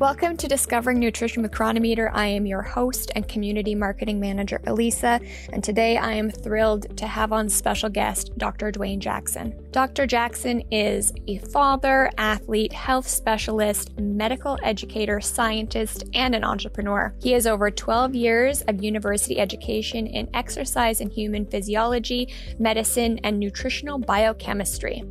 Welcome 0.00 0.36
to 0.38 0.48
Discovering 0.48 0.98
Nutrition 0.98 1.42
with 1.42 1.52
Cronometer. 1.52 2.10
I 2.12 2.26
am 2.26 2.46
your 2.46 2.62
host 2.62 3.12
and 3.14 3.28
community 3.28 3.76
marketing 3.76 4.18
manager, 4.18 4.60
Elisa, 4.66 5.20
and 5.52 5.62
today 5.62 5.96
I 5.96 6.14
am 6.14 6.32
thrilled 6.32 6.98
to 6.98 7.06
have 7.06 7.32
on 7.32 7.48
special 7.48 7.88
guest 7.88 8.36
Dr. 8.36 8.72
Dwayne 8.72 8.98
Jackson. 8.98 9.54
Dr. 9.70 10.08
Jackson 10.08 10.62
is 10.72 11.12
a 11.28 11.38
father, 11.38 12.10
athlete, 12.18 12.72
health 12.72 13.06
specialist, 13.06 13.96
medical 13.96 14.58
educator, 14.64 15.20
scientist, 15.20 16.02
and 16.12 16.34
an 16.34 16.42
entrepreneur. 16.42 17.14
He 17.22 17.30
has 17.30 17.46
over 17.46 17.70
12 17.70 18.16
years 18.16 18.62
of 18.62 18.82
university 18.82 19.38
education 19.38 20.08
in 20.08 20.28
exercise 20.34 21.00
and 21.00 21.12
human 21.12 21.46
physiology, 21.46 22.34
medicine, 22.58 23.20
and 23.22 23.38
nutritional 23.38 24.00
biochemistry. 24.00 25.04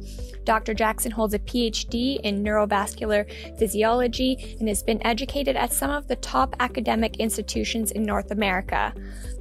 Dr. 0.46 0.74
Jackson 0.74 1.12
holds 1.12 1.34
a 1.34 1.40
PhD 1.40 2.20
in 2.22 2.44
neurovascular 2.44 3.26
physiology 3.58 4.58
and 4.60 4.68
has 4.68 4.84
been 4.84 5.06
educated 5.06 5.56
at 5.56 5.74
some 5.74 5.92
of 5.92 6.08
the 6.08 6.16
top 6.18 6.56
academic 6.60 7.18
institutions 7.18 7.92
in 7.92 8.04
North 8.04 8.32
America. 8.32 8.94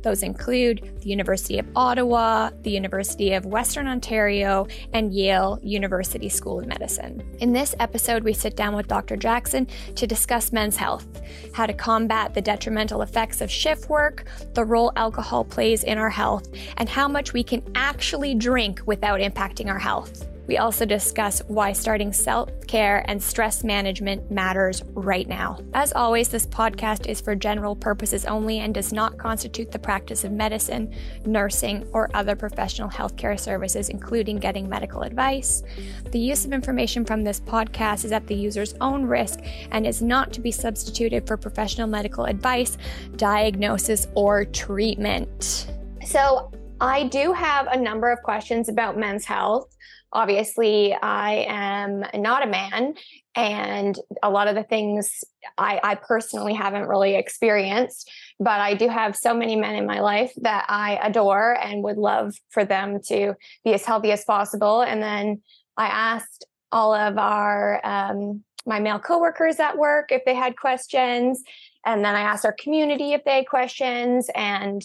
Those 0.02 0.22
include 0.22 0.98
the 1.00 1.08
University 1.08 1.58
of 1.58 1.66
Ottawa, 1.77 2.50
the 2.62 2.70
University 2.70 3.34
of 3.34 3.46
Western 3.46 3.86
Ontario, 3.86 4.66
and 4.92 5.14
Yale 5.14 5.60
University 5.62 6.28
School 6.28 6.58
of 6.58 6.66
Medicine. 6.66 7.22
In 7.38 7.52
this 7.52 7.74
episode, 7.78 8.24
we 8.24 8.32
sit 8.32 8.56
down 8.56 8.74
with 8.74 8.88
Dr. 8.88 9.16
Jackson 9.16 9.66
to 9.94 10.06
discuss 10.06 10.52
men's 10.52 10.77
health, 10.77 11.06
how 11.52 11.66
to 11.66 11.72
combat 11.72 12.34
the 12.34 12.42
detrimental 12.42 13.02
effects 13.02 13.41
of 13.41 13.50
shift 13.50 13.88
work, 13.88 14.24
the 14.55 14.64
role 14.64 14.92
alcohol 14.96 15.44
plays 15.44 15.84
in 15.84 15.98
our 15.98 16.10
health, 16.10 16.48
and 16.78 16.88
how 16.88 17.06
much 17.06 17.32
we 17.32 17.44
can 17.44 17.62
actually 17.74 18.34
drink 18.34 18.80
without 18.86 19.20
impacting 19.20 19.69
our 19.69 19.78
health. 19.78 20.27
We 20.52 20.59
also 20.59 20.84
discuss 20.84 21.41
why 21.48 21.73
starting 21.73 22.12
self 22.12 22.51
care 22.66 23.06
and 23.09 23.23
stress 23.23 23.65
management 23.65 24.30
matters 24.30 24.83
right 24.92 25.27
now. 25.27 25.59
As 25.73 25.95
always, 25.95 26.28
this 26.28 26.45
podcast 26.45 27.06
is 27.06 27.23
for 27.23 27.34
general 27.34 27.75
purposes 27.75 28.27
only 28.27 28.59
and 28.59 28.75
does 28.75 28.92
not 28.92 29.17
constitute 29.17 29.70
the 29.70 29.78
practice 29.78 30.25
of 30.25 30.33
medicine, 30.33 30.94
nursing, 31.25 31.89
or 31.94 32.11
other 32.12 32.36
professional 32.36 32.91
healthcare 32.91 33.41
services, 33.41 33.89
including 33.89 34.36
getting 34.41 34.69
medical 34.69 35.00
advice. 35.00 35.62
The 36.11 36.19
use 36.19 36.44
of 36.44 36.53
information 36.53 37.06
from 37.06 37.25
this 37.25 37.41
podcast 37.41 38.05
is 38.05 38.12
at 38.12 38.27
the 38.27 38.34
user's 38.34 38.75
own 38.83 39.06
risk 39.06 39.41
and 39.70 39.87
is 39.87 40.03
not 40.03 40.34
to 40.34 40.42
be 40.42 40.50
substituted 40.50 41.27
for 41.27 41.39
professional 41.39 41.87
medical 41.87 42.27
advice, 42.27 42.77
diagnosis, 43.16 44.06
or 44.14 44.44
treatment. 44.44 45.72
So, 46.05 46.53
I 46.83 47.05
do 47.05 47.33
have 47.33 47.69
a 47.69 47.78
number 47.78 48.11
of 48.11 48.25
questions 48.25 48.69
about 48.69 48.98
men's 48.98 49.25
health 49.25 49.72
obviously 50.12 50.94
I 50.94 51.46
am 51.48 52.05
not 52.14 52.42
a 52.42 52.50
man 52.50 52.94
and 53.34 53.98
a 54.22 54.30
lot 54.30 54.48
of 54.48 54.54
the 54.54 54.62
things 54.62 55.24
I, 55.56 55.80
I, 55.82 55.94
personally 55.94 56.52
haven't 56.52 56.86
really 56.86 57.14
experienced, 57.14 58.10
but 58.38 58.60
I 58.60 58.74
do 58.74 58.88
have 58.88 59.16
so 59.16 59.32
many 59.32 59.56
men 59.56 59.74
in 59.74 59.86
my 59.86 60.00
life 60.00 60.32
that 60.42 60.66
I 60.69 61.00
adore 61.02 61.58
and 61.62 61.82
would 61.82 61.96
love 61.96 62.34
for 62.50 62.64
them 62.64 63.00
to 63.08 63.34
be 63.64 63.72
as 63.72 63.84
healthy 63.86 64.12
as 64.12 64.24
possible. 64.24 64.82
And 64.82 65.02
then 65.02 65.41
I 65.78 65.86
asked 65.86 66.44
all 66.70 66.94
of 66.94 67.16
our 67.16 67.80
um, 67.84 68.44
my 68.66 68.80
male 68.80 68.98
coworkers 68.98 69.58
at 69.58 69.78
work 69.78 70.12
if 70.12 70.24
they 70.24 70.34
had 70.34 70.56
questions, 70.56 71.42
and 71.84 72.04
then 72.04 72.14
I 72.14 72.20
asked 72.20 72.44
our 72.44 72.52
community 72.52 73.12
if 73.12 73.24
they 73.24 73.36
had 73.36 73.48
questions, 73.48 74.30
and 74.34 74.82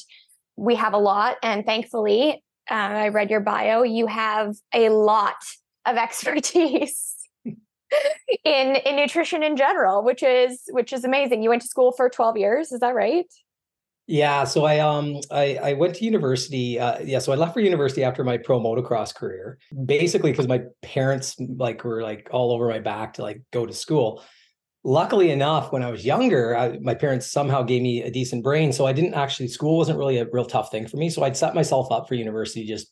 we 0.56 0.76
have 0.76 0.94
a 0.94 0.98
lot. 0.98 1.38
And 1.44 1.66
thankfully, 1.66 2.44
uh, 2.70 2.74
I 2.74 3.08
read 3.10 3.30
your 3.30 3.40
bio, 3.40 3.84
you 3.84 4.08
have 4.08 4.56
a 4.74 4.90
lot 4.90 5.36
of 5.86 5.96
expertise 5.98 7.16
in 8.44 8.76
in 8.76 8.96
nutrition 8.96 9.44
in 9.44 9.56
general, 9.56 10.04
which 10.04 10.24
is 10.24 10.64
which 10.72 10.94
is 10.94 11.04
amazing. 11.04 11.44
You 11.44 11.50
went 11.50 11.62
to 11.62 11.68
school 11.68 11.92
for 11.92 12.10
12 12.10 12.38
years, 12.38 12.72
is 12.72 12.82
that 12.82 12.96
right? 12.96 13.26
Yeah, 14.10 14.46
so 14.46 14.64
I 14.64 14.80
um 14.80 15.20
I 15.32 15.60
I 15.62 15.74
went 15.74 15.96
to 15.96 16.06
university. 16.06 16.80
Uh, 16.80 17.00
yeah, 17.00 17.20
so 17.20 17.34
I 17.34 17.36
left 17.36 17.54
for 17.54 17.60
university 17.60 18.06
after 18.06 18.24
my 18.24 18.38
pro 18.38 18.60
motocross 18.60 19.14
career, 19.14 19.58
basically 19.86 20.32
because 20.32 20.48
my 20.48 20.62
parents 20.82 21.36
like 21.40 21.84
were 21.84 22.02
like 22.02 22.30
all 22.32 22.54
over 22.54 22.70
my 22.70 22.80
back 22.80 23.14
to 23.16 23.22
like 23.22 23.42
go 23.52 23.66
to 23.66 23.74
school 23.74 24.24
luckily 24.88 25.32
enough, 25.32 25.74
when 25.74 25.84
I 25.84 25.92
was 25.92 26.06
younger, 26.06 26.58
I, 26.58 26.80
my 26.80 26.96
parents 26.96 27.30
somehow 27.30 27.62
gave 27.62 27.82
me 27.82 28.02
a 28.04 28.10
decent 28.10 28.42
brain. 28.42 28.72
So 28.72 28.86
I 28.86 28.94
didn't 28.94 29.16
actually, 29.16 29.50
school 29.50 29.78
wasn't 29.78 30.00
really 30.00 30.18
a 30.18 30.26
real 30.32 30.46
tough 30.46 30.72
thing 30.72 30.88
for 30.88 30.96
me. 30.96 31.10
So 31.10 31.24
I'd 31.24 31.36
set 31.36 31.54
myself 31.54 31.92
up 31.92 32.08
for 32.08 32.16
university 32.16 32.66
just 32.66 32.88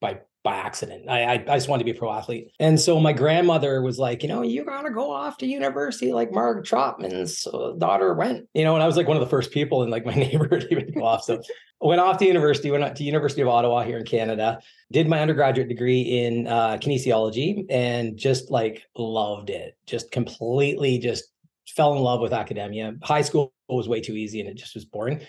by 0.00 0.20
by 0.42 0.54
accident. 0.54 1.06
I, 1.06 1.22
I, 1.24 1.32
I 1.34 1.56
just 1.56 1.68
wanted 1.68 1.80
to 1.80 1.92
be 1.92 1.96
a 1.96 2.00
pro 2.00 2.10
athlete. 2.10 2.50
And 2.58 2.80
so 2.80 2.98
my 2.98 3.12
grandmother 3.12 3.82
was 3.82 3.98
like, 3.98 4.22
you 4.22 4.28
know, 4.30 4.40
you 4.40 4.64
gotta 4.64 4.90
go 4.90 5.10
off 5.10 5.36
to 5.38 5.46
university 5.46 6.14
like 6.14 6.32
Marg 6.32 6.64
Trotman's 6.64 7.46
uh, 7.46 7.72
daughter 7.76 8.14
went, 8.14 8.48
you 8.54 8.64
know, 8.64 8.74
and 8.74 8.82
I 8.82 8.86
was 8.86 8.96
like 8.96 9.06
one 9.06 9.18
of 9.18 9.20
the 9.22 9.28
first 9.28 9.50
people 9.50 9.82
in 9.82 9.90
like 9.90 10.06
my 10.06 10.14
neighborhood 10.16 10.62
to 10.62 10.72
even 10.72 10.94
go 10.94 11.04
off. 11.04 11.24
So 11.24 11.42
went 11.80 12.00
off 12.00 12.16
to 12.18 12.26
university, 12.26 12.70
went 12.70 12.96
to 12.96 13.04
University 13.04 13.42
of 13.42 13.48
Ottawa 13.48 13.82
here 13.82 13.98
in 13.98 14.06
Canada, 14.06 14.60
did 14.90 15.08
my 15.08 15.20
undergraduate 15.20 15.68
degree 15.68 16.00
in 16.00 16.46
uh, 16.46 16.78
kinesiology 16.78 17.66
and 17.68 18.16
just 18.16 18.50
like 18.50 18.86
loved 18.96 19.50
it. 19.50 19.76
Just 19.84 20.10
completely 20.10 20.98
just 20.98 21.29
fell 21.76 21.94
in 21.94 22.02
love 22.02 22.20
with 22.20 22.32
academia. 22.32 22.94
High 23.02 23.22
school 23.22 23.52
was 23.68 23.88
way 23.88 24.00
too 24.00 24.14
easy 24.14 24.40
and 24.40 24.48
it 24.48 24.54
just 24.56 24.74
was 24.74 24.84
boring, 24.84 25.20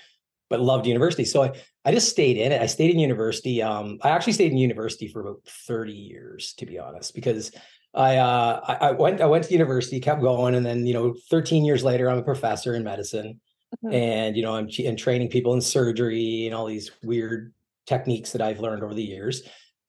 but 0.49 0.59
loved 0.59 0.87
university. 0.87 1.25
So 1.25 1.43
I, 1.43 1.51
I 1.85 1.91
just 1.91 2.09
stayed 2.09 2.37
in 2.37 2.51
it. 2.51 2.61
I 2.61 2.65
stayed 2.65 2.91
in 2.91 2.99
university. 2.99 3.61
Um, 3.61 3.99
I 4.01 4.09
actually 4.09 4.33
stayed 4.33 4.51
in 4.51 4.57
university 4.57 5.07
for 5.07 5.21
about 5.21 5.41
30 5.45 5.93
years, 5.93 6.53
to 6.57 6.65
be 6.65 6.79
honest, 6.79 7.15
because 7.15 7.51
I, 7.93 8.17
uh, 8.17 8.61
I, 8.63 8.73
I 8.73 8.91
went 8.91 9.19
I 9.19 9.25
went 9.25 9.43
to 9.45 9.51
university, 9.51 9.99
kept 9.99 10.21
going, 10.21 10.55
and 10.55 10.65
then 10.65 10.85
you 10.85 10.93
know, 10.93 11.13
13 11.29 11.65
years 11.65 11.83
later, 11.83 12.09
I'm 12.09 12.19
a 12.19 12.23
professor 12.23 12.73
in 12.73 12.85
medicine, 12.85 13.41
mm-hmm. 13.83 13.93
and 13.93 14.37
you 14.37 14.43
know, 14.43 14.55
I'm, 14.55 14.69
I'm 14.87 14.95
training 14.95 15.29
people 15.29 15.53
in 15.55 15.61
surgery 15.61 16.45
and 16.45 16.55
all 16.55 16.67
these 16.67 16.91
weird 17.03 17.53
techniques 17.87 18.31
that 18.31 18.41
I've 18.41 18.61
learned 18.61 18.83
over 18.83 18.93
the 18.93 19.03
years 19.03 19.43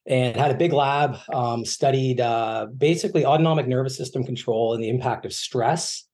and 0.07 0.37
had 0.37 0.51
a 0.51 0.55
big 0.55 0.73
lab 0.73 1.17
um, 1.33 1.65
studied 1.65 2.21
uh, 2.21 2.67
basically 2.77 3.25
autonomic 3.25 3.69
nervous 3.69 3.97
system 3.97 4.25
control 4.25 4.75
and 4.75 4.83
the 4.83 4.89
impact 4.89 5.25
of 5.25 5.33
stress 5.33 6.05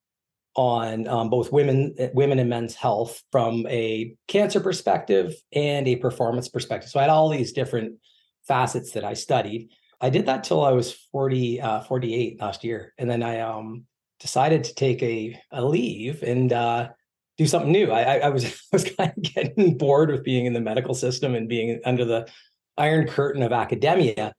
on 0.58 1.06
um, 1.06 1.30
both 1.30 1.52
women 1.52 1.94
women 2.14 2.40
and 2.40 2.50
men's 2.50 2.74
health 2.74 3.22
from 3.30 3.64
a 3.68 4.12
cancer 4.26 4.58
perspective 4.58 5.32
and 5.52 5.86
a 5.86 5.94
performance 5.94 6.48
perspective. 6.48 6.90
So 6.90 6.98
i 6.98 7.02
had 7.02 7.10
all 7.10 7.28
these 7.28 7.52
different 7.52 7.94
facets 8.42 8.90
that 8.92 9.04
i 9.04 9.14
studied. 9.14 9.70
I 10.00 10.10
did 10.10 10.26
that 10.26 10.42
till 10.42 10.64
i 10.64 10.72
was 10.72 10.92
40 11.12 11.60
uh, 11.60 11.80
48 11.82 12.40
last 12.40 12.64
year. 12.64 12.92
And 12.98 13.08
then 13.08 13.22
i 13.22 13.38
um, 13.38 13.84
decided 14.18 14.64
to 14.64 14.74
take 14.74 15.00
a, 15.00 15.40
a 15.52 15.64
leave 15.64 16.24
and 16.24 16.52
uh, 16.52 16.88
do 17.36 17.46
something 17.46 17.70
new. 17.70 17.92
I, 17.92 18.18
I 18.18 18.28
was, 18.30 18.44
I 18.44 18.50
was 18.72 18.84
kind 18.84 19.12
of 19.16 19.22
getting 19.22 19.78
bored 19.78 20.10
with 20.10 20.24
being 20.24 20.46
in 20.46 20.54
the 20.54 20.60
medical 20.60 20.94
system 20.94 21.36
and 21.36 21.48
being 21.48 21.80
under 21.84 22.04
the 22.04 22.28
iron 22.76 23.06
curtain 23.06 23.44
of 23.44 23.52
academia 23.52 24.32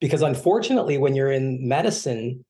because 0.00 0.22
unfortunately 0.22 0.98
when 0.98 1.14
you're 1.14 1.30
in 1.30 1.66
medicine 1.66 2.44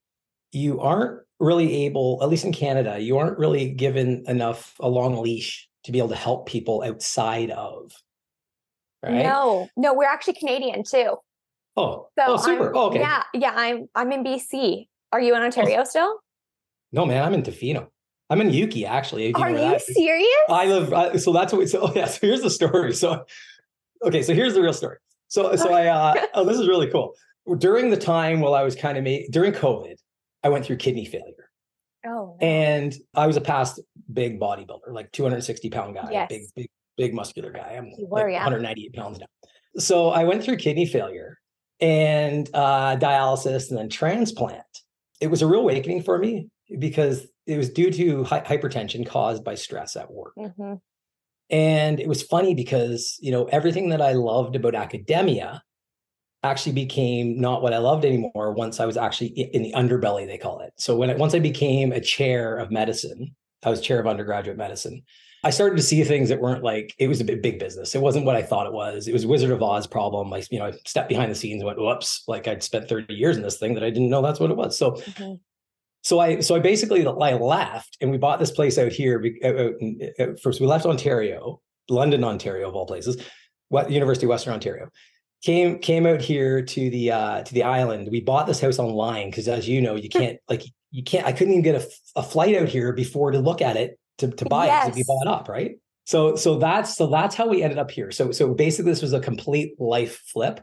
you 0.53 0.81
aren't 0.81 1.21
really 1.41 1.85
able, 1.87 2.19
at 2.23 2.29
least 2.29 2.45
in 2.45 2.53
Canada, 2.53 2.99
you 3.01 3.19
aren't 3.19 3.39
really 3.39 3.71
given 3.71 4.25
enough 4.29 4.77
a 4.79 4.89
long 4.89 5.17
leash 5.17 5.69
to 5.85 5.93
be 5.93 5.99
able 5.99 6.11
to 6.11 6.17
help 6.17 6.47
people 6.47 6.83
outside 6.83 7.51
of. 7.51 7.93
Right? 9.03 9.25
No, 9.25 9.69
no, 9.77 9.95
we're 9.95 10.05
actually 10.05 10.35
Canadian 10.35 10.85
too. 10.85 11.17
Oh, 11.77 12.09
so 12.19 12.25
oh, 12.27 12.37
super. 12.37 12.73
Oh, 12.75 12.89
okay. 12.89 13.01
Yeah, 13.01 13.23
yeah. 13.33 13.53
I'm 13.57 13.89
I'm 13.95 14.13
in 14.13 14.23
BC. 14.23 14.89
Are 15.13 15.21
you 15.21 15.35
in 15.35 15.43
Ontario 15.43 15.81
oh. 15.81 15.85
still? 15.85 16.19
No, 16.93 17.07
man. 17.07 17.25
I'm 17.25 17.33
in 17.33 17.43
Tofino. 17.43 17.89
I'm 18.29 18.41
in 18.41 18.51
Ukee, 18.51 18.87
actually. 18.87 19.33
Are 19.35 19.51
you 19.51 19.57
that. 19.57 19.83
serious? 19.83 20.29
I 20.49 20.67
live. 20.67 20.93
Uh, 20.93 21.19
so 21.19 21.33
that's 21.33 21.53
what. 21.53 21.69
So 21.69 21.93
yeah. 21.97 22.07
So 22.07 22.19
here's 22.27 22.43
the 22.43 22.51
story. 22.51 22.93
So 22.93 23.25
okay. 24.05 24.23
So 24.23 24.35
here's 24.35 24.55
the 24.55 24.61
real 24.61 24.75
story. 24.75 24.99
So 25.29 25.57
so 25.57 25.73
I. 25.73 25.87
Uh, 25.87 26.15
oh, 26.35 26.45
this 26.45 26.59
is 26.59 26.69
really 26.69 26.91
cool. 26.91 27.15
During 27.57 27.89
the 27.89 27.97
time 27.97 28.41
while 28.41 28.55
I 28.55 28.63
was 28.63 28.77
kind 28.77 28.99
of 28.99 29.05
made 29.05 29.29
during 29.31 29.53
COVID, 29.53 29.97
I 30.43 30.49
went 30.49 30.65
through 30.65 30.77
kidney 30.77 31.05
failure. 31.05 31.51
Oh. 32.05 32.09
No. 32.09 32.37
And 32.41 32.95
I 33.15 33.27
was 33.27 33.37
a 33.37 33.41
past 33.41 33.81
big 34.13 34.41
bodybuilder, 34.41 34.93
like 34.93 35.13
260 35.13 35.71
pound 35.71 35.95
guy, 35.95 36.09
yes. 36.11 36.29
big, 36.29 36.43
big, 36.57 36.71
big 36.97 37.15
muscular 37.15 37.53
guy. 37.53 37.75
I'm 37.77 37.93
were, 38.09 38.21
like 38.25 38.33
yeah. 38.33 38.45
198 38.45 38.95
pounds 38.95 39.19
now. 39.19 39.27
So 39.77 40.09
I 40.09 40.25
went 40.25 40.43
through 40.43 40.57
kidney 40.57 40.87
failure 40.87 41.39
and 41.81 42.49
uh, 42.55 42.97
dialysis 42.97 43.71
and 43.71 43.79
then 43.79 43.89
transplant. 43.89 44.63
It 45.21 45.29
was 45.29 45.43
a 45.43 45.47
real 45.47 45.61
awakening 45.61 46.03
for 46.03 46.19
me 46.19 46.49
because 46.79 47.27
it 47.47 47.57
was 47.57 47.71
due 47.71 47.91
to 47.91 48.25
hi- 48.25 48.41
hypertension 48.43 49.07
caused 49.07 49.45
by 49.45 49.55
stress 49.55 49.97
at 49.97 50.11
work. 50.11 50.33
Mm-hmm. 50.39 50.75
And 51.51 51.99
it 51.99 52.09
was 52.09 52.23
funny 52.23 52.55
because, 52.55 53.19
you 53.21 53.33
know, 53.33 53.45
everything 53.47 53.89
that 53.91 54.01
I 54.01 54.13
loved 54.13 54.55
about 54.55 54.75
academia 54.75 55.63
actually 56.43 56.73
became 56.73 57.39
not 57.41 57.63
what 57.63 57.75
I 57.75 57.79
loved 57.79 58.05
anymore 58.05 58.53
once 58.53 58.81
I 58.81 58.87
was 58.87 58.97
actually 58.97 59.29
in 59.29 59.63
the 59.63 59.73
underbelly, 59.73 60.27
they 60.27 60.39
call 60.39 60.61
it. 60.61 60.73
So 60.77 60.97
when 60.97 61.11
it, 61.11 61.19
once 61.19 61.35
I 61.35 61.39
became 61.39 61.93
a 61.93 62.01
chair 62.01 62.57
of 62.57 62.71
medicine, 62.71 63.35
I 63.63 63.71
was 63.71 63.81
chair 63.81 64.01
of 64.01 64.07
undergraduate 64.07 64.57
medicine. 64.57 65.03
I 65.43 65.51
started 65.51 65.77
to 65.77 65.83
see 65.83 66.03
things 66.05 66.29
that 66.29 66.41
weren't 66.41 66.63
like 66.63 66.95
it 66.99 67.09
was 67.09 67.21
a 67.21 67.25
big, 67.25 67.41
big 67.41 67.59
business. 67.59 67.95
It 67.95 68.03
wasn't 68.03 68.27
what 68.27 68.37
I 68.37 68.43
thought 68.43 68.67
it 68.67 68.73
was. 68.73 69.09
It 69.09 69.13
was 69.13 69.27
Wizard 69.27 69.51
of 69.51 69.63
Oz 69.63 69.87
problem. 69.87 70.33
I, 70.33 70.43
you 70.51 70.59
know, 70.59 70.67
I 70.67 70.73
stepped 70.87 71.09
behind 71.09 71.31
the 71.31 71.35
scenes 71.35 71.61
and 71.61 71.67
went, 71.67 71.79
whoops, 71.79 72.25
like 72.29 72.47
I'd 72.47 72.63
spent 72.63 72.89
30 72.89 73.15
years 73.15 73.37
in 73.37 73.43
this 73.43 73.59
thing 73.59 73.75
that 73.75 73.85
I 73.85 73.91
didn't 73.91 74.11
know 74.11 74.21
that's 74.21 74.41
what 74.41 74.51
it 74.51 74.57
was. 74.57 74.77
So 74.77 74.93
mm-hmm. 74.93 75.35
so 76.03 76.19
I 76.21 76.41
so 76.41 76.57
I 76.57 76.59
basically 76.59 77.07
I 77.07 77.33
left 77.35 77.97
and 78.01 78.11
we 78.11 78.19
bought 78.19 78.39
this 78.39 78.51
place 78.51 78.77
out 78.77 78.93
here. 78.93 79.23
Uh, 79.43 79.49
uh, 79.49 79.71
uh, 80.19 80.37
first, 80.43 80.61
we 80.61 80.67
left 80.67 80.85
Ontario, 80.85 81.63
London, 81.89 82.23
Ontario, 82.23 82.69
of 82.69 82.75
all 82.75 82.87
places, 82.87 83.23
what 83.69 83.91
University 83.91 84.27
of 84.27 84.31
Western 84.31 84.53
Ontario. 84.53 84.91
Came 85.43 85.79
came 85.79 86.07
out 86.07 86.21
here 86.21 86.63
to 86.63 86.91
the 86.91 87.13
uh, 87.13 87.43
to 87.43 87.55
the 87.55 87.63
island. 87.63 88.09
We 88.11 88.21
bought 88.21 88.47
this 88.47 88.61
house 88.61 88.79
online 88.79 89.31
because, 89.31 89.49
as 89.49 89.67
you 89.67 89.81
know, 89.81 89.97
you 89.97 90.09
can't 90.09 90.39
like 90.49 90.63
you 90.91 91.03
can't. 91.03 91.27
I 91.27 91.33
couldn't 91.33 91.55
even 91.55 91.63
get 91.63 91.77
a, 91.77 91.89
a 92.17 92.23
flight 92.23 92.57
out 92.57 92.69
here 92.69 92.93
before 92.93 93.31
to 93.31 93.39
look 93.39 93.63
at 93.63 93.77
it 93.77 93.99
to 94.19 94.31
to 94.31 94.45
buy 94.45 94.67
yes. 94.67 94.89
it 94.89 94.91
to 94.91 94.97
be 94.97 95.05
bought 95.07 95.27
up, 95.27 95.49
right? 95.49 95.79
So 96.05 96.37
so 96.37 96.59
that's 96.59 96.97
so 96.97 97.07
that's 97.07 97.35
how 97.35 97.49
we 97.49 97.63
ended 97.63 97.79
up 97.79 97.91
here. 97.91 98.11
So 98.11 98.33
so 98.33 98.53
basically, 98.53 98.93
this 98.93 99.03
was 99.03 99.13
a 99.13 99.21
complete 99.21 99.81
life 99.81 100.23
flip. 100.27 100.61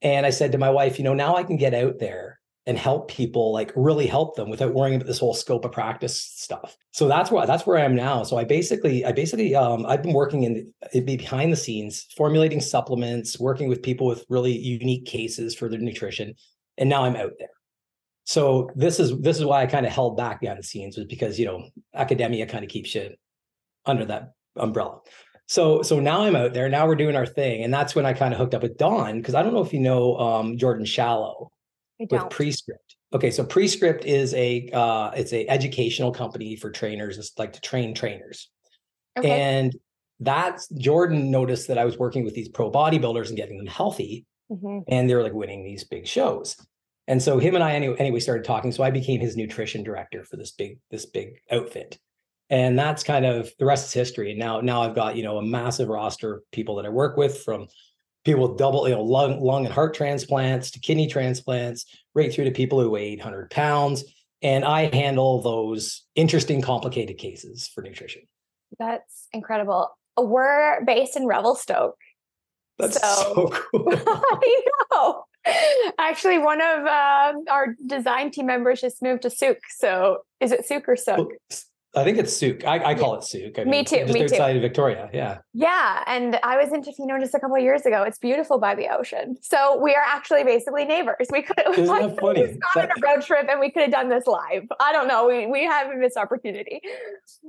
And 0.00 0.26
I 0.26 0.30
said 0.30 0.52
to 0.52 0.58
my 0.58 0.70
wife, 0.70 0.98
you 0.98 1.04
know, 1.04 1.14
now 1.14 1.36
I 1.36 1.44
can 1.44 1.56
get 1.56 1.72
out 1.72 1.98
there 1.98 2.38
and 2.66 2.78
help 2.78 3.08
people 3.08 3.52
like 3.52 3.72
really 3.76 4.06
help 4.06 4.36
them 4.36 4.48
without 4.48 4.72
worrying 4.72 4.96
about 4.96 5.06
this 5.06 5.18
whole 5.18 5.34
scope 5.34 5.64
of 5.64 5.72
practice 5.72 6.18
stuff. 6.18 6.76
So 6.92 7.08
that's 7.08 7.30
where 7.30 7.46
that's 7.46 7.66
where 7.66 7.76
i 7.76 7.82
am 7.82 7.94
now. 7.94 8.22
So 8.22 8.38
i 8.38 8.44
basically 8.44 9.04
i 9.04 9.12
basically 9.12 9.54
um, 9.54 9.84
i've 9.86 10.02
been 10.02 10.14
working 10.14 10.44
in, 10.44 10.72
in 10.92 11.04
behind 11.04 11.52
the 11.52 11.56
scenes 11.56 12.06
formulating 12.16 12.60
supplements 12.60 13.38
working 13.38 13.68
with 13.68 13.82
people 13.82 14.06
with 14.06 14.24
really 14.28 14.56
unique 14.56 15.04
cases 15.04 15.54
for 15.54 15.68
their 15.68 15.80
nutrition 15.80 16.34
and 16.78 16.88
now 16.88 17.04
i'm 17.04 17.16
out 17.16 17.32
there. 17.38 17.48
So 18.24 18.70
this 18.74 18.98
is 18.98 19.18
this 19.20 19.38
is 19.38 19.44
why 19.44 19.62
i 19.62 19.66
kind 19.66 19.86
of 19.86 19.92
held 19.92 20.16
back 20.16 20.40
behind 20.40 20.58
the 20.58 20.62
scenes 20.62 20.96
was 20.96 21.06
because 21.06 21.38
you 21.38 21.46
know 21.46 21.68
academia 21.94 22.46
kind 22.46 22.64
of 22.64 22.70
keeps 22.70 22.94
you 22.94 23.10
under 23.84 24.06
that 24.06 24.32
umbrella. 24.56 25.00
So 25.46 25.82
so 25.82 26.00
now 26.00 26.22
i'm 26.22 26.36
out 26.36 26.54
there 26.54 26.70
now 26.70 26.86
we're 26.86 26.94
doing 26.94 27.16
our 27.16 27.26
thing 27.26 27.62
and 27.62 27.74
that's 27.74 27.94
when 27.94 28.06
i 28.06 28.14
kind 28.14 28.32
of 28.32 28.40
hooked 28.40 28.54
up 28.54 28.62
with 28.62 28.78
dawn 28.78 29.18
because 29.20 29.34
i 29.34 29.42
don't 29.42 29.52
know 29.52 29.60
if 29.60 29.74
you 29.74 29.80
know 29.80 30.16
um, 30.16 30.56
jordan 30.56 30.86
shallow 30.86 31.52
with 31.98 32.30
Prescript. 32.30 32.96
Okay, 33.12 33.30
so 33.30 33.44
Prescript 33.44 34.04
is 34.04 34.34
a 34.34 34.68
uh, 34.72 35.10
it's 35.10 35.32
a 35.32 35.48
educational 35.48 36.12
company 36.12 36.56
for 36.56 36.70
trainers. 36.70 37.18
It's 37.18 37.32
like 37.38 37.52
to 37.52 37.60
train 37.60 37.94
trainers, 37.94 38.50
okay. 39.18 39.30
and 39.30 39.74
that's 40.20 40.68
Jordan 40.68 41.30
noticed 41.30 41.68
that 41.68 41.78
I 41.78 41.84
was 41.84 41.98
working 41.98 42.24
with 42.24 42.34
these 42.34 42.48
pro 42.48 42.70
bodybuilders 42.70 43.28
and 43.28 43.36
getting 43.36 43.58
them 43.58 43.66
healthy, 43.66 44.26
mm-hmm. 44.50 44.80
and 44.88 45.08
they 45.08 45.14
were 45.14 45.22
like 45.22 45.32
winning 45.32 45.64
these 45.64 45.84
big 45.84 46.06
shows. 46.06 46.56
And 47.06 47.22
so 47.22 47.38
him 47.38 47.54
and 47.54 47.62
I 47.62 47.72
anyway, 47.74 47.96
anyway 47.98 48.20
started 48.20 48.44
talking. 48.44 48.72
So 48.72 48.82
I 48.82 48.90
became 48.90 49.20
his 49.20 49.36
nutrition 49.36 49.82
director 49.82 50.24
for 50.24 50.36
this 50.36 50.52
big 50.52 50.78
this 50.90 51.06
big 51.06 51.38
outfit, 51.50 51.98
and 52.50 52.78
that's 52.78 53.02
kind 53.02 53.26
of 53.26 53.50
the 53.58 53.66
rest 53.66 53.86
is 53.86 53.92
history. 53.92 54.30
And 54.30 54.38
now 54.38 54.60
now 54.60 54.82
I've 54.82 54.94
got 54.94 55.16
you 55.16 55.22
know 55.22 55.38
a 55.38 55.44
massive 55.44 55.88
roster 55.88 56.36
of 56.36 56.50
people 56.50 56.76
that 56.76 56.86
I 56.86 56.90
work 56.90 57.16
with 57.16 57.42
from 57.42 57.68
people 58.24 58.48
with 58.48 58.58
double, 58.58 58.88
you 58.88 58.94
know, 58.94 59.02
lung, 59.02 59.40
lung 59.40 59.64
and 59.64 59.74
heart 59.74 59.94
transplants 59.94 60.70
to 60.72 60.80
kidney 60.80 61.06
transplants, 61.06 61.84
right 62.14 62.32
through 62.32 62.44
to 62.44 62.50
people 62.50 62.80
who 62.80 62.90
weigh 62.90 63.12
800 63.12 63.50
pounds. 63.50 64.04
And 64.42 64.64
I 64.64 64.94
handle 64.94 65.40
those 65.40 66.02
interesting, 66.14 66.60
complicated 66.60 67.18
cases 67.18 67.68
for 67.68 67.82
nutrition. 67.82 68.22
That's 68.78 69.28
incredible. 69.32 69.90
We're 70.18 70.84
based 70.84 71.16
in 71.16 71.26
Revelstoke. 71.26 71.96
That's 72.78 73.00
so, 73.00 73.34
so 73.34 73.48
cool. 73.70 73.88
I 74.06 74.62
know. 74.92 75.24
Actually, 75.98 76.38
one 76.38 76.60
of 76.60 76.86
uh, 76.86 77.32
our 77.50 77.76
design 77.86 78.30
team 78.30 78.46
members 78.46 78.80
just 78.80 79.02
moved 79.02 79.22
to 79.22 79.30
Sooke. 79.30 79.58
So 79.76 80.18
is 80.40 80.52
it 80.52 80.66
Sooke 80.66 80.88
or 80.88 80.96
Sooke? 80.96 81.32
I 81.96 82.02
think 82.02 82.18
it's 82.18 82.36
Sooke. 82.36 82.64
I, 82.64 82.84
I 82.84 82.94
call 82.94 83.14
it 83.14 83.22
Sooke. 83.22 83.58
I 83.58 83.64
me 83.64 83.70
mean, 83.70 83.84
too. 83.84 83.98
Just 83.98 84.14
me 84.14 84.24
outside 84.24 84.52
too. 84.52 84.58
of 84.58 84.62
Victoria. 84.62 85.08
Yeah. 85.12 85.38
Yeah. 85.52 86.02
And 86.06 86.38
I 86.42 86.56
was 86.56 86.72
in 86.72 86.82
Tofino 86.82 87.20
just 87.20 87.34
a 87.34 87.40
couple 87.40 87.56
of 87.56 87.62
years 87.62 87.86
ago. 87.86 88.02
It's 88.02 88.18
beautiful 88.18 88.58
by 88.58 88.74
the 88.74 88.88
ocean. 88.88 89.36
So 89.40 89.80
we 89.80 89.94
are 89.94 90.02
actually 90.04 90.42
basically 90.42 90.84
neighbors. 90.84 91.28
We 91.30 91.42
could 91.42 91.60
have 91.64 91.78
like, 91.78 92.16
gone 92.20 92.36
on 92.76 92.84
a 92.84 93.06
road 93.06 93.22
trip 93.22 93.46
and 93.48 93.60
we 93.60 93.70
could 93.70 93.82
have 93.82 93.92
done 93.92 94.08
this 94.08 94.26
live. 94.26 94.64
I 94.80 94.92
don't 94.92 95.06
know. 95.06 95.28
We 95.28 95.46
we 95.46 95.64
have 95.64 95.88
a 95.88 95.96
missed 95.96 96.16
opportunity. 96.16 96.80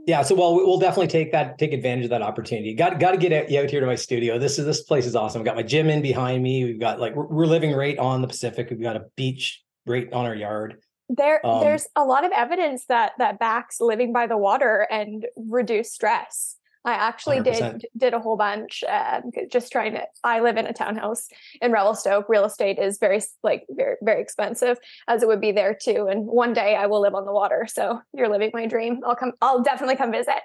Yeah. 0.06 0.22
So 0.22 0.36
well, 0.36 0.56
we'll 0.56 0.80
definitely 0.80 1.08
take 1.08 1.32
that, 1.32 1.58
take 1.58 1.74
advantage 1.74 2.06
of 2.06 2.12
that 2.12 2.22
opportunity. 2.22 2.76
Got 2.76 3.00
got 3.00 3.12
to 3.12 3.18
get 3.18 3.34
out, 3.34 3.46
out 3.56 3.70
here 3.70 3.80
to 3.80 3.88
my 3.88 3.96
studio. 3.96 4.38
This 4.38 4.60
is 4.60 4.66
this 4.66 4.84
place 4.84 5.08
is 5.08 5.16
awesome. 5.16 5.42
I've 5.42 5.46
got 5.46 5.56
my 5.56 5.64
gym 5.64 5.90
in 5.90 6.02
behind 6.02 6.44
me. 6.44 6.64
We've 6.64 6.80
got 6.80 7.00
like 7.00 7.16
we're, 7.16 7.26
we're 7.26 7.46
living 7.48 7.74
right 7.74 7.98
on 7.98 8.22
the 8.22 8.28
Pacific. 8.28 8.68
We've 8.70 8.82
got 8.82 8.96
a 8.96 9.06
beach 9.16 9.64
right 9.88 10.12
on 10.14 10.26
our 10.26 10.36
yard 10.36 10.78
there 11.10 11.46
um, 11.46 11.62
there's 11.62 11.88
a 11.96 12.04
lot 12.04 12.26
of 12.26 12.32
evidence 12.32 12.86
that 12.88 13.14
that 13.18 13.40
backs 13.40 13.80
living 13.80 14.14
by 14.14 14.28
the 14.28 14.38
water 14.38 14.88
and 14.90 15.26
reduce 15.36 15.92
stress. 15.92 16.58
I 16.84 16.94
actually 16.94 17.38
100%. 17.38 17.44
did 17.44 17.88
did 17.98 18.14
a 18.14 18.20
whole 18.20 18.38
bunch 18.38 18.84
um, 18.88 19.32
just 19.52 19.72
trying 19.72 19.94
to 19.94 20.04
i 20.24 20.40
live 20.40 20.58
in 20.58 20.68
a 20.68 20.74
townhouse 20.74 21.28
in 21.62 21.72
revelstoke. 21.72 22.30
Real 22.30 22.46
estate 22.46 22.78
is 22.80 23.00
very 23.00 23.22
like 23.44 23.66
very 23.70 23.96
very 24.02 24.22
expensive 24.22 24.78
as 25.08 25.24
it 25.24 25.28
would 25.28 25.42
be 25.42 25.52
there 25.52 25.76
too 25.80 26.08
and 26.10 26.26
one 26.26 26.54
day 26.54 26.76
i 26.76 26.86
will 26.86 27.02
live 27.02 27.16
on 27.16 27.26
the 27.26 27.34
water 27.34 27.68
so 27.68 28.00
you're 28.14 28.30
living 28.30 28.52
my 28.54 28.68
dream. 28.68 29.02
I'll 29.06 29.16
come 29.16 29.34
i'll 29.42 29.64
definitely 29.64 29.96
come 29.96 30.12
visit. 30.12 30.42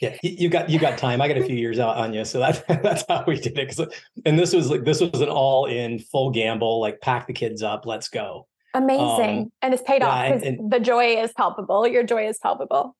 Yeah 0.00 0.16
you 0.22 0.48
got 0.48 0.70
you 0.70 0.78
got 0.78 0.98
time. 0.98 1.20
I 1.20 1.28
got 1.28 1.38
a 1.38 1.44
few 1.44 1.56
years 1.56 1.78
out 1.78 1.96
on 1.96 2.12
you 2.14 2.24
so 2.24 2.38
that 2.40 2.64
that's 2.82 3.04
how 3.08 3.24
we 3.26 3.38
did 3.38 3.58
it 3.58 3.94
and 4.24 4.38
this 4.38 4.52
was 4.52 4.70
like 4.70 4.84
this 4.84 5.00
was 5.00 5.20
an 5.20 5.28
all 5.28 5.66
in 5.66 5.98
full 5.98 6.30
gamble 6.30 6.80
like 6.80 7.00
pack 7.00 7.26
the 7.26 7.32
kids 7.32 7.62
up 7.62 7.84
let's 7.84 8.08
go 8.08 8.46
Amazing. 8.74 9.38
Um, 9.38 9.52
and 9.62 9.72
it's 9.72 9.82
paid 9.82 10.02
yeah, 10.02 10.08
off 10.08 10.40
because 10.40 10.58
the 10.68 10.80
joy 10.80 11.22
is 11.22 11.32
palpable. 11.32 11.86
Your 11.86 12.02
joy 12.02 12.28
is 12.28 12.38
palpable. 12.38 12.96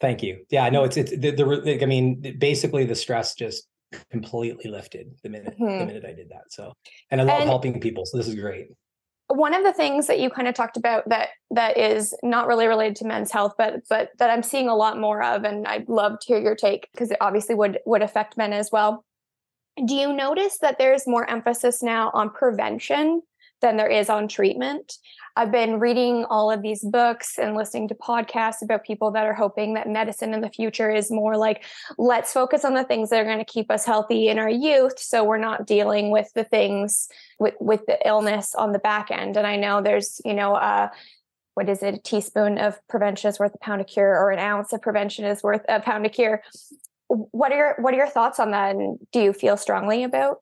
Thank 0.00 0.22
you. 0.22 0.44
Yeah, 0.48 0.64
I 0.64 0.70
know 0.70 0.84
it's 0.84 0.96
it's 0.96 1.10
the, 1.10 1.32
the 1.32 1.78
I 1.82 1.86
mean 1.86 2.36
basically 2.38 2.84
the 2.84 2.94
stress 2.94 3.34
just 3.34 3.66
completely 4.10 4.70
lifted 4.70 5.10
the 5.22 5.28
minute 5.28 5.54
mm-hmm. 5.54 5.78
the 5.78 5.86
minute 5.86 6.04
I 6.04 6.12
did 6.12 6.28
that. 6.30 6.50
So 6.50 6.72
and 7.10 7.20
I 7.20 7.24
love 7.24 7.40
and 7.40 7.48
helping 7.48 7.80
people. 7.80 8.06
So 8.06 8.16
this 8.16 8.28
is 8.28 8.36
great. 8.36 8.68
One 9.26 9.54
of 9.54 9.62
the 9.64 9.72
things 9.72 10.06
that 10.06 10.20
you 10.20 10.30
kind 10.30 10.48
of 10.48 10.54
talked 10.54 10.76
about 10.76 11.06
that 11.08 11.30
that 11.50 11.76
is 11.76 12.14
not 12.22 12.46
really 12.46 12.66
related 12.66 12.96
to 12.96 13.06
men's 13.06 13.32
health, 13.32 13.54
but 13.58 13.80
but 13.90 14.10
that 14.18 14.30
I'm 14.30 14.44
seeing 14.44 14.68
a 14.68 14.76
lot 14.76 15.00
more 15.00 15.22
of, 15.22 15.42
and 15.42 15.66
I'd 15.66 15.88
love 15.88 16.20
to 16.20 16.26
hear 16.26 16.38
your 16.38 16.54
take 16.54 16.88
because 16.92 17.10
it 17.10 17.18
obviously 17.20 17.56
would 17.56 17.80
would 17.84 18.02
affect 18.02 18.36
men 18.36 18.52
as 18.52 18.70
well. 18.70 19.04
Do 19.84 19.94
you 19.94 20.12
notice 20.12 20.58
that 20.58 20.78
there's 20.78 21.06
more 21.06 21.28
emphasis 21.28 21.82
now 21.82 22.10
on 22.14 22.30
prevention 22.30 23.22
than 23.60 23.76
there 23.76 23.88
is 23.88 24.08
on 24.08 24.28
treatment. 24.28 24.94
I've 25.36 25.52
been 25.52 25.78
reading 25.78 26.24
all 26.24 26.50
of 26.50 26.62
these 26.62 26.82
books 26.84 27.38
and 27.38 27.54
listening 27.54 27.86
to 27.88 27.94
podcasts 27.94 28.60
about 28.60 28.84
people 28.84 29.12
that 29.12 29.24
are 29.24 29.34
hoping 29.34 29.74
that 29.74 29.88
medicine 29.88 30.34
in 30.34 30.40
the 30.40 30.50
future 30.50 30.90
is 30.90 31.12
more 31.12 31.36
like, 31.36 31.64
let's 31.96 32.32
focus 32.32 32.64
on 32.64 32.74
the 32.74 32.82
things 32.82 33.10
that 33.10 33.20
are 33.20 33.24
going 33.24 33.38
to 33.38 33.44
keep 33.44 33.70
us 33.70 33.84
healthy 33.84 34.28
in 34.28 34.38
our 34.40 34.50
youth. 34.50 34.98
So 34.98 35.22
we're 35.22 35.38
not 35.38 35.66
dealing 35.66 36.10
with 36.10 36.28
the 36.34 36.42
things 36.42 37.08
with, 37.38 37.54
with 37.60 37.86
the 37.86 37.98
illness 38.04 38.54
on 38.56 38.72
the 38.72 38.80
back 38.80 39.12
end. 39.12 39.36
And 39.36 39.46
I 39.46 39.56
know 39.56 39.80
there's, 39.80 40.20
you 40.24 40.34
know, 40.34 40.54
uh, 40.54 40.88
what 41.54 41.68
is 41.68 41.82
it? 41.82 41.94
A 41.94 41.98
teaspoon 41.98 42.58
of 42.58 42.78
prevention 42.88 43.28
is 43.28 43.38
worth 43.38 43.54
a 43.54 43.58
pound 43.58 43.80
of 43.80 43.88
cure, 43.88 44.16
or 44.16 44.30
an 44.30 44.38
ounce 44.38 44.72
of 44.72 44.80
prevention 44.80 45.24
is 45.24 45.42
worth 45.42 45.62
a 45.68 45.80
pound 45.80 46.06
of 46.06 46.12
cure. 46.12 46.42
What 47.08 47.50
are 47.50 47.56
your 47.56 47.74
what 47.78 47.94
are 47.94 47.96
your 47.96 48.08
thoughts 48.08 48.38
on 48.38 48.52
that? 48.52 48.76
And 48.76 48.98
do 49.12 49.20
you 49.20 49.32
feel 49.32 49.56
strongly 49.56 50.04
about 50.04 50.36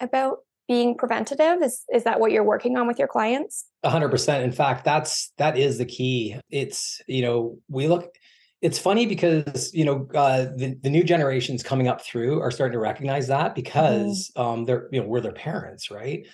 about 0.00 0.38
being 0.70 0.96
preventative? 0.96 1.60
Is 1.62 1.84
is 1.92 2.04
that 2.04 2.20
what 2.20 2.30
you're 2.30 2.44
working 2.44 2.76
on 2.78 2.86
with 2.86 2.96
your 2.96 3.08
clients? 3.08 3.66
100% 3.84 4.44
in 4.44 4.52
fact 4.52 4.84
that's 4.84 5.32
that 5.36 5.58
is 5.58 5.78
the 5.78 5.84
key. 5.84 6.36
It's 6.48 7.02
you 7.08 7.22
know 7.22 7.58
we 7.68 7.88
look 7.88 8.14
it's 8.62 8.78
funny 8.78 9.04
because 9.04 9.74
you 9.74 9.84
know 9.84 10.08
uh, 10.14 10.46
the, 10.56 10.78
the 10.80 10.88
new 10.88 11.02
generations 11.02 11.64
coming 11.64 11.88
up 11.88 12.02
through 12.02 12.40
are 12.40 12.52
starting 12.52 12.74
to 12.74 12.78
recognize 12.78 13.26
that 13.26 13.46
mm-hmm. 13.46 13.54
because 13.54 14.30
mm. 14.36 14.40
um, 14.40 14.64
they're 14.64 14.88
you 14.92 15.00
know 15.02 15.08
we're 15.08 15.20
their 15.20 15.32
parents 15.32 15.90
right? 15.90 16.26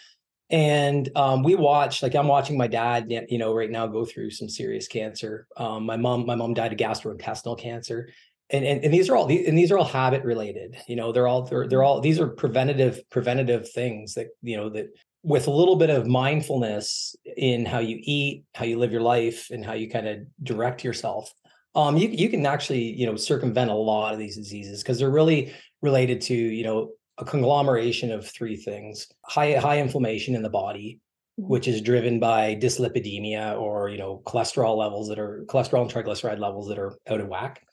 And 0.50 1.08
um, 1.16 1.42
we 1.42 1.56
watch 1.56 2.02
like 2.02 2.14
i'm 2.14 2.28
watching 2.28 2.58
my 2.58 2.68
dad 2.68 3.10
you 3.10 3.38
know 3.38 3.54
right 3.54 3.70
now 3.70 3.86
go 3.86 4.04
through 4.04 4.30
some 4.32 4.50
serious 4.50 4.86
cancer. 4.86 5.46
Um, 5.56 5.86
my 5.86 5.96
mom 5.96 6.26
my 6.26 6.34
mom 6.34 6.52
died 6.52 6.74
of 6.74 6.78
gastrointestinal 6.78 7.58
cancer 7.58 8.10
and, 8.50 8.64
and 8.64 8.84
and 8.84 8.94
these 8.94 9.08
are 9.08 9.16
all 9.16 9.28
and 9.28 9.58
these 9.58 9.70
are 9.72 9.78
all 9.78 9.84
habit 9.84 10.24
related 10.24 10.76
you 10.86 10.96
know 10.96 11.12
they're 11.12 11.26
all 11.26 11.42
they're, 11.42 11.66
they're 11.66 11.82
all 11.82 12.00
these 12.00 12.20
are 12.20 12.28
preventative 12.28 13.00
preventative 13.10 13.68
things 13.70 14.14
that 14.14 14.28
you 14.42 14.56
know 14.56 14.68
that 14.68 14.88
with 15.22 15.48
a 15.48 15.50
little 15.50 15.76
bit 15.76 15.90
of 15.90 16.06
mindfulness 16.06 17.16
in 17.36 17.66
how 17.66 17.80
you 17.80 17.98
eat 18.02 18.44
how 18.54 18.64
you 18.64 18.78
live 18.78 18.92
your 18.92 19.00
life 19.00 19.48
and 19.50 19.64
how 19.64 19.72
you 19.72 19.90
kind 19.90 20.06
of 20.06 20.18
direct 20.42 20.84
yourself 20.84 21.32
um 21.74 21.96
you 21.96 22.08
you 22.08 22.28
can 22.28 22.46
actually 22.46 22.82
you 22.82 23.06
know 23.06 23.16
circumvent 23.16 23.70
a 23.70 23.74
lot 23.74 24.12
of 24.12 24.18
these 24.18 24.36
diseases 24.36 24.82
because 24.82 24.98
they're 24.98 25.10
really 25.10 25.52
related 25.82 26.20
to 26.20 26.34
you 26.34 26.62
know 26.62 26.90
a 27.18 27.24
conglomeration 27.24 28.12
of 28.12 28.28
three 28.28 28.56
things 28.56 29.08
high 29.24 29.54
high 29.54 29.80
inflammation 29.80 30.36
in 30.36 30.42
the 30.42 30.50
body 30.50 31.00
mm-hmm. 31.40 31.50
which 31.50 31.66
is 31.66 31.80
driven 31.80 32.20
by 32.20 32.54
dyslipidemia 32.54 33.60
or 33.60 33.88
you 33.88 33.98
know 33.98 34.22
cholesterol 34.24 34.76
levels 34.76 35.08
that 35.08 35.18
are 35.18 35.44
cholesterol 35.48 35.82
and 35.82 35.90
triglyceride 35.90 36.38
levels 36.38 36.68
that 36.68 36.78
are 36.78 36.96
out 37.08 37.20
of 37.20 37.26
whack 37.26 37.66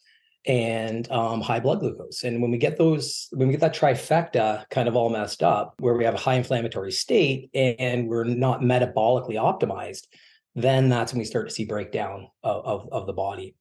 and 0.45 1.09
um, 1.11 1.41
high 1.41 1.59
blood 1.59 1.79
glucose. 1.79 2.23
And 2.23 2.41
when 2.41 2.51
we 2.51 2.57
get 2.57 2.77
those, 2.77 3.27
when 3.31 3.47
we 3.47 3.53
get 3.53 3.61
that 3.61 3.75
trifecta 3.75 4.69
kind 4.69 4.87
of 4.87 4.95
all 4.95 5.09
messed 5.09 5.41
up, 5.41 5.75
where 5.79 5.95
we 5.95 6.03
have 6.03 6.15
a 6.15 6.19
high 6.19 6.35
inflammatory 6.35 6.91
state 6.91 7.49
and 7.53 8.07
we're 8.07 8.25
not 8.25 8.61
metabolically 8.61 9.35
optimized, 9.35 10.07
then 10.55 10.89
that's 10.89 11.13
when 11.13 11.19
we 11.19 11.25
start 11.25 11.47
to 11.47 11.53
see 11.53 11.65
breakdown 11.65 12.27
of, 12.43 12.65
of, 12.65 12.89
of 12.91 13.07
the 13.07 13.13
body. 13.13 13.55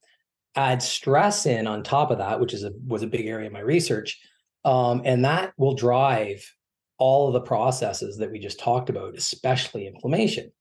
Add 0.55 0.83
stress 0.83 1.47
in 1.47 1.67
on 1.67 1.83
top 1.83 2.11
of 2.11 2.19
that, 2.19 2.41
which 2.41 2.53
is 2.53 2.65
a 2.65 2.73
was 2.87 3.03
a 3.03 3.07
big 3.07 3.27
area 3.27 3.47
of 3.47 3.53
my 3.55 3.61
research, 3.61 4.21
um, 4.67 5.01
and 5.07 5.25
that 5.25 5.55
will 5.57 5.75
drive 5.75 6.45
all 6.99 7.29
of 7.29 7.33
the 7.33 7.41
processes 7.41 8.19
that 8.19 8.31
we 8.31 8.39
just 8.39 8.61
talked 8.61 8.91
about, 8.91 9.17
especially 9.17 9.87
inflammation. 9.87 10.53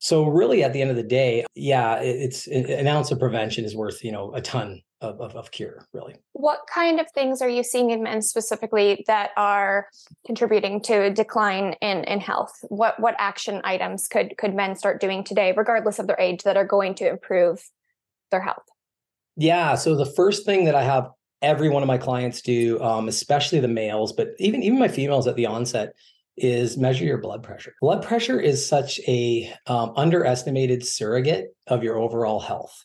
So 0.00 0.24
really, 0.24 0.64
at 0.64 0.72
the 0.72 0.82
end 0.82 0.90
of 0.90 0.96
the 0.96 1.04
day, 1.04 1.46
yeah, 1.54 2.00
it's 2.00 2.48
an 2.48 2.88
ounce 2.88 3.12
of 3.12 3.20
prevention 3.20 3.64
is 3.64 3.76
worth 3.76 4.02
you 4.02 4.10
know 4.10 4.34
a 4.34 4.40
ton 4.40 4.82
of, 5.02 5.20
of, 5.20 5.36
of, 5.36 5.50
cure. 5.50 5.86
Really. 5.92 6.16
What 6.32 6.60
kind 6.72 7.00
of 7.00 7.10
things 7.10 7.42
are 7.42 7.48
you 7.48 7.62
seeing 7.62 7.90
in 7.90 8.02
men 8.02 8.22
specifically 8.22 9.04
that 9.06 9.30
are 9.36 9.88
contributing 10.24 10.80
to 10.82 11.02
a 11.02 11.10
decline 11.10 11.74
in 11.80 12.04
in 12.04 12.20
health? 12.20 12.52
What 12.68 12.98
what 13.00 13.14
action 13.18 13.60
items 13.64 14.08
could 14.08 14.36
could 14.38 14.54
men 14.54 14.76
start 14.76 15.00
doing 15.00 15.24
today, 15.24 15.52
regardless 15.56 15.98
of 15.98 16.06
their 16.06 16.20
age, 16.20 16.44
that 16.44 16.56
are 16.56 16.64
going 16.64 16.94
to 16.96 17.08
improve 17.08 17.68
their 18.30 18.40
health? 18.40 18.64
Yeah. 19.36 19.74
So 19.74 19.96
the 19.96 20.06
first 20.06 20.46
thing 20.46 20.64
that 20.66 20.74
I 20.74 20.84
have 20.84 21.10
every 21.42 21.68
one 21.68 21.82
of 21.82 21.86
my 21.86 21.98
clients 21.98 22.40
do, 22.40 22.80
um, 22.80 23.08
especially 23.08 23.60
the 23.60 23.68
males, 23.68 24.12
but 24.12 24.28
even 24.38 24.62
even 24.62 24.78
my 24.78 24.88
females 24.88 25.26
at 25.26 25.36
the 25.36 25.46
onset, 25.46 25.94
is 26.36 26.76
measure 26.76 27.04
your 27.04 27.18
blood 27.18 27.42
pressure. 27.42 27.74
Blood 27.80 28.02
pressure 28.02 28.40
is 28.40 28.66
such 28.66 29.00
a 29.06 29.52
um, 29.66 29.92
underestimated 29.96 30.86
surrogate 30.86 31.54
of 31.66 31.82
your 31.82 31.98
overall 31.98 32.40
health. 32.40 32.84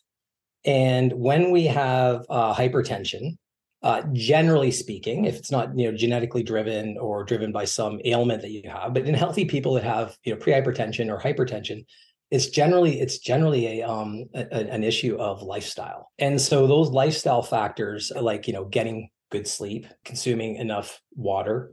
And 0.67 1.13
when 1.13 1.49
we 1.49 1.65
have 1.67 2.25
uh, 2.29 2.53
hypertension, 2.53 3.37
uh, 3.83 4.01
generally 4.11 4.69
speaking, 4.69 5.25
if 5.25 5.37
it's 5.37 5.49
not 5.49 5.77
you 5.77 5.89
know 5.89 5.97
genetically 5.97 6.43
driven 6.43 6.97
or 6.97 7.23
driven 7.23 7.51
by 7.51 7.63
some 7.63 8.01
ailment 8.03 8.41
that 8.41 8.51
you 8.51 8.69
have, 8.69 8.93
but 8.93 9.07
in 9.07 9.13
healthy 9.13 9.45
people 9.45 9.73
that 9.75 9.83
have 9.83 10.17
you 10.23 10.33
know 10.33 10.39
prehypertension 10.39 11.09
or 11.09 11.19
hypertension, 11.19 11.85
it's 12.31 12.47
generally 12.47 12.99
it's 12.99 13.19
generally 13.19 13.79
a 13.79 13.87
um 13.87 14.25
a, 14.33 14.69
an 14.69 14.83
issue 14.83 15.15
of 15.17 15.41
lifestyle. 15.41 16.11
And 16.19 16.39
so 16.39 16.67
those 16.67 16.89
lifestyle 16.89 17.43
factors, 17.43 18.11
like 18.19 18.47
you 18.47 18.53
know 18.53 18.65
getting 18.65 19.09
good 19.31 19.47
sleep, 19.47 19.87
consuming 20.03 20.57
enough 20.57 20.99
water, 21.15 21.71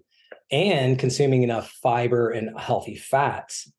and 0.53 0.99
consuming 0.99 1.43
enough 1.43 1.69
fiber 1.83 2.31
and 2.31 2.57
healthy 2.57 2.95
fats 2.95 3.73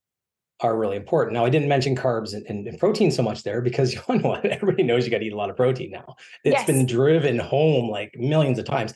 are 0.62 0.78
really 0.78 0.96
important. 0.96 1.34
Now, 1.34 1.46
I 1.46 1.50
didn't 1.50 1.68
mention 1.68 1.96
carbs 1.96 2.34
and, 2.34 2.46
and, 2.48 2.66
and 2.68 2.80
protein 2.80 3.12
so 3.12 3.22
much 3.22 3.44
there 3.44 3.62
because 3.62 3.94
you 3.94 4.02
know 4.10 4.30
what? 4.30 4.46
Everybody 4.46 4.84
knows 4.84 5.06
you 5.06 5.12
got 5.12 5.20
to 5.20 5.26
eat 5.26 5.34
a 5.34 5.38
lot 5.38 5.50
of 5.50 5.56
protein 5.56 5.92
now. 5.92 6.16
It's 6.44 6.56
yes. 6.56 6.66
been 6.68 6.86
driven 6.86 7.40
home 7.40 7.90
like 7.90 8.16
millions 8.18 8.60
of 8.60 8.66
times. 8.66 8.94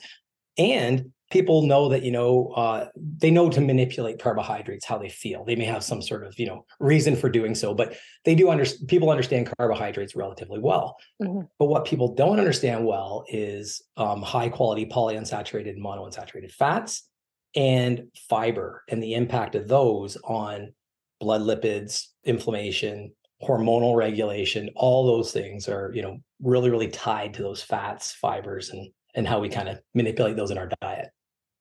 And 0.56 1.12
people 1.30 1.62
know 1.62 1.88
that, 1.88 2.02
you 2.02 2.10
know, 2.10 2.48
uh, 2.56 2.88
they 2.96 3.30
know 3.30 3.48
to 3.50 3.60
manipulate 3.60 4.20
carbohydrates 4.20 4.84
how 4.84 4.98
they 4.98 5.08
feel. 5.08 5.44
They 5.44 5.54
may 5.54 5.64
have 5.64 5.84
some 5.84 6.02
sort 6.02 6.24
of, 6.26 6.38
you 6.38 6.46
know, 6.46 6.64
reason 6.80 7.14
for 7.14 7.28
doing 7.28 7.54
so, 7.54 7.72
but 7.72 7.94
they 8.24 8.34
do 8.34 8.50
understand, 8.50 8.88
people 8.88 9.10
understand 9.10 9.52
carbohydrates 9.58 10.16
relatively 10.16 10.58
well. 10.58 10.96
Mm-hmm. 11.22 11.42
But 11.58 11.66
what 11.66 11.84
people 11.84 12.14
don't 12.14 12.38
understand 12.38 12.84
well 12.84 13.24
is 13.28 13.82
um, 13.96 14.22
high 14.22 14.48
quality 14.48 14.86
polyunsaturated 14.86 15.78
monounsaturated 15.78 16.50
fats 16.50 17.06
and 17.54 18.08
fiber 18.28 18.82
and 18.88 19.02
the 19.02 19.14
impact 19.14 19.54
of 19.54 19.68
those 19.68 20.16
on 20.24 20.72
blood 21.20 21.42
lipids, 21.42 22.06
inflammation, 22.24 23.12
hormonal 23.42 23.96
regulation, 23.96 24.70
all 24.76 25.06
those 25.06 25.32
things 25.32 25.68
are, 25.68 25.92
you 25.94 26.02
know, 26.02 26.18
really, 26.42 26.70
really 26.70 26.88
tied 26.88 27.34
to 27.34 27.42
those 27.42 27.62
fats, 27.62 28.12
fibers, 28.12 28.70
and 28.70 28.88
and 29.14 29.26
how 29.26 29.40
we 29.40 29.48
kind 29.48 29.68
of 29.68 29.80
manipulate 29.94 30.36
those 30.36 30.52
in 30.52 30.58
our 30.58 30.70
diet. 30.80 31.08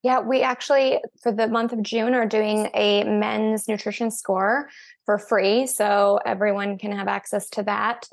Yeah, 0.04 0.20
we 0.20 0.42
actually 0.42 1.00
for 1.22 1.32
the 1.32 1.48
month 1.48 1.74
of 1.74 1.82
June 1.82 2.14
are 2.14 2.28
doing 2.28 2.70
a 2.74 3.04
men's 3.04 3.68
nutrition 3.68 4.12
score 4.12 4.70
for 5.06 5.18
free, 5.18 5.68
so 5.68 6.20
everyone 6.26 6.78
can 6.78 6.92
have 6.92 7.08
access 7.08 7.50
to 7.50 7.64
that. 7.64 8.08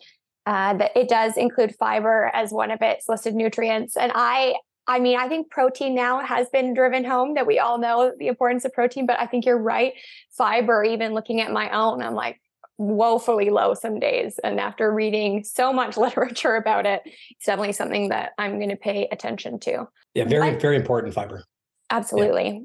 Uh, 0.47 0.75
that 0.75 0.93
it 0.97 1.09
does 1.09 1.37
include 1.37 1.75
fiber 1.75 2.31
as 2.33 2.53
one 2.53 2.71
of 2.71 2.81
its 2.81 3.09
listed 3.09 3.35
nutrients, 3.35 3.97
and 3.97 4.13
I 4.15 4.55
I 4.89 5.01
mean, 5.01 5.19
I 5.19 5.29
think 5.29 5.51
protein 5.51 5.95
now 5.95 6.21
has 6.21 6.49
been 6.51 6.73
driven 6.73 7.05
home 7.05 7.35
that 7.35 7.47
we 7.47 7.59
all 7.59 7.79
know 7.79 8.13
the 8.19 8.29
importance 8.29 8.65
of 8.65 8.73
protein, 8.73 9.07
but 9.07 9.19
I 9.19 9.27
think 9.27 9.45
you're 9.45 9.61
right. 9.61 9.93
Fiber, 10.37 10.85
even 10.85 11.13
looking 11.13 11.41
at 11.41 11.51
my 11.51 11.71
own, 11.71 12.03
I'm 12.03 12.15
like 12.15 12.41
woefully 12.79 13.51
low 13.51 13.75
some 13.75 13.99
days. 13.99 14.39
And 14.45 14.61
after 14.61 14.93
reading 14.93 15.43
so 15.45 15.73
much 15.73 15.97
literature 15.97 16.55
about 16.55 16.87
it, 16.87 17.03
it's 17.05 17.47
definitely 17.47 17.73
something 17.73 18.11
that 18.11 18.33
I'm 18.39 18.59
going 18.59 18.71
to 18.71 18.77
pay 18.77 19.09
attention 19.11 19.59
to. 19.61 19.89
Yeah, 20.15 20.25
very, 20.25 20.53
but, 20.53 20.61
very 20.61 20.77
important 20.77 21.15
fiber. 21.15 21.43
Absolutely. 21.91 22.49
Yeah. 22.49 22.61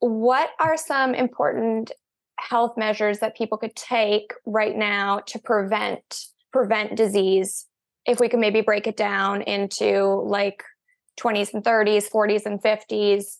What 0.00 0.50
are 0.60 0.76
some 0.76 1.14
important 1.14 1.92
health 2.38 2.76
measures 2.76 3.18
that 3.20 3.36
people 3.36 3.58
could 3.58 3.74
take 3.74 4.32
right 4.44 4.76
now 4.76 5.20
to 5.26 5.38
prevent 5.38 6.20
prevent 6.52 6.96
disease? 6.96 7.66
If 8.06 8.20
we 8.20 8.28
can 8.28 8.40
maybe 8.40 8.60
break 8.60 8.86
it 8.86 8.96
down 8.96 9.42
into 9.42 10.04
like 10.26 10.62
20s 11.18 11.54
and 11.54 11.64
30s, 11.64 12.10
40s 12.10 12.46
and 12.46 12.62
50s. 12.62 13.38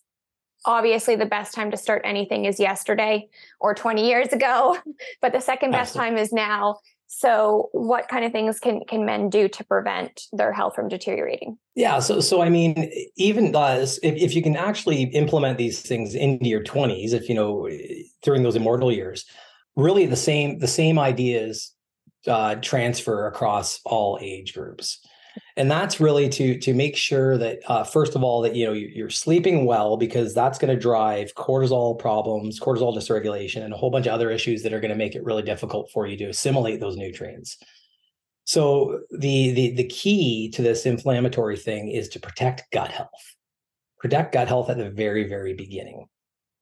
Obviously, 0.64 1.16
the 1.16 1.26
best 1.26 1.54
time 1.54 1.70
to 1.70 1.76
start 1.76 2.02
anything 2.04 2.44
is 2.44 2.58
yesterday 2.58 3.28
or 3.60 3.74
20 3.74 4.06
years 4.06 4.32
ago, 4.32 4.78
but 5.20 5.32
the 5.32 5.40
second 5.40 5.70
best 5.70 5.96
Absolutely. 5.96 6.16
time 6.16 6.22
is 6.22 6.32
now. 6.32 6.78
So, 7.08 7.68
what 7.70 8.08
kind 8.08 8.24
of 8.24 8.32
things 8.32 8.58
can 8.58 8.80
can 8.88 9.04
men 9.04 9.30
do 9.30 9.46
to 9.48 9.64
prevent 9.64 10.22
their 10.32 10.52
health 10.52 10.74
from 10.74 10.88
deteriorating? 10.88 11.56
Yeah, 11.76 12.00
so 12.00 12.20
so 12.20 12.42
I 12.42 12.48
mean, 12.48 12.90
even 13.16 13.54
uh, 13.54 13.78
if 13.80 13.98
if 14.02 14.34
you 14.34 14.42
can 14.42 14.56
actually 14.56 15.04
implement 15.04 15.56
these 15.56 15.82
things 15.82 16.16
into 16.16 16.48
your 16.48 16.64
20s, 16.64 17.12
if 17.12 17.28
you 17.28 17.36
know 17.36 17.68
during 18.22 18.42
those 18.42 18.56
immortal 18.56 18.90
years, 18.90 19.24
really 19.76 20.06
the 20.06 20.16
same 20.16 20.58
the 20.58 20.66
same 20.66 20.98
ideas 20.98 21.72
uh, 22.26 22.56
transfer 22.56 23.28
across 23.28 23.80
all 23.84 24.18
age 24.20 24.52
groups 24.52 24.98
and 25.56 25.70
that's 25.70 26.00
really 26.00 26.28
to 26.28 26.58
to 26.58 26.74
make 26.74 26.96
sure 26.96 27.38
that 27.38 27.58
uh, 27.66 27.84
first 27.84 28.14
of 28.14 28.22
all 28.22 28.42
that 28.42 28.54
you 28.54 28.66
know 28.66 28.72
you're 28.72 29.10
sleeping 29.10 29.64
well 29.64 29.96
because 29.96 30.34
that's 30.34 30.58
going 30.58 30.74
to 30.74 30.80
drive 30.80 31.34
cortisol 31.34 31.98
problems 31.98 32.60
cortisol 32.60 32.94
dysregulation 32.94 33.64
and 33.64 33.72
a 33.72 33.76
whole 33.76 33.90
bunch 33.90 34.06
of 34.06 34.12
other 34.12 34.30
issues 34.30 34.62
that 34.62 34.72
are 34.72 34.80
going 34.80 34.90
to 34.90 34.96
make 34.96 35.14
it 35.14 35.24
really 35.24 35.42
difficult 35.42 35.90
for 35.90 36.06
you 36.06 36.16
to 36.16 36.26
assimilate 36.26 36.80
those 36.80 36.96
nutrients. 36.96 37.56
So 38.44 39.00
the 39.10 39.52
the 39.52 39.74
the 39.74 39.88
key 39.88 40.50
to 40.50 40.62
this 40.62 40.86
inflammatory 40.86 41.56
thing 41.56 41.88
is 41.88 42.08
to 42.10 42.20
protect 42.20 42.70
gut 42.70 42.90
health. 42.90 43.34
Protect 43.98 44.32
gut 44.32 44.48
health 44.48 44.70
at 44.70 44.76
the 44.76 44.90
very 44.90 45.28
very 45.28 45.54
beginning. 45.54 46.06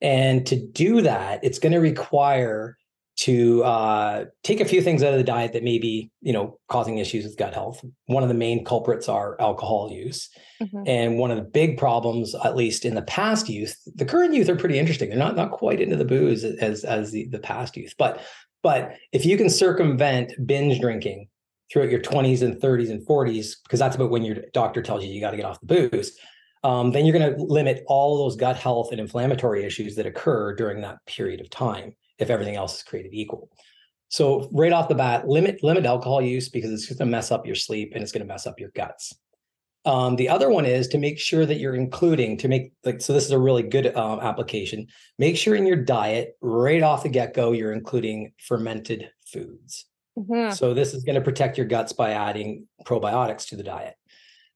And 0.01 0.47
to 0.47 0.57
do 0.57 1.03
that 1.03 1.43
it's 1.43 1.59
going 1.59 1.73
to 1.73 1.81
require 1.81 2.77
to 3.17 3.63
uh, 3.63 4.25
take 4.43 4.61
a 4.61 4.65
few 4.65 4.83
things 4.83 5.03
out 5.03 5.13
of 5.13 5.19
the 5.19 5.25
diet 5.25 5.53
that 5.53 5.63
may 5.63 5.79
be, 5.79 6.11
you 6.21 6.33
know, 6.33 6.59
causing 6.69 6.99
issues 6.99 7.25
with 7.25 7.37
gut 7.37 7.55
health. 7.55 7.85
One 8.07 8.25
of 8.25 8.29
the 8.29 8.35
main 8.35 8.65
culprits 8.65 9.09
are 9.09 9.41
alcohol 9.41 9.91
use, 9.93 10.29
mm-hmm. 10.61 10.83
and 10.87 11.19
one 11.19 11.31
of 11.31 11.37
the 11.37 11.45
big 11.45 11.79
problems, 11.79 12.35
at 12.45 12.57
least 12.57 12.85
in 12.85 12.95
the 12.95 13.03
past 13.03 13.49
youth, 13.49 13.77
the 13.95 14.05
current 14.05 14.35
youth 14.35 14.49
are 14.49 14.57
pretty 14.57 14.79
interesting. 14.79 15.09
They're 15.09 15.19
not 15.19 15.37
not 15.37 15.53
quite 15.53 15.81
into 15.81 15.97
the 15.97 16.05
booze 16.05 16.43
as 16.45 16.85
as 16.85 17.13
the 17.13 17.29
the 17.29 17.39
past 17.39 17.77
youth, 17.77 17.95
but 17.99 18.21
but 18.63 18.97
if 19.13 19.25
you 19.25 19.37
can 19.37 19.49
circumvent 19.49 20.35
binge 20.45 20.81
drinking 20.81 21.29
throughout 21.73 21.91
your 21.91 22.01
20s 22.01 22.43
and 22.43 22.61
30s 22.61 22.91
and 22.91 23.07
40s, 23.07 23.57
because 23.63 23.79
that's 23.79 23.97
about 23.97 24.11
when 24.11 24.25
your 24.25 24.37
doctor 24.53 24.83
tells 24.83 25.05
you 25.05 25.11
you 25.11 25.21
got 25.21 25.31
to 25.31 25.37
get 25.37 25.47
off 25.47 25.61
the 25.61 25.89
booze. 25.89 26.19
Um, 26.63 26.93
then 26.93 27.05
you're 27.05 27.19
going 27.19 27.35
to 27.35 27.43
limit 27.43 27.85
all 27.89 28.17
those 28.17 28.37
gut 28.37 28.57
health 28.57 28.91
and 28.91 28.99
inflammatory 28.99 29.65
issues 29.65 29.97
that 29.97 30.07
occur 30.07 30.55
during 30.55 30.81
that 30.81 30.97
period 31.07 31.43
of 31.43 31.51
time 31.51 31.95
if 32.19 32.31
everything 32.31 32.57
else 32.57 32.77
is 32.77 32.83
created 32.83 33.13
equal. 33.13 33.51
So 34.09 34.49
right 34.53 34.73
off 34.73 34.89
the 34.89 34.95
bat, 34.95 35.27
limit 35.27 35.63
limit 35.63 35.87
alcohol 35.87 36.23
use 36.23 36.49
because 36.49 36.71
it's 36.71 36.87
going 36.87 36.99
to 36.99 37.07
mess 37.07 37.33
up 37.33 37.47
your 37.47 37.57
sleep 37.57 37.93
and 37.95 38.03
it's 38.03 38.13
going 38.13 38.27
to 38.27 38.33
mess 38.33 38.47
up 38.47 38.61
your 38.61 38.71
guts. 38.75 39.13
Um, 39.87 40.17
the 40.17 40.31
other 40.31 40.49
one 40.49 40.65
is 40.65 40.89
to 40.89 40.99
make 40.99 41.19
sure 41.19 41.45
that 41.45 41.59
you're 41.59 41.75
including 41.75 42.39
to 42.39 42.49
make 42.49 42.73
like 42.85 43.01
so. 43.01 43.13
This 43.13 43.25
is 43.25 43.33
a 43.33 43.39
really 43.39 43.63
good 43.63 43.95
um, 43.97 44.21
application. 44.21 44.87
Make 45.19 45.37
sure 45.37 45.57
in 45.57 45.67
your 45.67 45.77
diet 45.77 46.37
right 46.41 46.83
off 46.83 47.03
the 47.03 47.09
get 47.09 47.35
go 47.35 47.53
you're 47.53 47.73
including 47.73 48.33
fermented 48.39 49.11
foods. 49.27 49.87
Mm-hmm. 50.17 50.55
So 50.55 50.75
this 50.75 50.95
is 50.95 51.05
going 51.05 51.17
to 51.17 51.21
protect 51.21 51.59
your 51.59 51.67
guts 51.67 51.93
by 51.93 52.13
adding 52.13 52.67
probiotics 52.85 53.49
to 53.49 53.57
the 53.57 53.63
diet. 53.63 53.95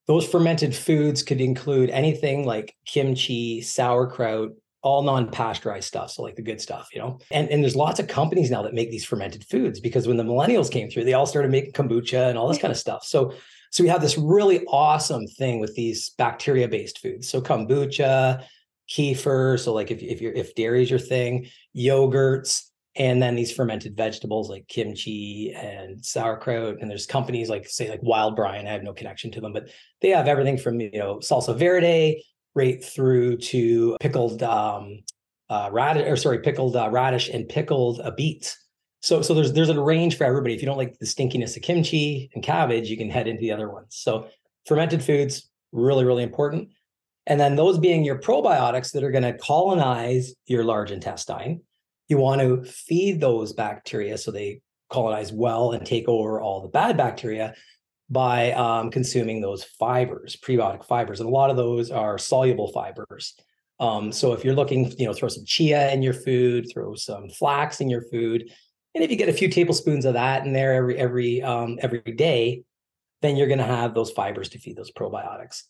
Those 0.06 0.26
fermented 0.26 0.74
foods 0.74 1.22
could 1.22 1.40
include 1.40 1.90
anything 1.90 2.46
like 2.46 2.74
kimchi, 2.86 3.60
sauerkraut, 3.60 4.52
all 4.82 5.02
non-pasteurized 5.02 5.86
stuff 5.86 6.10
so 6.10 6.22
like 6.22 6.36
the 6.36 6.42
good 6.42 6.60
stuff 6.60 6.88
you 6.92 7.00
know? 7.00 7.18
And 7.30 7.48
and 7.48 7.62
there's 7.62 7.76
lots 7.76 7.98
of 8.00 8.08
companies 8.08 8.50
now 8.50 8.62
that 8.62 8.74
make 8.74 8.90
these 8.90 9.04
fermented 9.04 9.44
foods 9.44 9.80
because 9.80 10.06
when 10.06 10.16
the 10.16 10.24
millennials 10.24 10.70
came 10.70 10.88
through 10.88 11.04
they 11.04 11.14
all 11.14 11.26
started 11.26 11.50
making 11.50 11.72
kombucha 11.72 12.28
and 12.28 12.38
all 12.38 12.48
this 12.48 12.58
kind 12.58 12.72
of 12.72 12.78
stuff. 12.78 13.04
So 13.04 13.32
so 13.70 13.82
we 13.82 13.88
have 13.88 14.00
this 14.00 14.16
really 14.16 14.64
awesome 14.66 15.26
thing 15.26 15.60
with 15.60 15.74
these 15.74 16.10
bacteria 16.10 16.68
based 16.68 17.00
foods. 17.00 17.28
So 17.28 17.40
kombucha 17.40 18.44
kefir 18.88 19.58
so 19.58 19.74
like 19.74 19.90
if, 19.90 20.00
if 20.02 20.20
you're 20.20 20.32
if 20.32 20.54
dairy 20.54 20.82
is 20.82 20.90
your 20.90 20.98
thing 20.98 21.46
yogurts 21.76 22.62
and 22.96 23.22
then 23.22 23.36
these 23.36 23.52
fermented 23.52 23.96
vegetables 23.96 24.48
like 24.48 24.66
kimchi 24.66 25.52
and 25.54 26.04
sauerkraut. 26.04 26.78
And 26.80 26.90
there's 26.90 27.06
companies 27.06 27.50
like 27.50 27.68
say 27.68 27.90
like 27.90 28.00
Wildbrine 28.02 28.66
i 28.66 28.72
have 28.72 28.82
no 28.82 28.94
connection 28.94 29.30
to 29.32 29.40
them 29.40 29.52
but 29.52 29.68
they 30.00 30.10
have 30.10 30.28
everything 30.28 30.56
from 30.56 30.80
you 30.80 30.90
know 30.92 31.16
salsa 31.16 31.58
verde 31.58 32.22
right 32.54 32.82
through 32.84 33.38
to 33.38 33.96
pickled 34.00 34.42
um, 34.42 35.00
uh, 35.50 35.68
radish, 35.72 36.06
or 36.06 36.16
sorry, 36.16 36.40
pickled 36.40 36.76
uh, 36.76 36.88
radish 36.90 37.28
and 37.28 37.48
pickled 37.48 38.00
uh, 38.00 38.10
beets. 38.10 38.56
So, 39.00 39.22
so 39.22 39.34
there's 39.34 39.52
there's 39.52 39.68
a 39.68 39.80
range 39.80 40.16
for 40.16 40.24
everybody. 40.24 40.54
If 40.54 40.60
you 40.60 40.66
don't 40.66 40.76
like 40.76 40.98
the 40.98 41.06
stinkiness 41.06 41.56
of 41.56 41.62
kimchi 41.62 42.30
and 42.34 42.42
cabbage, 42.42 42.88
you 42.88 42.96
can 42.96 43.10
head 43.10 43.28
into 43.28 43.40
the 43.40 43.52
other 43.52 43.70
ones. 43.70 43.96
So, 43.96 44.28
fermented 44.66 45.02
foods 45.02 45.48
really 45.72 46.04
really 46.04 46.22
important. 46.22 46.70
And 47.26 47.38
then 47.38 47.56
those 47.56 47.78
being 47.78 48.04
your 48.04 48.18
probiotics 48.18 48.92
that 48.92 49.04
are 49.04 49.10
going 49.10 49.22
to 49.22 49.36
colonize 49.36 50.34
your 50.46 50.64
large 50.64 50.90
intestine, 50.90 51.60
you 52.08 52.16
want 52.16 52.40
to 52.40 52.64
feed 52.64 53.20
those 53.20 53.52
bacteria 53.52 54.16
so 54.16 54.30
they 54.30 54.62
colonize 54.90 55.30
well 55.30 55.72
and 55.72 55.84
take 55.84 56.08
over 56.08 56.40
all 56.40 56.62
the 56.62 56.68
bad 56.68 56.96
bacteria 56.96 57.54
by 58.10 58.52
um, 58.52 58.90
consuming 58.90 59.40
those 59.40 59.64
fibers, 59.64 60.36
prebiotic 60.36 60.84
fibers. 60.84 61.20
And 61.20 61.28
a 61.28 61.32
lot 61.32 61.50
of 61.50 61.56
those 61.56 61.90
are 61.90 62.18
soluble 62.18 62.72
fibers. 62.72 63.34
Um, 63.80 64.10
so 64.12 64.32
if 64.32 64.44
you're 64.44 64.54
looking, 64.54 64.90
you 64.98 65.06
know, 65.06 65.12
throw 65.12 65.28
some 65.28 65.44
chia 65.44 65.92
in 65.92 66.02
your 66.02 66.14
food, 66.14 66.66
throw 66.72 66.94
some 66.94 67.28
flax 67.28 67.80
in 67.80 67.88
your 67.88 68.02
food. 68.02 68.50
And 68.94 69.04
if 69.04 69.10
you 69.10 69.16
get 69.16 69.28
a 69.28 69.32
few 69.32 69.48
tablespoons 69.48 70.04
of 70.04 70.14
that 70.14 70.44
in 70.44 70.52
there 70.52 70.74
every 70.74 70.98
every 70.98 71.42
um, 71.42 71.78
every 71.80 72.00
day, 72.00 72.62
then 73.22 73.36
you're 73.36 73.46
going 73.46 73.58
to 73.58 73.64
have 73.64 73.94
those 73.94 74.10
fibers 74.10 74.48
to 74.50 74.58
feed 74.58 74.76
those 74.76 74.90
probiotics. 74.90 75.64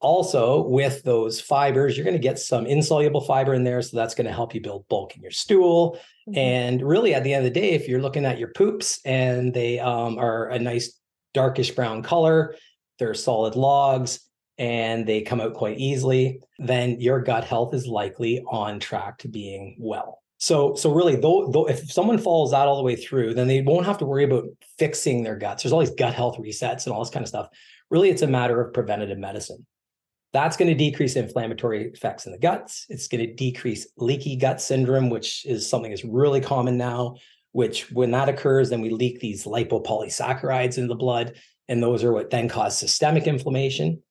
Also, 0.00 0.60
with 0.60 1.02
those 1.02 1.40
fibers, 1.40 1.96
you're 1.96 2.04
going 2.04 2.16
to 2.16 2.22
get 2.22 2.38
some 2.38 2.66
insoluble 2.66 3.22
fiber 3.22 3.54
in 3.54 3.64
there. 3.64 3.80
So 3.80 3.96
that's 3.96 4.14
going 4.14 4.26
to 4.26 4.32
help 4.32 4.54
you 4.54 4.60
build 4.60 4.86
bulk 4.88 5.16
in 5.16 5.22
your 5.22 5.30
stool. 5.30 5.98
Mm-hmm. 6.28 6.38
And 6.38 6.82
really, 6.82 7.14
at 7.14 7.24
the 7.24 7.32
end 7.32 7.46
of 7.46 7.52
the 7.52 7.58
day, 7.58 7.70
if 7.70 7.88
you're 7.88 8.02
looking 8.02 8.26
at 8.26 8.38
your 8.38 8.48
poops 8.48 9.00
and 9.06 9.54
they 9.54 9.80
um, 9.80 10.18
are 10.18 10.48
a 10.48 10.58
nice 10.58 11.00
darkish 11.34 11.72
brown 11.72 12.02
color, 12.02 12.56
they're 12.98 13.14
solid 13.14 13.56
logs, 13.56 14.20
and 14.56 15.06
they 15.06 15.22
come 15.22 15.40
out 15.40 15.54
quite 15.54 15.78
easily, 15.78 16.40
then 16.58 17.00
your 17.00 17.20
gut 17.20 17.44
health 17.44 17.74
is 17.74 17.86
likely 17.86 18.42
on 18.48 18.78
track 18.78 19.18
to 19.18 19.28
being 19.28 19.76
well. 19.78 20.22
So, 20.38 20.74
so 20.74 20.92
really, 20.92 21.16
though, 21.16 21.50
though, 21.50 21.66
if 21.66 21.90
someone 21.90 22.18
follows 22.18 22.50
that 22.50 22.68
all 22.68 22.76
the 22.76 22.82
way 22.82 22.96
through, 22.96 23.34
then 23.34 23.48
they 23.48 23.62
won't 23.62 23.86
have 23.86 23.98
to 23.98 24.04
worry 24.04 24.24
about 24.24 24.44
fixing 24.78 25.22
their 25.22 25.36
guts. 25.36 25.62
There's 25.62 25.72
all 25.72 25.80
these 25.80 25.90
gut 25.90 26.14
health 26.14 26.36
resets 26.38 26.84
and 26.84 26.94
all 26.94 27.02
this 27.02 27.10
kind 27.10 27.24
of 27.24 27.28
stuff. 27.28 27.48
Really, 27.90 28.10
it's 28.10 28.22
a 28.22 28.26
matter 28.26 28.60
of 28.60 28.72
preventative 28.72 29.18
medicine. 29.18 29.64
That's 30.32 30.56
going 30.56 30.68
to 30.68 30.74
decrease 30.74 31.16
inflammatory 31.16 31.86
effects 31.86 32.26
in 32.26 32.32
the 32.32 32.38
guts. 32.38 32.86
It's 32.88 33.06
going 33.06 33.24
to 33.24 33.34
decrease 33.34 33.86
leaky 33.96 34.36
gut 34.36 34.60
syndrome, 34.60 35.08
which 35.08 35.46
is 35.46 35.68
something 35.68 35.90
that's 35.90 36.04
really 36.04 36.40
common 36.40 36.76
now. 36.76 37.14
Which, 37.54 37.92
when 37.92 38.10
that 38.10 38.28
occurs, 38.28 38.68
then 38.68 38.80
we 38.80 38.90
leak 38.90 39.20
these 39.20 39.44
lipopolysaccharides 39.44 40.76
in 40.76 40.88
the 40.88 40.96
blood, 40.96 41.34
and 41.68 41.80
those 41.80 42.02
are 42.02 42.12
what 42.12 42.28
then 42.28 42.48
cause 42.48 42.76
systemic 42.76 43.28
inflammation. 43.28 44.02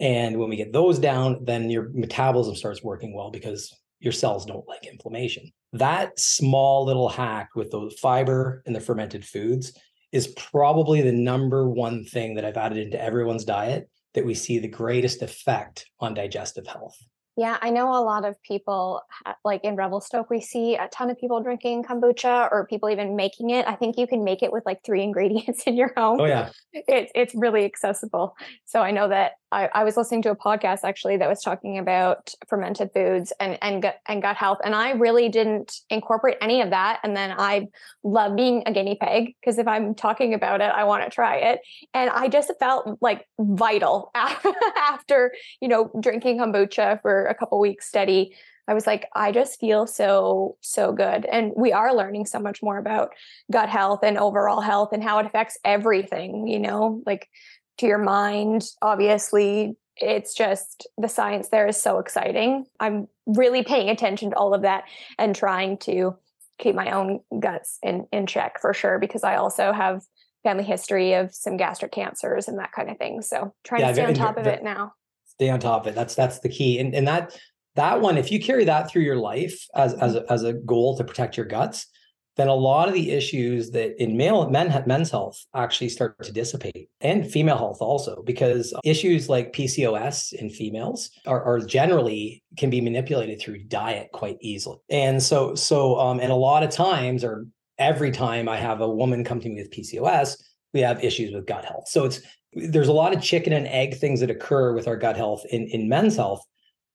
And 0.00 0.36
when 0.36 0.48
we 0.48 0.56
get 0.56 0.72
those 0.72 0.98
down, 0.98 1.44
then 1.44 1.70
your 1.70 1.90
metabolism 1.94 2.56
starts 2.56 2.82
working 2.82 3.14
well 3.14 3.30
because 3.30 3.72
your 4.00 4.12
cells 4.12 4.44
don't 4.44 4.66
like 4.66 4.84
inflammation. 4.84 5.50
That 5.74 6.18
small 6.18 6.84
little 6.84 7.08
hack 7.08 7.50
with 7.54 7.70
the 7.70 7.88
fiber 8.02 8.64
and 8.66 8.74
the 8.74 8.80
fermented 8.80 9.24
foods 9.24 9.78
is 10.10 10.34
probably 10.36 11.00
the 11.00 11.12
number 11.12 11.68
one 11.68 12.04
thing 12.04 12.34
that 12.34 12.44
I've 12.44 12.56
added 12.56 12.78
into 12.78 13.00
everyone's 13.00 13.44
diet 13.44 13.88
that 14.14 14.26
we 14.26 14.34
see 14.34 14.58
the 14.58 14.66
greatest 14.66 15.22
effect 15.22 15.86
on 16.00 16.14
digestive 16.14 16.66
health. 16.66 16.96
Yeah, 17.38 17.56
I 17.62 17.70
know 17.70 17.92
a 17.92 18.02
lot 18.02 18.24
of 18.24 18.34
people, 18.42 19.00
like 19.44 19.62
in 19.62 19.76
Revelstoke, 19.76 20.28
we 20.28 20.40
see 20.40 20.74
a 20.74 20.88
ton 20.88 21.08
of 21.08 21.20
people 21.20 21.40
drinking 21.40 21.84
kombucha 21.84 22.50
or 22.50 22.66
people 22.66 22.90
even 22.90 23.14
making 23.14 23.50
it. 23.50 23.64
I 23.68 23.76
think 23.76 23.96
you 23.96 24.08
can 24.08 24.24
make 24.24 24.42
it 24.42 24.50
with 24.50 24.66
like 24.66 24.82
three 24.84 25.02
ingredients 25.04 25.62
in 25.64 25.76
your 25.76 25.92
home. 25.96 26.20
Oh, 26.20 26.24
yeah. 26.24 26.50
It's, 26.72 27.12
it's 27.14 27.34
really 27.36 27.64
accessible. 27.64 28.36
So 28.64 28.82
I 28.82 28.90
know 28.90 29.06
that 29.06 29.34
I, 29.50 29.68
I 29.72 29.84
was 29.84 29.96
listening 29.96 30.22
to 30.22 30.30
a 30.30 30.36
podcast 30.36 30.80
actually 30.84 31.16
that 31.16 31.28
was 31.28 31.40
talking 31.40 31.78
about 31.78 32.34
fermented 32.46 32.90
foods 32.92 33.32
and, 33.40 33.58
and, 33.62 33.92
and 34.06 34.22
gut 34.22 34.36
health. 34.36 34.58
And 34.64 34.74
I 34.74 34.92
really 34.92 35.28
didn't 35.28 35.80
incorporate 35.88 36.36
any 36.40 36.60
of 36.60 36.70
that. 36.70 37.00
And 37.02 37.16
then 37.16 37.34
I 37.36 37.68
love 38.02 38.36
being 38.36 38.62
a 38.66 38.72
guinea 38.72 38.98
pig 39.00 39.34
because 39.40 39.58
if 39.58 39.66
I'm 39.66 39.94
talking 39.94 40.34
about 40.34 40.60
it, 40.60 40.70
I 40.74 40.84
want 40.84 41.04
to 41.04 41.10
try 41.10 41.36
it. 41.36 41.60
And 41.94 42.10
I 42.10 42.28
just 42.28 42.50
felt 42.60 42.98
like 43.00 43.26
vital 43.38 44.10
after, 44.14 45.32
you 45.60 45.68
know, 45.68 45.90
drinking 46.00 46.38
kombucha 46.38 47.00
for 47.00 47.26
a 47.26 47.34
couple 47.34 47.58
weeks 47.60 47.88
steady. 47.88 48.34
I 48.68 48.74
was 48.74 48.86
like, 48.86 49.08
I 49.14 49.32
just 49.32 49.58
feel 49.58 49.86
so, 49.86 50.58
so 50.60 50.92
good. 50.92 51.24
And 51.24 51.52
we 51.56 51.72
are 51.72 51.94
learning 51.94 52.26
so 52.26 52.38
much 52.38 52.62
more 52.62 52.76
about 52.76 53.14
gut 53.50 53.70
health 53.70 54.00
and 54.02 54.18
overall 54.18 54.60
health 54.60 54.90
and 54.92 55.02
how 55.02 55.18
it 55.20 55.26
affects 55.26 55.58
everything, 55.64 56.46
you 56.46 56.58
know, 56.58 57.02
like 57.06 57.30
to 57.78 57.86
your 57.86 57.98
mind, 57.98 58.64
obviously. 58.82 59.76
It's 59.96 60.34
just 60.34 60.86
the 60.96 61.08
science 61.08 61.48
there 61.48 61.66
is 61.66 61.80
so 61.80 61.98
exciting. 61.98 62.66
I'm 62.78 63.08
really 63.26 63.64
paying 63.64 63.88
attention 63.90 64.30
to 64.30 64.36
all 64.36 64.54
of 64.54 64.62
that 64.62 64.84
and 65.18 65.34
trying 65.34 65.78
to 65.78 66.16
keep 66.58 66.74
my 66.74 66.90
own 66.90 67.20
guts 67.40 67.78
in, 67.82 68.06
in 68.12 68.26
check 68.26 68.60
for 68.60 68.72
sure, 68.72 68.98
because 68.98 69.24
I 69.24 69.36
also 69.36 69.72
have 69.72 70.02
family 70.44 70.64
history 70.64 71.14
of 71.14 71.34
some 71.34 71.56
gastric 71.56 71.90
cancers 71.90 72.46
and 72.46 72.58
that 72.58 72.70
kind 72.72 72.90
of 72.90 72.98
thing. 72.98 73.22
So 73.22 73.54
trying 73.64 73.80
yeah, 73.80 73.88
to 73.88 73.94
stay 73.94 74.04
on 74.04 74.14
top 74.14 74.36
of 74.36 74.46
it 74.46 74.62
now 74.62 74.92
stay 75.38 75.50
on 75.50 75.60
top 75.60 75.82
of 75.82 75.92
it. 75.92 75.94
That's 75.94 76.14
that's 76.14 76.40
the 76.40 76.48
key. 76.48 76.78
And 76.78 76.94
and 76.94 77.06
that 77.06 77.38
that 77.76 78.00
one, 78.00 78.18
if 78.18 78.32
you 78.32 78.40
carry 78.40 78.64
that 78.64 78.90
through 78.90 79.02
your 79.02 79.16
life 79.16 79.66
as 79.74 79.94
as 79.94 80.16
a, 80.16 80.30
as 80.30 80.42
a 80.42 80.52
goal 80.52 80.96
to 80.96 81.04
protect 81.04 81.36
your 81.36 81.46
guts, 81.46 81.86
then 82.38 82.48
a 82.48 82.54
lot 82.54 82.88
of 82.88 82.94
the 82.94 83.10
issues 83.10 83.70
that 83.72 84.00
in 84.02 84.16
male 84.16 84.48
men 84.48 84.82
men's 84.86 85.10
health 85.10 85.44
actually 85.54 85.88
start 85.88 86.22
to 86.22 86.32
dissipate 86.32 86.88
and 87.00 87.30
female 87.30 87.58
health 87.58 87.78
also 87.82 88.22
because 88.24 88.72
issues 88.84 89.28
like 89.28 89.52
PCOS 89.52 90.32
in 90.32 90.48
females 90.48 91.10
are, 91.26 91.42
are 91.42 91.58
generally 91.58 92.42
can 92.56 92.70
be 92.70 92.80
manipulated 92.80 93.40
through 93.40 93.64
diet 93.64 94.08
quite 94.12 94.38
easily. 94.40 94.78
And 94.88 95.22
so 95.22 95.54
so 95.54 95.98
um 95.98 96.20
and 96.20 96.32
a 96.32 96.36
lot 96.36 96.62
of 96.62 96.70
times 96.70 97.24
or 97.24 97.46
every 97.78 98.12
time 98.12 98.48
I 98.48 98.56
have 98.56 98.80
a 98.80 98.88
woman 98.88 99.24
come 99.24 99.40
to 99.40 99.48
me 99.48 99.56
with 99.56 99.70
PCOS, 99.70 100.40
we 100.72 100.80
have 100.80 101.02
issues 101.04 101.34
with 101.34 101.46
gut 101.46 101.64
health. 101.64 101.88
So 101.88 102.04
it's 102.04 102.20
there's 102.54 102.88
a 102.88 102.92
lot 102.92 103.14
of 103.14 103.22
chicken 103.22 103.52
and 103.52 103.66
egg 103.66 103.96
things 103.96 104.20
that 104.20 104.30
occur 104.30 104.72
with 104.72 104.88
our 104.88 104.96
gut 104.96 105.16
health 105.16 105.44
in, 105.50 105.66
in 105.68 105.88
men's 105.88 106.16
health 106.16 106.42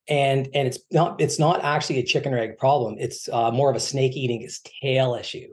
and 0.07 0.49
and 0.53 0.67
it's 0.67 0.79
not 0.91 1.19
it's 1.21 1.39
not 1.39 1.63
actually 1.63 1.99
a 1.99 2.03
chicken 2.03 2.33
or 2.33 2.37
egg 2.37 2.57
problem 2.57 2.95
it's 2.99 3.29
uh, 3.29 3.51
more 3.51 3.69
of 3.69 3.75
a 3.75 3.79
snake 3.79 4.15
eating 4.15 4.41
its 4.41 4.61
tail 4.81 5.15
issue 5.15 5.47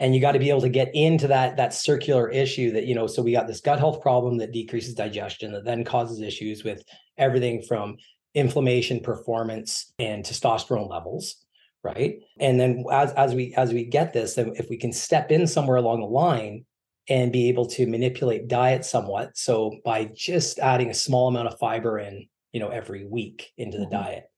and 0.00 0.14
you 0.14 0.20
got 0.20 0.32
to 0.32 0.38
be 0.38 0.50
able 0.50 0.60
to 0.60 0.68
get 0.68 0.90
into 0.94 1.28
that 1.28 1.56
that 1.56 1.72
circular 1.72 2.28
issue 2.28 2.72
that 2.72 2.86
you 2.86 2.94
know 2.94 3.06
so 3.06 3.22
we 3.22 3.32
got 3.32 3.46
this 3.46 3.60
gut 3.60 3.78
health 3.78 4.00
problem 4.00 4.38
that 4.38 4.52
decreases 4.52 4.94
digestion 4.94 5.52
that 5.52 5.64
then 5.64 5.84
causes 5.84 6.20
issues 6.20 6.64
with 6.64 6.82
everything 7.16 7.62
from 7.62 7.96
inflammation 8.34 9.00
performance 9.00 9.92
and 9.98 10.24
testosterone 10.24 10.90
levels 10.90 11.36
right 11.84 12.18
and 12.40 12.58
then 12.58 12.84
as 12.90 13.12
as 13.12 13.34
we 13.34 13.54
as 13.54 13.72
we 13.72 13.84
get 13.84 14.12
this 14.12 14.34
then 14.34 14.52
if 14.56 14.68
we 14.68 14.76
can 14.76 14.92
step 14.92 15.30
in 15.30 15.46
somewhere 15.46 15.76
along 15.76 16.00
the 16.00 16.06
line 16.06 16.64
and 17.08 17.32
be 17.32 17.48
able 17.48 17.66
to 17.66 17.86
manipulate 17.86 18.48
diet 18.48 18.84
somewhat. 18.84 19.36
So 19.36 19.78
by 19.84 20.10
just 20.14 20.58
adding 20.58 20.90
a 20.90 20.94
small 20.94 21.28
amount 21.28 21.48
of 21.48 21.58
fiber 21.58 21.98
in, 21.98 22.26
you 22.56 22.60
know, 22.60 22.70
every 22.70 23.04
week 23.04 23.52
into 23.58 23.76
the 23.76 23.84
mm-hmm. 23.84 23.96
diet 23.96 24.30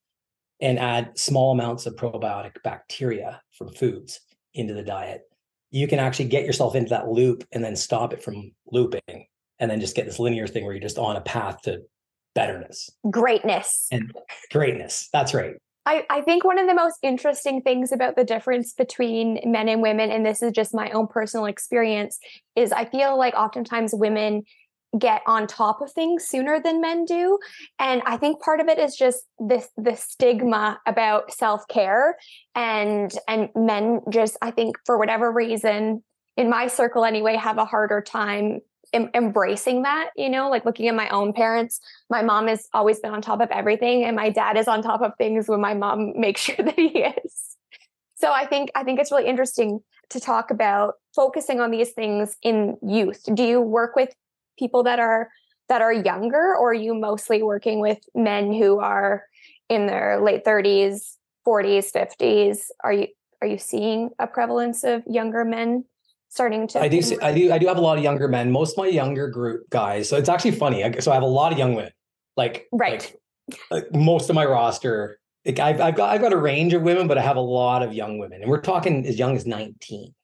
and 0.61 0.77
add 0.77 1.17
small 1.17 1.53
amounts 1.53 1.87
of 1.87 1.95
probiotic 1.95 2.61
bacteria 2.65 3.41
from 3.53 3.69
foods 3.69 4.19
into 4.55 4.75
the 4.75 4.83
diet, 4.83 5.23
you 5.71 5.87
can 5.87 6.01
actually 6.01 6.25
get 6.25 6.45
yourself 6.45 6.75
into 6.75 6.91
that 6.91 7.07
loop 7.07 7.47
and 7.53 7.63
then 7.63 7.77
stop 7.77 8.13
it 8.13 8.21
from 8.21 8.51
looping 8.73 9.29
and 9.61 9.71
then 9.71 9.79
just 9.79 9.95
get 9.95 10.05
this 10.05 10.19
linear 10.19 10.49
thing 10.49 10.65
where 10.65 10.73
you're 10.73 10.83
just 10.83 10.99
on 10.99 11.15
a 11.15 11.21
path 11.21 11.63
to 11.63 11.81
betterness. 12.35 12.91
Greatness. 13.09 13.87
And 13.93 14.13
greatness. 14.51 15.09
That's 15.13 15.33
right. 15.33 15.55
I, 15.87 16.05
I 16.11 16.21
think 16.23 16.43
one 16.43 16.59
of 16.59 16.67
the 16.67 16.75
most 16.75 16.99
interesting 17.05 17.63
things 17.63 17.93
about 17.93 18.17
the 18.17 18.25
difference 18.25 18.73
between 18.73 19.39
men 19.45 19.69
and 19.69 19.81
women, 19.81 20.11
and 20.11 20.27
this 20.27 20.43
is 20.43 20.51
just 20.51 20.75
my 20.75 20.91
own 20.91 21.07
personal 21.07 21.47
experience, 21.47 22.19
is 22.57 22.73
I 22.73 22.85
feel 22.85 23.17
like 23.17 23.35
oftentimes 23.35 23.95
women 23.95 24.43
get 24.98 25.22
on 25.27 25.46
top 25.46 25.81
of 25.81 25.92
things 25.92 26.24
sooner 26.24 26.61
than 26.61 26.81
men 26.81 27.05
do 27.05 27.38
and 27.79 28.01
i 28.07 28.16
think 28.16 28.40
part 28.40 28.59
of 28.59 28.68
it 28.68 28.79
is 28.79 28.96
just 28.96 29.24
this 29.38 29.68
the 29.77 29.94
stigma 29.94 30.81
about 30.87 31.31
self-care 31.33 32.16
and 32.55 33.12
and 33.29 33.51
men 33.55 34.01
just 34.09 34.38
i 34.40 34.51
think 34.51 34.77
for 34.87 34.96
whatever 34.96 35.31
reason 35.31 36.03
in 36.38 36.48
my 36.48 36.66
circle 36.68 37.05
anyway 37.05 37.37
have 37.37 37.59
a 37.59 37.66
harder 37.66 38.01
time 38.01 38.61
em- 38.92 39.11
embracing 39.14 39.83
that, 39.83 40.11
you 40.16 40.31
know, 40.31 40.48
like 40.48 40.64
looking 40.64 40.88
at 40.88 40.94
my 40.94 41.09
own 41.09 41.33
parents. 41.33 41.81
My 42.11 42.22
mom 42.22 42.48
has 42.48 42.68
always 42.72 43.01
been 43.01 43.12
on 43.12 43.22
top 43.22 43.40
of 43.40 43.51
everything, 43.51 44.05
and 44.05 44.16
my 44.16 44.31
dad 44.31 44.57
is 44.57 44.68
on 44.68 44.83
top 44.83 45.03
of 45.03 45.12
things 45.18 45.48
when 45.48 45.61
my 45.61 45.74
mom 45.74 46.12
makes 46.20 46.42
sure 46.42 46.57
that 46.57 46.74
he 46.79 47.01
is. 47.01 47.57
So 48.16 48.33
I 48.33 48.46
think 48.46 48.70
I 48.74 48.85
think 48.85 48.98
it's 49.01 49.12
really 49.12 49.27
interesting 49.27 49.81
to 50.11 50.20
talk 50.20 50.51
about 50.51 50.94
focusing 51.14 51.61
on 51.61 51.70
these 51.70 51.90
things 51.90 52.37
in 52.42 52.77
youth. 52.83 53.22
Do 53.33 53.44
you 53.44 53.61
work 53.61 53.94
with 53.94 54.12
people 54.59 54.83
that 54.85 54.99
are 54.99 55.31
that 55.68 55.83
are 55.83 55.92
younger, 55.92 56.57
or 56.57 56.71
are 56.71 56.75
you 56.75 56.94
mostly 56.94 57.42
working 57.42 57.81
with 57.81 57.99
men 58.14 58.53
who 58.53 58.79
are 58.79 59.25
in 59.68 59.87
their 59.87 60.21
late 60.21 60.44
30s, 60.44 61.16
40s, 61.47 61.92
50s? 61.92 62.59
Are 62.83 62.92
you 62.92 63.09
are 63.42 63.49
you 63.49 63.59
seeing 63.59 64.11
a 64.18 64.27
prevalence 64.27 64.85
of 64.85 65.03
younger 65.07 65.44
men 65.44 65.85
starting 66.31 66.66
to 66.68 66.81
i 66.81 66.88
do 66.88 67.01
see, 67.01 67.18
i 67.21 67.33
do 67.33 67.53
i 67.53 67.59
do 67.59 67.66
have 67.66 67.79
a 67.79 67.81
lot 67.81 67.97
of 67.97 68.05
younger 68.05 68.29
men. 68.29 68.51
Most 68.51 68.73
of 68.73 68.79
my 68.79 68.88
younger 68.88 69.29
group 69.29 69.68
guys 69.71 70.09
so 70.09 70.16
it's 70.16 70.29
actually 70.29 70.51
funny 70.53 70.85
so 71.01 71.11
i 71.11 71.14
have 71.14 71.23
a 71.23 71.27
lot 71.27 71.53
of 71.53 71.59
young 71.59 71.75
women 71.75 71.92
like 72.37 72.66
right. 72.73 73.16
like, 73.49 73.61
like 73.71 73.94
most 73.94 74.29
of 74.29 74.35
my 74.35 74.44
roster 74.44 75.18
like 75.47 75.59
I've, 75.59 75.81
I've 75.81 75.94
got 75.94 76.11
i've 76.11 76.21
got 76.21 76.33
a 76.33 76.37
range 76.37 76.75
of 76.75 76.83
women 76.83 77.09
but 77.09 77.16
i 77.16 77.23
have 77.23 77.37
a 77.37 77.40
lot 77.40 77.83
of 77.83 77.94
young 77.94 78.18
women 78.18 78.42
and 78.42 78.51
we're 78.51 78.61
talking 78.61 79.07
as 79.07 79.18
young 79.18 79.37
as 79.37 79.47
19 79.47 80.14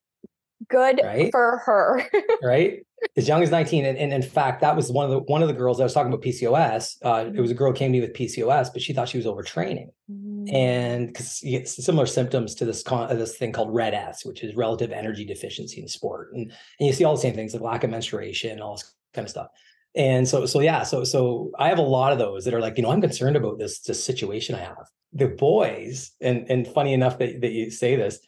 good 0.68 1.01
right? 1.03 1.31
for 1.31 1.62
her. 1.64 2.03
Right 2.42 2.85
as 3.17 3.29
young 3.29 3.43
as 3.43 3.51
19 3.51 3.85
and, 3.85 3.97
and, 3.97 4.12
in 4.12 4.23
fact 4.23 4.61
that 4.61 4.75
was 4.75 4.90
one 4.90 5.05
of 5.05 5.11
the 5.11 5.19
one 5.21 5.43
of 5.43 5.49
the 5.49 5.55
girls 5.55 5.81
i 5.81 5.85
was 5.85 5.93
talking 5.93 6.12
about 6.12 6.25
pcos 6.25 6.97
uh, 7.03 7.31
it 7.33 7.40
was 7.40 7.51
a 7.51 7.55
girl 7.55 7.73
came 7.73 7.93
to 7.93 7.99
me 7.99 8.01
with 8.01 8.12
pcos 8.12 8.73
but 8.73 8.83
she 8.83 8.93
thought 8.93 9.09
she 9.09 9.19
was 9.19 9.27
overtraining. 9.27 9.88
Mm. 10.11 10.53
and 10.53 11.07
because 11.09 11.43
you 11.43 11.59
get 11.59 11.69
similar 11.69 12.07
symptoms 12.07 12.55
to 12.57 12.64
this 12.64 12.83
con- 12.83 13.11
uh, 13.11 13.14
this 13.14 13.37
thing 13.37 13.53
called 13.53 13.75
RED-S 13.75 14.25
which 14.25 14.43
is 14.43 14.55
relative 14.55 14.93
energy 14.93 15.25
deficiency 15.25 15.81
in 15.81 15.88
sport. 15.88 16.33
And, 16.35 16.53
and 16.79 16.87
you 16.87 16.93
see 16.93 17.05
all 17.05 17.14
the 17.14 17.21
same 17.21 17.35
things 17.35 17.55
like 17.55 17.62
lack 17.62 17.85
of 17.85 17.90
menstruation 17.90 18.61
all 18.61 18.77
this 18.77 18.93
kind 19.12 19.25
of 19.25 19.31
stuff. 19.31 19.49
And 19.95 20.29
so 20.29 20.45
so 20.47 20.61
yeah 20.61 20.83
so 20.83 21.05
so 21.05 21.53
i 21.59 21.69
have 21.69 21.79
a 21.79 21.83
lot 21.83 22.12
of 22.12 22.19
those 22.19 22.45
that 22.45 22.55
are 22.55 22.61
like 22.61 22.77
you 22.77 22.83
know 22.83 22.90
i'm 22.90 23.01
concerned 23.01 23.37
about 23.37 23.59
this 23.59 23.81
this 23.81 24.03
situation 24.03 24.55
i 24.55 24.61
have. 24.61 24.87
The 25.12 25.29
boys 25.29 26.11
and 26.21 26.51
and 26.51 26.67
funny 26.67 26.93
enough 26.93 27.19
that, 27.19 27.40
that 27.40 27.53
you 27.53 27.71
say 27.71 27.97
this 27.97 28.19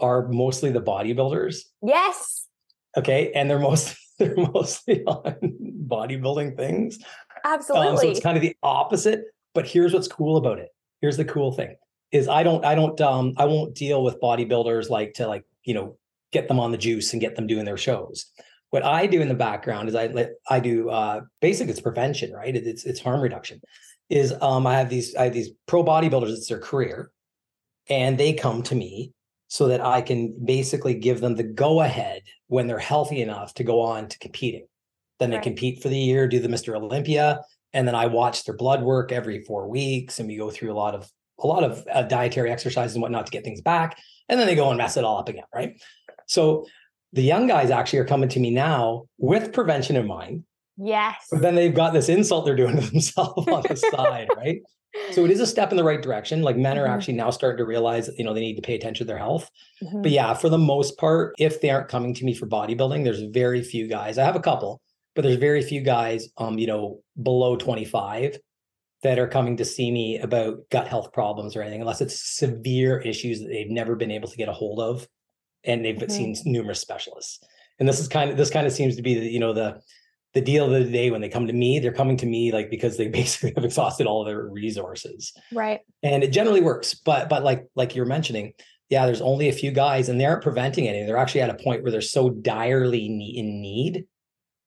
are 0.00 0.28
mostly 0.28 0.70
the 0.70 0.80
bodybuilders. 0.82 1.62
Yes 1.82 2.39
Okay. 2.96 3.32
And 3.34 3.50
they're 3.50 3.58
most 3.58 3.96
they're 4.18 4.36
mostly 4.36 5.02
on 5.04 5.36
bodybuilding 5.86 6.56
things. 6.56 6.98
Absolutely. 7.44 7.88
Um, 7.88 7.96
so 7.96 8.10
it's 8.10 8.20
kind 8.20 8.36
of 8.36 8.42
the 8.42 8.56
opposite. 8.62 9.24
But 9.54 9.66
here's 9.66 9.92
what's 9.92 10.08
cool 10.08 10.36
about 10.36 10.58
it. 10.58 10.68
Here's 11.00 11.16
the 11.16 11.24
cool 11.24 11.52
thing 11.52 11.76
is 12.12 12.28
I 12.28 12.42
don't 12.42 12.64
I 12.64 12.74
don't 12.74 13.00
um 13.00 13.34
I 13.36 13.44
won't 13.44 13.74
deal 13.74 14.02
with 14.02 14.20
bodybuilders 14.20 14.90
like 14.90 15.14
to 15.14 15.26
like, 15.26 15.44
you 15.64 15.74
know, 15.74 15.96
get 16.32 16.48
them 16.48 16.60
on 16.60 16.72
the 16.72 16.78
juice 16.78 17.12
and 17.12 17.20
get 17.20 17.36
them 17.36 17.46
doing 17.46 17.64
their 17.64 17.76
shows. 17.76 18.26
What 18.70 18.84
I 18.84 19.06
do 19.06 19.20
in 19.20 19.28
the 19.28 19.34
background 19.34 19.88
is 19.88 19.94
I 19.94 20.08
let 20.08 20.32
I 20.48 20.60
do 20.60 20.90
uh 20.90 21.22
basic 21.40 21.68
it's 21.68 21.80
prevention, 21.80 22.32
right? 22.32 22.54
It's 22.54 22.84
it's 22.84 23.00
harm 23.00 23.20
reduction. 23.20 23.60
Is 24.08 24.34
um 24.40 24.66
I 24.66 24.78
have 24.78 24.90
these 24.90 25.14
I 25.14 25.24
have 25.24 25.34
these 25.34 25.50
pro 25.66 25.84
bodybuilders, 25.84 26.32
it's 26.32 26.48
their 26.48 26.58
career, 26.58 27.10
and 27.88 28.18
they 28.18 28.32
come 28.32 28.62
to 28.64 28.74
me 28.74 29.12
so 29.48 29.68
that 29.68 29.80
I 29.80 30.00
can 30.00 30.36
basically 30.44 30.94
give 30.94 31.20
them 31.20 31.36
the 31.36 31.42
go 31.42 31.80
ahead 31.80 32.22
when 32.50 32.66
they're 32.66 32.80
healthy 32.80 33.22
enough 33.22 33.54
to 33.54 33.62
go 33.62 33.80
on 33.80 34.08
to 34.08 34.18
competing. 34.18 34.66
Then 35.20 35.30
they 35.30 35.36
right. 35.36 35.42
compete 35.44 35.80
for 35.80 35.88
the 35.88 35.96
year, 35.96 36.26
do 36.26 36.40
the 36.40 36.48
Mr. 36.48 36.74
Olympia, 36.76 37.42
and 37.72 37.86
then 37.86 37.94
I 37.94 38.06
watch 38.06 38.44
their 38.44 38.56
blood 38.56 38.82
work 38.82 39.12
every 39.12 39.44
four 39.44 39.68
weeks, 39.68 40.18
and 40.18 40.28
we 40.28 40.36
go 40.36 40.50
through 40.50 40.72
a 40.72 40.74
lot 40.74 40.96
of 40.96 41.08
a 41.38 41.46
lot 41.46 41.62
of 41.62 41.86
uh, 41.90 42.02
dietary 42.02 42.50
exercises 42.50 42.96
and 42.96 43.02
whatnot 43.02 43.26
to 43.26 43.32
get 43.32 43.44
things 43.44 43.60
back, 43.60 43.96
and 44.28 44.38
then 44.38 44.48
they 44.48 44.56
go 44.56 44.68
and 44.68 44.78
mess 44.78 44.96
it 44.96 45.04
all 45.04 45.18
up 45.18 45.28
again, 45.28 45.44
right? 45.54 45.80
So 46.26 46.66
the 47.12 47.22
young 47.22 47.46
guys 47.46 47.70
actually 47.70 48.00
are 48.00 48.04
coming 48.04 48.28
to 48.30 48.40
me 48.40 48.50
now 48.50 49.04
with 49.16 49.52
prevention 49.52 49.94
in 49.94 50.08
mind. 50.08 50.42
Yes. 50.76 51.28
But 51.30 51.42
then 51.42 51.54
they've 51.54 51.74
got 51.74 51.92
this 51.92 52.08
insult 52.08 52.46
they're 52.46 52.56
doing 52.56 52.80
to 52.80 52.90
themselves 52.90 53.46
on 53.46 53.62
the 53.62 53.76
side, 53.76 54.28
right? 54.36 54.60
So 55.12 55.24
it 55.24 55.30
is 55.30 55.40
a 55.40 55.46
step 55.54 55.70
in 55.70 55.76
the 55.76 55.84
right 55.84 56.02
direction. 56.02 56.42
Like 56.42 56.56
men 56.56 56.78
are 56.78 56.84
mm-hmm. 56.84 56.92
actually 56.92 57.14
now 57.14 57.30
starting 57.30 57.58
to 57.58 57.64
realize 57.64 58.06
that, 58.06 58.18
you 58.18 58.24
know, 58.24 58.34
they 58.34 58.40
need 58.40 58.56
to 58.56 58.62
pay 58.62 58.74
attention 58.74 59.06
to 59.06 59.08
their 59.08 59.18
health. 59.18 59.50
Mm-hmm. 59.82 60.02
But 60.02 60.10
yeah, 60.10 60.34
for 60.34 60.48
the 60.48 60.58
most 60.58 60.98
part, 60.98 61.34
if 61.38 61.60
they 61.60 61.70
aren't 61.70 61.88
coming 61.88 62.14
to 62.14 62.24
me 62.24 62.34
for 62.34 62.46
bodybuilding, 62.46 63.04
there's 63.04 63.22
very 63.22 63.62
few 63.62 63.88
guys. 63.88 64.18
I 64.18 64.24
have 64.24 64.36
a 64.36 64.40
couple, 64.40 64.80
but 65.14 65.22
there's 65.22 65.36
very 65.36 65.62
few 65.62 65.80
guys, 65.80 66.28
um, 66.38 66.58
you 66.58 66.66
know, 66.66 67.00
below 67.22 67.56
25 67.56 68.38
that 69.02 69.18
are 69.18 69.28
coming 69.28 69.56
to 69.56 69.64
see 69.64 69.90
me 69.90 70.18
about 70.18 70.58
gut 70.70 70.86
health 70.86 71.12
problems 71.12 71.56
or 71.56 71.62
anything, 71.62 71.80
unless 71.80 72.02
it's 72.02 72.36
severe 72.36 73.00
issues 73.00 73.40
that 73.40 73.48
they've 73.48 73.70
never 73.70 73.96
been 73.96 74.10
able 74.10 74.28
to 74.28 74.36
get 74.36 74.48
a 74.48 74.52
hold 74.52 74.78
of. 74.78 75.08
And 75.64 75.84
they've 75.84 75.96
mm-hmm. 75.96 76.10
seen 76.10 76.36
numerous 76.44 76.80
specialists. 76.80 77.40
And 77.78 77.88
this 77.88 77.98
is 77.98 78.08
kind 78.08 78.30
of 78.30 78.36
this 78.36 78.50
kind 78.50 78.66
of 78.66 78.72
seems 78.72 78.96
to 78.96 79.02
be 79.02 79.18
the, 79.18 79.26
you 79.26 79.38
know, 79.38 79.54
the 79.54 79.80
the 80.34 80.40
deal 80.40 80.72
of 80.72 80.84
the 80.84 80.90
day 80.90 81.10
when 81.10 81.20
they 81.20 81.28
come 81.28 81.46
to 81.46 81.52
me, 81.52 81.78
they're 81.78 81.92
coming 81.92 82.16
to 82.18 82.26
me 82.26 82.52
like 82.52 82.70
because 82.70 82.96
they 82.96 83.08
basically 83.20 83.52
have 83.54 83.64
exhausted 83.64 84.06
all 84.06 84.24
their 84.24 84.46
resources. 84.46 85.32
Right. 85.52 85.80
And 86.02 86.22
it 86.22 86.32
generally 86.32 86.60
works. 86.60 86.94
But 86.94 87.28
but 87.28 87.42
like 87.42 87.66
like 87.74 87.94
you're 87.94 88.06
mentioning, 88.06 88.52
yeah, 88.88 89.06
there's 89.06 89.20
only 89.20 89.48
a 89.48 89.52
few 89.52 89.70
guys 89.70 90.08
and 90.08 90.20
they 90.20 90.24
aren't 90.24 90.42
preventing 90.42 90.88
anything. 90.88 91.06
They're 91.06 91.16
actually 91.16 91.42
at 91.42 91.50
a 91.50 91.62
point 91.62 91.82
where 91.82 91.92
they're 91.92 92.00
so 92.00 92.30
direly 92.30 93.06
in 93.06 93.60
need 93.60 94.04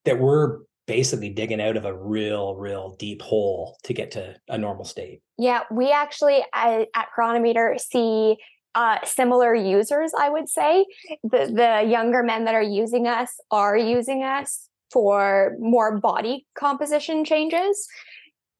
that 0.05 0.19
we're 0.19 0.59
basically 0.85 1.29
digging 1.29 1.61
out 1.61 1.77
of 1.77 1.85
a 1.85 1.95
real, 1.95 2.55
real 2.55 2.95
deep 2.99 3.21
hole 3.21 3.77
to 3.83 3.93
get 3.93 4.11
to 4.11 4.35
a 4.49 4.57
normal 4.57 4.85
state. 4.85 5.21
Yeah, 5.37 5.61
we 5.71 5.91
actually 5.91 6.43
at, 6.53 6.87
at 6.93 7.07
Cronometer 7.13 7.77
see 7.77 8.37
uh, 8.75 8.97
similar 9.03 9.53
users, 9.55 10.11
I 10.17 10.29
would 10.29 10.49
say. 10.49 10.85
The, 11.23 11.51
the 11.53 11.89
younger 11.89 12.23
men 12.23 12.45
that 12.45 12.55
are 12.55 12.61
using 12.61 13.07
us 13.07 13.29
are 13.51 13.77
using 13.77 14.23
us 14.23 14.69
for 14.93 15.55
more 15.59 15.99
body 15.99 16.45
composition 16.55 17.25
changes. 17.25 17.87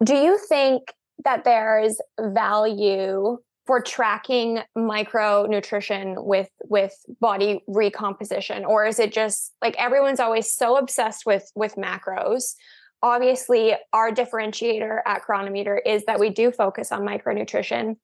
Do 0.04 0.16
you 0.16 0.38
think 0.50 0.92
that 1.24 1.44
there's 1.44 2.02
value 2.20 3.38
for 3.66 3.82
tracking 3.82 4.60
micronutrition 4.78 6.26
with 6.26 6.50
with 6.66 6.94
body 7.22 7.64
recomposition? 7.68 8.66
Or 8.66 8.86
is 8.86 9.00
it 9.00 9.14
just 9.14 9.54
like 9.62 9.76
everyone's 9.78 10.20
always 10.20 10.52
so 10.52 10.78
obsessed 10.78 11.26
with 11.26 11.50
with 11.56 11.76
macros. 11.76 12.56
Obviously 13.02 13.76
our 13.94 14.12
differentiator 14.12 15.00
at 15.06 15.22
cronometer 15.22 15.78
is 15.78 16.04
that 16.06 16.20
we 16.20 16.30
do 16.30 16.52
focus 16.52 16.92
on 16.92 17.02
micronutrition. 17.02 17.96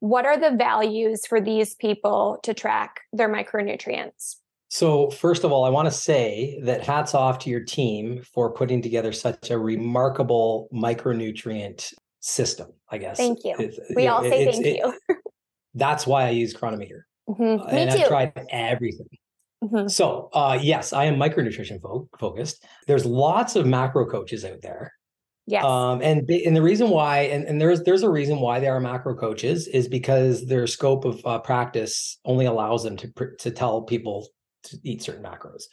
What 0.00 0.26
are 0.26 0.38
the 0.38 0.56
values 0.56 1.26
for 1.26 1.40
these 1.40 1.74
people 1.74 2.38
to 2.42 2.54
track 2.54 3.00
their 3.12 3.28
micronutrients 3.28 4.36
so, 4.68 5.10
first 5.10 5.44
of 5.44 5.52
all, 5.52 5.64
I 5.64 5.70
want 5.70 5.86
to 5.86 5.90
say 5.90 6.60
that 6.62 6.84
hats 6.84 7.14
off 7.14 7.38
to 7.40 7.50
your 7.50 7.64
team 7.64 8.22
for 8.34 8.52
putting 8.52 8.82
together 8.82 9.12
such 9.12 9.50
a 9.50 9.58
remarkable 9.58 10.68
micronutrient 10.72 11.92
system, 12.20 12.68
I 12.90 12.98
guess. 12.98 13.16
Thank 13.16 13.38
you. 13.44 13.56
It, 13.58 13.78
we 13.96 14.08
all 14.08 14.22
say 14.22 14.44
thank 14.44 14.66
it, 14.66 14.76
you. 14.76 15.16
that's 15.74 16.06
why 16.06 16.26
I 16.26 16.30
use 16.30 16.52
Cronometer. 16.52 17.06
Mm-hmm. 17.30 17.62
Uh, 17.62 17.64
and 17.64 17.90
too. 17.90 17.98
I've 17.98 18.08
tried 18.08 18.32
everything. 18.50 19.08
Mm-hmm. 19.64 19.88
So, 19.88 20.28
uh, 20.34 20.58
yes, 20.60 20.92
I 20.92 21.06
am 21.06 21.16
micronutrition 21.16 21.80
fo- 21.80 22.08
focused. 22.18 22.64
There's 22.86 23.06
lots 23.06 23.56
of 23.56 23.66
macro 23.66 24.06
coaches 24.06 24.44
out 24.44 24.60
there. 24.60 24.92
Yes. 25.46 25.64
Um, 25.64 26.02
and 26.02 26.28
and 26.30 26.54
the 26.54 26.60
reason 26.60 26.90
why, 26.90 27.20
and, 27.20 27.44
and 27.44 27.58
there's 27.58 27.82
there's 27.84 28.02
a 28.02 28.10
reason 28.10 28.38
why 28.40 28.60
they 28.60 28.68
are 28.68 28.80
macro 28.80 29.14
coaches 29.14 29.66
is 29.66 29.88
because 29.88 30.44
their 30.44 30.66
scope 30.66 31.06
of 31.06 31.24
uh, 31.24 31.38
practice 31.38 32.18
only 32.26 32.44
allows 32.44 32.84
them 32.84 32.98
to 32.98 33.10
to 33.38 33.50
tell 33.50 33.80
people 33.80 34.28
to 34.64 34.78
eat 34.82 35.02
certain 35.02 35.22
macros. 35.22 35.64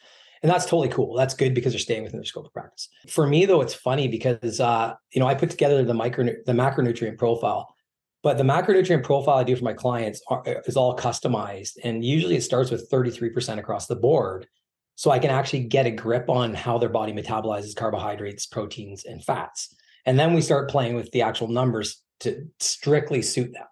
And 0.42 0.52
that's 0.52 0.66
totally 0.66 0.90
cool. 0.90 1.16
That's 1.16 1.34
good 1.34 1.54
because 1.56 1.74
they're 1.74 1.80
staying 1.80 2.04
within 2.04 2.20
their 2.20 2.26
scope 2.26 2.46
of 2.46 2.54
practice. 2.54 2.90
For 3.10 3.26
me, 3.26 3.46
though, 3.46 3.62
it's 3.62 3.74
funny 3.74 4.08
because 4.08 4.60
uh, 4.60 4.94
you 5.12 5.20
know 5.20 5.28
I 5.28 5.34
put 5.34 5.50
together 5.50 5.84
the 5.84 5.94
micro 5.94 6.26
the 6.26 6.54
macronutrient 6.54 7.18
profile, 7.18 7.74
but 8.22 8.38
the 8.38 8.44
macronutrient 8.44 9.04
profile 9.04 9.38
I 9.38 9.44
do 9.44 9.56
for 9.56 9.64
my 9.64 9.74
clients 9.74 10.22
are, 10.28 10.48
uh, 10.48 10.62
is 10.68 10.78
all 10.78 10.96
customized, 10.96 11.78
and 11.84 12.06
usually 12.06 12.36
it 12.36 12.44
starts 12.44 12.70
with 12.70 12.90
33% 12.92 13.58
across 13.58 13.88
the 13.88 13.96
board, 13.96 14.48
so 14.96 15.10
I 15.10 15.20
can 15.20 15.32
actually 15.32 15.64
get 15.64 15.88
a 15.88 15.92
grip 15.92 16.30
on 16.30 16.54
how 16.54 16.78
their 16.78 16.90
body 16.90 17.14
metabolizes 17.14 17.76
carbohydrates, 17.76 18.46
proteins, 18.46 19.06
and 19.06 19.24
fats. 19.24 19.74
And 20.06 20.20
then 20.20 20.34
we 20.34 20.42
start 20.42 20.70
playing 20.70 20.96
with 20.96 21.12
the 21.12 21.24
actual 21.24 21.48
numbers 21.48 22.04
to 22.20 22.48
strictly 22.60 23.22
suit 23.22 23.52
them. 23.54 23.66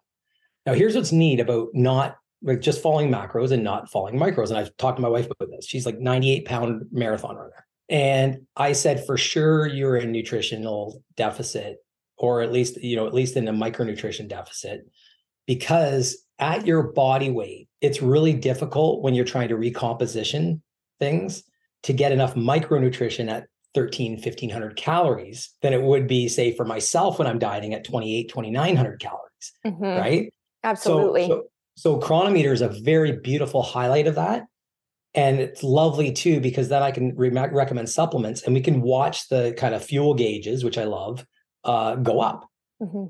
Now, 0.66 0.74
here's 0.74 0.96
what's 0.96 1.12
neat 1.12 1.40
about 1.40 1.68
not 1.74 2.16
like 2.44 2.62
just 2.62 2.82
following 2.82 3.10
macros 3.10 3.52
and 3.52 3.64
not 3.64 3.90
following 3.90 4.16
micros. 4.16 4.50
And 4.50 4.58
I've 4.58 4.76
talked 4.78 4.98
to 4.98 5.02
my 5.02 5.10
wife 5.10 5.28
about 5.30 5.50
this. 5.50 5.66
She's 5.66 5.86
like 5.86 6.00
98 6.00 6.46
pound 6.46 6.86
marathon 6.92 7.36
runner. 7.36 7.66
And 7.90 8.46
I 8.56 8.74
said, 8.74 9.06
for 9.06 9.18
sure, 9.18 9.68
you're 9.68 9.98
in 9.98 10.12
nutritional 10.12 11.04
deficit, 11.16 11.78
or 12.18 12.42
at 12.42 12.52
least, 12.52 12.82
you 12.82 12.96
know, 12.96 13.08
at 13.08 13.14
least 13.14 13.38
in 13.38 13.48
a 13.48 13.54
micronutrition 13.54 14.28
deficit, 14.28 14.86
because 15.46 16.18
at 16.40 16.66
your 16.66 16.84
body 16.84 17.30
weight, 17.30 17.70
it's 17.82 18.02
really 18.02 18.34
difficult 18.34 19.02
when 19.02 19.14
you're 19.14 19.26
trying 19.26 19.50
to 19.50 19.58
recomposition 19.58 20.62
things 21.00 21.44
to 21.84 21.94
get 21.94 22.12
enough 22.12 22.36
micronutrition 22.36 23.30
at 23.30 23.48
13, 23.76 24.14
1500 24.14 24.76
calories 24.76 25.54
than 25.62 25.74
it 25.74 25.82
would 25.82 26.08
be, 26.08 26.28
say, 26.28 26.56
for 26.56 26.64
myself 26.64 27.20
when 27.20 27.28
I'm 27.28 27.40
dieting 27.40 27.74
at 27.74 27.84
28, 27.84 28.30
2900 28.30 29.00
calories. 29.00 29.22
Mm-hmm. 29.66 29.84
Right. 29.84 30.34
Absolutely. 30.64 31.28
So, 31.28 31.28
so, 31.28 31.44
so 31.76 31.98
cronometer 31.98 32.54
is 32.54 32.62
a 32.62 32.70
very 32.70 33.14
beautiful 33.20 33.64
highlight 33.64 34.08
of 34.08 34.16
that. 34.16 34.46
And 35.16 35.40
it's 35.40 35.64
lovely 35.64 36.12
too, 36.12 36.40
because 36.40 36.70
then 36.70 36.82
I 36.82 36.92
can 36.92 37.16
re- 37.16 37.30
recommend 37.30 37.90
supplements 37.90 38.44
and 38.44 38.54
we 38.54 38.62
can 38.62 38.82
watch 38.82 39.30
the 39.30 39.54
kind 39.58 39.76
of 39.76 39.84
fuel 39.84 40.14
gauges, 40.14 40.64
which 40.64 40.78
I 40.78 40.86
love, 40.86 41.26
uh, 41.64 41.96
go 41.96 42.20
up 42.20 42.50
mm-hmm. 42.82 43.06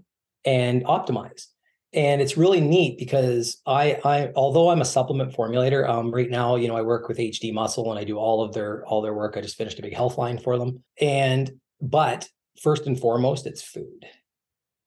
and 0.45 0.83
optimize. 0.85 1.45
And 1.93 2.21
it's 2.21 2.35
really 2.35 2.59
neat 2.59 2.97
because 2.97 3.61
I, 3.67 3.99
I, 4.03 4.31
although 4.35 4.69
I'm 4.69 4.81
a 4.81 4.85
supplement 4.85 5.33
formulator, 5.33 5.87
um, 5.87 6.11
right 6.11 6.29
now, 6.29 6.55
you 6.55 6.67
know, 6.67 6.75
I 6.75 6.81
work 6.81 7.07
with 7.07 7.19
HD 7.19 7.53
Muscle 7.53 7.91
and 7.91 7.99
I 7.99 8.03
do 8.03 8.17
all 8.17 8.43
of 8.43 8.53
their 8.53 8.83
all 8.87 9.01
their 9.01 9.13
work. 9.13 9.37
I 9.37 9.41
just 9.41 9.57
finished 9.57 9.77
a 9.77 9.83
big 9.83 9.95
health 9.95 10.17
line 10.17 10.39
for 10.39 10.57
them. 10.57 10.83
And 10.99 11.51
but 11.79 12.27
first 12.61 12.87
and 12.87 12.99
foremost, 12.99 13.45
it's 13.45 13.61
food. 13.61 14.05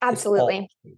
Absolutely. 0.03 0.69
It's 0.85 0.97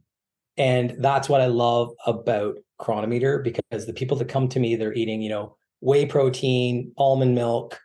and 0.57 0.97
that's 0.99 1.29
what 1.29 1.41
I 1.41 1.47
love 1.47 1.93
about 2.05 2.57
Cronometer 2.79 3.41
because 3.41 3.87
the 3.87 3.93
people 3.93 4.17
that 4.17 4.29
come 4.29 4.49
to 4.49 4.61
me, 4.61 4.77
they're 4.77 4.95
eating, 4.95 5.21
you 5.21 5.29
know, 5.29 5.57
whey 5.81 6.07
protein, 6.07 6.93
almond 6.97 7.35
milk, 7.35 7.81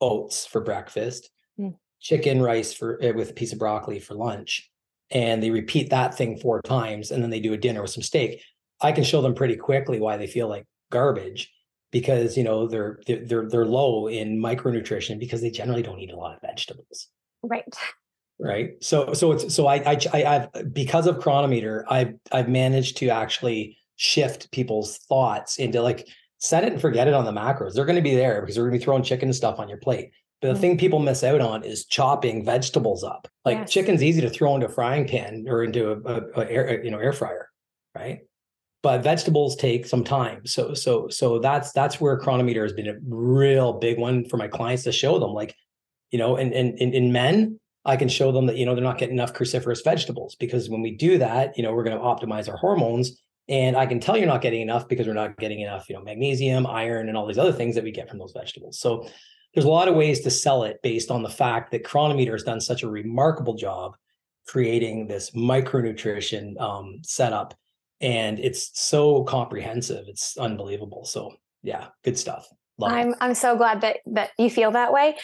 oats 0.00 0.46
for 0.46 0.60
breakfast, 0.60 1.30
mm. 1.58 1.74
chicken 2.00 2.42
rice 2.42 2.72
for 2.72 2.98
eh, 3.02 3.12
with 3.12 3.30
a 3.30 3.34
piece 3.34 3.52
of 3.52 3.58
broccoli 3.58 4.00
for 4.00 4.14
lunch, 4.14 4.70
and 5.10 5.42
they 5.42 5.50
repeat 5.50 5.90
that 5.90 6.16
thing 6.16 6.38
four 6.38 6.62
times, 6.62 7.10
and 7.10 7.22
then 7.22 7.30
they 7.30 7.40
do 7.40 7.52
a 7.52 7.58
dinner 7.58 7.82
with 7.82 7.90
some 7.90 8.02
steak. 8.02 8.42
I 8.80 8.92
can 8.92 9.04
show 9.04 9.22
them 9.22 9.34
pretty 9.34 9.56
quickly 9.56 10.00
why 10.00 10.16
they 10.16 10.26
feel 10.26 10.48
like 10.48 10.66
garbage, 10.90 11.52
because 11.90 12.36
you 12.36 12.44
know 12.44 12.66
they're 12.66 13.00
they're 13.06 13.48
they're 13.48 13.66
low 13.66 14.08
in 14.08 14.40
micronutrition 14.40 15.18
because 15.18 15.40
they 15.40 15.50
generally 15.50 15.82
don't 15.82 16.00
eat 16.00 16.12
a 16.12 16.16
lot 16.16 16.34
of 16.34 16.40
vegetables. 16.42 17.08
Right. 17.42 17.64
Right. 18.40 18.70
So 18.80 19.14
so 19.14 19.32
it's 19.32 19.54
so 19.54 19.66
I 19.66 19.76
I, 19.76 19.98
I 20.12 20.24
I've 20.24 20.72
because 20.72 21.06
of 21.06 21.18
cronometer 21.18 21.84
I've 21.88 22.14
I've 22.30 22.48
managed 22.48 22.98
to 22.98 23.08
actually 23.08 23.77
shift 23.98 24.50
people's 24.52 24.96
thoughts 24.96 25.58
into 25.58 25.82
like 25.82 26.08
set 26.38 26.64
it 26.64 26.72
and 26.72 26.80
forget 26.80 27.08
it 27.08 27.14
on 27.14 27.24
the 27.24 27.32
macros. 27.32 27.74
They're 27.74 27.84
going 27.84 27.96
to 27.96 28.02
be 28.02 28.14
there 28.14 28.40
because 28.40 28.54
they're 28.54 28.64
going 28.64 28.72
to 28.72 28.78
be 28.78 28.84
throwing 28.84 29.02
chicken 29.02 29.28
and 29.28 29.36
stuff 29.36 29.58
on 29.58 29.68
your 29.68 29.78
plate. 29.78 30.12
But 30.40 30.48
the 30.48 30.54
mm-hmm. 30.54 30.60
thing 30.60 30.78
people 30.78 31.00
miss 31.00 31.24
out 31.24 31.40
on 31.40 31.64
is 31.64 31.84
chopping 31.84 32.44
vegetables 32.44 33.02
up. 33.02 33.28
Like 33.44 33.58
yes. 33.58 33.72
chicken's 33.72 34.02
easy 34.02 34.20
to 34.20 34.30
throw 34.30 34.54
into 34.54 34.66
a 34.66 34.70
frying 34.70 35.06
pan 35.06 35.46
or 35.48 35.64
into 35.64 35.90
a, 35.90 36.00
a, 36.00 36.22
a 36.40 36.50
air, 36.50 36.84
you 36.84 36.92
know, 36.92 36.98
air 36.98 37.12
fryer, 37.12 37.50
right? 37.94 38.20
But 38.84 39.02
vegetables 39.02 39.56
take 39.56 39.84
some 39.84 40.04
time. 40.04 40.46
So 40.46 40.74
so 40.74 41.08
so 41.08 41.40
that's 41.40 41.72
that's 41.72 42.00
where 42.00 42.16
cronometer 42.16 42.62
has 42.62 42.72
been 42.72 42.86
a 42.86 42.98
real 43.08 43.72
big 43.72 43.98
one 43.98 44.28
for 44.28 44.36
my 44.36 44.46
clients 44.46 44.84
to 44.84 44.92
show 44.92 45.18
them. 45.18 45.32
Like, 45.32 45.56
you 46.12 46.18
know, 46.20 46.36
and 46.36 46.52
in, 46.52 46.78
in, 46.78 46.94
in 46.94 47.12
men, 47.12 47.58
I 47.84 47.96
can 47.96 48.08
show 48.08 48.30
them 48.30 48.46
that 48.46 48.56
you 48.56 48.64
know 48.64 48.76
they're 48.76 48.84
not 48.84 48.98
getting 48.98 49.16
enough 49.16 49.34
cruciferous 49.34 49.82
vegetables 49.82 50.36
because 50.36 50.70
when 50.70 50.82
we 50.82 50.92
do 50.92 51.18
that, 51.18 51.56
you 51.56 51.64
know, 51.64 51.72
we're 51.72 51.82
going 51.82 51.98
to 51.98 52.04
optimize 52.04 52.48
our 52.48 52.56
hormones 52.56 53.20
and 53.48 53.76
I 53.76 53.86
can 53.86 54.00
tell 54.00 54.16
you're 54.16 54.26
not 54.26 54.42
getting 54.42 54.60
enough 54.60 54.88
because 54.88 55.06
we're 55.06 55.14
not 55.14 55.38
getting 55.38 55.60
enough, 55.60 55.88
you 55.88 55.96
know, 55.96 56.02
magnesium, 56.02 56.66
iron, 56.66 57.08
and 57.08 57.16
all 57.16 57.26
these 57.26 57.38
other 57.38 57.52
things 57.52 57.74
that 57.74 57.84
we 57.84 57.90
get 57.90 58.08
from 58.08 58.18
those 58.18 58.32
vegetables. 58.32 58.78
So 58.78 59.08
there's 59.54 59.64
a 59.64 59.70
lot 59.70 59.88
of 59.88 59.94
ways 59.94 60.20
to 60.20 60.30
sell 60.30 60.64
it 60.64 60.80
based 60.82 61.10
on 61.10 61.22
the 61.22 61.30
fact 61.30 61.70
that 61.70 61.84
Cronometer 61.84 62.32
has 62.32 62.42
done 62.42 62.60
such 62.60 62.82
a 62.82 62.90
remarkable 62.90 63.54
job 63.54 63.94
creating 64.46 65.06
this 65.06 65.30
micronutrition 65.32 66.58
um, 66.60 67.00
setup, 67.02 67.54
and 68.00 68.38
it's 68.38 68.70
so 68.74 69.24
comprehensive. 69.24 70.04
It's 70.08 70.36
unbelievable. 70.36 71.04
So 71.04 71.34
yeah, 71.62 71.88
good 72.04 72.18
stuff. 72.18 72.48
Love 72.78 72.92
I'm 72.92 73.14
I'm 73.20 73.34
so 73.34 73.56
glad 73.56 73.80
that 73.80 73.98
that 74.06 74.30
you 74.38 74.50
feel 74.50 74.70
that 74.70 74.92
way. 74.92 75.16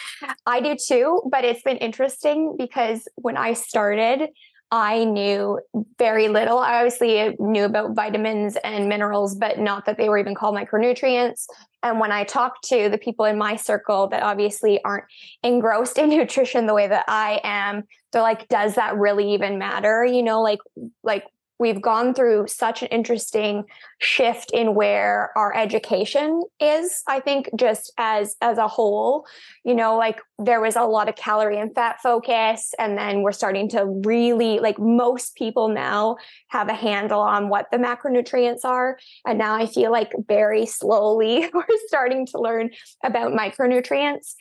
I 0.46 0.60
do 0.60 0.76
too, 0.76 1.22
but 1.30 1.44
it's 1.44 1.62
been 1.62 1.76
interesting 1.76 2.56
because 2.58 3.06
when 3.14 3.36
I 3.36 3.52
started, 3.52 4.28
I 4.74 5.04
knew 5.04 5.60
very 6.00 6.26
little. 6.26 6.58
I 6.58 6.78
obviously 6.78 7.36
knew 7.38 7.62
about 7.62 7.94
vitamins 7.94 8.56
and 8.64 8.88
minerals, 8.88 9.36
but 9.36 9.60
not 9.60 9.86
that 9.86 9.98
they 9.98 10.08
were 10.08 10.18
even 10.18 10.34
called 10.34 10.56
micronutrients. 10.56 11.46
And 11.84 12.00
when 12.00 12.10
I 12.10 12.24
talk 12.24 12.60
to 12.62 12.88
the 12.88 12.98
people 12.98 13.24
in 13.24 13.38
my 13.38 13.54
circle 13.54 14.08
that 14.08 14.24
obviously 14.24 14.82
aren't 14.82 15.04
engrossed 15.44 15.96
in 16.00 16.10
nutrition 16.10 16.66
the 16.66 16.74
way 16.74 16.88
that 16.88 17.04
I 17.06 17.40
am, 17.44 17.84
they're 18.10 18.20
like, 18.20 18.48
does 18.48 18.74
that 18.74 18.96
really 18.96 19.34
even 19.34 19.60
matter? 19.60 20.04
You 20.04 20.24
know, 20.24 20.42
like, 20.42 20.58
like 21.04 21.22
we've 21.58 21.80
gone 21.80 22.14
through 22.14 22.46
such 22.48 22.82
an 22.82 22.88
interesting 22.88 23.64
shift 24.00 24.50
in 24.52 24.74
where 24.74 25.30
our 25.36 25.56
education 25.56 26.42
is 26.60 27.02
i 27.08 27.20
think 27.20 27.48
just 27.56 27.92
as 27.98 28.36
as 28.40 28.58
a 28.58 28.68
whole. 28.68 29.26
You 29.64 29.74
know 29.74 29.96
like 29.96 30.20
there 30.38 30.60
was 30.60 30.76
a 30.76 30.82
lot 30.82 31.08
of 31.08 31.16
calorie 31.16 31.58
and 31.58 31.74
fat 31.74 31.96
focus 32.02 32.74
and 32.78 32.98
then 32.98 33.22
we're 33.22 33.32
starting 33.32 33.68
to 33.70 33.86
really 34.04 34.58
like 34.58 34.78
most 34.78 35.36
people 35.36 35.68
now 35.68 36.16
have 36.48 36.68
a 36.68 36.74
handle 36.74 37.20
on 37.20 37.48
what 37.48 37.66
the 37.70 37.78
macronutrients 37.78 38.64
are. 38.64 38.98
And 39.26 39.38
now 39.38 39.54
i 39.54 39.66
feel 39.66 39.90
like 39.90 40.12
very 40.28 40.66
slowly 40.66 41.48
we're 41.54 41.64
starting 41.86 42.26
to 42.26 42.38
learn 42.38 42.70
about 43.02 43.32
micronutrients. 43.32 44.34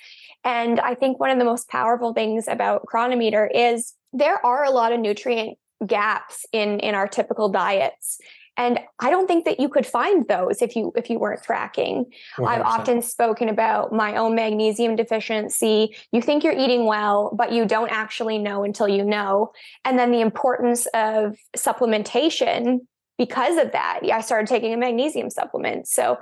And 0.43 0.79
i 0.79 0.95
think 0.95 1.19
one 1.19 1.29
of 1.29 1.39
the 1.39 1.45
most 1.45 1.69
powerful 1.69 2.13
things 2.13 2.47
about 2.47 2.85
cronometer 2.85 3.47
is 3.47 3.93
there 4.13 4.43
are 4.45 4.63
a 4.63 4.71
lot 4.71 4.91
of 4.91 4.99
nutrient 4.99 5.57
gaps 5.85 6.45
in 6.51 6.79
in 6.79 6.95
our 6.95 7.07
typical 7.07 7.49
diets. 7.49 8.19
And 8.55 8.79
i 8.99 9.09
don't 9.09 9.25
think 9.25 9.45
that 9.45 9.59
you 9.59 9.67
could 9.67 9.85
find 9.85 10.27
those 10.27 10.61
if 10.61 10.75
you 10.75 10.91
if 10.95 11.09
you 11.09 11.17
weren't 11.19 11.43
tracking. 11.43 12.05
I 12.45 12.53
have 12.53 12.65
often 12.65 13.01
spoken 13.01 13.49
about 13.49 13.91
my 13.91 14.15
own 14.15 14.35
magnesium 14.35 14.95
deficiency. 14.95 15.95
You 16.11 16.21
think 16.21 16.43
you're 16.43 16.53
eating 16.57 16.85
well 16.85 17.33
but 17.35 17.51
you 17.51 17.65
don't 17.65 17.89
actually 17.89 18.37
know 18.37 18.63
until 18.63 18.87
you 18.87 19.03
know. 19.03 19.53
And 19.85 19.97
then 19.97 20.11
the 20.11 20.21
importance 20.21 20.85
of 20.93 21.35
supplementation 21.57 22.81
because 23.17 23.57
of 23.57 23.71
that 23.71 23.99
i 24.11 24.21
started 24.21 24.47
taking 24.47 24.73
a 24.73 24.77
magnesium 24.77 25.29
supplement. 25.29 25.87
So 25.87 26.19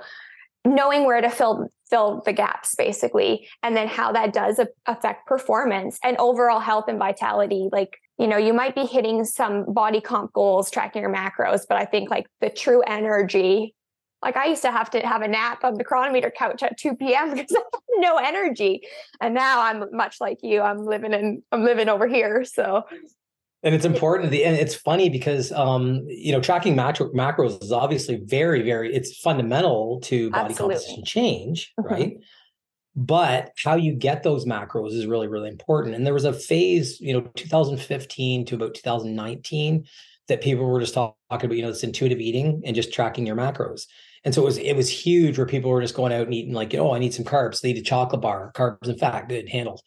knowing 0.64 1.04
where 1.04 1.20
to 1.20 1.30
fill 1.30 1.68
fill 1.90 2.22
the 2.24 2.32
gaps 2.32 2.74
basically 2.74 3.46
and 3.62 3.76
then 3.76 3.86
how 3.86 4.12
that 4.12 4.32
does 4.32 4.58
affect 4.86 5.26
performance 5.26 5.98
and 6.02 6.16
overall 6.16 6.60
health 6.60 6.86
and 6.88 6.98
vitality 6.98 7.68
like 7.70 7.98
you 8.18 8.26
know 8.26 8.36
you 8.36 8.52
might 8.52 8.74
be 8.74 8.84
hitting 8.84 9.24
some 9.24 9.64
body 9.72 10.00
comp 10.00 10.32
goals 10.32 10.70
tracking 10.70 11.02
your 11.02 11.12
macros 11.12 11.62
but 11.68 11.76
i 11.76 11.84
think 11.84 12.10
like 12.10 12.26
the 12.40 12.50
true 12.50 12.82
energy 12.82 13.74
like 14.22 14.36
i 14.36 14.46
used 14.46 14.62
to 14.62 14.70
have 14.70 14.90
to 14.90 15.00
have 15.00 15.22
a 15.22 15.28
nap 15.28 15.64
on 15.64 15.74
the 15.74 15.84
cronometer 15.84 16.30
couch 16.30 16.62
at 16.62 16.78
2 16.78 16.96
p.m 16.96 17.30
because 17.30 17.52
i 17.56 17.58
had 17.58 17.80
no 17.98 18.16
energy 18.16 18.82
and 19.20 19.34
now 19.34 19.60
i'm 19.60 19.84
much 19.92 20.20
like 20.20 20.38
you 20.42 20.60
i'm 20.60 20.84
living 20.84 21.12
in 21.12 21.42
i'm 21.52 21.64
living 21.64 21.88
over 21.88 22.06
here 22.06 22.44
so 22.44 22.84
and 23.62 23.74
it's 23.74 23.84
important 23.84 24.30
the 24.30 24.44
and 24.44 24.56
it's 24.56 24.74
funny 24.74 25.08
because 25.08 25.52
um 25.52 26.04
you 26.08 26.32
know 26.32 26.40
tracking 26.40 26.76
macro, 26.76 27.10
macros 27.12 27.62
is 27.62 27.72
obviously 27.72 28.20
very 28.24 28.62
very 28.62 28.94
it's 28.94 29.16
fundamental 29.18 30.00
to 30.00 30.30
body 30.30 30.50
Absolutely. 30.50 30.74
composition 30.76 31.04
change 31.04 31.72
mm-hmm. 31.78 31.88
But 32.94 33.52
how 33.62 33.74
you 33.74 33.94
get 33.94 34.22
those 34.22 34.44
macros 34.44 34.92
is 34.92 35.06
really 35.06 35.28
really 35.28 35.48
important. 35.48 35.94
And 35.94 36.06
there 36.06 36.14
was 36.14 36.24
a 36.24 36.32
phase 36.32 37.00
you 37.00 37.12
know 37.12 37.22
2015 37.36 38.46
to 38.46 38.54
about 38.54 38.74
2019 38.74 39.86
that 40.28 40.42
people 40.42 40.66
were 40.66 40.80
just 40.80 40.94
talking 40.94 41.14
about 41.30 41.56
you 41.56 41.62
know 41.62 41.72
this 41.72 41.84
intuitive 41.84 42.20
eating 42.20 42.62
and 42.64 42.76
just 42.76 42.92
tracking 42.92 43.26
your 43.26 43.36
macros. 43.36 43.86
And 44.24 44.34
so 44.34 44.42
it 44.42 44.44
was 44.44 44.58
it 44.58 44.76
was 44.76 44.88
huge 44.88 45.38
where 45.38 45.46
people 45.46 45.70
were 45.70 45.82
just 45.82 45.96
going 45.96 46.12
out 46.12 46.26
and 46.26 46.34
eating 46.34 46.54
like 46.54 46.74
oh 46.74 46.94
i 46.94 46.98
need 46.98 47.14
some 47.14 47.24
carbs. 47.24 47.60
They 47.60 47.70
eat 47.70 47.78
a 47.78 47.82
chocolate 47.82 48.20
bar 48.20 48.52
carbs 48.54 48.88
and 48.88 48.98
fat 48.98 49.28
good 49.28 49.48
handled. 49.48 49.82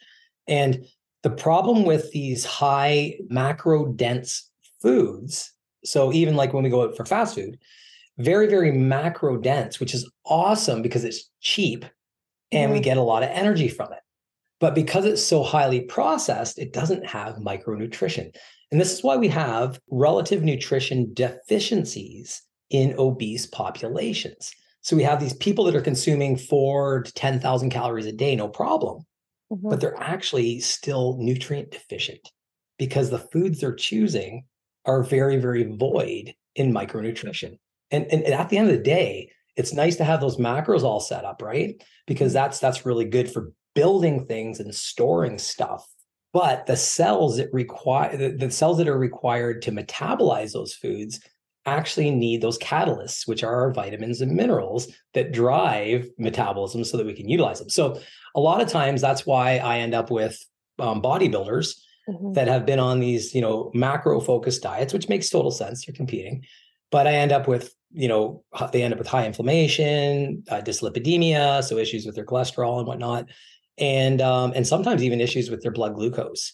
And 0.48 0.86
the 1.26 1.32
problem 1.32 1.86
with 1.86 2.12
these 2.12 2.46
high 2.46 3.18
macro 3.30 3.88
dense 3.88 4.48
foods, 4.80 5.52
so 5.84 6.14
even 6.14 6.36
like 6.36 6.54
when 6.54 6.64
we 6.64 6.70
go 6.70 6.84
out 6.84 6.96
for 6.96 7.04
fast 7.04 7.34
food, 7.34 7.58
very, 8.20 8.48
very 8.48 8.72
macro 8.72 9.38
dense, 9.38 9.80
which 9.80 9.96
is 9.96 10.10
awesome 10.26 10.84
because 10.84 11.04
it's 11.04 11.32
cheap 11.42 11.86
and 12.56 12.70
mm-hmm. 12.70 12.74
we 12.74 12.80
get 12.80 12.98
a 12.98 13.02
lot 13.02 13.24
of 13.24 13.30
energy 13.30 13.68
from 13.68 13.94
it. 13.94 14.00
But 14.60 14.74
because 14.74 15.06
it's 15.06 15.24
so 15.24 15.44
highly 15.44 15.82
processed, 15.82 16.58
it 16.58 16.74
doesn't 16.74 17.06
have 17.06 17.36
micronutrition. 17.36 18.34
And 18.72 18.82
this 18.82 18.94
is 18.94 19.04
why 19.04 19.18
we 19.18 19.28
have 19.28 19.80
relative 19.92 20.44
nutrition 20.44 21.14
deficiencies 21.14 22.42
in 22.70 22.96
obese 22.98 23.46
populations. 23.46 24.52
So 24.82 24.96
we 24.96 25.04
have 25.04 25.20
these 25.20 25.34
people 25.34 25.66
that 25.66 25.76
are 25.76 25.82
consuming 25.82 26.38
four 26.38 27.04
to 27.04 27.14
10,000 27.14 27.70
calories 27.70 28.06
a 28.06 28.12
day, 28.12 28.36
no 28.36 28.48
problem 28.48 29.06
mm-hmm. 29.52 29.70
but 29.70 29.80
they're 29.80 30.02
actually 30.02 30.60
still 30.60 31.18
nutrient 31.20 31.72
deficient 31.72 32.32
because 32.78 33.10
the 33.10 33.20
foods 33.20 33.60
they're 33.60 33.76
choosing 33.76 34.46
are 34.86 35.04
very, 35.04 35.38
very 35.38 35.64
void 35.64 36.34
in 36.56 36.74
micronutrition. 36.74 37.58
And, 37.92 38.06
and, 38.12 38.24
and 38.24 38.34
at 38.34 38.50
the 38.50 38.58
end 38.58 38.70
of 38.70 38.78
the 38.78 38.84
day, 38.84 39.32
it's 39.56 39.74
nice 39.74 39.96
to 39.98 40.04
have 40.04 40.22
those 40.22 40.38
macros 40.38 40.84
all 40.84 41.00
set 41.00 41.26
up, 41.26 41.42
right? 41.42 41.82
Because 42.08 42.30
mm-hmm. 42.30 42.44
that's 42.44 42.60
that's 42.60 42.86
really 42.86 43.06
good 43.06 43.32
for 43.32 43.52
building 43.74 44.26
things 44.26 44.60
and 44.60 44.74
storing 44.74 45.38
stuff. 45.38 45.86
But 46.34 46.66
the 46.66 46.76
cells 46.76 47.38
that 47.38 47.54
require 47.54 48.18
the, 48.18 48.30
the 48.30 48.52
cells 48.52 48.78
that 48.78 48.88
are 48.88 48.98
required 48.98 49.62
to 49.64 49.72
metabolize 49.72 50.52
those 50.52 50.74
foods 50.74 51.20
actually 51.66 52.12
need 52.12 52.42
those 52.42 52.60
catalysts, 52.60 53.28
which 53.28 53.44
are 53.44 53.54
our 53.54 53.74
vitamins 53.74 54.22
and 54.22 54.32
minerals 54.32 54.88
that 55.14 55.32
drive 55.32 56.08
metabolism 56.18 56.84
so 56.84 56.98
that 56.98 57.06
we 57.06 57.14
can 57.14 57.28
utilize 57.28 57.60
them. 57.60 57.70
So 57.70 58.00
a 58.36 58.40
lot 58.40 58.62
of 58.62 58.68
times 58.68 59.02
that's 59.02 59.26
why 59.26 59.58
I 59.58 59.80
end 59.80 59.96
up 59.96 60.12
with 60.12 60.38
um, 60.78 61.02
bodybuilders 61.02 61.76
mm-hmm. 62.08 62.34
that 62.34 62.48
have 62.48 62.66
been 62.66 62.80
on 62.80 63.00
these, 63.00 63.34
you 63.34 63.42
know, 63.42 63.72
macro 63.74 64.20
focused 64.20 64.62
diets, 64.62 64.94
which 64.94 65.10
makes 65.10 65.30
total 65.30 65.52
sense. 65.52 65.88
You're 65.88 65.96
competing, 65.96 66.44
but 66.96 67.08
I 67.08 67.16
end 67.16 67.34
up 67.34 67.46
with, 67.46 67.76
you 67.92 68.08
know, 68.08 68.42
they 68.72 68.82
end 68.82 68.94
up 68.94 69.00
with 69.00 69.10
high 69.10 69.26
inflammation, 69.26 70.46
uh, 70.50 70.62
dyslipidemia, 70.62 71.62
so 71.62 71.78
issues 71.78 72.06
with 72.06 72.16
their 72.16 72.24
cholesterol 72.24 72.78
and 72.78 72.88
whatnot, 72.88 73.26
and 73.78 74.22
um, 74.22 74.54
and 74.56 74.66
sometimes 74.66 75.04
even 75.04 75.20
issues 75.20 75.50
with 75.50 75.62
their 75.62 75.74
blood 75.74 75.96
glucose. 75.96 76.54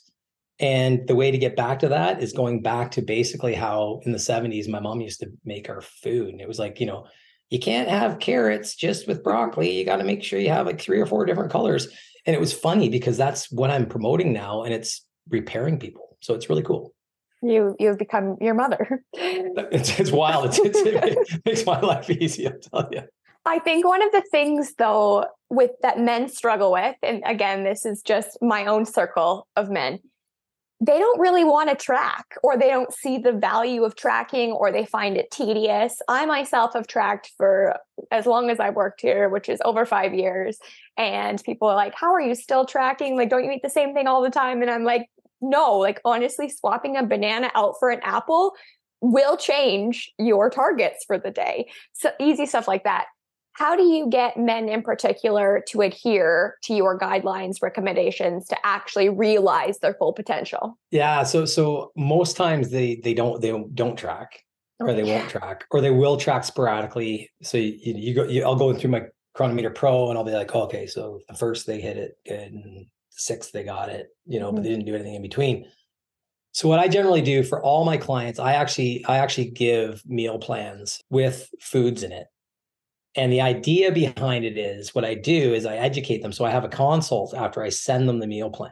And 0.60 1.08
the 1.08 1.14
way 1.14 1.30
to 1.30 1.38
get 1.38 1.56
back 1.56 1.78
to 1.82 1.90
that 1.90 2.24
is 2.24 2.34
going 2.34 2.64
back 2.64 2.90
to 2.94 3.04
basically 3.04 3.54
how 3.54 4.02
in 4.04 4.14
the 4.14 4.18
70s 4.18 4.68
my 4.68 4.80
mom 4.80 5.00
used 5.00 5.20
to 5.20 5.28
make 5.46 5.70
our 5.70 5.82
food. 5.82 6.30
And 6.30 6.42
it 6.42 6.48
was 6.48 6.58
like, 6.58 6.80
you 6.80 6.88
know, 6.88 7.06
you 7.52 7.60
can't 7.60 7.88
have 7.88 8.18
carrots 8.18 8.74
just 8.76 9.08
with 9.08 9.24
broccoli. 9.24 9.78
You 9.78 9.86
got 9.86 9.98
to 9.98 10.04
make 10.04 10.24
sure 10.24 10.40
you 10.40 10.50
have 10.50 10.66
like 10.66 10.82
three 10.82 11.00
or 11.00 11.06
four 11.06 11.28
different 11.28 11.52
colors. 11.52 11.88
And 12.26 12.36
it 12.36 12.40
was 12.40 12.52
funny 12.52 12.90
because 12.90 13.16
that's 13.16 13.52
what 13.52 13.70
I'm 13.70 13.86
promoting 13.86 14.34
now 14.34 14.64
and 14.64 14.74
it's 14.74 15.06
repairing 15.30 15.78
people. 15.78 16.18
So 16.20 16.34
it's 16.34 16.50
really 16.50 16.64
cool. 16.64 16.96
You 17.42 17.76
you've 17.80 17.98
become 17.98 18.38
your 18.40 18.54
mother. 18.54 19.04
it's, 19.14 20.00
it's 20.00 20.12
wild. 20.12 20.46
It's, 20.46 20.60
it's, 20.60 20.80
it 20.80 21.42
makes 21.46 21.66
my 21.66 21.80
life 21.80 22.10
easy, 22.10 22.48
I'll 22.48 22.60
tell 22.60 22.90
you. 22.92 23.02
I 23.46 23.58
think 23.60 23.86
one 23.86 24.04
of 24.04 24.12
the 24.12 24.24
things 24.32 24.76
though 24.78 25.26
with 25.50 25.72
that 25.82 26.00
men 26.00 26.30
struggle 26.30 26.72
with, 26.72 26.96
and 27.02 27.24
again, 27.26 27.64
this 27.64 27.86
is 27.86 28.02
just 28.02 28.38
my 28.42 28.66
own 28.66 28.86
circle 28.86 29.48
of 29.56 29.70
men, 29.70 30.00
they 30.84 30.98
don't 30.98 31.20
really 31.20 31.44
want 31.44 31.70
to 31.70 31.76
track 31.76 32.26
or 32.42 32.58
they 32.58 32.70
don't 32.70 32.92
see 32.92 33.20
the 33.20 33.32
value 33.32 33.84
of 33.84 33.96
tracking 33.96 34.52
or 34.52 34.72
they 34.72 34.84
find 34.84 35.16
it 35.16 35.30
tedious. 35.30 36.02
I 36.08 36.26
myself 36.26 36.74
have 36.74 36.88
tracked 36.88 37.32
for 37.38 37.78
as 38.10 38.26
long 38.26 38.50
as 38.50 38.60
I've 38.60 38.74
worked 38.74 39.00
here, 39.00 39.30
which 39.30 39.48
is 39.48 39.62
over 39.64 39.86
five 39.86 40.16
years. 40.16 40.58
And 40.98 41.42
people 41.44 41.68
are 41.68 41.76
like, 41.76 41.94
How 41.96 42.12
are 42.14 42.20
you 42.20 42.34
still 42.34 42.66
tracking? 42.66 43.16
Like, 43.16 43.30
don't 43.30 43.46
you 43.46 43.52
eat 43.52 43.62
the 43.62 43.70
same 43.70 43.94
thing 43.94 44.08
all 44.08 44.24
the 44.24 44.32
time? 44.32 44.64
And 44.64 44.72
I'm 44.72 44.84
like, 44.84 45.08
No, 45.42 45.78
like, 45.78 46.00
honestly, 46.06 46.50
swapping 46.50 46.98
a 46.98 47.04
banana 47.04 47.52
out 47.56 47.76
for 47.80 47.90
an 47.90 48.00
apple 48.04 48.54
will 49.02 49.36
change 49.36 50.12
your 50.18 50.50
targets 50.50 51.04
for 51.06 51.18
the 51.18 51.32
day. 51.32 51.70
So 51.94 52.12
easy 52.20 52.46
stuff 52.46 52.68
like 52.68 52.84
that. 52.84 53.06
How 53.54 53.76
do 53.76 53.84
you 53.84 54.08
get 54.10 54.38
men 54.38 54.70
in 54.70 54.82
particular 54.82 55.64
to 55.70 55.82
adhere 55.82 56.58
to 56.64 56.74
your 56.74 56.98
guidelines 56.98 57.58
recommendations 57.62 58.48
to 58.48 58.58
actually 58.64 59.10
realize 59.10 59.80
their 59.80 59.94
full 59.96 60.14
potential? 60.14 60.78
Yeah 60.90 61.24
so 61.24 61.46
so 61.46 61.92
most 61.98 62.38
times 62.38 62.70
they 62.70 63.02
they 63.04 63.14
don't 63.14 63.42
they 63.42 63.52
don't 63.74 63.98
track 63.98 64.44
oh, 64.80 64.86
or 64.86 64.94
they 64.94 65.04
won't 65.04 65.30
track 65.30 65.66
or 65.70 65.82
they 65.82 65.92
will 65.92 66.16
track 66.16 66.46
sporadically. 66.46 67.30
So 67.44 67.58
you, 67.58 67.76
you 67.84 68.16
go 68.16 68.24
you, 68.24 68.44
i'll 68.44 68.56
go 68.56 68.74
through 68.74 68.92
my 68.92 69.04
cronometer 69.34 69.70
pro 69.70 70.10
and 70.10 70.18
i'll 70.18 70.24
be 70.24 70.32
like 70.32 70.56
oh, 70.56 70.64
okay 70.64 70.88
so 70.88 71.20
the 71.28 71.36
first 71.36 71.68
they 71.68 71.82
hit 71.82 71.98
it 71.98 72.18
good 72.26 72.54
and 72.54 72.86
sixth 73.26 73.52
they 73.52 73.64
got 73.64 73.90
it 73.90 74.08
you 74.26 74.40
know 74.40 74.48
mm-hmm. 74.48 74.56
but 74.56 74.64
they 74.64 74.70
didn't 74.70 74.86
do 74.86 74.96
anything 74.96 75.16
in 75.16 75.22
between 75.22 75.66
so 76.54 76.68
what 76.68 76.80
i 76.80 76.88
generally 76.88 77.22
do 77.22 77.44
for 77.44 77.62
all 77.64 77.86
my 77.86 77.98
clients 77.98 78.40
i 78.40 78.54
actually 78.54 79.04
i 79.06 79.18
actually 79.18 79.50
give 79.50 80.04
meal 80.06 80.40
plans 80.40 81.02
with 81.10 81.50
foods 81.60 82.04
in 82.04 82.12
it 82.12 82.28
and 83.16 83.32
the 83.32 83.42
idea 83.42 83.92
behind 83.92 84.46
it 84.46 84.58
is 84.58 84.96
what 84.96 85.04
I 85.04 85.16
do 85.16 85.54
is 85.54 85.66
I 85.66 85.76
educate 85.76 86.22
them. 86.22 86.32
So 86.32 86.46
I 86.46 86.52
have 86.52 86.64
a 86.64 86.70
consult 86.70 87.34
after 87.34 87.62
I 87.62 87.70
send 87.70 88.08
them 88.08 88.20
the 88.20 88.28
meal 88.28 88.50
plan. 88.50 88.72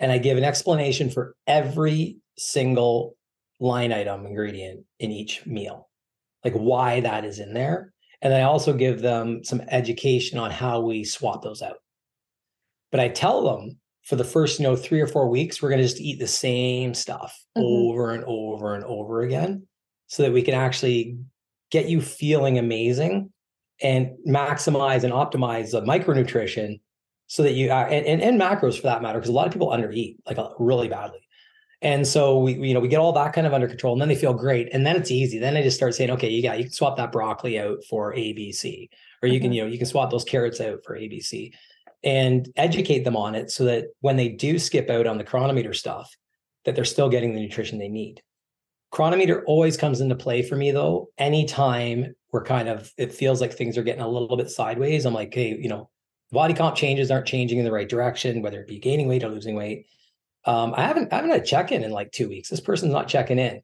And 0.00 0.10
I 0.10 0.18
give 0.18 0.36
an 0.36 0.44
explanation 0.44 1.08
for 1.08 1.36
every 1.46 2.16
single 2.36 3.16
line 3.60 3.92
item 3.92 4.26
ingredient 4.26 4.84
in 4.98 5.12
each 5.12 5.46
meal, 5.46 5.88
like 6.44 6.54
why 6.54 7.00
that 7.00 7.24
is 7.24 7.38
in 7.38 7.54
there. 7.54 7.92
And 8.20 8.34
I 8.34 8.42
also 8.42 8.72
give 8.72 9.00
them 9.00 9.44
some 9.44 9.62
education 9.68 10.38
on 10.38 10.50
how 10.50 10.80
we 10.80 11.04
swap 11.04 11.42
those 11.42 11.62
out. 11.62 11.76
But 12.90 13.00
I 13.00 13.08
tell 13.08 13.42
them 13.42 13.78
for 14.04 14.16
the 14.16 14.24
first, 14.24 14.58
you 14.58 14.64
know, 14.64 14.76
three 14.76 15.00
or 15.00 15.06
four 15.06 15.28
weeks, 15.28 15.60
we're 15.60 15.70
going 15.70 15.80
to 15.80 15.86
just 15.86 16.00
eat 16.00 16.18
the 16.18 16.26
same 16.26 16.94
stuff 16.94 17.42
mm-hmm. 17.56 17.64
over 17.64 18.12
and 18.12 18.24
over 18.24 18.74
and 18.74 18.84
over 18.84 19.22
again 19.22 19.66
so 20.06 20.22
that 20.22 20.32
we 20.32 20.42
can 20.42 20.54
actually 20.54 21.18
get 21.70 21.88
you 21.88 22.00
feeling 22.00 22.58
amazing 22.58 23.32
and 23.82 24.10
maximize 24.28 25.02
and 25.02 25.12
optimize 25.12 25.72
the 25.72 25.82
micronutrition 25.82 26.80
so 27.26 27.42
that 27.42 27.52
you 27.52 27.70
uh, 27.70 27.86
and, 27.90 28.06
and, 28.06 28.22
and 28.22 28.40
macros 28.40 28.76
for 28.76 28.82
that 28.82 29.02
matter 29.02 29.18
because 29.18 29.30
a 29.30 29.32
lot 29.32 29.46
of 29.46 29.52
people 29.52 29.68
undereat 29.68 30.16
like 30.26 30.38
uh, 30.38 30.50
really 30.58 30.88
badly 30.88 31.18
and 31.82 32.06
so 32.06 32.38
we 32.38 32.54
you 32.54 32.74
know 32.74 32.80
we 32.80 32.88
get 32.88 33.00
all 33.00 33.12
that 33.12 33.32
kind 33.32 33.46
of 33.46 33.52
under 33.52 33.66
control 33.66 33.94
and 33.94 34.00
then 34.00 34.08
they 34.08 34.14
feel 34.14 34.34
great 34.34 34.68
and 34.72 34.86
then 34.86 34.94
it's 34.94 35.10
easy 35.10 35.38
then 35.38 35.56
i 35.56 35.62
just 35.62 35.76
start 35.76 35.94
saying 35.94 36.10
okay 36.10 36.28
you 36.28 36.42
got 36.42 36.58
you 36.58 36.64
can 36.64 36.72
swap 36.72 36.96
that 36.96 37.10
broccoli 37.10 37.58
out 37.58 37.78
for 37.88 38.14
abc 38.14 38.88
or 39.22 39.28
you 39.28 39.34
mm-hmm. 39.34 39.44
can 39.44 39.52
you 39.52 39.62
know 39.62 39.68
you 39.68 39.78
can 39.78 39.86
swap 39.86 40.10
those 40.10 40.24
carrots 40.24 40.60
out 40.60 40.78
for 40.84 40.96
abc 40.96 41.52
and 42.04 42.48
educate 42.56 43.04
them 43.04 43.16
on 43.16 43.34
it 43.34 43.50
so 43.50 43.64
that 43.64 43.86
when 44.00 44.16
they 44.16 44.28
do 44.28 44.58
skip 44.58 44.90
out 44.90 45.06
on 45.06 45.18
the 45.18 45.24
cronometer 45.24 45.72
stuff 45.72 46.14
that 46.64 46.74
they're 46.74 46.84
still 46.84 47.08
getting 47.08 47.34
the 47.34 47.40
nutrition 47.40 47.78
they 47.78 47.88
need. 47.88 48.22
Cronometer 48.90 49.44
always 49.46 49.76
comes 49.76 50.00
into 50.00 50.14
play 50.14 50.42
for 50.42 50.56
me 50.56 50.70
though. 50.70 51.08
Anytime 51.18 52.14
we're 52.34 52.44
kind 52.44 52.68
of 52.68 52.92
it 52.98 53.14
feels 53.14 53.40
like 53.40 53.52
things 53.52 53.78
are 53.78 53.84
getting 53.84 54.02
a 54.02 54.08
little 54.08 54.36
bit 54.36 54.50
sideways 54.50 55.04
i'm 55.04 55.14
like 55.14 55.32
hey 55.32 55.56
you 55.56 55.68
know 55.68 55.88
body 56.32 56.52
comp 56.52 56.74
changes 56.74 57.08
aren't 57.12 57.26
changing 57.26 57.58
in 57.60 57.64
the 57.64 57.70
right 57.70 57.88
direction 57.88 58.42
whether 58.42 58.60
it 58.60 58.66
be 58.66 58.80
gaining 58.80 59.06
weight 59.06 59.22
or 59.22 59.28
losing 59.28 59.54
weight. 59.54 59.86
Um, 60.44 60.74
i 60.76 60.82
haven't 60.82 61.12
i 61.12 61.16
haven't 61.16 61.30
had 61.30 61.40
a 61.40 61.44
check-in 61.44 61.84
in 61.84 61.92
like 61.92 62.10
two 62.10 62.28
weeks. 62.28 62.50
This 62.50 62.60
person's 62.60 62.92
not 62.92 63.08
checking 63.08 63.38
in 63.38 63.62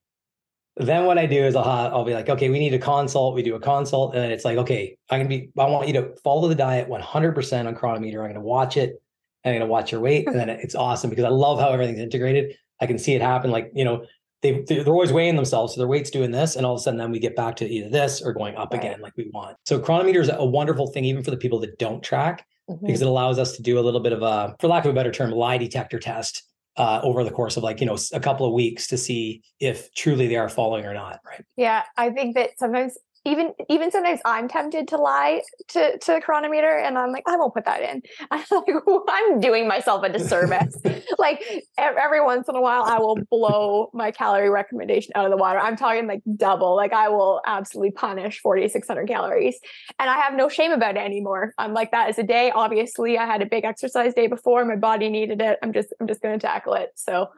then 0.77 1.05
what 1.05 1.19
i 1.19 1.27
do 1.27 1.43
is 1.43 1.57
I'll, 1.57 1.65
I'll 1.65 2.05
be 2.05 2.15
like 2.15 2.29
okay 2.29 2.49
we 2.49 2.59
need 2.59 2.75
a 2.75 2.79
consult 2.79 3.35
we 3.35 3.43
do 3.43 3.55
a 3.55 3.61
consult 3.61 4.15
and 4.15 4.23
then 4.23 4.31
it's 4.31 4.45
like 4.45 4.59
okay 4.59 4.97
i'm 5.11 5.21
gonna 5.21 5.29
be 5.29 5.51
i 5.59 5.65
want 5.65 5.89
you 5.89 5.95
to 5.95 6.15
follow 6.23 6.49
the 6.49 6.55
diet 6.55 6.89
100% 6.89 7.67
on 7.67 7.75
cronometer 7.75 8.23
i'm 8.23 8.31
gonna 8.31 8.41
watch 8.41 8.77
it 8.77 9.03
and 9.45 9.55
i'm 9.55 9.61
gonna 9.61 9.71
watch 9.71 9.93
your 9.93 10.01
weight 10.01 10.27
and 10.27 10.39
then 10.39 10.49
it's 10.51 10.75
awesome 10.75 11.11
because 11.11 11.25
i 11.25 11.29
love 11.29 11.61
how 11.61 11.71
everything's 11.71 12.01
integrated 12.01 12.57
i 12.81 12.87
can 12.87 12.99
see 12.99 13.15
it 13.15 13.23
happen 13.23 13.51
like 13.51 13.71
you 13.75 13.85
know 13.85 14.05
they 14.43 14.65
they're 14.67 14.87
always 14.87 15.13
weighing 15.13 15.37
themselves, 15.37 15.75
so 15.75 15.81
their 15.81 15.89
weight's 15.89 16.11
doing 16.11 16.31
this, 16.31 16.57
and 16.57 16.65
all 16.65 16.75
of 16.75 16.81
a 16.81 16.83
sudden 16.83 16.99
then 16.99 17.11
we 17.11 17.19
get 17.19 17.37
back 17.37 17.57
to 17.57 17.69
either 17.69 17.91
this 17.91 18.23
or 18.23 18.33
going 18.33 18.57
up 18.57 18.73
right. 18.73 18.83
again 18.83 19.01
like 19.01 19.13
we 19.17 19.31
want. 19.33 19.57
So 19.67 19.79
cronometer 19.79 20.21
is 20.21 20.31
a 20.33 20.45
wonderful 20.45 20.87
thing 20.87 21.05
even 21.05 21.23
for 21.23 21.31
the 21.31 21.37
people 21.37 21.59
that 21.61 21.79
don't 21.79 22.03
track 22.03 22.47
mm-hmm. 22.69 22.85
because 22.85 23.03
it 23.03 23.09
allows 23.09 23.39
us 23.39 23.53
to 23.57 23.63
do 23.63 23.79
a 23.79 23.83
little 23.83 24.01
bit 24.01 24.13
of 24.13 24.23
a, 24.23 24.57
for 24.59 24.69
lack 24.69 24.85
of 24.85 24.91
a 24.91 24.95
better 24.95 25.13
term, 25.13 25.31
lie 25.31 25.59
detector 25.59 25.99
test 25.99 26.45
uh, 26.81 26.99
over 27.03 27.23
the 27.23 27.31
course 27.31 27.59
of 27.59 27.63
like 27.63 27.79
you 27.79 27.87
know 27.87 27.99
a 28.15 28.21
couple 28.21 28.47
of 28.47 28.55
weeks 28.55 28.87
to 28.87 28.97
see 28.97 29.43
if 29.61 29.93
truly 29.93 30.27
they 30.27 30.37
are 30.37 30.49
following 30.49 30.87
or 30.87 30.95
not. 30.95 31.21
Right. 31.27 31.45
Yeah, 31.57 31.83
I 31.99 32.09
think 32.09 32.35
that 32.37 32.59
sometimes 32.59 32.97
even 33.27 33.53
even 33.69 33.91
sometimes 33.91 34.21
I'm 34.25 34.49
tempted 34.49 34.89
to 34.89 34.97
lie 34.97 35.43
to 35.69 35.99
to 35.99 36.13
the 36.13 36.21
cronometer, 36.21 36.79
and 36.79 36.97
I'm 36.97 37.13
like, 37.13 37.25
I 37.27 37.37
won't 37.37 37.53
put 37.53 37.67
that 37.67 37.83
in. 37.83 38.03
I'm 38.31 38.45
like, 38.51 39.05
I'm 39.09 39.41
doing 39.41 39.69
myself 39.69 40.03
a 40.03 40.09
disservice. 40.09 40.77
like 41.19 41.43
every 41.77 42.23
once 42.23 42.49
in 42.49 42.57
a 42.57 42.61
while, 42.61 42.83
I 42.85 42.99
will 42.99 43.19
blow 43.31 43.91
my 43.93 44.11
calorie 44.11 44.49
recommendation 44.49 45.13
out 45.15 45.27
of 45.27 45.31
the 45.31 45.37
water. 45.37 45.59
I'm 45.59 45.77
talking 45.77 46.07
like 46.07 46.23
double. 46.37 46.75
Like 46.75 46.93
I 46.93 47.11
will 47.11 47.43
absolutely 47.47 47.91
punish 47.91 48.41
4,600 48.41 49.07
calories, 49.07 49.59
and 49.99 50.09
I 50.09 50.19
have 50.19 50.35
no 50.35 50.49
shame 50.49 50.73
about 50.73 50.97
it 50.97 51.01
anymore. 51.01 51.53
I'm 51.59 51.75
like, 51.75 51.91
that 51.91 52.09
is 52.09 52.19
a 52.19 52.23
day. 52.23 52.51
Obviously, 52.55 53.19
I 53.19 53.27
had 53.27 53.43
a 53.43 53.47
big 53.47 53.65
exercise 53.65 54.15
day 54.15 54.29
before. 54.29 54.65
My 54.65 54.77
body 54.77 55.11
needed 55.11 55.43
it. 55.43 55.59
I'm 55.63 55.75
just 55.75 55.93
I'm 56.01 56.07
just 56.07 56.23
going 56.23 56.39
to 56.39 56.45
tackle 56.45 56.73
it. 56.73 56.93
So 56.95 57.29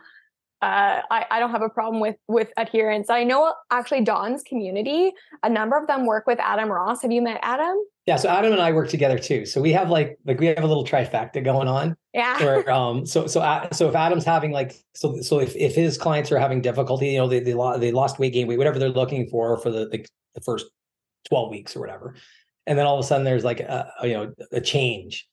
uh, 0.62 1.02
I, 1.10 1.26
I, 1.28 1.40
don't 1.40 1.50
have 1.50 1.62
a 1.62 1.68
problem 1.68 2.00
with 2.00 2.14
with 2.28 2.52
adherence. 2.56 3.10
I 3.10 3.24
know 3.24 3.52
actually 3.72 4.04
Don's 4.04 4.44
community, 4.44 5.12
a 5.42 5.50
number 5.50 5.76
of 5.76 5.88
them 5.88 6.06
work 6.06 6.24
with 6.28 6.38
Adam 6.38 6.70
Ross. 6.70 7.02
Have 7.02 7.10
you 7.10 7.20
met 7.20 7.40
Adam? 7.42 7.76
Yeah, 8.06 8.14
so 8.14 8.28
Adam 8.28 8.52
and 8.52 8.62
I 8.62 8.70
work 8.70 8.88
together 8.88 9.18
too. 9.18 9.44
So 9.44 9.60
we 9.60 9.72
have 9.72 9.90
like 9.90 10.18
like 10.24 10.38
we 10.38 10.46
have 10.46 10.62
a 10.62 10.66
little 10.66 10.84
trifecta 10.84 11.42
going 11.44 11.66
on. 11.66 11.96
Yeah. 12.14 12.38
Where, 12.38 12.70
um. 12.70 13.04
So 13.04 13.26
so 13.26 13.40
so 13.72 13.88
if 13.88 13.96
Adam's 13.96 14.24
having 14.24 14.52
like 14.52 14.76
so 14.94 15.20
so 15.20 15.40
if, 15.40 15.56
if 15.56 15.74
his 15.74 15.98
clients 15.98 16.30
are 16.30 16.38
having 16.38 16.60
difficulty, 16.60 17.08
you 17.08 17.18
know, 17.18 17.26
they 17.26 17.40
they, 17.40 17.54
lost, 17.54 17.80
they 17.80 17.90
lost 17.90 18.20
weight, 18.20 18.32
gain 18.32 18.46
weight, 18.46 18.58
whatever 18.58 18.78
they're 18.78 18.88
looking 18.88 19.28
for 19.28 19.58
for 19.58 19.70
the 19.70 19.88
the, 19.88 20.06
the 20.36 20.40
first 20.42 20.66
twelve 21.28 21.50
weeks 21.50 21.74
or 21.74 21.80
whatever, 21.80 22.14
and 22.68 22.78
then 22.78 22.86
all 22.86 22.96
of 22.96 23.04
a 23.04 23.06
sudden 23.06 23.24
there's 23.24 23.44
like 23.44 23.58
a, 23.58 23.92
a 24.00 24.06
you 24.06 24.14
know 24.14 24.32
a 24.52 24.60
change 24.60 25.28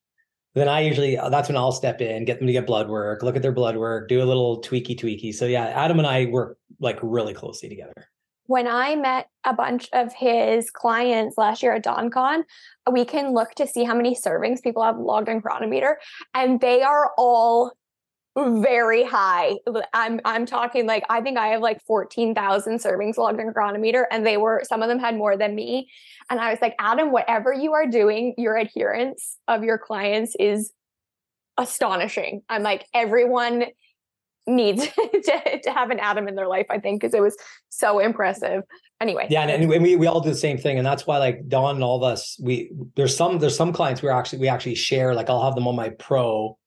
then 0.56 0.68
I 0.68 0.82
usually 0.82 1.16
that's 1.16 1.48
when 1.48 1.58
I'll 1.58 1.72
step 1.72 2.02
in, 2.02 2.26
get 2.26 2.40
them 2.40 2.48
to 2.48 2.54
get 2.54 2.66
blood 2.66 2.90
work, 2.90 3.24
look 3.24 3.36
at 3.36 3.42
their 3.42 3.52
blood 3.52 3.78
work, 3.78 4.10
do 4.10 4.22
a 4.22 4.26
little 4.26 4.62
tweaky 4.62 5.00
tweaky. 5.00 5.34
So 5.34 5.46
yeah, 5.46 5.66
Adam 5.66 6.00
and 6.00 6.08
I 6.08 6.26
work 6.26 6.58
like 6.80 7.00
really 7.02 7.34
closely 7.34 7.70
together. 7.70 8.10
When 8.48 8.68
I 8.68 8.96
met 8.96 9.28
a 9.44 9.54
bunch 9.54 9.90
of 9.94 10.12
his 10.12 10.72
clients 10.72 11.38
last 11.38 11.62
year 11.62 11.74
at 11.74 11.84
DonCon, 11.84 12.42
we 12.92 13.06
can 13.06 13.32
look 13.34 13.54
to 13.56 13.68
see 13.68 13.84
how 13.84 13.94
many 13.94 14.16
servings 14.16 14.64
people 14.64 14.82
have 14.82 14.98
logged 14.98 15.30
in 15.30 15.40
Cronometer, 15.40 16.00
and 16.34 16.60
they 16.60 16.82
are 16.82 17.12
all 17.16 17.74
very 18.62 19.04
high. 19.04 19.56
I'm 19.94 20.20
I'm 20.26 20.46
talking 20.46 20.86
like 20.86 21.04
I 21.10 21.22
think 21.22 21.38
I 21.38 21.48
have 21.48 21.62
like 21.62 21.82
14,000 21.86 22.80
servings 22.80 23.18
logged 23.18 23.40
in 23.40 23.52
Cronometer 23.54 24.08
and 24.12 24.26
they 24.26 24.38
were 24.38 24.64
some 24.68 24.82
of 24.82 24.90
them 24.90 25.00
had 25.00 25.16
more 25.16 25.38
than 25.38 25.56
me. 25.56 25.90
And 26.30 26.40
I 26.40 26.52
was 26.52 26.60
like, 26.62 26.76
Adam, 26.80 27.12
whatever 27.12 27.54
you 27.54 27.74
are 27.74 27.88
doing, 27.88 28.36
your 28.38 28.56
adherence 28.56 29.38
of 29.48 29.64
your 29.64 29.78
clients 29.78 30.36
is 30.40 30.72
astonishing. 31.58 32.42
I'm 32.50 32.64
like, 32.64 32.86
everyone 32.94 33.66
needs 34.48 34.86
to, 35.24 35.60
to 35.64 35.72
have 35.72 35.90
an 35.90 36.00
Adam 36.00 36.28
in 36.28 36.36
their 36.36 36.48
life, 36.48 36.68
I 36.70 36.80
think, 36.80 37.02
because 37.02 37.14
it 37.14 37.22
was 37.22 37.36
so 37.70 38.00
impressive. 38.00 38.64
Anyway. 39.02 39.28
Yeah, 39.30 39.44
and, 39.44 39.64
and 39.64 39.84
we 39.84 39.96
we 39.96 40.08
all 40.08 40.20
do 40.20 40.30
the 40.30 40.36
same 40.36 40.58
thing. 40.58 40.78
And 40.78 40.86
that's 40.86 41.08
why 41.08 41.18
like 41.18 41.48
Don 41.48 41.76
and 41.76 41.84
all 41.84 41.98
of 41.98 42.04
us, 42.04 42.38
we 42.42 42.72
there's 42.96 43.16
some 43.16 43.40
there's 43.40 43.56
some 43.56 43.72
clients 43.72 44.02
we 44.02 44.10
actually 44.10 44.40
we 44.40 44.50
actually 44.50 44.76
share, 44.76 45.16
like 45.16 45.30
I'll 45.30 45.44
have 45.44 45.56
them 45.56 45.68
on 45.68 45.76
my 45.76 45.90
pro 45.90 46.59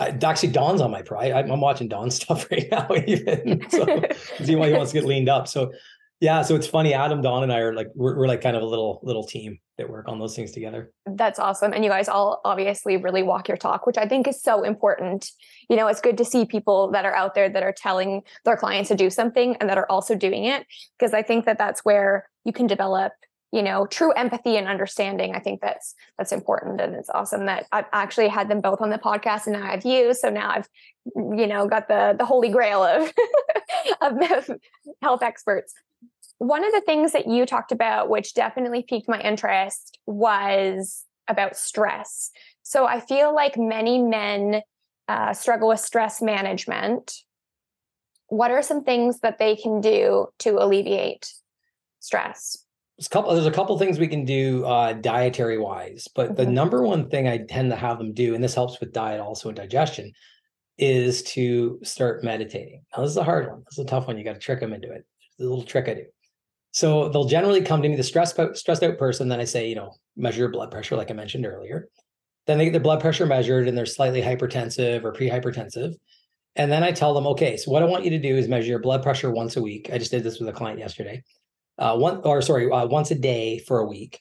actually, 0.00 0.50
Don's 0.50 0.80
on 0.80 0.90
my 0.90 1.02
pro. 1.02 1.20
I, 1.20 1.40
am 1.40 1.60
watching 1.60 1.88
Don 1.88 2.10
stuff 2.10 2.50
right 2.50 2.68
now, 2.70 2.88
even 3.06 3.68
so, 3.70 4.02
see 4.44 4.56
why 4.56 4.68
he 4.68 4.74
wants 4.74 4.92
to 4.92 5.00
get 5.00 5.06
leaned 5.06 5.28
up. 5.28 5.48
So, 5.48 5.72
yeah, 6.20 6.42
so 6.42 6.54
it's 6.54 6.66
funny. 6.66 6.94
Adam, 6.94 7.20
Don, 7.20 7.42
and 7.42 7.52
I 7.52 7.58
are 7.58 7.74
like 7.74 7.88
we're, 7.94 8.16
we're 8.16 8.28
like 8.28 8.40
kind 8.40 8.56
of 8.56 8.62
a 8.62 8.66
little 8.66 9.00
little 9.02 9.24
team 9.24 9.58
that 9.76 9.90
work 9.90 10.08
on 10.08 10.18
those 10.18 10.34
things 10.34 10.52
together. 10.52 10.92
That's 11.06 11.38
awesome, 11.38 11.72
and 11.72 11.84
you 11.84 11.90
guys 11.90 12.08
all 12.08 12.40
obviously 12.44 12.96
really 12.96 13.22
walk 13.22 13.48
your 13.48 13.56
talk, 13.56 13.86
which 13.86 13.98
I 13.98 14.06
think 14.06 14.26
is 14.26 14.40
so 14.40 14.62
important. 14.62 15.30
You 15.68 15.76
know, 15.76 15.86
it's 15.88 16.00
good 16.00 16.16
to 16.18 16.24
see 16.24 16.46
people 16.46 16.90
that 16.92 17.04
are 17.04 17.14
out 17.14 17.34
there 17.34 17.48
that 17.48 17.62
are 17.62 17.74
telling 17.76 18.22
their 18.44 18.56
clients 18.56 18.88
to 18.88 18.94
do 18.94 19.10
something 19.10 19.56
and 19.56 19.68
that 19.68 19.76
are 19.76 19.90
also 19.90 20.14
doing 20.14 20.44
it 20.44 20.66
because 20.98 21.12
I 21.12 21.22
think 21.22 21.44
that 21.46 21.58
that's 21.58 21.84
where 21.84 22.28
you 22.44 22.52
can 22.52 22.66
develop 22.66 23.12
you 23.54 23.62
know 23.62 23.86
true 23.86 24.10
empathy 24.12 24.56
and 24.56 24.66
understanding 24.66 25.32
i 25.32 25.38
think 25.38 25.60
that's 25.60 25.94
that's 26.18 26.32
important 26.32 26.80
and 26.80 26.94
it's 26.96 27.08
awesome 27.10 27.46
that 27.46 27.66
i've 27.70 27.84
actually 27.92 28.26
had 28.26 28.48
them 28.48 28.60
both 28.60 28.80
on 28.80 28.90
the 28.90 28.98
podcast 28.98 29.46
and 29.46 29.52
now 29.52 29.70
i've 29.70 29.84
you. 29.84 30.12
So 30.12 30.28
now 30.28 30.50
i've 30.50 30.68
you 31.14 31.46
know 31.46 31.68
got 31.68 31.86
the 31.86 32.16
the 32.18 32.26
holy 32.26 32.48
grail 32.48 32.82
of 32.82 33.12
of 34.00 34.50
health 35.00 35.22
experts. 35.22 35.72
One 36.38 36.64
of 36.64 36.72
the 36.72 36.80
things 36.80 37.12
that 37.12 37.28
you 37.28 37.46
talked 37.46 37.70
about 37.70 38.08
which 38.08 38.34
definitely 38.34 38.82
piqued 38.82 39.08
my 39.08 39.20
interest 39.20 39.98
was 40.04 41.04
about 41.28 41.56
stress. 41.56 42.30
So 42.62 42.86
i 42.86 42.98
feel 42.98 43.32
like 43.32 43.56
many 43.56 44.02
men 44.02 44.62
uh, 45.06 45.32
struggle 45.32 45.68
with 45.68 45.80
stress 45.80 46.20
management. 46.20 47.12
What 48.28 48.50
are 48.50 48.62
some 48.62 48.82
things 48.82 49.20
that 49.20 49.38
they 49.38 49.54
can 49.54 49.80
do 49.80 50.28
to 50.40 50.56
alleviate 50.58 51.32
stress? 52.00 52.63
There's 52.96 53.06
a 53.06 53.10
couple, 53.10 53.34
there's 53.34 53.46
a 53.46 53.50
couple 53.50 53.76
things 53.78 53.98
we 53.98 54.08
can 54.08 54.24
do 54.24 54.64
uh, 54.64 54.92
dietary 54.92 55.58
wise, 55.58 56.08
but 56.14 56.26
mm-hmm. 56.26 56.36
the 56.36 56.46
number 56.46 56.82
one 56.82 57.08
thing 57.08 57.26
I 57.26 57.38
tend 57.38 57.70
to 57.70 57.76
have 57.76 57.98
them 57.98 58.12
do, 58.12 58.34
and 58.34 58.44
this 58.44 58.54
helps 58.54 58.78
with 58.78 58.92
diet 58.92 59.20
also 59.20 59.48
and 59.48 59.56
digestion, 59.56 60.12
is 60.78 61.22
to 61.22 61.80
start 61.82 62.24
meditating. 62.24 62.82
Now, 62.94 63.02
this 63.02 63.12
is 63.12 63.16
a 63.16 63.24
hard 63.24 63.48
one. 63.48 63.62
This 63.68 63.78
is 63.78 63.84
a 63.84 63.88
tough 63.88 64.06
one. 64.06 64.18
You 64.18 64.24
got 64.24 64.34
to 64.34 64.40
trick 64.40 64.60
them 64.60 64.72
into 64.72 64.92
it. 64.92 65.04
A 65.40 65.42
little 65.42 65.62
trick 65.62 65.88
I 65.88 65.94
do. 65.94 66.04
So 66.72 67.08
they'll 67.08 67.26
generally 67.26 67.62
come 67.62 67.82
to 67.82 67.88
me, 67.88 67.94
the 67.94 68.02
stressed 68.02 68.38
out, 68.38 68.56
stressed 68.56 68.82
out 68.82 68.98
person. 68.98 69.28
Then 69.28 69.40
I 69.40 69.44
say, 69.44 69.68
you 69.68 69.76
know, 69.76 69.94
measure 70.16 70.40
your 70.40 70.48
blood 70.50 70.72
pressure, 70.72 70.96
like 70.96 71.10
I 71.10 71.14
mentioned 71.14 71.46
earlier. 71.46 71.88
Then 72.46 72.58
they 72.58 72.64
get 72.64 72.72
their 72.72 72.80
blood 72.80 73.00
pressure 73.00 73.26
measured 73.26 73.68
and 73.68 73.78
they're 73.78 73.86
slightly 73.86 74.20
hypertensive 74.20 75.04
or 75.04 75.12
pre-hypertensive. 75.12 75.94
And 76.56 76.70
then 76.70 76.82
I 76.82 76.92
tell 76.92 77.14
them, 77.14 77.26
okay, 77.28 77.56
so 77.56 77.70
what 77.70 77.82
I 77.82 77.86
want 77.86 78.04
you 78.04 78.10
to 78.10 78.18
do 78.18 78.36
is 78.36 78.48
measure 78.48 78.68
your 78.68 78.80
blood 78.80 79.02
pressure 79.02 79.30
once 79.30 79.56
a 79.56 79.62
week. 79.62 79.90
I 79.92 79.98
just 79.98 80.10
did 80.10 80.24
this 80.24 80.38
with 80.38 80.48
a 80.48 80.52
client 80.52 80.78
yesterday. 80.78 81.22
Uh, 81.78 81.96
one 81.96 82.20
or 82.24 82.40
sorry, 82.42 82.70
uh, 82.70 82.86
once 82.86 83.10
a 83.10 83.14
day 83.14 83.58
for 83.58 83.80
a 83.80 83.86
week. 83.86 84.20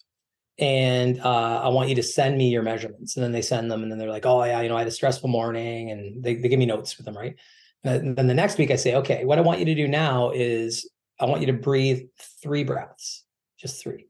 And 0.59 1.19
uh, 1.19 1.61
I 1.63 1.69
want 1.69 1.89
you 1.89 1.95
to 1.95 2.03
send 2.03 2.37
me 2.37 2.49
your 2.49 2.63
measurements. 2.63 3.15
And 3.15 3.23
then 3.23 3.31
they 3.31 3.41
send 3.41 3.71
them, 3.71 3.83
and 3.83 3.91
then 3.91 3.99
they're 3.99 4.09
like, 4.09 4.25
oh 4.25 4.43
yeah, 4.43 4.61
you 4.61 4.69
know, 4.69 4.75
I 4.75 4.79
had 4.79 4.87
a 4.87 4.91
stressful 4.91 5.29
morning, 5.29 5.91
and 5.91 6.23
they, 6.23 6.35
they 6.35 6.47
give 6.47 6.59
me 6.59 6.65
notes 6.65 6.97
with 6.97 7.05
them, 7.05 7.17
right? 7.17 7.35
And 7.83 8.15
then 8.15 8.27
the 8.27 8.33
next 8.33 8.57
week 8.57 8.71
I 8.71 8.75
say, 8.77 8.95
okay, 8.95 9.25
what 9.25 9.37
I 9.37 9.41
want 9.41 9.59
you 9.59 9.65
to 9.65 9.75
do 9.75 9.87
now 9.87 10.31
is 10.31 10.89
I 11.19 11.25
want 11.25 11.41
you 11.41 11.47
to 11.47 11.53
breathe 11.53 12.03
three 12.41 12.63
breaths, 12.63 13.23
just 13.59 13.81
three. 13.81 14.07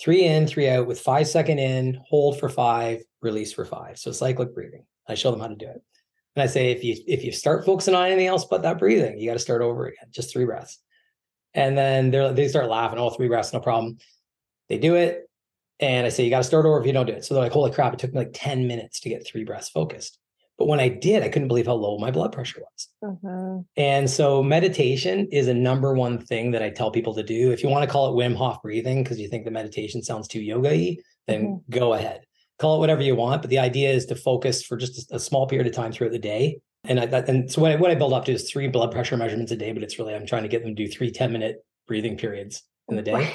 Three 0.00 0.24
in, 0.24 0.46
three 0.46 0.68
out 0.68 0.86
with 0.86 1.00
five 1.00 1.28
second 1.28 1.58
in, 1.58 2.00
hold 2.06 2.38
for 2.38 2.48
five, 2.48 3.02
release 3.22 3.52
for 3.52 3.64
five. 3.64 3.98
So 3.98 4.12
cyclic 4.12 4.52
breathing. 4.52 4.84
I 5.08 5.14
show 5.14 5.30
them 5.30 5.40
how 5.40 5.46
to 5.46 5.54
do 5.54 5.66
it. 5.66 5.82
And 6.36 6.42
I 6.42 6.46
say, 6.46 6.72
if 6.72 6.82
you 6.82 6.96
if 7.06 7.24
you 7.24 7.30
start 7.30 7.64
focusing 7.64 7.94
on 7.94 8.06
anything 8.06 8.26
else 8.26 8.44
but 8.44 8.62
that 8.62 8.78
breathing, 8.78 9.18
you 9.18 9.28
got 9.28 9.34
to 9.34 9.38
start 9.38 9.62
over 9.62 9.86
again, 9.86 10.08
just 10.10 10.32
three 10.32 10.44
breaths. 10.44 10.80
And 11.54 11.78
then 11.78 12.10
they 12.10 12.32
they 12.32 12.48
start 12.48 12.68
laughing, 12.68 12.98
All 12.98 13.08
oh, 13.08 13.14
three 13.14 13.28
breaths, 13.28 13.52
no 13.52 13.60
problem. 13.60 13.98
They 14.68 14.78
do 14.78 14.94
it. 14.94 15.28
And 15.80 16.06
I 16.06 16.08
say, 16.08 16.24
you 16.24 16.30
got 16.30 16.38
to 16.38 16.44
start 16.44 16.66
over 16.66 16.80
if 16.80 16.86
you 16.86 16.92
don't 16.92 17.06
do 17.06 17.12
it. 17.12 17.24
So 17.24 17.34
they're 17.34 17.42
like, 17.42 17.52
holy 17.52 17.72
crap, 17.72 17.92
it 17.92 17.98
took 17.98 18.12
me 18.12 18.20
like 18.20 18.30
10 18.32 18.66
minutes 18.66 19.00
to 19.00 19.08
get 19.08 19.26
three 19.26 19.44
breaths 19.44 19.68
focused. 19.68 20.18
But 20.56 20.68
when 20.68 20.78
I 20.78 20.88
did, 20.88 21.22
I 21.22 21.28
couldn't 21.28 21.48
believe 21.48 21.66
how 21.66 21.74
low 21.74 21.98
my 21.98 22.12
blood 22.12 22.32
pressure 22.32 22.60
was. 22.60 22.88
Mm-hmm. 23.02 23.62
And 23.76 24.08
so 24.08 24.40
meditation 24.42 25.28
is 25.32 25.48
a 25.48 25.54
number 25.54 25.94
one 25.94 26.18
thing 26.18 26.52
that 26.52 26.62
I 26.62 26.70
tell 26.70 26.92
people 26.92 27.12
to 27.14 27.24
do. 27.24 27.50
If 27.50 27.62
you 27.62 27.68
want 27.68 27.82
to 27.82 27.90
call 27.90 28.08
it 28.08 28.16
Wim 28.16 28.36
Hof 28.36 28.62
breathing 28.62 29.02
because 29.02 29.18
you 29.18 29.28
think 29.28 29.44
the 29.44 29.50
meditation 29.50 30.02
sounds 30.02 30.28
too 30.28 30.40
yoga-y, 30.40 30.96
then 31.26 31.44
mm-hmm. 31.44 31.76
go 31.76 31.94
ahead. 31.94 32.24
Call 32.60 32.76
it 32.76 32.80
whatever 32.80 33.02
you 33.02 33.16
want. 33.16 33.42
But 33.42 33.50
the 33.50 33.58
idea 33.58 33.90
is 33.90 34.06
to 34.06 34.14
focus 34.14 34.62
for 34.62 34.76
just 34.76 35.10
a 35.10 35.18
small 35.18 35.48
period 35.48 35.66
of 35.66 35.74
time 35.74 35.90
throughout 35.90 36.12
the 36.12 36.18
day. 36.20 36.60
And 36.86 37.00
I, 37.00 37.04
and 37.04 37.50
so 37.50 37.62
what 37.62 37.72
I, 37.72 37.76
what 37.76 37.90
I 37.90 37.94
build 37.94 38.12
up 38.12 38.26
to 38.26 38.32
is 38.32 38.50
three 38.50 38.68
blood 38.68 38.92
pressure 38.92 39.16
measurements 39.16 39.52
a 39.52 39.56
day, 39.56 39.72
but 39.72 39.82
it's 39.82 39.98
really 39.98 40.14
I'm 40.14 40.26
trying 40.26 40.42
to 40.42 40.48
get 40.48 40.62
them 40.62 40.74
to 40.74 40.84
do 40.84 40.90
three 40.90 41.10
10 41.10 41.32
minute 41.32 41.64
breathing 41.86 42.16
periods 42.16 42.62
in 42.88 42.96
the 42.96 43.02
day. 43.02 43.12
Right. 43.12 43.34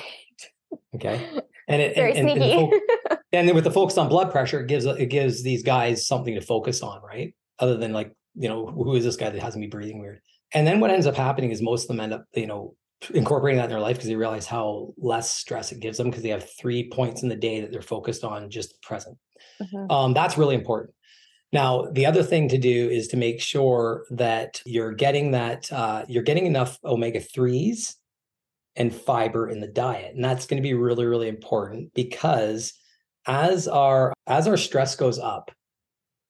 Okay. 0.96 1.30
And 1.68 1.82
it 1.82 1.96
Very 1.96 2.16
and, 2.16 2.30
sneaky. 2.30 2.52
And, 2.52 2.72
fo- 2.72 3.18
and, 3.34 3.48
then 3.48 3.56
with 3.56 3.64
the 3.64 3.72
focus 3.72 3.98
on 3.98 4.10
blood 4.10 4.32
pressure, 4.32 4.62
it 4.62 4.68
gives 4.68 4.86
it 4.86 5.08
gives 5.08 5.44
these 5.44 5.64
guys 5.64 6.08
something 6.08 6.36
to 6.36 6.42
focus 6.42 6.82
on, 6.82 7.02
right? 7.02 7.34
Other 7.60 7.78
than 7.78 7.94
like, 7.94 8.12
you 8.36 8.50
know, 8.50 8.68
who 8.68 8.96
is 8.96 9.04
this 9.04 9.18
guy 9.18 9.30
that 9.30 9.42
has 9.42 9.56
me 9.56 9.68
breathing 9.68 10.00
weird? 10.00 10.22
And 10.54 10.66
then 10.66 10.80
what 10.80 10.92
ends 10.92 11.06
up 11.06 11.16
happening 11.16 11.52
is 11.52 11.62
most 11.62 11.84
of 11.84 11.88
them 11.90 12.00
end 12.00 12.14
up, 12.14 12.26
you 12.34 12.48
know, 12.48 12.76
incorporating 13.14 13.58
that 13.58 13.66
in 13.66 13.70
their 13.70 13.80
life 13.80 13.96
because 13.96 14.10
they 14.10 14.16
realize 14.16 14.46
how 14.46 14.94
less 14.98 15.30
stress 15.30 15.72
it 15.72 15.80
gives 15.80 15.98
them 15.98 16.10
because 16.10 16.24
they 16.24 16.30
have 16.30 16.50
three 16.60 16.90
points 16.90 17.24
in 17.24 17.30
the 17.30 17.36
day 17.36 17.62
that 17.62 17.72
they're 17.72 17.82
focused 17.82 18.24
on 18.24 18.50
just 18.50 18.82
present. 18.82 19.18
Mm-hmm. 19.62 19.92
Um, 19.92 20.14
that's 20.14 20.38
really 20.38 20.56
important. 20.56 20.94
Now, 21.52 21.86
the 21.92 22.06
other 22.06 22.24
thing 22.24 22.48
to 22.50 22.58
do 22.58 22.90
is 22.90 23.08
to 23.10 23.18
make 23.18 23.42
sure 23.42 24.06
that 24.12 24.62
you're 24.66 24.94
getting 24.94 25.32
that 25.32 25.72
uh, 25.72 26.06
you're 26.08 26.24
getting 26.24 26.46
enough 26.46 26.78
omega 26.84 27.20
threes 27.20 27.96
and 28.76 28.94
fiber 28.94 29.50
in 29.50 29.60
the 29.60 29.68
diet, 29.68 30.16
and 30.16 30.24
that's 30.24 30.46
going 30.46 30.62
to 30.62 30.68
be 30.68 30.76
really, 30.76 31.06
really 31.06 31.28
important 31.28 31.94
because 31.94 32.74
as 33.26 33.68
our 33.68 34.14
as 34.28 34.48
our 34.48 34.58
stress 34.58 34.96
goes 34.96 35.18
up, 35.18 35.52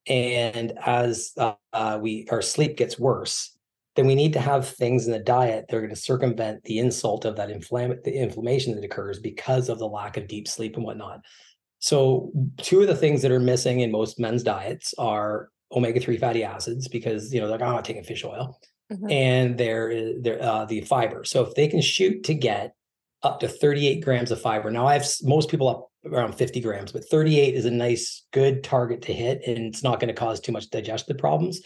and 0.08 0.74
as 0.86 1.34
uh, 1.38 1.54
uh, 1.74 2.00
we 2.02 2.26
our 2.32 2.42
sleep 2.42 2.78
gets 2.78 2.98
worse, 2.98 3.58
then 3.96 4.08
we 4.08 4.16
need 4.16 4.34
to 4.34 4.40
have 4.40 4.70
things 4.70 5.06
in 5.06 5.12
the 5.12 5.20
diet 5.20 5.66
that 5.68 5.76
are 5.76 5.82
going 5.82 5.94
to 5.94 5.96
circumvent 5.96 6.64
the 6.64 6.80
insult 6.80 7.26
of 7.26 7.36
that 7.36 7.50
inflamm- 7.50 8.02
the 8.04 8.14
inflammation 8.14 8.74
that 8.76 8.86
occurs 8.86 9.20
because 9.20 9.68
of 9.68 9.80
the 9.80 9.88
lack 9.88 10.16
of 10.16 10.30
deep 10.30 10.48
sleep 10.48 10.78
and 10.78 10.86
whatnot. 10.86 11.20
So, 11.80 12.32
two 12.58 12.82
of 12.82 12.88
the 12.88 12.96
things 12.96 13.22
that 13.22 13.32
are 13.32 13.40
missing 13.40 13.80
in 13.80 13.92
most 13.92 14.20
men's 14.20 14.44
diets 14.44 14.94
are 14.98 15.50
omega 15.72 16.00
three 16.00 16.18
fatty 16.18 16.44
acids 16.44 16.88
because 16.88 17.34
you 17.34 17.40
know 17.40 17.48
they're 17.48 17.58
like, 17.58 17.68
oh, 17.68 17.78
I'm 17.78 17.84
taking 17.84 18.04
fish 18.04 18.24
oil, 18.26 18.60
mm-hmm. 18.92 19.10
and 19.10 19.58
there 19.58 19.90
is 19.90 20.22
there 20.22 20.42
uh, 20.42 20.66
the 20.66 20.82
fiber. 20.82 21.24
So, 21.24 21.44
if 21.44 21.56
they 21.56 21.68
can 21.68 21.82
shoot 21.82 22.24
to 22.26 22.34
get 22.34 22.74
up 23.24 23.40
to 23.40 23.48
38 23.48 24.04
grams 24.04 24.32
of 24.32 24.42
fiber, 24.42 24.72
now 24.72 24.88
I 24.88 24.94
have 24.94 25.08
most 25.24 25.50
people 25.50 25.68
up 25.68 25.90
around 26.06 26.34
50 26.34 26.62
grams, 26.62 26.92
but 26.92 27.04
38 27.10 27.56
is 27.56 27.66
a 27.66 27.72
nice, 27.72 28.26
good 28.32 28.64
target 28.64 29.02
to 29.04 29.14
hit, 29.14 29.42
and 29.46 29.58
it's 29.66 29.84
not 29.84 30.00
going 30.00 30.08
to 30.08 30.14
cause 30.14 30.40
too 30.40 30.52
much 30.52 30.70
digestive 30.70 31.18
problems. 31.18 31.62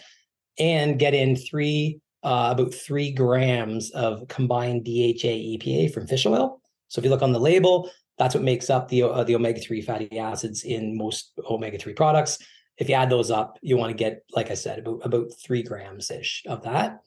And 0.59 0.99
get 0.99 1.15
in 1.15 1.35
three 1.35 1.99
uh, 2.23 2.49
about 2.51 2.73
three 2.73 3.11
grams 3.11 3.91
of 3.91 4.27
combined 4.27 4.85
DHA 4.85 5.57
EPA 5.57 5.93
from 5.93 6.07
fish 6.07 6.25
oil. 6.25 6.61
So 6.87 6.99
if 6.99 7.05
you 7.05 7.09
look 7.09 7.21
on 7.21 7.33
the 7.33 7.39
label, 7.39 7.89
that's 8.17 8.35
what 8.35 8.43
makes 8.43 8.69
up 8.69 8.87
the 8.87 9.03
uh, 9.03 9.23
the 9.23 9.35
omega 9.35 9.59
three 9.59 9.81
fatty 9.81 10.17
acids 10.17 10.63
in 10.63 10.97
most 10.97 11.33
omega 11.49 11.77
three 11.77 11.93
products. 11.93 12.37
If 12.77 12.89
you 12.89 12.95
add 12.95 13.09
those 13.09 13.31
up, 13.31 13.57
you 13.61 13.77
want 13.77 13.91
to 13.91 13.97
get, 13.97 14.23
like 14.35 14.49
I 14.49 14.55
said, 14.55 14.79
about 14.79 15.01
about 15.03 15.27
three 15.43 15.63
grams 15.63 16.11
ish 16.11 16.43
of 16.47 16.63
that. 16.63 16.99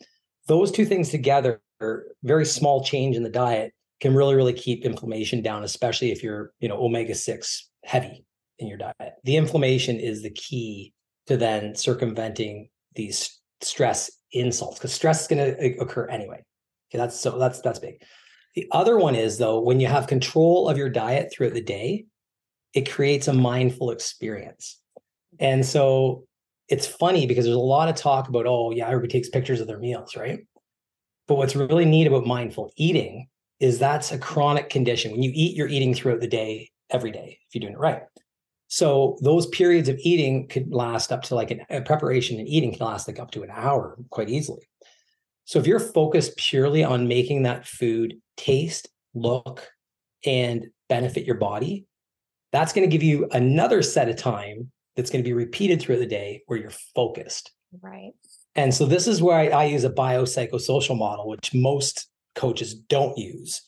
Those 0.47 0.71
two 0.71 0.85
things 0.85 1.11
together, 1.11 1.61
very 2.23 2.45
small 2.45 2.85
change 2.85 3.17
in 3.17 3.23
the 3.23 3.31
diet, 3.31 3.73
can 4.01 4.15
really 4.15 4.35
really 4.35 4.53
keep 4.53 4.85
inflammation 4.85 5.43
down, 5.43 5.65
especially 5.65 6.13
if 6.13 6.23
you're 6.23 6.53
you 6.61 6.69
know 6.69 6.83
omega 6.83 7.15
six 7.15 7.71
heavy 7.85 8.25
in 8.59 8.69
your 8.69 8.79
diet. 8.79 9.15
The 9.25 9.37
inflammation 9.37 9.99
is 9.99 10.23
the 10.23 10.31
key 10.31 10.93
to 11.27 11.37
then 11.37 11.75
circumventing 11.75 12.69
these 12.95 13.41
stress 13.61 14.11
insults 14.33 14.79
because 14.79 14.93
stress 14.93 15.23
is 15.23 15.29
going 15.29 15.55
to 15.55 15.81
occur 15.81 16.07
anyway. 16.07 16.43
Okay, 16.91 16.99
that's 16.99 17.19
so 17.19 17.39
that's 17.39 17.61
that's 17.61 17.79
big. 17.79 18.03
The 18.57 18.67
other 18.73 18.99
one 18.99 19.15
is 19.15 19.39
though, 19.39 19.61
when 19.61 19.81
you 19.81 19.87
have 19.87 20.07
control 20.07 20.69
of 20.69 20.79
your 20.79 20.89
diet 20.89 21.31
throughout 21.33 21.55
the 21.55 21.61
day, 21.61 22.07
it 22.75 22.91
creates 22.91 23.29
a 23.29 23.33
mindful 23.33 23.91
experience. 23.91 24.81
And 25.39 25.65
so 25.65 26.27
it's 26.69 26.87
funny 26.87 27.27
because 27.27 27.45
there's 27.45 27.57
a 27.57 27.61
lot 27.61 27.89
of 27.89 27.95
talk 27.95 28.29
about, 28.29 28.47
oh, 28.47 28.71
yeah, 28.71 28.87
everybody 28.87 29.13
takes 29.13 29.29
pictures 29.29 29.61
of 29.61 29.67
their 29.67 29.79
meals, 29.79 30.17
right? 30.17 30.41
But 31.29 31.37
what's 31.37 31.55
really 31.55 31.85
neat 31.85 32.07
about 32.07 32.27
mindful 32.27 32.73
eating 32.77 33.29
is 33.61 33.79
that's 33.79 34.11
a 34.11 34.19
chronic 34.19 34.71
condition. 34.71 35.13
When 35.13 35.23
you 35.23 35.31
eat, 35.35 35.57
you're 35.57 35.69
eating 35.69 35.95
throughout 35.95 36.21
the 36.21 36.27
day, 36.27 36.71
every 36.91 37.11
day, 37.11 37.39
if 37.47 37.55
you're 37.55 37.61
doing 37.61 37.75
it 37.75 37.79
right. 37.79 38.03
So 38.69 39.19
those 39.23 39.47
periods 39.47 39.89
of 39.89 39.99
eating 40.01 40.49
could 40.49 40.73
last 40.73 41.13
up 41.13 41.23
to 41.25 41.35
like 41.35 41.51
an, 41.51 41.61
a 41.71 41.83
preparation 41.83 42.39
and 42.39 42.49
eating 42.49 42.75
can 42.75 42.87
last 42.87 43.07
like 43.07 43.19
up 43.19 43.31
to 43.33 43.43
an 43.43 43.51
hour 43.53 43.97
quite 44.11 44.29
easily. 44.29 44.69
So 45.45 45.59
if 45.59 45.67
you're 45.67 45.79
focused 45.79 46.37
purely 46.37 46.83
on 46.83 47.07
making 47.07 47.45
that 47.45 47.67
food 47.67 48.17
taste, 48.37 48.89
look, 49.15 49.67
and 50.25 50.67
benefit 50.89 51.25
your 51.25 51.37
body, 51.37 51.87
that's 52.53 52.73
going 52.73 52.89
to 52.89 52.93
give 52.93 53.03
you 53.03 53.29
another 53.33 53.83
set 53.83 54.09
of 54.09 54.17
time 54.17 54.71
that's 54.95 55.11
going 55.11 55.23
to 55.23 55.29
be 55.29 55.35
repeated 55.35 55.81
throughout 55.81 55.99
the 55.99 56.07
day 56.07 56.43
where 56.47 56.59
you're 56.59 56.71
focused. 56.95 57.53
Right. 57.83 58.13
And 58.55 58.75
so 58.75 58.87
this 58.87 59.07
is 59.07 59.23
where 59.23 59.37
I, 59.37 59.49
I 59.49 59.65
use 59.65 59.85
a 59.85 59.91
biopsychosocial 59.91 60.97
model, 60.97 61.29
which 61.29 61.53
most 61.53 62.09
coaches 62.35 62.75
don't 62.75 63.17
use 63.19 63.63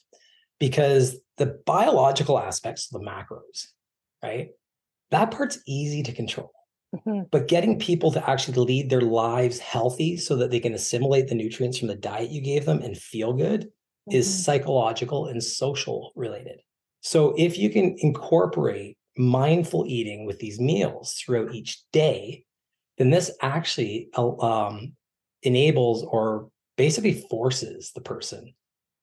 because 0.59 1.19
the 1.37 1.59
biological 1.66 2.39
aspects 2.39 2.93
of 2.93 3.01
the 3.01 3.07
macros, 3.07 3.66
right? 4.23 4.49
That 5.11 5.31
part's 5.31 5.59
easy 5.66 6.03
to 6.05 6.12
control. 6.12 6.53
Mm-hmm. 6.95 7.25
But 7.31 7.49
getting 7.49 7.79
people 7.79 8.11
to 8.12 8.31
actually 8.31 8.64
lead 8.64 8.89
their 8.89 9.03
lives 9.03 9.59
healthy 9.59 10.16
so 10.16 10.37
that 10.37 10.51
they 10.51 10.61
can 10.61 10.73
assimilate 10.73 11.29
the 11.29 11.35
nutrients 11.35 11.79
from 11.79 11.89
the 11.89 11.95
diet 11.95 12.31
you 12.31 12.41
gave 12.41 12.64
them 12.64 12.81
and 12.81 12.97
feel 12.97 13.35
good 13.35 13.69
mm-hmm. 14.09 14.17
is 14.17 14.45
psychological 14.45 15.27
and 15.27 15.43
social 15.43 16.13
related. 16.17 16.61
So 17.01 17.35
if 17.37 17.59
you 17.59 17.71
can 17.71 17.97
incorporate 17.99 18.97
mindful 19.17 19.85
eating 19.87 20.27
with 20.27 20.39
these 20.39 20.61
meals 20.61 21.15
throughout 21.15 21.55
each 21.55 21.79
day, 21.93 22.45
then 22.99 23.11
this 23.11 23.31
actually 23.41 24.09
um, 24.17 24.93
enables 25.43 26.05
or 26.05 26.49
basically 26.77 27.25
forces 27.31 27.93
the 27.95 28.01
person 28.01 28.55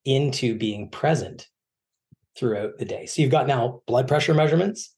into 0.03 0.57
being 0.57 0.89
present 0.89 1.47
throughout 2.37 2.77
the 2.77 2.85
day. 2.85 3.05
So 3.05 3.21
you've 3.21 3.31
got 3.31 3.47
now 3.47 3.81
blood 3.87 4.07
pressure 4.07 4.33
measurements 4.33 4.93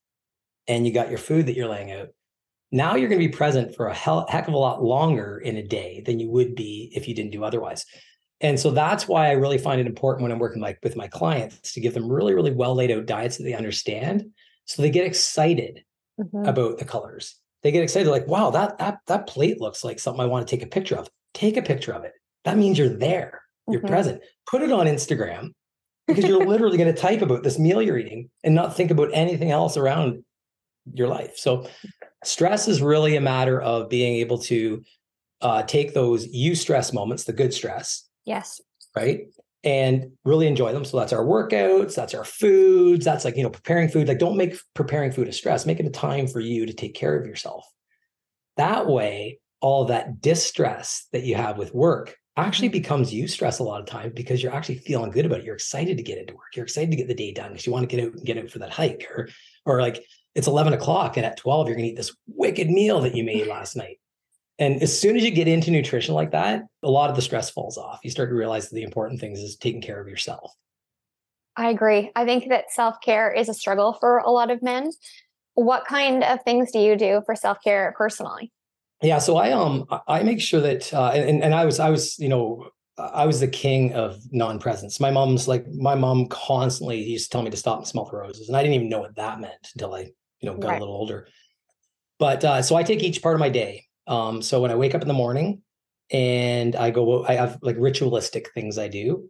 and 0.68 0.86
you 0.86 0.94
got 0.94 1.10
your 1.10 1.20
food 1.20 1.46
that 1.46 1.56
you're 1.56 1.70
laying 1.70 1.92
out 1.92 2.10
now 2.72 2.96
you're 2.96 3.10
going 3.10 3.22
to 3.22 3.28
be 3.28 3.34
present 3.34 3.76
for 3.76 3.88
a 3.88 3.94
hell, 3.94 4.26
heck 4.30 4.48
of 4.48 4.54
a 4.54 4.58
lot 4.58 4.84
longer 4.84 5.38
in 5.38 5.58
a 5.58 5.64
day 5.64 6.04
than 6.06 6.20
you 6.20 6.30
would 6.30 6.56
be 6.56 6.92
if 6.94 7.08
you 7.08 7.16
didn't 7.16 7.32
do 7.32 7.44
otherwise. 7.44 7.86
And 8.42 8.60
so 8.60 8.72
that's 8.72 9.08
why 9.08 9.28
I 9.28 9.32
really 9.32 9.58
find 9.58 9.82
it 9.82 9.88
important 9.88 10.24
when 10.24 10.32
I'm 10.32 10.40
working 10.40 10.62
like 10.62 10.80
with 10.84 10.96
my 10.96 11.08
clients 11.08 11.74
to 11.74 11.80
give 11.80 11.94
them 11.94 12.12
really, 12.12 12.34
really 12.34 12.52
well 12.52 12.76
laid 12.76 12.92
out 12.92 13.08
diets 13.08 13.38
that 13.38 13.44
they 13.44 13.54
understand. 13.54 14.30
So 14.66 14.82
they 14.82 14.92
get 14.92 15.06
excited 15.06 15.84
mm-hmm. 16.20 16.46
about 16.46 16.78
the 16.78 16.86
colors. 16.86 17.36
They 17.64 17.72
get 17.72 17.84
excited, 17.84 18.10
like, 18.10 18.28
wow, 18.28 18.52
that 18.52 18.78
that 18.78 19.00
that 19.08 19.28
plate 19.28 19.60
looks 19.60 19.84
like 19.84 20.00
something 20.00 20.22
I 20.22 20.28
want 20.28 20.48
to 20.48 20.56
take 20.56 20.64
a 20.64 20.70
picture 20.70 20.96
of. 20.96 21.10
Take 21.34 21.58
a 21.58 21.62
picture 21.62 21.94
of 21.94 22.04
it. 22.04 22.14
that 22.46 22.58
means 22.58 22.78
you're 22.78 22.88
there. 22.88 23.42
You're 23.70 23.82
Mhm. 23.82 23.88
present. 23.88 24.22
Put 24.50 24.62
it 24.62 24.72
on 24.72 24.86
Instagram 24.86 25.50
because 26.08 26.24
you're 26.24 26.46
literally 26.46 26.78
going 26.78 26.94
to 26.94 27.02
type 27.02 27.22
about 27.22 27.44
this 27.44 27.60
meal 27.60 27.82
you're 27.82 27.98
eating 27.98 28.30
and 28.42 28.56
not 28.56 28.78
think 28.78 28.90
about 28.90 29.10
anything 29.12 29.52
else 29.52 29.76
around 29.76 30.24
your 30.94 31.10
life. 31.10 31.38
So, 31.38 31.68
stress 32.24 32.70
is 32.70 32.82
really 32.82 33.18
a 33.18 33.22
matter 33.22 33.60
of 33.60 33.90
being 33.90 34.16
able 34.16 34.38
to 34.44 34.82
uh, 35.42 35.64
take 35.64 35.94
those 35.94 36.28
you 36.28 36.56
stress 36.56 36.94
moments, 36.94 37.26
the 37.26 37.34
good 37.34 37.54
stress, 37.54 38.07
Yes. 38.28 38.62
right? 38.96 39.22
And 39.64 40.12
really 40.24 40.48
enjoy 40.48 40.74
them. 40.74 40.86
So 40.86 41.00
that's 41.00 41.14
our 41.14 41.24
workouts, 41.24 41.96
that's 41.96 42.14
our 42.14 42.24
foods, 42.24 43.06
that's 43.06 43.26
like, 43.26 43.38
you 43.38 43.44
know, 43.44 43.50
preparing 43.50 43.90
food. 43.90 44.08
Like, 44.08 44.20
don't 44.20 44.38
make 44.38 44.56
preparing 44.74 45.12
food 45.12 45.28
a 45.28 45.34
stress, 45.34 45.66
make 45.66 45.80
it 45.80 45.86
a 45.86 45.92
time 45.92 46.28
for 46.28 46.40
you 46.40 46.66
to 46.66 46.74
take 46.74 46.94
care 46.94 47.18
of 47.18 47.26
yourself. 47.26 47.66
That 48.58 48.88
way, 48.88 49.40
all 49.62 49.86
that 49.86 50.22
distress 50.22 51.08
that 51.12 51.24
you 51.24 51.36
have 51.36 51.58
with 51.58 51.74
work 51.74 52.16
actually 52.36 52.68
mm-hmm. 52.68 52.74
becomes 52.74 53.14
you 53.14 53.28
stress 53.28 53.60
a 53.60 53.64
lot 53.64 53.82
of 53.82 53.88
times 53.88 54.14
because 54.16 54.44
you're 54.44 54.54
actually 54.54 54.78
feeling 54.78 55.12
good 55.12 55.26
about 55.26 55.40
it. 55.40 55.46
You're 55.46 55.56
excited 55.56 55.98
to 55.98 56.04
get 56.04 56.20
into 56.20 56.36
work. 56.36 56.56
You're 56.56 56.66
excited 56.66 56.92
to 56.92 56.98
get 56.98 57.08
the 57.08 57.16
day 57.16 57.32
done 57.32 57.50
because 57.52 57.66
you 57.66 57.72
want 57.72 57.90
to 57.90 57.96
get 57.96 58.06
out 58.06 58.14
and 58.14 58.26
get 58.26 58.38
out 58.38 58.50
for 58.50 58.60
that 58.60 58.72
hike 58.72 59.08
or, 59.10 59.30
or 59.66 59.82
like 59.82 60.04
it's 60.36 60.48
11 60.48 60.74
o'clock 60.74 61.18
and 61.18 61.26
at 61.26 61.38
12, 61.38 61.68
you're 61.68 61.76
going 61.76 61.86
to 61.86 61.92
eat 61.92 61.98
this 61.98 62.16
wicked 62.28 62.70
meal 62.70 63.02
that 63.02 63.16
you 63.16 63.24
made 63.24 63.48
last 63.48 63.76
night. 63.76 63.98
And 64.60 64.82
as 64.82 64.98
soon 65.00 65.16
as 65.16 65.24
you 65.24 65.32
get 65.32 65.48
into 65.48 65.70
nutrition 65.70 66.16
like 66.16 66.32
that, 66.32 66.64
a 66.84 66.90
lot 66.90 67.10
of 67.10 67.16
the 67.16 67.22
stress 67.22 67.50
falls 67.50 67.78
off. 67.78 68.00
You 68.04 68.10
start 68.10 68.30
to 68.30 68.36
realize 68.36 68.70
that 68.70 68.76
the 68.76 68.84
important 68.84 69.20
things 69.20 69.40
is 69.40 69.56
taking 69.56 69.82
care 69.82 70.02
of 70.02 70.08
yourself. 70.08 70.52
I 71.56 71.70
agree. 71.70 72.12
I 72.16 72.26
think 72.26 72.50
that 72.50 72.72
self 72.72 73.02
care 73.02 73.32
is 73.32 73.50
a 73.50 73.54
struggle 73.54 73.94
for 73.94 74.20
a 74.20 74.30
lot 74.32 74.52
of 74.52 74.62
men. 74.62 74.92
What 75.54 75.86
kind 75.86 76.24
of 76.24 76.44
things 76.44 76.72
do 76.72 76.80
you 76.80 76.96
do 76.96 77.22
for 77.26 77.36
self 77.36 77.58
care 77.64 77.94
personally? 77.98 78.52
Yeah, 79.02 79.20
so 79.20 79.38
I 79.38 79.52
um 79.52 79.86
I- 80.08 80.24
make 80.24 80.42
sure 80.42 80.62
that 80.62 80.92
uh, 80.94 81.12
and 81.14 81.44
and 81.44 81.54
I 81.54 81.66
was 81.66 81.80
I 81.80 81.90
was 81.90 82.18
you 82.18 82.30
know 82.30 82.70
I 82.98 83.28
was 83.28 83.40
the 83.40 83.48
king 83.48 83.94
of 83.94 84.18
non-presence. 84.32 85.00
My 85.00 85.12
mom's 85.12 85.48
like 85.48 85.68
my 85.68 85.94
mom 85.94 86.28
constantly 86.30 87.04
used 87.04 87.26
to 87.26 87.30
tell 87.30 87.44
me 87.44 87.52
to 87.52 87.58
stop 87.58 87.78
and 87.78 87.88
smell 87.88 88.06
the 88.06 88.18
roses, 88.18 88.48
and 88.48 88.58
I 88.58 88.62
didn't 88.64 88.76
even 88.76 88.90
know 88.90 89.00
what 89.02 89.16
that 89.16 89.40
meant 89.40 89.70
until 89.76 89.94
I 89.94 90.00
you 90.40 90.50
know 90.50 90.58
got 90.58 90.70
Right. 90.70 90.78
a 90.78 90.80
little 90.80 90.96
older. 90.96 91.28
But 92.20 92.44
uh, 92.44 92.62
so 92.64 92.76
I 92.76 92.84
take 92.84 93.04
each 93.04 93.22
part 93.22 93.36
of 93.36 93.40
my 93.40 93.50
day. 93.50 93.87
Um, 94.08 94.42
so 94.42 94.62
when 94.62 94.72
I 94.72 94.76
wake 94.76 94.96
up 94.96 95.02
in 95.02 95.08
the 95.08 95.14
morning, 95.14 95.62
and 96.12 96.76
I 96.76 96.92
go, 96.92 97.26
I 97.26 97.34
have 97.34 97.60
like 97.62 97.76
ritualistic 97.78 98.52
things 98.54 98.78
I 98.78 98.88
do. 98.88 99.30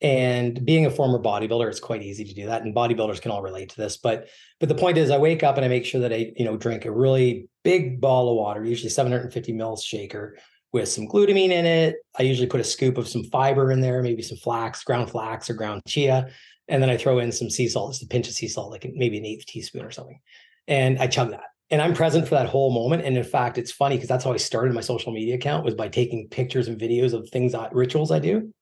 And 0.00 0.64
being 0.64 0.86
a 0.86 0.90
former 0.90 1.18
bodybuilder, 1.18 1.68
it's 1.68 1.80
quite 1.80 2.02
easy 2.02 2.24
to 2.24 2.34
do 2.34 2.46
that, 2.46 2.62
and 2.62 2.74
bodybuilders 2.74 3.20
can 3.20 3.32
all 3.32 3.42
relate 3.42 3.70
to 3.70 3.76
this. 3.76 3.96
But 3.96 4.28
but 4.60 4.68
the 4.68 4.74
point 4.76 4.96
is, 4.96 5.10
I 5.10 5.18
wake 5.18 5.42
up 5.42 5.56
and 5.56 5.64
I 5.64 5.68
make 5.68 5.84
sure 5.84 6.00
that 6.02 6.12
I 6.12 6.32
you 6.36 6.44
know 6.44 6.56
drink 6.56 6.84
a 6.84 6.92
really 6.92 7.48
big 7.64 8.00
ball 8.00 8.30
of 8.30 8.36
water, 8.36 8.64
usually 8.64 8.90
750 8.90 9.52
mils 9.52 9.82
shaker 9.82 10.38
with 10.72 10.88
some 10.88 11.08
glutamine 11.08 11.50
in 11.50 11.66
it. 11.66 11.96
I 12.16 12.22
usually 12.22 12.46
put 12.46 12.60
a 12.60 12.64
scoop 12.64 12.96
of 12.96 13.08
some 13.08 13.24
fiber 13.24 13.72
in 13.72 13.80
there, 13.80 14.00
maybe 14.02 14.22
some 14.22 14.38
flax, 14.38 14.84
ground 14.84 15.10
flax 15.10 15.50
or 15.50 15.54
ground 15.54 15.82
chia, 15.88 16.28
and 16.68 16.80
then 16.80 16.90
I 16.90 16.96
throw 16.96 17.18
in 17.18 17.32
some 17.32 17.50
sea 17.50 17.66
salt, 17.66 17.94
just 17.94 18.04
a 18.04 18.06
pinch 18.06 18.28
of 18.28 18.34
sea 18.34 18.46
salt, 18.46 18.70
like 18.70 18.88
maybe 18.94 19.18
an 19.18 19.26
eighth 19.26 19.46
teaspoon 19.46 19.84
or 19.84 19.90
something, 19.90 20.20
and 20.68 21.00
I 21.00 21.08
chug 21.08 21.30
that. 21.30 21.46
And 21.70 21.82
I'm 21.82 21.92
present 21.92 22.26
for 22.26 22.34
that 22.34 22.46
whole 22.46 22.72
moment. 22.72 23.04
And 23.04 23.16
in 23.16 23.24
fact, 23.24 23.58
it's 23.58 23.70
funny 23.70 23.96
because 23.96 24.08
that's 24.08 24.24
how 24.24 24.32
I 24.32 24.38
started 24.38 24.74
my 24.74 24.80
social 24.80 25.12
media 25.12 25.34
account 25.34 25.64
was 25.64 25.74
by 25.74 25.88
taking 25.88 26.28
pictures 26.28 26.66
and 26.66 26.80
videos 26.80 27.12
of 27.12 27.28
things, 27.28 27.54
I, 27.54 27.68
rituals 27.72 28.10
I 28.10 28.20
do, 28.20 28.52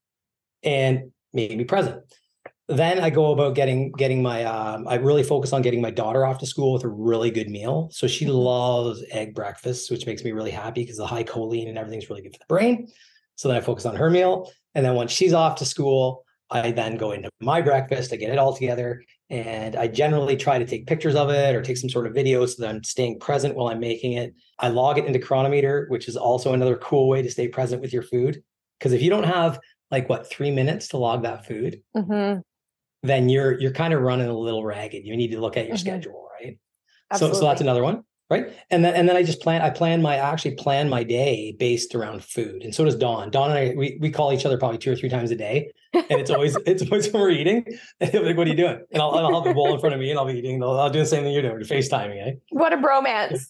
and 0.65 1.13
made 1.33 1.57
me 1.57 1.65
present. 1.65 2.03
Then 2.69 2.99
I 2.99 3.11
go 3.11 3.31
about 3.31 3.55
getting 3.55 3.93
getting 3.93 4.23
my. 4.23 4.43
Um, 4.43 4.89
I 4.89 4.97
really 4.97 5.23
focus 5.23 5.53
on 5.53 5.63
getting 5.63 5.81
my 5.81 5.93
daughter 5.93 6.27
off 6.27 6.39
to 6.39 6.47
school 6.47 6.73
with 6.73 6.83
a 6.83 6.89
really 6.89 7.31
good 7.31 7.49
meal. 7.49 7.89
So 7.93 8.09
she 8.09 8.27
loves 8.27 9.05
egg 9.13 9.37
breakfast, 9.37 9.89
which 9.89 10.05
makes 10.05 10.25
me 10.25 10.33
really 10.33 10.51
happy 10.51 10.83
because 10.83 10.97
the 10.97 11.07
high 11.07 11.23
choline 11.23 11.69
and 11.69 11.79
everything's 11.79 12.11
really 12.11 12.23
good 12.23 12.33
for 12.33 12.41
the 12.41 12.47
brain. 12.49 12.89
So 13.37 13.47
then 13.47 13.57
I 13.57 13.61
focus 13.61 13.87
on 13.87 13.95
her 13.95 14.11
meal, 14.11 14.51
and 14.75 14.85
then 14.85 14.95
once 14.97 15.13
she's 15.13 15.33
off 15.33 15.59
to 15.59 15.65
school, 15.65 16.26
I 16.51 16.71
then 16.71 16.97
go 16.97 17.13
into 17.13 17.29
my 17.41 17.61
breakfast. 17.61 18.13
I 18.13 18.17
get 18.17 18.31
it 18.31 18.39
all 18.39 18.55
together, 18.55 19.03
and 19.31 19.75
I 19.75 19.89
generally 19.89 20.37
try 20.37 20.59
to 20.59 20.67
take 20.67 20.87
pictures 20.87 21.17
of 21.17 21.31
it 21.31 21.55
or 21.55 21.63
take 21.63 21.77
some 21.77 21.91
sort 21.91 22.07
of 22.07 22.15
video 22.15 22.47
so 22.47 22.63
that 22.63 22.71
I'm 22.71 22.85
staying 22.85 23.19
present 23.19 23.57
while 23.57 23.69
I'm 23.69 23.81
making 23.81 24.13
it. 24.13 24.35
I 24.59 24.69
log 24.69 24.99
it 24.99 25.07
into 25.07 25.19
Cronometer, 25.19 25.87
which 25.89 26.09
is 26.09 26.17
also 26.17 26.53
another 26.55 26.77
cool 26.77 27.09
way 27.09 27.23
to 27.23 27.31
stay 27.31 27.49
present 27.49 27.83
with 27.83 27.93
your 27.93 28.03
food. 28.03 28.43
Because 28.79 28.93
if 28.93 29.03
you 29.03 29.11
don't 29.11 29.25
have 29.25 29.59
like 29.91 30.09
what 30.09 30.29
three 30.31 30.51
minutes 30.51 30.89
to 30.89 30.99
log 30.99 31.23
that 31.25 31.47
food, 31.47 31.83
Mm-hmm. 31.97 32.41
then 33.03 33.29
you're 33.29 33.59
you're 33.61 33.73
kind 33.73 33.93
of 33.93 34.03
running 34.03 34.29
a 34.29 34.37
little 34.39 34.65
ragged. 34.65 35.05
You 35.05 35.17
need 35.17 35.33
to 35.33 35.41
look 35.41 35.57
at 35.57 35.67
your 35.67 35.77
Mhm. 35.77 35.81
schedule, 35.81 36.29
right? 36.41 36.59
So 37.17 37.33
so 37.33 37.45
that's 37.45 37.61
another 37.61 37.83
one, 37.83 38.03
right? 38.31 38.53
And 38.71 38.85
then 38.85 38.95
and 38.95 39.09
then 39.09 39.17
I 39.17 39.23
just 39.23 39.41
plan 39.41 39.63
I 39.63 39.71
plan 39.71 40.01
my 40.03 40.15
I 40.15 40.31
actually 40.33 40.55
plan 40.57 40.89
my 40.89 41.03
day 41.03 41.57
based 41.59 41.95
around 41.95 42.23
food. 42.25 42.63
And 42.63 42.75
so 42.75 42.85
does 42.85 42.97
Don. 42.97 43.31
Don 43.31 43.51
and 43.51 43.59
I 43.59 43.75
we 43.77 43.99
we 44.01 44.11
call 44.11 44.33
each 44.33 44.45
other 44.47 44.59
probably 44.59 44.79
two 44.79 44.93
or 44.93 44.97
three 44.97 45.09
times 45.09 45.31
a 45.31 45.37
day. 45.37 45.73
And 45.97 46.21
it's 46.21 46.31
always 46.31 46.57
it's 46.67 46.83
always 46.83 47.09
when 47.13 47.23
we're 47.23 47.31
eating. 47.31 47.65
And 48.01 48.13
be 48.13 48.19
like, 48.19 48.37
what 48.37 48.47
are 48.47 48.51
you 48.51 48.57
doing? 48.57 48.81
And 48.93 49.03
I'll, 49.03 49.11
I'll 49.11 49.35
have 49.35 49.45
the 49.45 49.55
bowl 49.55 49.73
in 49.73 49.81
front 49.81 49.95
of 49.95 50.01
me 50.01 50.11
and 50.11 50.19
I'll 50.19 50.27
be 50.27 50.39
eating. 50.39 50.63
I'll, 50.63 50.79
I'll 50.79 50.91
do 50.91 50.99
the 50.99 51.07
same 51.07 51.23
thing 51.23 51.33
you're 51.33 51.43
doing, 51.43 51.57
FaceTiming, 51.57 52.27
eh? 52.27 52.33
What 52.51 52.73
a 52.73 52.77
bromance. 52.77 53.47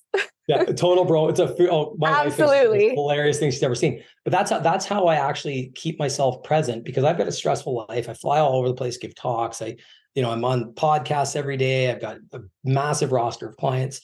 Yeah, 0.49 0.63
total 0.65 1.05
bro. 1.05 1.29
It's 1.29 1.41
a. 1.41 1.55
Oh, 1.71 1.97
my 1.99 2.11
wife 2.11 2.23
thinks 2.23 2.29
it's 2.29 2.37
the 2.37 2.45
Absolutely. 2.45 2.95
hilarious 2.95 3.41
thing 3.41 3.51
she's 3.51 3.63
ever 3.63 3.75
seen. 3.75 4.03
But 4.25 4.31
that's 4.31 4.51
how 4.51 4.61
that's 4.61 4.87
how 4.87 5.07
I 5.07 5.17
actually 5.17 5.73
keep 5.75 5.99
myself 5.99 6.43
present 6.45 6.85
because 6.85 7.03
I've 7.03 7.19
got 7.19 7.27
a 7.27 7.33
stressful 7.33 7.87
life. 7.89 8.09
I 8.09 8.15
fly 8.15 8.39
all 8.39 8.57
over 8.57 8.69
the 8.69 8.75
place, 8.75 8.97
give 8.97 9.15
talks. 9.17 9.61
I, 9.61 9.77
you 10.15 10.23
know, 10.23 10.31
I'm 10.31 10.45
on 10.45 10.73
podcasts 10.75 11.35
every 11.35 11.57
day. 11.57 11.91
I've 11.91 12.01
got 12.01 12.19
a 12.33 12.41
massive 12.65 13.11
roster 13.11 13.49
of 13.49 13.57
clients. 13.57 14.01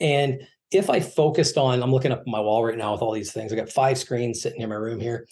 And 0.00 0.40
if 0.70 0.88
I 0.88 1.00
focused 1.00 1.58
on, 1.58 1.82
I'm 1.82 1.92
looking 1.92 2.12
up 2.12 2.26
my 2.26 2.40
wall 2.40 2.64
right 2.64 2.76
now 2.76 2.92
with 2.92 3.02
all 3.02 3.12
these 3.12 3.32
things. 3.32 3.52
I 3.52 3.56
got 3.56 3.68
five 3.68 3.98
screens 3.98 4.42
sitting 4.42 4.62
in 4.62 4.68
my 4.70 4.74
room 4.74 4.98
here. 4.98 5.26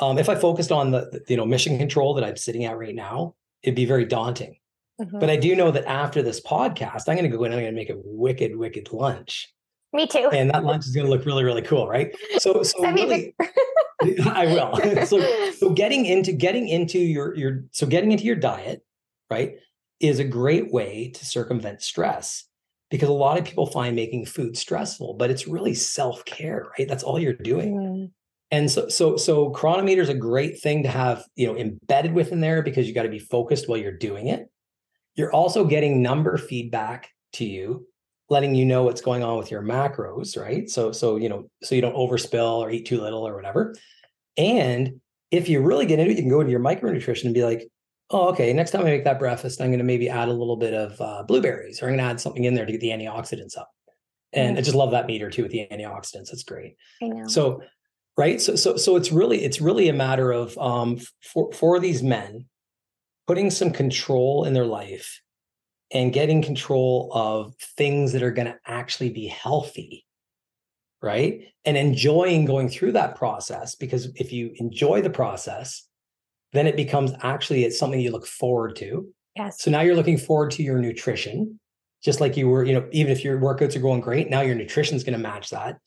Um, 0.00 0.18
if 0.18 0.28
I 0.28 0.34
focused 0.34 0.72
on 0.72 0.90
the, 0.90 1.08
the, 1.12 1.22
you 1.28 1.36
know 1.36 1.44
mission 1.46 1.78
control 1.78 2.14
that 2.14 2.24
I'm 2.24 2.36
sitting 2.36 2.64
at 2.64 2.76
right 2.78 2.94
now, 2.94 3.34
it'd 3.62 3.76
be 3.76 3.84
very 3.86 4.04
daunting. 4.04 4.56
Mhm. 5.00 5.20
But 5.20 5.30
I 5.30 5.36
do 5.36 5.54
know 5.56 5.70
that 5.70 5.86
after 5.86 6.22
this 6.22 6.40
podcast, 6.40 7.04
I'm 7.08 7.16
going 7.16 7.30
to 7.30 7.36
go 7.36 7.44
in 7.44 7.52
and 7.52 7.58
I'm 7.60 7.64
going 7.64 7.74
to 7.74 7.80
make 7.80 7.90
a 7.90 8.00
wicked, 8.04 8.56
wicked 8.56 8.92
lunch. 8.92 9.52
Me 9.92 10.06
too. 10.06 10.28
and 10.32 10.50
that 10.50 10.64
lunch 10.64 10.84
is 10.84 10.92
going 10.94 11.04
to 11.06 11.10
look 11.10 11.26
really 11.26 11.42
really 11.42 11.62
cool 11.62 11.88
right? 11.88 12.14
So 12.38 12.62
so 12.62 12.80
Send 12.80 12.94
me 12.94 13.02
a 13.02 13.06
really 13.06 13.34
i 14.30 14.46
will. 14.46 15.04
So 15.06 15.50
so 15.58 15.70
getting 15.70 16.06
into 16.06 16.32
getting 16.32 16.68
into 16.68 16.98
your 16.98 17.34
your 17.36 17.64
so 17.72 17.86
getting 17.86 18.12
into 18.12 18.24
your 18.24 18.36
diet 18.36 18.84
right 19.30 19.56
is 19.98 20.20
a 20.20 20.24
great 20.24 20.72
way 20.72 21.10
to 21.14 21.26
circumvent 21.26 21.82
stress 21.82 22.44
because 22.88 23.08
a 23.08 23.12
lot 23.12 23.36
of 23.38 23.44
people 23.44 23.66
find 23.66 23.96
making 23.96 24.26
food 24.26 24.56
stressful 24.56 25.14
but 25.14 25.28
it's 25.28 25.48
really 25.48 25.74
self-care 25.74 26.70
right? 26.78 26.86
That's 26.88 27.02
all 27.02 27.18
you're 27.18 27.32
doing. 27.32 27.74
Mm, 27.74 28.10
and 28.50 28.70
so 28.70 28.88
so 28.88 29.16
so 29.16 29.50
cronometer 29.50 30.02
is 30.02 30.08
a 30.08 30.14
great 30.14 30.60
thing 30.60 30.82
to 30.82 30.88
have 30.88 31.24
you 31.36 31.46
know 31.46 31.56
embedded 31.56 32.12
within 32.12 32.40
there 32.40 32.62
because 32.62 32.86
you 32.86 32.94
got 32.94 33.04
to 33.04 33.08
be 33.08 33.18
focused 33.18 33.68
while 33.68 33.78
you're 33.78 33.92
doing 33.92 34.28
it. 34.28 34.50
You're 35.14 35.32
also 35.32 35.64
getting 35.64 36.02
number 36.02 36.36
feedback 36.38 37.08
to 37.34 37.44
you 37.44 37.86
letting 38.28 38.54
you 38.54 38.64
know 38.64 38.84
what's 38.84 39.00
going 39.00 39.24
on 39.24 39.36
with 39.38 39.50
your 39.50 39.62
macros 39.62 40.40
right? 40.40 40.68
So 40.68 40.92
so 40.92 41.16
you 41.16 41.28
know 41.28 41.48
so 41.62 41.74
you 41.74 41.80
don't 41.80 41.96
overspill 41.96 42.58
or 42.58 42.70
eat 42.70 42.86
too 42.86 43.00
little 43.00 43.26
or 43.26 43.34
whatever. 43.34 43.74
And 44.36 45.00
if 45.30 45.48
you 45.48 45.60
really 45.60 45.86
get 45.86 45.98
into 45.98 46.12
it 46.12 46.16
you 46.16 46.22
can 46.22 46.30
go 46.30 46.40
into 46.40 46.50
your 46.50 46.60
micronutrition 46.60 47.24
and 47.24 47.34
be 47.34 47.44
like 47.44 47.68
oh 48.10 48.28
okay 48.28 48.52
next 48.52 48.72
time 48.72 48.82
i 48.82 48.84
make 48.84 49.04
that 49.04 49.18
breakfast 49.18 49.60
i'm 49.60 49.68
going 49.68 49.78
to 49.78 49.84
maybe 49.84 50.08
add 50.08 50.28
a 50.28 50.32
little 50.32 50.56
bit 50.56 50.74
of 50.74 51.00
uh, 51.00 51.22
blueberries 51.22 51.80
or 51.80 51.86
i'm 51.86 51.90
going 51.90 51.98
to 51.98 52.04
add 52.04 52.20
something 52.20 52.44
in 52.44 52.54
there 52.54 52.66
to 52.66 52.72
get 52.72 52.80
the 52.80 52.88
antioxidants 52.90 53.56
up. 53.56 53.70
And 54.32 54.58
i 54.58 54.60
just 54.60 54.76
love 54.76 54.90
that 54.92 55.06
meter 55.06 55.30
too 55.30 55.42
with 55.42 55.52
the 55.52 55.66
antioxidants 55.70 56.32
it's 56.32 56.44
great. 56.44 56.76
I 57.02 57.06
know. 57.06 57.26
so 57.26 57.62
right 58.20 58.40
so 58.40 58.54
so 58.54 58.76
so 58.76 58.96
it's 58.96 59.10
really 59.10 59.42
it's 59.42 59.60
really 59.60 59.88
a 59.88 59.92
matter 59.92 60.30
of 60.30 60.56
um 60.58 60.98
for 61.32 61.50
for 61.52 61.80
these 61.80 62.02
men 62.02 62.44
putting 63.26 63.50
some 63.50 63.70
control 63.70 64.44
in 64.44 64.52
their 64.52 64.66
life 64.66 65.20
and 65.92 66.12
getting 66.12 66.42
control 66.42 67.10
of 67.12 67.54
things 67.76 68.12
that 68.12 68.22
are 68.22 68.36
going 68.38 68.46
to 68.46 68.58
actually 68.66 69.10
be 69.10 69.26
healthy 69.26 70.04
right 71.02 71.32
and 71.64 71.76
enjoying 71.76 72.44
going 72.44 72.68
through 72.68 72.92
that 72.92 73.16
process 73.16 73.74
because 73.74 74.06
if 74.16 74.32
you 74.32 74.52
enjoy 74.56 75.00
the 75.00 75.16
process 75.22 75.88
then 76.52 76.66
it 76.66 76.76
becomes 76.76 77.12
actually 77.22 77.64
it's 77.64 77.78
something 77.78 78.00
you 78.00 78.12
look 78.12 78.26
forward 78.26 78.76
to 78.76 79.08
yes. 79.36 79.62
so 79.62 79.70
now 79.70 79.80
you're 79.80 79.96
looking 79.96 80.18
forward 80.18 80.50
to 80.52 80.62
your 80.62 80.78
nutrition, 80.78 81.58
just 82.02 82.20
like 82.20 82.36
you 82.36 82.48
were, 82.48 82.64
you 82.64 82.74
know, 82.74 82.88
even 82.92 83.12
if 83.12 83.24
your 83.24 83.38
workouts 83.38 83.76
are 83.76 83.80
going 83.80 84.00
great, 84.00 84.30
now 84.30 84.40
your 84.40 84.54
nutrition 84.54 84.96
is 84.96 85.04
going 85.04 85.12
to 85.12 85.18
match 85.18 85.50
that. 85.50 85.78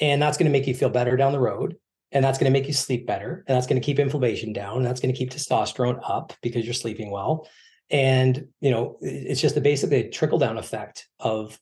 And 0.00 0.22
that's 0.22 0.36
going 0.38 0.50
to 0.50 0.52
make 0.52 0.66
you 0.66 0.74
feel 0.74 0.90
better 0.90 1.16
down 1.16 1.32
the 1.32 1.40
road. 1.40 1.76
And 2.12 2.24
that's 2.24 2.38
going 2.38 2.50
to 2.50 2.58
make 2.58 2.66
you 2.66 2.72
sleep 2.72 3.06
better. 3.06 3.44
And 3.46 3.56
that's 3.56 3.66
going 3.66 3.80
to 3.80 3.84
keep 3.84 3.98
inflammation 3.98 4.52
down. 4.52 4.78
And 4.78 4.86
that's 4.86 5.00
going 5.00 5.12
to 5.12 5.18
keep 5.18 5.30
testosterone 5.30 6.00
up 6.08 6.32
because 6.42 6.64
you're 6.64 6.74
sleeping 6.74 7.10
well. 7.10 7.48
And, 7.90 8.48
you 8.60 8.70
know, 8.70 8.96
it's 9.00 9.40
just 9.40 9.56
a 9.56 9.60
basically 9.60 10.06
a 10.06 10.10
trickle 10.10 10.38
down 10.38 10.58
effect 10.58 11.08
of, 11.20 11.58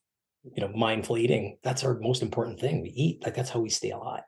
you 0.54 0.60
know, 0.60 0.72
mindful 0.76 1.18
eating. 1.18 1.58
That's 1.62 1.82
our 1.82 1.98
most 1.98 2.22
important 2.22 2.60
thing. 2.60 2.82
We 2.82 2.90
eat. 2.90 3.24
Like 3.24 3.34
that's 3.34 3.50
how 3.50 3.60
we 3.60 3.70
stay 3.70 3.90
alive. 3.90 4.22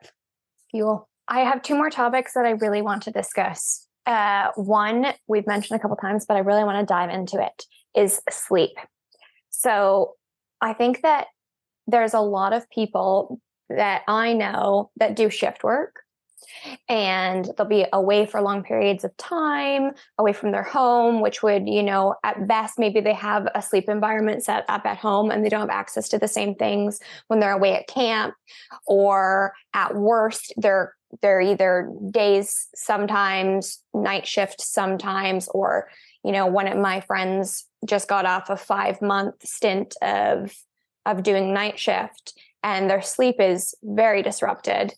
fuel. 0.71 1.07
I 1.27 1.41
have 1.41 1.61
two 1.61 1.75
more 1.75 1.89
topics 1.89 2.33
that 2.33 2.45
I 2.45 2.51
really 2.51 2.81
want 2.81 3.03
to 3.03 3.11
discuss. 3.11 3.87
Uh, 4.05 4.47
one 4.55 5.13
we've 5.27 5.45
mentioned 5.45 5.77
a 5.77 5.81
couple 5.81 5.95
times, 5.97 6.25
but 6.25 6.35
I 6.35 6.39
really 6.39 6.63
want 6.63 6.79
to 6.79 6.91
dive 6.91 7.09
into 7.09 7.41
it 7.41 7.63
is 7.95 8.21
sleep. 8.29 8.71
So 9.49 10.15
I 10.61 10.73
think 10.73 11.01
that 11.01 11.27
there's 11.87 12.13
a 12.13 12.19
lot 12.19 12.53
of 12.53 12.69
people 12.69 13.39
that 13.69 14.03
I 14.07 14.33
know 14.33 14.91
that 14.97 15.15
do 15.15 15.29
shift 15.29 15.63
work. 15.63 16.01
and 16.87 17.49
they'll 17.57 17.67
be 17.67 17.85
away 17.93 18.25
for 18.25 18.41
long 18.41 18.63
periods 18.63 19.03
of 19.03 19.15
time, 19.17 19.91
away 20.17 20.33
from 20.33 20.51
their 20.51 20.63
home, 20.63 21.21
which 21.21 21.41
would, 21.43 21.67
you 21.67 21.83
know, 21.83 22.15
at 22.23 22.47
best, 22.47 22.79
maybe 22.79 22.99
they 22.99 23.13
have 23.13 23.47
a 23.55 23.61
sleep 23.61 23.87
environment 23.89 24.43
set 24.43 24.65
up 24.67 24.85
at 24.85 24.97
home 24.97 25.31
and 25.31 25.43
they 25.43 25.49
don't 25.49 25.61
have 25.61 25.69
access 25.69 26.09
to 26.09 26.17
the 26.17 26.27
same 26.27 26.55
things 26.55 26.99
when 27.27 27.39
they're 27.39 27.53
away 27.53 27.75
at 27.75 27.87
camp, 27.87 28.33
or 28.87 29.53
at 29.73 29.95
worst, 29.95 30.53
they're 30.57 30.95
they're 31.23 31.41
either 31.41 31.91
days 32.11 32.67
sometimes, 32.75 33.79
night 33.95 34.27
shift 34.27 34.61
sometimes, 34.61 35.47
or 35.49 35.89
you 36.23 36.31
know, 36.31 36.45
one 36.45 36.67
of 36.67 36.77
my 36.77 37.01
friends 37.01 37.65
just 37.85 38.07
got 38.07 38.25
off 38.25 38.49
a 38.49 38.57
five 38.57 39.01
month 39.01 39.35
stint 39.45 39.95
of 40.01 40.53
of 41.05 41.23
doing 41.23 41.53
night 41.53 41.79
shift 41.79 42.33
and 42.63 42.89
their 42.89 43.01
sleep 43.01 43.35
is 43.39 43.75
very 43.83 44.21
disrupted 44.21 44.93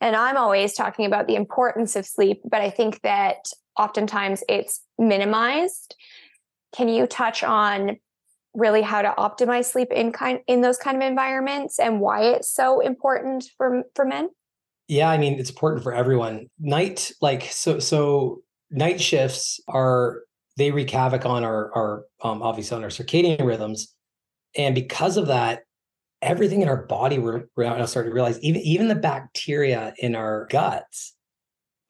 and 0.00 0.14
I'm 0.14 0.36
always 0.36 0.74
talking 0.74 1.06
about 1.06 1.26
the 1.26 1.34
importance 1.34 1.96
of 1.96 2.06
sleep, 2.06 2.40
but 2.44 2.60
I 2.60 2.70
think 2.70 3.00
that 3.02 3.50
oftentimes 3.78 4.44
it's 4.48 4.82
minimized. 4.98 5.96
Can 6.74 6.88
you 6.88 7.06
touch 7.06 7.42
on 7.42 7.98
really 8.54 8.82
how 8.82 9.02
to 9.02 9.14
optimize 9.18 9.66
sleep 9.66 9.88
in 9.92 10.12
kind 10.12 10.40
in 10.46 10.60
those 10.60 10.78
kind 10.78 10.96
of 10.96 11.02
environments 11.02 11.78
and 11.78 12.00
why 12.00 12.22
it's 12.22 12.52
so 12.52 12.80
important 12.80 13.50
for 13.56 13.82
for 13.94 14.04
men? 14.04 14.30
Yeah, 14.86 15.10
I 15.10 15.18
mean 15.18 15.38
it's 15.38 15.50
important 15.50 15.82
for 15.82 15.92
everyone. 15.92 16.48
Night 16.58 17.12
like 17.20 17.44
so 17.44 17.78
so 17.78 18.42
night 18.70 19.00
shifts 19.00 19.60
are 19.68 20.22
they 20.56 20.70
wreak 20.70 20.90
havoc 20.90 21.24
on 21.24 21.44
our 21.44 21.72
our 21.74 22.04
um, 22.22 22.42
obviously 22.42 22.76
on 22.76 22.84
our 22.84 22.90
circadian 22.90 23.44
rhythms 23.44 23.94
and 24.56 24.74
because 24.74 25.16
of 25.16 25.26
that 25.28 25.62
everything 26.20 26.62
in 26.62 26.68
our 26.68 26.84
body 26.86 27.18
we're, 27.18 27.44
we're 27.56 27.86
starting 27.86 28.10
to 28.10 28.14
realize 28.14 28.40
even 28.40 28.60
even 28.62 28.88
the 28.88 28.94
bacteria 28.94 29.94
in 29.98 30.16
our 30.16 30.46
guts 30.50 31.14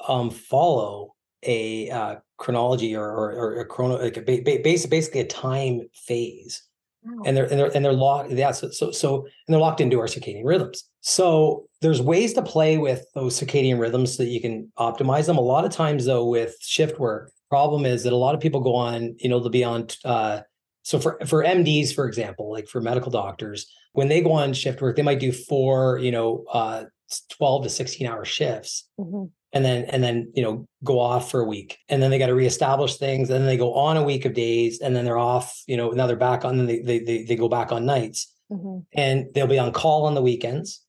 um 0.07 0.31
follow 0.31 1.15
a 1.45 1.91
uh, 1.91 2.17
chronology 2.37 2.97
or 2.97 3.09
or, 3.09 3.33
or 3.33 3.61
a 3.61 3.65
chrono 3.65 3.97
like 3.97 4.17
a 4.17 4.21
basically 4.21 5.21
a 5.21 5.27
time 5.27 5.83
phase. 5.95 6.63
Wow. 7.05 7.23
and 7.27 7.37
they're 7.37 7.45
and 7.45 7.59
they're 7.59 7.77
and 7.77 7.85
they're 7.85 7.93
locked 7.93 8.33
yeah 8.33 8.51
so, 8.51 8.71
so 8.71 8.91
so 8.91 9.19
and 9.23 9.55
they're 9.55 9.61
locked 9.61 9.81
into 9.81 10.01
our 10.01 10.07
circadian 10.07 10.45
rhythms. 10.45 10.85
So 11.01 11.67
there's 11.81 12.03
ways 12.03 12.33
to 12.35 12.43
play 12.43 12.77
with 12.77 13.07
those 13.15 13.39
circadian 13.39 13.79
rhythms 13.79 14.17
so 14.17 14.25
that 14.25 14.31
you 14.31 14.41
can 14.41 14.71
optimize 14.79 15.27
them. 15.27 15.39
A 15.39 15.43
lot 15.43 15.65
of 15.65 15.71
times 15.71 16.07
though 16.07 16.27
with 16.27 16.57
shift 16.61 16.99
work 16.99 17.31
problem 17.51 17.87
is 17.87 18.03
that 18.03 18.13
a 18.13 18.17
lot 18.17 18.35
of 18.35 18.41
people 18.41 18.61
go 18.61 18.75
on 18.75 19.15
you 19.19 19.29
know 19.29 19.39
they'll 19.39 19.49
be 19.49 19.65
on 19.65 19.87
uh 20.05 20.41
so 20.89 20.99
for 20.99 21.19
for 21.27 21.45
MDs 21.45 21.95
for 21.95 22.07
example 22.07 22.51
like 22.51 22.67
for 22.67 22.81
medical 22.81 23.11
doctors 23.11 23.67
when 23.99 24.07
they 24.07 24.21
go 24.21 24.33
on 24.33 24.53
shift 24.53 24.81
work, 24.81 24.95
they 24.95 25.03
might 25.03 25.19
do 25.19 25.33
four, 25.33 25.99
you 25.99 26.13
know, 26.13 26.45
uh, 26.53 26.85
12 27.31 27.65
to 27.65 27.69
16 27.69 28.07
hour 28.07 28.25
shifts. 28.25 28.89
Mm-hmm. 28.99 29.25
And 29.53 29.65
then, 29.65 29.87
and 29.87 30.05
then, 30.05 30.31
you 30.37 30.43
know, 30.43 30.69
go 30.85 31.01
off 31.01 31.33
for 31.33 31.41
a 31.41 31.45
week 31.45 31.79
and 31.89 32.01
then 32.01 32.11
they 32.11 32.19
got 32.19 32.27
to 32.27 32.35
reestablish 32.35 32.97
things. 32.97 33.29
And 33.29 33.41
then 33.41 33.47
they 33.47 33.57
go 33.57 33.75
on 33.75 33.97
a 33.97 34.05
week 34.05 34.25
of 34.25 34.35
days 34.35 34.81
and 34.81 34.95
then 34.95 35.05
they're 35.05 35.19
off, 35.19 35.63
you 35.67 35.77
know, 35.77 35.91
now 35.91 36.07
they're 36.07 36.17
back 36.17 36.45
on, 36.45 36.59
then 36.59 36.67
they, 36.67 36.81
they, 36.81 36.99
they, 37.01 37.25
they 37.25 37.35
go 37.35 37.49
back 37.49 37.73
on 37.73 37.87
nights 37.87 38.33
mm-hmm. 38.53 38.81
and 38.93 39.27
they'll 39.35 39.49
be 39.49 39.59
on 39.59 39.73
call 39.73 40.05
on 40.05 40.15
the 40.15 40.23
weekends. 40.23 40.83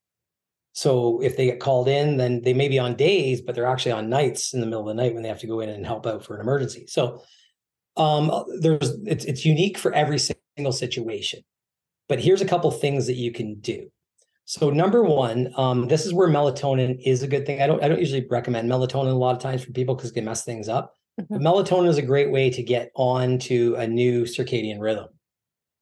So 0.73 1.19
if 1.23 1.35
they 1.35 1.45
get 1.45 1.59
called 1.59 1.87
in, 1.87 2.17
then 2.17 2.41
they 2.41 2.53
may 2.53 2.67
be 2.67 2.77
on 2.77 2.95
days, 2.95 3.41
but 3.41 3.55
they're 3.55 3.65
actually 3.65 3.93
on 3.93 4.09
nights 4.09 4.53
in 4.53 4.59
the 4.59 4.67
middle 4.67 4.87
of 4.87 4.95
the 4.95 5.01
night 5.01 5.13
when 5.13 5.23
they 5.23 5.29
have 5.29 5.39
to 5.39 5.47
go 5.47 5.61
in 5.61 5.69
and 5.69 5.85
help 5.85 6.05
out 6.05 6.23
for 6.23 6.35
an 6.35 6.41
emergency. 6.41 6.85
So 6.87 7.23
um, 7.99 8.45
there's 8.59 8.91
it's 9.05 9.25
it's 9.25 9.45
unique 9.45 9.77
for 9.77 9.93
every 9.93 10.19
single 10.19 10.71
situation. 10.71 11.41
But 12.07 12.19
here's 12.19 12.41
a 12.41 12.45
couple 12.45 12.71
things 12.71 13.05
that 13.05 13.15
you 13.15 13.31
can 13.31 13.59
do. 13.59 13.91
So 14.45 14.71
number 14.71 15.03
one, 15.03 15.53
um, 15.57 15.87
this 15.87 16.07
is 16.07 16.13
where 16.13 16.27
melatonin 16.27 16.99
is 17.05 17.21
a 17.21 17.27
good 17.27 17.45
thing. 17.45 17.61
I 17.61 17.67
don't 17.67 17.83
I 17.83 17.87
don't 17.87 17.99
usually 17.99 18.25
recommend 18.29 18.69
melatonin 18.69 19.11
a 19.11 19.15
lot 19.15 19.35
of 19.35 19.41
times 19.41 19.63
for 19.63 19.71
people 19.73 19.93
because 19.93 20.09
it 20.11 20.15
can 20.15 20.25
mess 20.25 20.43
things 20.43 20.67
up. 20.67 20.95
Mm-hmm. 21.21 21.35
But 21.35 21.41
melatonin 21.41 21.89
is 21.89 21.97
a 21.97 22.01
great 22.01 22.31
way 22.31 22.49
to 22.49 22.63
get 22.63 22.89
on 22.95 23.37
to 23.39 23.75
a 23.75 23.85
new 23.85 24.23
circadian 24.23 24.79
rhythm. 24.79 25.07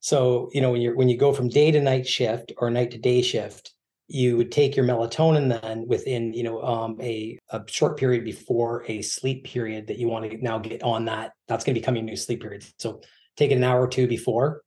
So 0.01 0.49
you 0.53 0.61
know 0.61 0.72
when 0.72 0.82
you're 0.82 0.95
when 0.95 1.07
you 1.07 1.18
go 1.18 1.32
from 1.32 1.47
day 1.47 1.72
to 1.72 1.82
night 1.82 2.07
shift 2.07 2.51
or 2.57 2.70
night 2.70 2.91
to 2.91 2.97
day 2.97 3.22
shift, 3.22 3.74
you 4.08 4.38
would 4.38 4.51
take 4.51 4.76
your 4.76 4.86
melatonin 4.86 5.62
then 5.62 5.86
within 5.88 6.34
you 6.34 6.43
know 6.43 6.62
um, 6.62 6.97
a, 7.01 7.38
a 7.49 7.62
short 7.68 7.97
period 7.97 8.24
before 8.24 8.86
a 8.88 9.01
sleep 9.01 9.43
period 9.43 9.88
that 9.88 9.97
you 9.97 10.08
want 10.08 10.30
to 10.30 10.38
now 10.43 10.58
get 10.58 10.84
on 10.84 11.05
that. 11.05 11.32
That's 11.47 11.64
going 11.64 11.76
to 11.76 11.82
become 11.82 11.95
your 11.95 12.05
new 12.05 12.16
sleep 12.16 12.41
period. 12.41 12.66
So 12.78 13.01
take 13.36 13.51
it 13.51 13.55
an 13.55 13.64
hour 13.64 13.82
or 13.82 13.88
two 13.88 14.08
before 14.08 14.62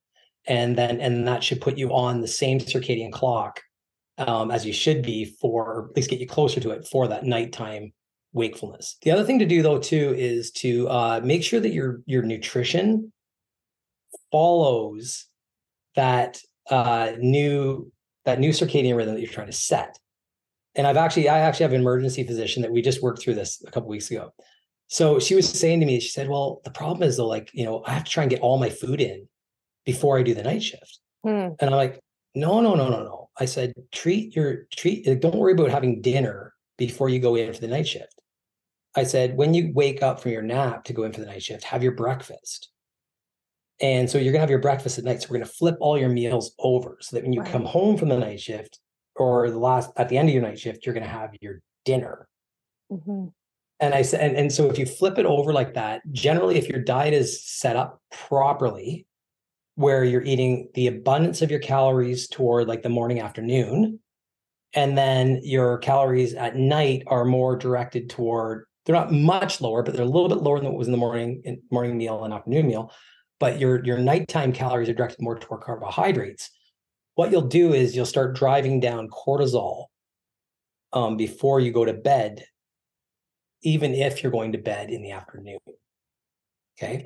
and 0.47 0.77
then 0.77 1.01
and 1.01 1.27
that 1.27 1.45
should 1.45 1.61
put 1.61 1.79
you 1.79 1.93
on 1.93 2.21
the 2.21 2.29
same 2.29 2.59
circadian 2.59 3.13
clock 3.13 3.61
um, 4.19 4.51
as 4.51 4.65
you 4.67 4.73
should 4.73 5.03
be 5.03 5.25
for 5.25 5.89
at 5.91 5.97
least 5.97 6.11
get 6.11 6.21
you 6.21 6.27
closer 6.27 6.61
to 6.61 6.71
it 6.71 6.87
for 6.87 7.09
that 7.09 7.25
nighttime 7.25 7.93
wakefulness. 8.33 8.97
The 9.03 9.11
other 9.11 9.25
thing 9.25 9.39
to 9.41 9.47
do 9.47 9.63
though 9.63 9.79
too 9.79 10.15
is 10.17 10.51
to 10.53 10.89
uh, 10.89 11.21
make 11.23 11.45
sure 11.45 11.61
that 11.61 11.73
your 11.73 12.01
your 12.07 12.23
nutrition 12.23 13.13
follows 14.33 15.27
that 15.97 16.41
uh, 16.71 17.13
new 17.19 17.91
that 18.31 18.41
new 18.41 18.51
circadian 18.51 18.97
rhythm 18.97 19.15
that 19.15 19.21
you're 19.21 19.33
trying 19.33 19.47
to 19.47 19.53
set. 19.53 19.99
And 20.75 20.87
I've 20.87 20.97
actually 20.97 21.29
I 21.29 21.41
actually 21.41 21.65
have 21.65 21.73
an 21.73 21.81
emergency 21.81 22.25
physician 22.25 22.63
that 22.63 22.73
we 22.73 22.81
just 22.81 23.03
worked 23.03 23.23
through 23.23 23.35
this 23.35 23.63
a 23.67 23.71
couple 23.71 23.89
weeks 23.89 24.11
ago. 24.11 24.33
So 24.87 25.19
she 25.19 25.35
was 25.35 25.49
saying 25.49 25.81
to 25.81 25.87
me, 25.87 26.01
she 26.01 26.09
said, 26.09 26.29
"Well, 26.29 26.61
the 26.65 26.71
problem 26.71 27.09
is 27.09 27.17
though, 27.17 27.27
like 27.27 27.51
you 27.53 27.65
know, 27.65 27.83
I 27.87 27.93
have 27.93 28.05
to 28.05 28.11
try 28.11 28.23
and 28.23 28.31
get 28.31 28.41
all 28.41 28.59
my 28.59 28.71
food 28.71 29.01
in 29.01 29.29
before 29.85 30.19
I 30.19 30.23
do 30.23 30.35
the 30.35 30.43
night 30.43 30.63
shift. 30.63 31.01
Mm. 31.27 31.57
And 31.59 31.71
I'm 31.71 31.77
like, 31.77 32.01
no, 32.35 32.61
no, 32.61 32.75
no, 32.75 32.89
no, 32.89 33.03
no. 33.03 33.31
I 33.39 33.45
said, 33.45 33.73
treat 33.93 34.37
your 34.37 34.67
treat, 34.75 35.05
don't 35.21 35.35
worry 35.35 35.53
about 35.53 35.71
having 35.71 36.01
dinner 36.01 36.55
before 36.79 37.09
you 37.09 37.19
go 37.19 37.35
in 37.35 37.53
for 37.53 37.61
the 37.61 37.69
night 37.69 37.89
shift. 37.89 38.21
I 38.97 39.05
said, 39.05 39.37
when 39.37 39.55
you 39.55 39.73
wake 39.75 40.03
up 40.03 40.21
from 40.21 40.33
your 40.33 40.43
nap 40.43 40.85
to 40.85 40.93
go 40.93 41.05
in 41.05 41.13
for 41.13 41.21
the 41.21 41.27
night 41.27 41.43
shift, 41.43 41.65
have 41.65 41.83
your 41.83 41.93
breakfast. 41.93 42.71
And 43.81 44.11
so 44.11 44.19
you're 44.19 44.33
gonna 44.33 44.41
have 44.41 44.51
your 44.51 44.59
breakfast 44.59 44.99
at 44.99 45.05
night. 45.05 45.23
So 45.23 45.29
we're 45.31 45.39
gonna 45.39 45.47
flip 45.47 45.77
all 45.81 45.99
your 45.99 46.09
meals 46.09 46.55
over 46.59 46.99
so 47.01 47.17
that 47.17 47.23
when 47.23 47.33
you 47.33 47.41
right. 47.41 47.51
come 47.51 47.65
home 47.65 47.97
from 47.97 48.09
the 48.09 48.19
night 48.19 48.41
shift 48.41 48.79
or 49.17 49.51
the 49.51 49.59
last 49.59 49.91
at 49.97 50.09
the 50.09 50.19
end 50.19 50.29
of 50.29 50.35
your 50.35 50.43
night 50.43 50.59
shift, 50.59 50.85
you're 50.85 50.95
gonna 50.95 51.07
have 51.07 51.31
your 51.41 51.61
dinner. 51.85 52.29
Mm-hmm. 52.93 53.27
And 53.81 53.95
I 53.95 54.03
said, 54.03 54.21
and, 54.21 54.37
and 54.37 54.53
so 54.53 54.69
if 54.69 54.79
you 54.79 54.85
flip 54.85 55.19
it 55.19 55.25
over 55.25 55.55
like 55.55 55.75
that, 55.75 56.03
generally, 56.13 56.57
if 56.57 56.69
your 56.69 56.81
diet 56.81 57.15
is 57.15 57.43
set 57.43 57.77
up 57.77 58.03
properly, 58.11 59.07
where 59.81 60.05
you're 60.05 60.23
eating 60.23 60.69
the 60.75 60.89
abundance 60.89 61.41
of 61.41 61.51
your 61.51 61.61
calories 61.61 62.29
toward 62.29 62.69
like 62.69 62.83
the 62.83 62.89
morning 62.89 63.21
afternoon 63.21 63.99
and 64.75 64.97
then 64.97 65.41
your 65.43 65.79
calories 65.79 66.35
at 66.35 66.55
night 66.55 67.03
are 67.07 67.25
more 67.25 67.57
directed 67.57 68.11
toward 68.11 68.67
they're 68.85 68.95
not 68.95 69.11
much 69.11 69.61
lower 69.61 69.83
but 69.83 69.95
they're 69.95 70.05
a 70.05 70.09
little 70.09 70.29
bit 70.29 70.43
lower 70.43 70.59
than 70.59 70.69
what 70.69 70.77
was 70.77 70.89
in 70.89 70.93
the 70.93 70.99
morning 70.99 71.41
in 71.45 71.63
morning 71.71 71.97
meal 71.97 72.25
and 72.25 72.35
afternoon 72.35 72.67
meal 72.67 72.93
but 73.41 73.59
your 73.59 73.85
your 73.85 73.99
nighttime 73.99 74.53
calories 74.53 74.89
are 74.89 74.95
directed 74.95 75.21
more 75.21 75.39
toward 75.39 75.63
carbohydrates 75.63 76.51
what 77.17 77.33
you'll 77.33 77.43
do 77.43 77.75
is 77.75 77.97
you'll 77.97 78.07
start 78.07 78.37
driving 78.37 78.79
down 78.79 79.09
cortisol 79.09 79.87
um, 80.93 81.17
before 81.17 81.59
you 81.59 81.73
go 81.73 81.85
to 81.85 81.95
bed 81.95 82.45
even 83.63 83.95
if 83.95 84.23
you're 84.23 84.33
going 84.33 84.53
to 84.53 84.59
bed 84.59 84.91
in 84.91 85.03
the 85.03 85.11
afternoon 85.11 85.59
okay 86.79 87.03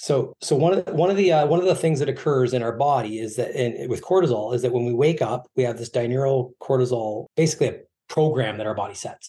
so, 0.00 0.36
so 0.40 0.54
one 0.54 0.72
of 0.72 0.84
the, 0.84 0.92
one 0.94 1.10
of 1.10 1.16
the 1.16 1.32
uh, 1.32 1.46
one 1.46 1.58
of 1.58 1.66
the 1.66 1.74
things 1.74 1.98
that 1.98 2.08
occurs 2.08 2.54
in 2.54 2.62
our 2.62 2.76
body 2.76 3.18
is 3.18 3.34
that, 3.34 3.50
and 3.50 3.90
with 3.90 4.00
cortisol, 4.00 4.54
is 4.54 4.62
that 4.62 4.72
when 4.72 4.86
we 4.86 4.94
wake 4.94 5.20
up, 5.20 5.48
we 5.56 5.64
have 5.64 5.76
this 5.76 5.88
diurnal 5.88 6.54
cortisol, 6.62 7.26
basically 7.36 7.66
a 7.66 7.80
program 8.08 8.58
that 8.58 8.66
our 8.68 8.76
body 8.76 8.94
sets. 8.94 9.28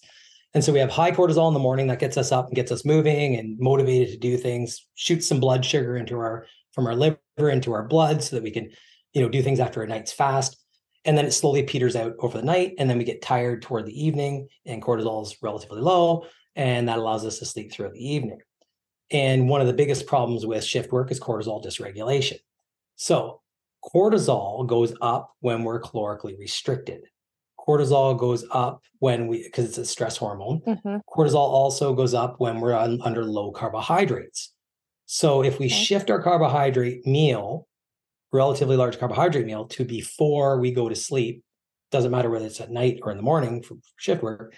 And 0.53 0.63
so 0.63 0.73
we 0.73 0.79
have 0.79 0.89
high 0.89 1.11
cortisol 1.11 1.47
in 1.47 1.53
the 1.53 1.59
morning 1.59 1.87
that 1.87 1.99
gets 1.99 2.17
us 2.17 2.31
up 2.31 2.47
and 2.47 2.55
gets 2.55 2.71
us 2.71 2.85
moving 2.85 3.35
and 3.35 3.59
motivated 3.59 4.09
to 4.09 4.17
do 4.17 4.35
things, 4.35 4.87
shoots 4.95 5.27
some 5.27 5.39
blood 5.39 5.63
sugar 5.63 5.95
into 5.97 6.15
our 6.17 6.45
from 6.73 6.87
our 6.87 6.95
liver 6.95 7.19
into 7.49 7.73
our 7.73 7.87
blood 7.87 8.23
so 8.23 8.35
that 8.35 8.43
we 8.43 8.51
can, 8.51 8.69
you 9.13 9.21
know, 9.21 9.29
do 9.29 9.41
things 9.41 9.59
after 9.59 9.81
a 9.81 9.87
night's 9.87 10.11
fast. 10.11 10.57
And 11.05 11.17
then 11.17 11.25
it 11.25 11.31
slowly 11.31 11.63
peters 11.63 11.95
out 11.95 12.13
over 12.19 12.37
the 12.37 12.45
night. 12.45 12.73
And 12.77 12.89
then 12.89 12.97
we 12.97 13.03
get 13.03 13.21
tired 13.21 13.61
toward 13.61 13.85
the 13.85 14.05
evening 14.05 14.47
and 14.65 14.81
cortisol 14.81 15.23
is 15.23 15.37
relatively 15.41 15.81
low. 15.81 16.25
And 16.55 16.89
that 16.89 16.97
allows 16.97 17.25
us 17.25 17.39
to 17.39 17.45
sleep 17.45 17.71
throughout 17.71 17.93
the 17.93 18.05
evening. 18.05 18.39
And 19.11 19.49
one 19.49 19.61
of 19.61 19.67
the 19.67 19.73
biggest 19.73 20.05
problems 20.05 20.45
with 20.45 20.63
shift 20.63 20.91
work 20.91 21.11
is 21.11 21.19
cortisol 21.19 21.63
dysregulation. 21.63 22.37
So 22.95 23.41
cortisol 23.83 24.67
goes 24.67 24.93
up 25.01 25.35
when 25.39 25.63
we're 25.63 25.81
calorically 25.81 26.37
restricted. 26.37 27.03
Cortisol 27.69 28.17
goes 28.17 28.45
up 28.49 28.81
when 28.97 29.27
we, 29.27 29.43
because 29.43 29.65
it's 29.65 29.77
a 29.77 29.85
stress 29.85 30.17
hormone. 30.17 30.61
Mm-hmm. 30.67 30.97
Cortisol 31.07 31.35
also 31.35 31.93
goes 31.93 32.15
up 32.15 32.39
when 32.39 32.59
we're 32.59 32.73
on, 32.73 32.99
under 33.01 33.23
low 33.23 33.51
carbohydrates. 33.51 34.53
So 35.05 35.43
if 35.43 35.59
we 35.59 35.67
okay. 35.67 35.75
shift 35.75 36.09
our 36.09 36.21
carbohydrate 36.21 37.05
meal, 37.05 37.67
relatively 38.33 38.75
large 38.75 38.97
carbohydrate 38.97 39.45
meal, 39.45 39.65
to 39.65 39.85
before 39.85 40.59
we 40.59 40.71
go 40.71 40.89
to 40.89 40.95
sleep, 40.95 41.43
doesn't 41.91 42.11
matter 42.11 42.29
whether 42.29 42.45
it's 42.45 42.59
at 42.59 42.71
night 42.71 42.99
or 43.03 43.11
in 43.11 43.17
the 43.17 43.23
morning 43.23 43.61
for 43.61 43.75
shift 43.97 44.23
work, 44.23 44.55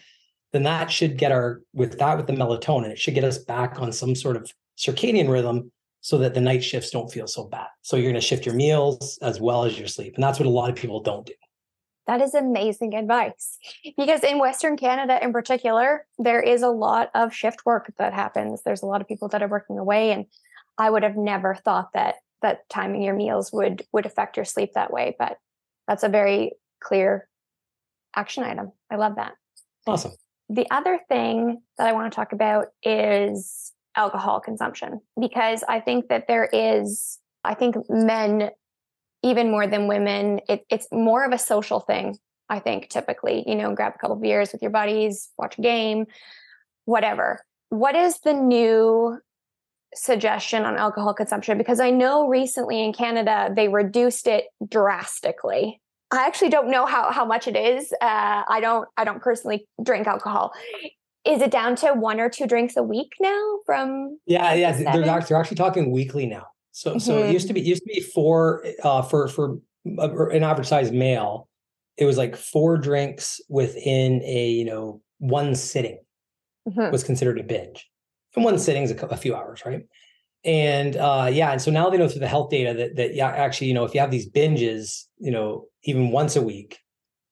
then 0.54 0.64
that 0.64 0.90
should 0.92 1.18
get 1.18 1.32
our 1.32 1.62
with 1.74 1.98
that 2.00 2.18
with 2.18 2.28
the 2.28 2.34
melatonin 2.34 2.90
it 2.90 3.00
should 3.00 3.14
get 3.14 3.24
us 3.24 3.38
back 3.38 3.80
on 3.80 3.92
some 3.92 4.16
sort 4.16 4.36
of 4.36 4.52
circadian 4.78 5.30
rhythm 5.30 5.72
so 6.02 6.18
that 6.18 6.34
the 6.34 6.42
night 6.42 6.64
shifts 6.64 6.90
don't 6.90 7.12
feel 7.12 7.28
so 7.28 7.46
bad 7.46 7.68
so 7.82 7.96
you're 7.96 8.12
going 8.12 8.16
to 8.16 8.22
shift 8.22 8.46
your 8.46 8.56
meals 8.56 9.18
as 9.22 9.40
well 9.40 9.64
as 9.64 9.78
your 9.78 9.88
sleep 9.88 10.14
and 10.16 10.24
that's 10.24 10.40
what 10.40 10.48
a 10.48 10.50
lot 10.50 10.70
of 10.70 10.76
people 10.76 11.02
don't 11.02 11.26
do 11.26 11.34
That 12.08 12.22
is 12.22 12.34
amazing 12.34 12.96
advice. 12.96 13.58
Because 13.98 14.24
in 14.24 14.40
Western 14.40 14.76
Canada 14.76 15.24
in 15.24 15.32
particular, 15.32 16.06
there 16.18 16.42
is 16.42 16.62
a 16.62 16.70
lot 16.70 17.10
of 17.14 17.34
shift 17.34 17.66
work 17.66 17.92
that 17.98 18.14
happens. 18.14 18.64
There's 18.64 18.82
a 18.82 18.88
lot 18.88 19.02
of 19.02 19.08
people 19.08 19.28
that 19.30 19.44
are 19.44 19.48
working 19.48 19.78
away 19.78 20.12
and 20.12 20.26
I 20.78 20.90
would 20.90 21.04
have 21.04 21.16
never 21.16 21.56
thought 21.56 21.90
that 21.94 22.16
that 22.42 22.68
timing 22.70 23.04
your 23.04 23.14
meals 23.14 23.52
would 23.54 23.84
would 23.94 24.06
affect 24.06 24.36
your 24.36 24.46
sleep 24.46 24.74
that 24.74 24.92
way, 24.92 25.16
but 25.20 25.38
that's 25.88 26.04
a 26.04 26.10
very 26.10 26.54
clear 26.80 27.28
action 28.16 28.44
item. 28.44 28.72
I 28.90 28.96
love 28.96 29.16
that. 29.16 29.34
Awesome. 29.86 30.14
The 30.50 30.68
other 30.72 31.00
thing 31.08 31.62
that 31.78 31.88
I 31.88 31.94
want 31.94 32.12
to 32.12 32.16
talk 32.16 32.34
about 32.34 32.68
is 32.84 33.72
alcohol 33.96 34.40
consumption 34.40 35.02
because 35.20 35.64
I 35.68 35.80
think 35.80 36.08
that 36.08 36.28
there 36.28 36.50
is 36.52 37.20
I 37.44 37.54
think 37.54 37.76
men 37.90 38.52
even 39.24 39.52
more 39.52 39.68
than 39.68 39.88
women, 39.88 40.42
it, 40.50 40.66
it's 40.70 40.88
more 40.92 41.26
of 41.26 41.32
a 41.32 41.38
social 41.38 41.80
thing. 41.80 42.18
I 42.50 42.60
think 42.60 42.90
typically, 42.90 43.44
you 43.48 43.56
know, 43.56 43.74
grab 43.74 43.94
a 43.96 43.98
couple 43.98 44.18
beers 44.18 44.52
with 44.52 44.62
your 44.62 44.72
buddies, 44.72 45.30
watch 45.38 45.58
a 45.58 45.62
game, 45.62 46.06
whatever. 46.86 47.46
What 47.70 47.96
is 47.96 48.20
the 48.20 48.34
new 48.34 49.20
suggestion 49.94 50.64
on 50.64 50.76
alcohol 50.76 51.14
consumption? 51.14 51.58
Because 51.58 51.80
I 51.80 51.92
know 51.92 52.28
recently 52.28 52.84
in 52.84 52.92
Canada 52.92 53.50
they 53.56 53.70
reduced 53.70 54.28
it 54.28 54.46
drastically. 54.68 55.82
I 56.12 56.26
actually 56.28 56.50
don't 56.50 56.70
know 56.70 56.86
how 56.86 57.12
how 57.12 57.24
much 57.24 57.48
it 57.48 57.56
is. 57.56 57.94
Uh, 58.02 58.44
I 58.48 58.60
don't 58.60 58.88
I 58.98 59.06
don't 59.06 59.22
personally 59.22 59.66
drink 59.82 60.08
alcohol. 60.08 60.52
Is 61.24 61.42
it 61.42 61.52
down 61.52 61.76
to 61.78 61.94
one 61.94 62.20
or 62.20 62.30
two 62.30 62.48
drinks 62.48 62.76
a 62.76 62.84
week 62.84 63.14
now? 63.22 63.60
From 63.66 64.20
yeah, 64.26 64.54
yeah, 64.54 64.72
they're 64.74 65.22
they're 65.22 65.38
actually 65.38 65.56
talking 65.56 65.90
weekly 65.92 66.26
now. 66.26 66.48
So 66.72 66.92
mm-hmm. 66.92 67.00
so 67.00 67.24
it 67.24 67.34
used 67.34 67.48
to 67.48 67.54
be 67.54 67.62
used 67.62 67.84
to 67.84 67.94
be 67.94 68.02
four 68.02 68.66
uh, 68.84 69.02
for 69.02 69.28
for 69.28 69.58
an 69.86 70.44
average 70.44 70.68
size 70.68 70.92
male. 70.92 71.48
It 71.98 72.06
was 72.06 72.18
like 72.18 72.36
four 72.36 72.78
drinks 72.78 73.42
within 73.50 74.22
a 74.24 74.50
you 74.50 74.66
know 74.66 75.02
one 75.20 75.56
sitting 75.56 76.00
mm-hmm. 76.68 76.92
was 76.92 77.04
considered 77.04 77.40
a 77.40 77.44
binge. 77.44 77.90
And 78.36 78.46
one 78.46 78.58
sitting 78.58 78.84
is 78.84 78.92
a, 78.92 79.06
a 79.08 79.18
few 79.18 79.36
hours, 79.36 79.64
right? 79.66 79.82
And 80.44 80.96
uh, 80.96 81.30
yeah, 81.32 81.52
and 81.52 81.62
so 81.62 81.70
now 81.70 81.90
they 81.90 81.98
know 81.98 82.08
through 82.08 82.22
the 82.22 82.28
health 82.28 82.50
data 82.50 82.74
that 82.74 82.96
that 82.96 83.14
yeah, 83.14 83.28
actually, 83.28 83.68
you 83.68 83.74
know, 83.74 83.84
if 83.84 83.94
you 83.94 84.00
have 84.00 84.12
these 84.12 84.30
binges, 84.30 85.06
you 85.20 85.32
know, 85.32 85.66
even 85.84 86.10
once 86.10 86.36
a 86.36 86.42
week, 86.42 86.80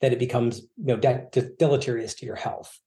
that 0.01 0.13
it 0.13 0.19
becomes 0.19 0.59
you 0.77 0.85
know 0.85 0.97
de- 0.97 1.25
de- 1.31 1.49
deleterious 1.57 2.13
to 2.15 2.25
your 2.25 2.35
health. 2.35 2.79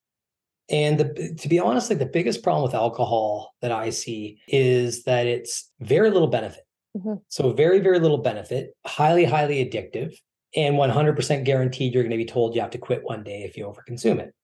And 0.72 0.98
the, 0.98 1.36
to 1.38 1.48
be 1.48 1.58
honest, 1.58 1.90
like 1.90 1.98
the 1.98 2.06
biggest 2.06 2.42
problem 2.42 2.64
with 2.64 2.74
alcohol 2.74 3.54
that 3.60 3.70
I 3.70 3.90
see 3.90 4.40
is 4.48 5.04
that 5.04 5.26
it's 5.26 5.70
very 5.80 6.10
little 6.10 6.28
benefit. 6.28 6.62
Mm-hmm. 6.96 7.14
So 7.28 7.52
very, 7.52 7.80
very 7.80 7.98
little 7.98 8.18
benefit, 8.18 8.74
highly, 8.86 9.24
highly 9.24 9.64
addictive, 9.64 10.14
and 10.56 10.76
100% 10.76 11.44
guaranteed 11.44 11.94
you're 11.94 12.02
going 12.02 12.10
to 12.10 12.16
be 12.16 12.24
told 12.24 12.54
you 12.54 12.62
have 12.62 12.70
to 12.70 12.78
quit 12.78 13.04
one 13.04 13.22
day 13.22 13.42
if 13.42 13.56
you 13.56 13.66
overconsume 13.66 14.18
it. 14.18 14.34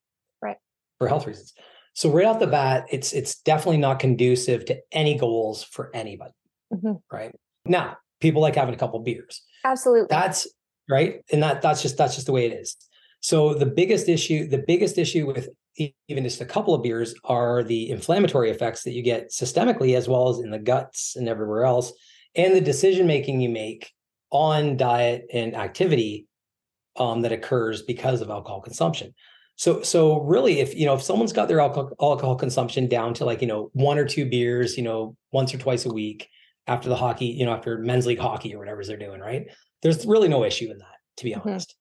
Right. 0.43 0.57
For 0.99 1.09
health 1.09 1.26
reasons. 1.26 1.55
So 1.95 2.11
right 2.11 2.26
off 2.26 2.39
the 2.39 2.47
bat, 2.47 2.87
it's 2.91 3.12
it's 3.12 3.41
definitely 3.41 3.79
not 3.79 3.99
conducive 3.99 4.64
to 4.66 4.79
any 4.93 5.18
goals 5.18 5.64
for 5.64 5.91
anybody. 5.95 6.33
Mm-hmm. 6.72 6.93
Right. 7.11 7.35
Now, 7.64 7.97
people 8.20 8.41
like 8.41 8.55
having 8.55 8.74
a 8.74 8.79
couple 8.79 9.01
beers. 9.01 9.43
Absolutely. 9.64 10.07
That's 10.09 10.47
right. 10.89 11.24
And 11.33 11.43
that 11.43 11.61
that's 11.61 11.83
just 11.83 11.97
that's 11.97 12.14
just 12.14 12.26
the 12.26 12.33
way 12.33 12.47
it 12.47 12.53
is. 12.53 12.76
So 13.20 13.53
the 13.53 13.66
biggest 13.66 14.09
issue, 14.09 14.47
the 14.47 14.62
biggest 14.64 14.97
issue 14.97 15.26
with 15.26 15.49
even 16.09 16.24
just 16.24 16.41
a 16.41 16.47
couple 16.47 16.74
of 16.74 16.83
beers 16.83 17.14
are 17.24 17.62
the 17.62 17.91
inflammatory 17.91 18.51
effects 18.51 18.83
that 18.85 18.93
you 18.93 19.03
get 19.03 19.31
systemically 19.31 19.97
as 19.97 20.09
well 20.09 20.29
as 20.29 20.39
in 20.39 20.51
the 20.51 20.59
guts 20.59 21.16
and 21.16 21.29
everywhere 21.29 21.64
else. 21.64 21.93
And 22.35 22.55
the 22.55 22.61
decision 22.61 23.07
making 23.07 23.41
you 23.41 23.49
make 23.49 23.93
on 24.31 24.76
diet 24.76 25.26
and 25.33 25.55
activity 25.55 26.26
um, 26.97 27.22
that 27.22 27.33
occurs 27.33 27.83
because 27.83 28.20
of 28.20 28.31
alcohol 28.31 28.61
consumption. 28.61 29.14
So 29.57 29.83
so 29.83 30.20
really 30.22 30.61
if 30.61 30.74
you 30.74 30.87
know 30.87 30.95
if 30.95 31.03
someone's 31.03 31.33
got 31.33 31.49
their 31.49 31.61
alcohol, 31.61 31.93
alcohol 32.01 32.37
consumption 32.37 32.89
down 32.89 33.14
to 33.14 33.24
like 33.24 33.41
you 33.41 33.49
know 33.49 33.70
one 33.72 33.99
or 33.99 34.05
two 34.05 34.29
beers 34.29 34.76
you 34.76 34.85
know 34.85 35.16
once 35.33 35.53
or 35.53 35.59
twice 35.59 35.85
a 35.85 35.93
week 35.93 36.29
after 36.68 36.89
the 36.89 36.95
hockey 36.95 37.26
you 37.26 37.45
know 37.45 37.53
after 37.53 37.79
men's 37.79 38.07
league 38.07 38.20
hockey 38.20 38.55
or 38.55 38.59
whatever 38.59 38.85
they're 38.85 38.97
doing 38.97 39.20
right? 39.20 39.47
There's 39.83 40.07
really 40.07 40.29
no 40.29 40.45
issue 40.45 40.70
in 40.70 40.79
that 40.79 40.99
to 41.16 41.24
be 41.24 41.33
mm-hmm. 41.33 41.49
honest 41.49 41.74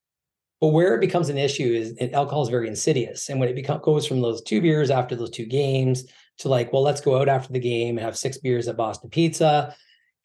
but 0.60 0.70
where 0.70 0.96
it 0.96 1.02
becomes 1.02 1.30
an 1.30 1.38
issue 1.38 1.74
is 1.74 1.96
alcohol 2.14 2.44
is 2.44 2.50
very 2.50 2.68
insidious. 2.68 3.30
And 3.30 3.40
when 3.40 3.50
it 3.50 3.56
become, 3.56 3.80
goes 3.82 4.08
from 4.08 4.22
those 4.22 4.42
two 4.42 4.62
beers 4.62 4.90
after 4.90 5.16
those 5.16 5.30
two 5.30 5.46
games 5.46 6.06
to 6.40 6.50
like, 6.50 6.74
well, 6.74 6.82
let's 6.82 7.02
go 7.02 7.20
out 7.20 7.30
after 7.30 7.54
the 7.54 7.60
game 7.60 7.98
and 7.98 8.06
have 8.06 8.18
six 8.18 8.38
beers 8.38 8.68
at 8.68 8.78
Boston 8.78 9.10
Pizza. 9.10 9.76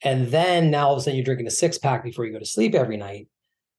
And 0.01 0.27
then 0.27 0.71
now 0.71 0.87
all 0.87 0.93
of 0.93 0.99
a 0.99 1.01
sudden 1.01 1.17
you're 1.17 1.25
drinking 1.25 1.47
a 1.47 1.51
six 1.51 1.77
pack 1.77 2.03
before 2.03 2.25
you 2.25 2.33
go 2.33 2.39
to 2.39 2.45
sleep 2.45 2.75
every 2.75 2.97
night. 2.97 3.27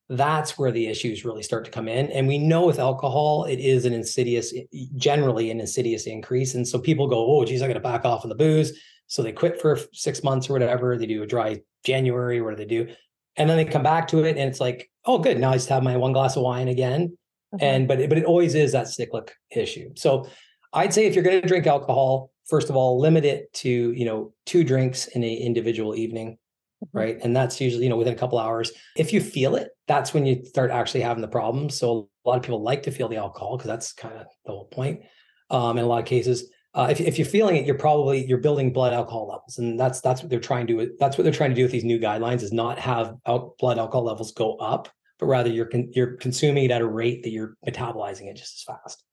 That's 0.08 0.58
where 0.58 0.70
the 0.70 0.86
issues 0.86 1.24
really 1.24 1.42
start 1.42 1.64
to 1.64 1.70
come 1.70 1.88
in. 1.88 2.10
And 2.10 2.28
we 2.28 2.38
know 2.38 2.66
with 2.66 2.78
alcohol, 2.78 3.44
it 3.44 3.58
is 3.58 3.84
an 3.84 3.92
insidious, 3.92 4.52
generally 4.96 5.50
an 5.50 5.60
insidious 5.60 6.06
increase. 6.06 6.54
And 6.54 6.66
so 6.66 6.78
people 6.78 7.08
go, 7.08 7.26
oh, 7.26 7.44
geez, 7.44 7.62
I 7.62 7.66
got 7.68 7.74
to 7.74 7.80
back 7.80 8.04
off 8.04 8.24
on 8.24 8.28
the 8.28 8.34
booze. 8.34 8.78
So 9.06 9.22
they 9.22 9.32
quit 9.32 9.60
for 9.60 9.78
six 9.92 10.22
months 10.22 10.48
or 10.48 10.52
whatever. 10.52 10.96
They 10.98 11.06
do 11.06 11.22
a 11.22 11.26
dry 11.26 11.62
January. 11.84 12.40
What 12.40 12.50
do 12.50 12.56
they 12.56 12.64
do? 12.64 12.94
and 13.36 13.48
then 13.48 13.56
they 13.56 13.64
come 13.64 13.82
back 13.82 14.08
to 14.08 14.24
it 14.24 14.36
and 14.36 14.48
it's 14.48 14.60
like 14.60 14.90
oh 15.06 15.18
good 15.18 15.38
now 15.38 15.50
i 15.50 15.54
just 15.54 15.68
have 15.68 15.82
my 15.82 15.96
one 15.96 16.12
glass 16.12 16.36
of 16.36 16.42
wine 16.42 16.68
again. 16.68 17.16
Mm-hmm. 17.54 17.64
and 17.64 17.88
but 17.88 18.00
it, 18.00 18.08
but 18.08 18.18
it 18.18 18.24
always 18.24 18.54
is 18.54 18.72
that 18.72 18.88
cyclic 18.88 19.32
issue. 19.54 19.90
So 19.96 20.28
i'd 20.72 20.92
say 20.92 21.06
if 21.06 21.14
you're 21.14 21.24
going 21.24 21.40
to 21.40 21.46
drink 21.46 21.66
alcohol 21.66 22.30
first 22.46 22.68
of 22.68 22.76
all 22.76 23.00
limit 23.00 23.24
it 23.24 23.52
to 23.54 23.70
you 23.70 24.04
know 24.04 24.32
two 24.44 24.64
drinks 24.64 25.06
in 25.08 25.22
a 25.22 25.34
individual 25.34 25.94
evening 25.94 26.38
mm-hmm. 26.84 26.98
right? 26.98 27.18
And 27.22 27.36
that's 27.36 27.60
usually 27.60 27.84
you 27.84 27.90
know 27.90 27.96
within 27.96 28.14
a 28.14 28.16
couple 28.16 28.38
hours. 28.38 28.72
If 28.96 29.12
you 29.12 29.20
feel 29.20 29.56
it 29.56 29.70
that's 29.86 30.14
when 30.14 30.26
you 30.26 30.44
start 30.44 30.70
actually 30.70 31.02
having 31.02 31.20
the 31.20 31.28
problem. 31.28 31.68
So 31.68 32.08
a 32.24 32.28
lot 32.28 32.36
of 32.36 32.42
people 32.42 32.62
like 32.62 32.84
to 32.84 32.90
feel 32.90 33.08
the 33.08 33.16
alcohol 33.16 33.56
because 33.56 33.68
that's 33.68 33.92
kind 33.92 34.16
of 34.16 34.26
the 34.46 34.52
whole 34.52 34.66
point 34.66 35.02
um, 35.50 35.78
in 35.78 35.84
a 35.84 35.86
lot 35.86 36.00
of 36.00 36.06
cases 36.06 36.50
uh, 36.74 36.88
if, 36.90 37.00
if 37.00 37.18
you're 37.18 37.26
feeling 37.26 37.56
it, 37.56 37.66
you're 37.66 37.78
probably 37.78 38.26
you're 38.26 38.38
building 38.38 38.72
blood 38.72 38.92
alcohol 38.92 39.28
levels, 39.28 39.58
and 39.58 39.78
that's 39.78 40.00
that's 40.00 40.22
what 40.22 40.30
they're 40.30 40.40
trying 40.40 40.66
to. 40.66 40.92
That's 40.98 41.16
what 41.16 41.22
they're 41.22 41.32
trying 41.32 41.50
to 41.50 41.56
do 41.56 41.62
with 41.62 41.70
these 41.72 41.84
new 41.84 42.00
guidelines 42.00 42.42
is 42.42 42.52
not 42.52 42.78
have 42.80 43.14
al- 43.26 43.54
blood 43.60 43.78
alcohol 43.78 44.04
levels 44.04 44.32
go 44.32 44.56
up, 44.56 44.88
but 45.18 45.26
rather 45.26 45.50
you're 45.50 45.66
con- 45.66 45.90
you're 45.94 46.16
consuming 46.16 46.64
it 46.64 46.70
at 46.72 46.80
a 46.80 46.86
rate 46.86 47.22
that 47.22 47.30
you're 47.30 47.56
metabolizing 47.66 48.26
it 48.26 48.36
just 48.36 48.56
as 48.56 48.62
fast. 48.62 49.04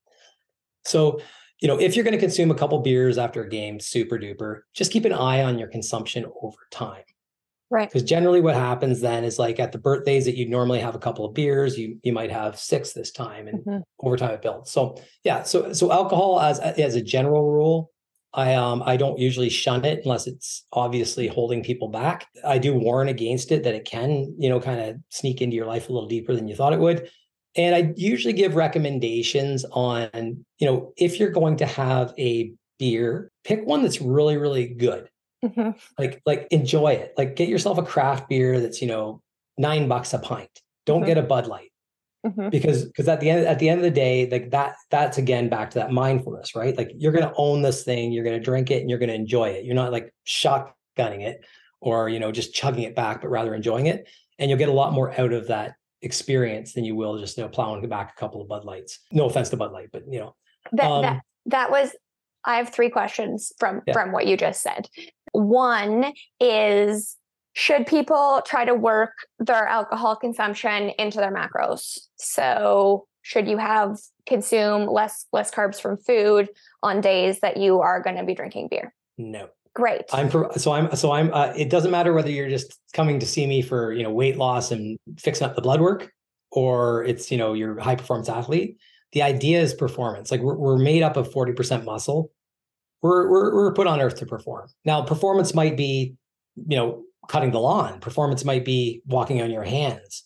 So, 0.85 1.21
you 1.59 1.67
know, 1.67 1.79
if 1.79 1.95
you're 1.95 2.03
going 2.03 2.15
to 2.15 2.19
consume 2.19 2.49
a 2.49 2.55
couple 2.55 2.79
beers 2.79 3.19
after 3.19 3.43
a 3.43 3.49
game, 3.49 3.79
super 3.79 4.17
duper, 4.17 4.61
just 4.73 4.91
keep 4.91 5.05
an 5.05 5.13
eye 5.13 5.43
on 5.43 5.59
your 5.59 5.67
consumption 5.67 6.25
over 6.41 6.57
time. 6.71 7.03
Right. 7.71 7.87
Because 7.87 8.03
generally 8.03 8.41
what 8.41 8.55
happens 8.55 8.99
then 8.99 9.23
is 9.23 9.39
like 9.39 9.57
at 9.57 9.71
the 9.71 9.77
birthdays 9.77 10.25
that 10.25 10.35
you 10.35 10.47
normally 10.47 10.81
have 10.81 10.93
a 10.93 10.99
couple 10.99 11.23
of 11.23 11.33
beers, 11.33 11.77
you 11.77 11.97
you 12.03 12.11
might 12.11 12.29
have 12.29 12.59
six 12.59 12.91
this 12.91 13.11
time 13.11 13.47
and 13.47 13.59
mm-hmm. 13.59 13.77
over 14.05 14.17
time 14.17 14.31
it 14.31 14.41
builds. 14.41 14.69
So 14.69 15.01
yeah, 15.23 15.43
so 15.43 15.71
so 15.71 15.89
alcohol 15.89 16.41
as 16.41 16.59
as 16.59 16.95
a 16.95 17.01
general 17.01 17.49
rule, 17.49 17.89
I 18.33 18.55
um 18.55 18.83
I 18.85 18.97
don't 18.97 19.17
usually 19.17 19.49
shun 19.49 19.85
it 19.85 20.01
unless 20.03 20.27
it's 20.27 20.65
obviously 20.73 21.27
holding 21.27 21.63
people 21.63 21.87
back. 21.87 22.27
I 22.45 22.57
do 22.57 22.73
warn 22.73 23.07
against 23.07 23.53
it 23.53 23.63
that 23.63 23.73
it 23.73 23.85
can, 23.85 24.35
you 24.37 24.49
know, 24.49 24.59
kind 24.59 24.81
of 24.81 24.97
sneak 25.07 25.41
into 25.41 25.55
your 25.55 25.65
life 25.65 25.87
a 25.87 25.93
little 25.93 26.09
deeper 26.09 26.35
than 26.35 26.49
you 26.49 26.55
thought 26.55 26.73
it 26.73 26.79
would. 26.79 27.09
And 27.55 27.73
I 27.73 27.93
usually 27.95 28.33
give 28.33 28.55
recommendations 28.55 29.63
on, 29.71 30.09
you 30.59 30.67
know, 30.67 30.91
if 30.97 31.19
you're 31.19 31.31
going 31.31 31.55
to 31.57 31.65
have 31.65 32.13
a 32.17 32.51
beer, 32.79 33.31
pick 33.45 33.65
one 33.65 33.81
that's 33.81 34.01
really, 34.01 34.35
really 34.35 34.67
good. 34.67 35.09
Mm-hmm. 35.43 35.71
Like, 35.97 36.21
like 36.25 36.47
enjoy 36.51 36.93
it. 36.93 37.13
Like, 37.17 37.35
get 37.35 37.49
yourself 37.49 37.77
a 37.77 37.83
craft 37.83 38.29
beer 38.29 38.59
that's 38.59 38.81
you 38.81 38.87
know 38.87 39.21
nine 39.57 39.87
bucks 39.87 40.13
a 40.13 40.19
pint. 40.19 40.49
Don't 40.85 41.01
mm-hmm. 41.01 41.07
get 41.07 41.17
a 41.17 41.23
Bud 41.23 41.47
Light 41.47 41.71
mm-hmm. 42.25 42.49
because 42.49 42.85
because 42.85 43.07
at 43.07 43.19
the 43.19 43.29
end 43.29 43.45
at 43.45 43.59
the 43.59 43.69
end 43.69 43.79
of 43.79 43.83
the 43.83 43.91
day, 43.91 44.29
like 44.29 44.51
that 44.51 44.75
that's 44.89 45.17
again 45.17 45.49
back 45.49 45.71
to 45.71 45.79
that 45.79 45.91
mindfulness, 45.91 46.55
right? 46.55 46.77
Like 46.77 46.91
you're 46.95 47.11
going 47.11 47.27
to 47.27 47.33
own 47.35 47.61
this 47.61 47.83
thing, 47.83 48.11
you're 48.11 48.23
going 48.23 48.37
to 48.37 48.43
drink 48.43 48.71
it, 48.71 48.81
and 48.81 48.89
you're 48.89 48.99
going 48.99 49.09
to 49.09 49.15
enjoy 49.15 49.49
it. 49.49 49.65
You're 49.65 49.75
not 49.75 49.91
like 49.91 50.13
shotgunning 50.27 51.21
it 51.21 51.43
or 51.79 52.09
you 52.09 52.19
know 52.19 52.31
just 52.31 52.53
chugging 52.53 52.83
it 52.83 52.95
back, 52.95 53.21
but 53.21 53.29
rather 53.29 53.55
enjoying 53.55 53.87
it, 53.87 54.07
and 54.39 54.49
you'll 54.49 54.59
get 54.59 54.69
a 54.69 54.73
lot 54.73 54.93
more 54.93 55.19
out 55.19 55.33
of 55.33 55.47
that 55.47 55.75
experience 56.01 56.73
than 56.73 56.83
you 56.83 56.95
will 56.95 57.19
just 57.19 57.37
you 57.37 57.43
know 57.43 57.49
plowing 57.49 57.87
back 57.87 58.13
a 58.15 58.19
couple 58.19 58.41
of 58.41 58.47
Bud 58.47 58.65
Lights. 58.65 58.99
No 59.11 59.25
offense 59.25 59.49
to 59.49 59.57
Bud 59.57 59.71
Light, 59.71 59.89
but 59.91 60.03
you 60.07 60.19
know 60.19 60.35
that 60.73 60.85
um, 60.85 61.01
that 61.01 61.21
that 61.47 61.71
was 61.71 61.91
I 62.45 62.57
have 62.57 62.69
three 62.69 62.89
questions 62.89 63.51
from 63.59 63.81
yeah. 63.85 63.93
from 63.93 64.11
what 64.11 64.27
you 64.27 64.37
just 64.37 64.61
said. 64.61 64.87
One 65.31 66.13
is 66.39 67.17
should 67.53 67.85
people 67.85 68.41
try 68.45 68.65
to 68.65 68.73
work 68.73 69.11
their 69.39 69.67
alcohol 69.67 70.15
consumption 70.15 70.91
into 70.97 71.17
their 71.17 71.33
macros? 71.33 71.99
So 72.15 73.07
should 73.21 73.47
you 73.47 73.57
have 73.57 73.97
consume 74.25 74.87
less 74.87 75.25
less 75.31 75.51
carbs 75.51 75.79
from 75.79 75.97
food 75.97 76.49
on 76.81 77.01
days 77.01 77.39
that 77.41 77.57
you 77.57 77.79
are 77.79 78.01
going 78.01 78.17
to 78.17 78.23
be 78.23 78.33
drinking 78.33 78.69
beer? 78.69 78.93
No. 79.17 79.49
Great. 79.73 80.03
I'm 80.11 80.29
so 80.57 80.73
I'm 80.73 80.93
so 80.97 81.11
I'm. 81.13 81.33
Uh, 81.33 81.53
it 81.55 81.69
doesn't 81.69 81.91
matter 81.91 82.13
whether 82.13 82.29
you're 82.29 82.49
just 82.49 82.77
coming 82.93 83.19
to 83.19 83.25
see 83.25 83.47
me 83.47 83.61
for 83.61 83.93
you 83.93 84.03
know 84.03 84.11
weight 84.11 84.35
loss 84.35 84.71
and 84.71 84.97
fixing 85.17 85.47
up 85.47 85.55
the 85.55 85.61
blood 85.61 85.79
work, 85.79 86.11
or 86.51 87.05
it's 87.05 87.31
you 87.31 87.37
know 87.37 87.53
you're 87.53 87.77
a 87.77 87.83
high 87.83 87.95
performance 87.95 88.27
athlete 88.27 88.77
the 89.13 89.21
idea 89.21 89.61
is 89.61 89.73
performance. 89.73 90.31
Like 90.31 90.41
we're, 90.41 90.55
we're 90.55 90.77
made 90.77 91.03
up 91.03 91.17
of 91.17 91.31
40% 91.31 91.83
muscle. 91.83 92.31
We're, 93.01 93.29
we're, 93.29 93.53
we're 93.53 93.73
put 93.73 93.87
on 93.87 93.99
earth 93.99 94.15
to 94.17 94.25
perform. 94.25 94.67
Now, 94.85 95.01
performance 95.01 95.53
might 95.53 95.75
be, 95.75 96.15
you 96.55 96.77
know, 96.77 97.03
cutting 97.27 97.51
the 97.51 97.59
lawn. 97.59 97.99
Performance 97.99 98.45
might 98.45 98.65
be 98.65 99.01
walking 99.05 99.41
on 99.41 99.51
your 99.51 99.63
hands. 99.63 100.23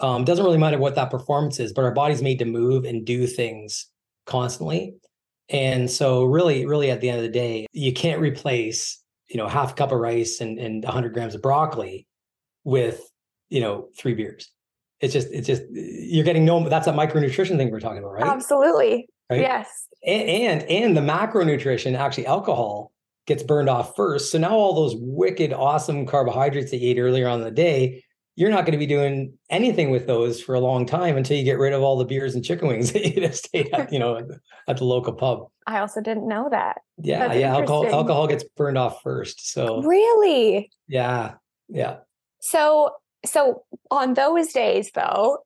Um, 0.00 0.24
doesn't 0.24 0.44
really 0.44 0.58
matter 0.58 0.78
what 0.78 0.94
that 0.94 1.10
performance 1.10 1.58
is, 1.58 1.72
but 1.72 1.84
our 1.84 1.92
body's 1.92 2.22
made 2.22 2.38
to 2.38 2.44
move 2.44 2.84
and 2.84 3.04
do 3.04 3.26
things 3.26 3.86
constantly. 4.26 4.94
And 5.48 5.90
so 5.90 6.24
really, 6.24 6.66
really 6.66 6.90
at 6.90 7.00
the 7.00 7.08
end 7.08 7.18
of 7.18 7.24
the 7.24 7.30
day, 7.30 7.66
you 7.72 7.92
can't 7.92 8.20
replace, 8.20 9.02
you 9.28 9.38
know, 9.38 9.48
half 9.48 9.72
a 9.72 9.74
cup 9.74 9.92
of 9.92 9.98
rice 9.98 10.40
and, 10.40 10.58
and 10.58 10.84
100 10.84 11.12
grams 11.12 11.34
of 11.34 11.42
broccoli 11.42 12.06
with, 12.64 13.00
you 13.48 13.60
know, 13.60 13.88
three 13.98 14.14
beers. 14.14 14.50
It's 15.00 15.12
just, 15.12 15.28
it's 15.30 15.46
just, 15.46 15.62
you're 15.70 16.24
getting 16.24 16.44
no, 16.44 16.68
that's 16.68 16.86
a 16.86 16.92
micronutrition 16.92 17.56
thing 17.56 17.70
we're 17.70 17.80
talking 17.80 17.98
about, 17.98 18.12
right? 18.14 18.26
Absolutely. 18.26 19.08
Right? 19.30 19.40
Yes. 19.40 19.86
And, 20.04 20.28
and, 20.28 20.62
and 20.64 20.96
the 20.96 21.00
macronutrition, 21.00 21.96
actually 21.96 22.26
alcohol 22.26 22.92
gets 23.26 23.42
burned 23.42 23.68
off 23.68 23.94
first. 23.94 24.32
So 24.32 24.38
now 24.38 24.52
all 24.52 24.74
those 24.74 24.96
wicked, 24.98 25.52
awesome 25.52 26.06
carbohydrates 26.06 26.70
that 26.70 26.78
you 26.78 26.90
ate 26.90 26.98
earlier 26.98 27.28
on 27.28 27.42
the 27.42 27.50
day, 27.50 28.02
you're 28.38 28.50
not 28.50 28.64
going 28.64 28.72
to 28.72 28.78
be 28.78 28.86
doing 28.86 29.34
anything 29.50 29.90
with 29.90 30.06
those 30.06 30.40
for 30.40 30.54
a 30.54 30.60
long 30.60 30.86
time 30.86 31.16
until 31.16 31.36
you 31.36 31.42
get 31.42 31.58
rid 31.58 31.72
of 31.72 31.82
all 31.82 31.98
the 31.98 32.04
beers 32.04 32.36
and 32.36 32.44
chicken 32.44 32.68
wings 32.68 32.92
that 32.94 33.04
you 33.04 33.20
just 33.20 33.48
ate 33.52 33.68
at, 33.72 33.92
you 33.92 33.98
know, 33.98 34.16
at 34.16 34.28
the, 34.28 34.40
at 34.68 34.76
the 34.76 34.84
local 34.84 35.12
pub. 35.12 35.48
I 35.66 35.80
also 35.80 36.00
didn't 36.00 36.26
know 36.26 36.48
that. 36.50 36.78
Yeah, 36.96 37.28
That's 37.28 37.40
yeah. 37.40 37.52
Alcohol 37.52 37.86
alcohol 37.86 38.26
gets 38.26 38.44
burned 38.56 38.78
off 38.78 39.02
first. 39.02 39.52
So 39.52 39.82
really, 39.82 40.70
yeah, 40.86 41.34
yeah. 41.68 41.98
So 42.38 42.92
so 43.24 43.64
on 43.90 44.14
those 44.14 44.52
days 44.52 44.90
though, 44.94 45.38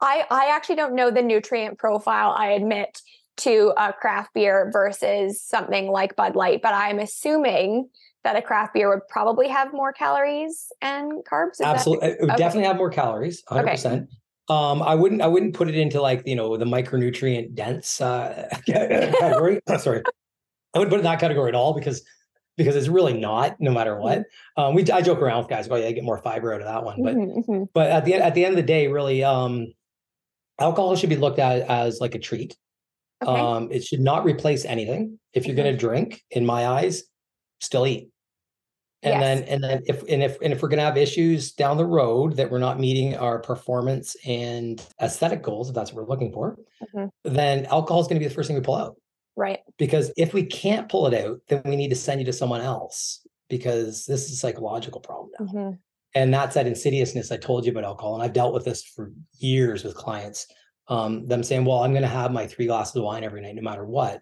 I 0.00 0.24
I 0.30 0.50
actually 0.54 0.76
don't 0.76 0.94
know 0.94 1.10
the 1.10 1.22
nutrient 1.22 1.78
profile. 1.78 2.34
I 2.36 2.50
admit 2.52 3.00
to 3.38 3.72
a 3.76 3.92
craft 3.92 4.34
beer 4.34 4.70
versus 4.72 5.42
something 5.42 5.88
like 5.88 6.16
Bud 6.16 6.36
Light, 6.36 6.60
but 6.62 6.74
I'm 6.74 6.98
assuming 6.98 7.88
that 8.24 8.36
a 8.36 8.42
craft 8.42 8.74
beer 8.74 8.88
would 8.88 9.06
probably 9.08 9.48
have 9.48 9.72
more 9.72 9.92
calories 9.92 10.70
and 10.80 11.24
carbs. 11.24 11.60
Absolutely, 11.62 12.08
that... 12.08 12.14
it 12.14 12.20
would 12.20 12.30
okay. 12.30 12.38
definitely 12.38 12.68
have 12.68 12.76
more 12.76 12.90
calories, 12.90 13.42
100. 13.48 13.62
Okay. 13.64 13.74
percent 13.74 14.08
um, 14.48 14.82
I 14.82 14.94
wouldn't 14.94 15.22
I 15.22 15.28
wouldn't 15.28 15.54
put 15.54 15.68
it 15.68 15.76
into 15.76 16.00
like 16.00 16.22
you 16.26 16.34
know 16.34 16.56
the 16.56 16.64
micronutrient 16.64 17.54
dense 17.54 18.00
uh, 18.00 18.48
category. 18.66 19.60
Sorry, 19.78 20.02
I 20.74 20.78
wouldn't 20.78 20.90
put 20.90 20.96
it 20.96 20.98
in 21.00 21.04
that 21.04 21.20
category 21.20 21.48
at 21.48 21.54
all 21.54 21.74
because 21.74 22.02
because 22.56 22.76
it's 22.76 22.88
really 22.88 23.14
not 23.14 23.56
no 23.60 23.72
matter 23.72 23.98
what. 23.98 24.18
Mm-hmm. 24.18 24.62
Um, 24.62 24.74
we 24.74 24.90
I 24.90 25.02
joke 25.02 25.20
around 25.20 25.38
with 25.38 25.48
guys, 25.48 25.68
well, 25.68 25.80
yeah, 25.80 25.86
I 25.86 25.92
get 25.92 26.04
more 26.04 26.18
fiber 26.18 26.52
out 26.52 26.60
of 26.60 26.66
that 26.66 26.84
one, 26.84 27.02
but 27.02 27.14
mm-hmm, 27.14 27.50
mm-hmm. 27.50 27.64
but 27.72 27.90
at 27.90 28.04
the 28.04 28.14
at 28.14 28.34
the 28.34 28.44
end 28.44 28.52
of 28.52 28.56
the 28.56 28.62
day, 28.62 28.88
really, 28.88 29.24
um, 29.24 29.72
alcohol 30.58 30.94
should 30.96 31.10
be 31.10 31.16
looked 31.16 31.38
at 31.38 31.62
as 31.62 32.00
like 32.00 32.14
a 32.14 32.18
treat. 32.18 32.56
Okay. 33.22 33.40
Um, 33.40 33.70
it 33.70 33.84
should 33.84 34.00
not 34.00 34.24
replace 34.24 34.64
anything. 34.64 35.18
If 35.32 35.46
you're 35.46 35.54
mm-hmm. 35.54 35.64
going 35.64 35.74
to 35.74 35.78
drink, 35.78 36.24
in 36.30 36.44
my 36.44 36.66
eyes, 36.66 37.04
still 37.60 37.86
eat. 37.86 38.08
And 39.04 39.20
yes. 39.20 39.20
then 39.20 39.48
and 39.48 39.64
then 39.64 39.82
if 39.86 40.02
and 40.08 40.22
if 40.22 40.40
and 40.40 40.52
if 40.52 40.62
we're 40.62 40.68
going 40.68 40.78
to 40.78 40.84
have 40.84 40.96
issues 40.96 41.52
down 41.52 41.76
the 41.76 41.84
road 41.84 42.36
that 42.36 42.50
we're 42.50 42.60
not 42.60 42.78
meeting 42.78 43.16
our 43.16 43.40
performance 43.40 44.14
and 44.24 44.80
aesthetic 45.00 45.42
goals, 45.42 45.68
if 45.68 45.74
that's 45.74 45.92
what 45.92 46.04
we're 46.04 46.08
looking 46.08 46.32
for, 46.32 46.56
mm-hmm. 46.94 47.06
then 47.24 47.66
alcohol 47.66 48.00
is 48.00 48.06
going 48.06 48.20
to 48.20 48.24
be 48.24 48.28
the 48.28 48.34
first 48.34 48.46
thing 48.46 48.56
we 48.56 48.62
pull 48.62 48.76
out. 48.76 48.96
Right. 49.36 49.60
Because 49.78 50.12
if 50.16 50.34
we 50.34 50.44
can't 50.44 50.88
pull 50.88 51.06
it 51.06 51.14
out, 51.14 51.40
then 51.48 51.62
we 51.64 51.76
need 51.76 51.90
to 51.90 51.96
send 51.96 52.20
you 52.20 52.26
to 52.26 52.32
someone 52.32 52.60
else 52.60 53.26
because 53.48 54.04
this 54.06 54.24
is 54.24 54.32
a 54.32 54.36
psychological 54.36 55.00
problem 55.00 55.30
now. 55.38 55.46
Mm-hmm. 55.46 55.70
And 56.14 56.34
that's 56.34 56.54
that 56.54 56.66
insidiousness 56.66 57.32
I 57.32 57.38
told 57.38 57.64
you 57.64 57.72
about 57.72 57.84
alcohol. 57.84 58.14
And 58.14 58.22
I've 58.22 58.34
dealt 58.34 58.52
with 58.52 58.66
this 58.66 58.84
for 58.84 59.12
years 59.38 59.82
with 59.82 59.94
clients. 59.94 60.46
Um, 60.88 61.26
them 61.26 61.42
saying, 61.42 61.64
Well, 61.64 61.82
I'm 61.82 61.92
going 61.92 62.02
to 62.02 62.08
have 62.08 62.32
my 62.32 62.46
three 62.46 62.66
glasses 62.66 62.96
of 62.96 63.04
wine 63.04 63.24
every 63.24 63.40
night, 63.40 63.54
no 63.54 63.62
matter 63.62 63.86
what. 63.86 64.20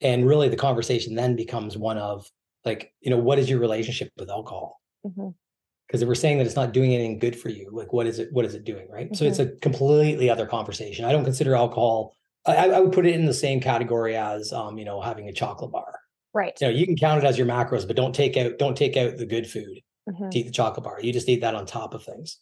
And 0.00 0.26
really 0.26 0.48
the 0.48 0.56
conversation 0.56 1.14
then 1.14 1.36
becomes 1.36 1.76
one 1.76 1.98
of, 1.98 2.26
like 2.64 2.92
you 3.00 3.10
know 3.10 3.18
what 3.18 3.38
is 3.38 3.48
your 3.48 3.58
relationship 3.58 4.10
with 4.18 4.30
alcohol 4.30 4.80
because 5.02 5.16
mm-hmm. 5.16 5.94
if 5.94 6.08
we're 6.08 6.14
saying 6.14 6.38
that 6.38 6.46
it's 6.46 6.56
not 6.56 6.72
doing 6.72 6.94
anything 6.94 7.18
good 7.18 7.38
for 7.38 7.48
you 7.48 7.70
like 7.72 7.92
what 7.92 8.06
is 8.06 8.18
it 8.18 8.28
what 8.32 8.44
is 8.44 8.54
it 8.54 8.64
doing 8.64 8.88
right 8.90 9.06
mm-hmm. 9.06 9.14
so 9.14 9.24
it's 9.24 9.38
mm-hmm. 9.38 9.56
a 9.56 9.60
completely 9.60 10.28
other 10.28 10.46
conversation 10.46 11.04
i 11.04 11.12
don't 11.12 11.24
consider 11.24 11.54
alcohol 11.54 12.14
I, 12.46 12.70
I, 12.70 12.80
would 12.80 12.92
put 12.92 13.06
it 13.06 13.14
in 13.14 13.26
the 13.26 13.34
same 13.34 13.60
category 13.60 14.16
as 14.16 14.52
um 14.52 14.78
you 14.78 14.84
know 14.84 15.00
having 15.00 15.28
a 15.28 15.32
chocolate 15.32 15.72
bar 15.72 16.00
right 16.32 16.56
you 16.60 16.66
know 16.66 16.72
you 16.72 16.86
can 16.86 16.96
count 16.96 17.22
it 17.22 17.26
as 17.26 17.36
your 17.36 17.46
macros 17.46 17.86
but 17.86 17.96
don't 17.96 18.14
take 18.14 18.36
out 18.36 18.58
don't 18.58 18.76
take 18.76 18.96
out 18.96 19.16
the 19.16 19.26
good 19.26 19.48
food 19.48 19.80
mm-hmm. 20.08 20.28
to 20.30 20.38
eat 20.38 20.46
the 20.46 20.52
chocolate 20.52 20.84
bar 20.84 20.98
you 21.02 21.12
just 21.12 21.28
eat 21.28 21.40
that 21.40 21.54
on 21.54 21.66
top 21.66 21.94
of 21.94 22.02
things 22.02 22.38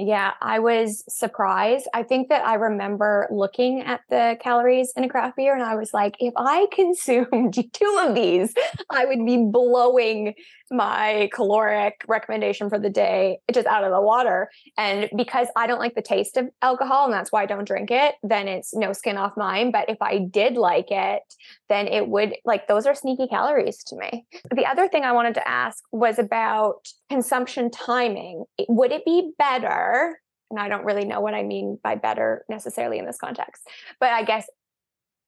yeah, 0.00 0.34
I 0.40 0.60
was 0.60 1.02
surprised. 1.08 1.88
I 1.92 2.04
think 2.04 2.28
that 2.28 2.46
I 2.46 2.54
remember 2.54 3.26
looking 3.32 3.82
at 3.82 4.00
the 4.08 4.38
calories 4.40 4.92
in 4.96 5.02
a 5.02 5.08
craft 5.08 5.36
beer 5.36 5.52
and 5.52 5.62
I 5.62 5.74
was 5.74 5.92
like, 5.92 6.14
if 6.20 6.32
I 6.36 6.68
consumed 6.72 7.54
two 7.72 7.98
of 8.06 8.14
these, 8.14 8.54
I 8.90 9.04
would 9.06 9.26
be 9.26 9.38
blowing 9.50 10.34
my 10.70 11.28
caloric 11.32 12.04
recommendation 12.08 12.68
for 12.68 12.78
the 12.78 12.90
day 12.90 13.38
just 13.52 13.66
out 13.66 13.84
of 13.84 13.90
the 13.90 14.00
water. 14.00 14.50
And 14.76 15.08
because 15.16 15.48
I 15.56 15.66
don't 15.66 15.78
like 15.78 15.94
the 15.94 16.02
taste 16.02 16.36
of 16.36 16.48
alcohol 16.62 17.04
and 17.04 17.12
that's 17.12 17.32
why 17.32 17.42
I 17.42 17.46
don't 17.46 17.66
drink 17.66 17.90
it, 17.90 18.14
then 18.22 18.48
it's 18.48 18.74
no 18.74 18.92
skin 18.92 19.16
off 19.16 19.36
mine. 19.36 19.70
But 19.70 19.88
if 19.88 19.98
I 20.00 20.18
did 20.18 20.54
like 20.54 20.90
it, 20.90 21.22
then 21.68 21.86
it 21.88 22.08
would 22.08 22.34
like 22.44 22.68
those 22.68 22.86
are 22.86 22.94
sneaky 22.94 23.28
calories 23.28 23.82
to 23.84 23.96
me. 23.96 24.26
The 24.54 24.66
other 24.66 24.88
thing 24.88 25.04
I 25.04 25.12
wanted 25.12 25.34
to 25.34 25.48
ask 25.48 25.82
was 25.92 26.18
about 26.18 26.88
consumption 27.10 27.70
timing. 27.70 28.44
Would 28.68 28.92
it 28.92 29.04
be 29.04 29.32
better? 29.38 30.20
And 30.50 30.58
I 30.58 30.68
don't 30.68 30.84
really 30.84 31.04
know 31.04 31.20
what 31.20 31.34
I 31.34 31.42
mean 31.42 31.78
by 31.82 31.94
better 31.94 32.44
necessarily 32.48 32.98
in 32.98 33.06
this 33.06 33.18
context, 33.18 33.66
but 34.00 34.10
I 34.10 34.22
guess 34.22 34.46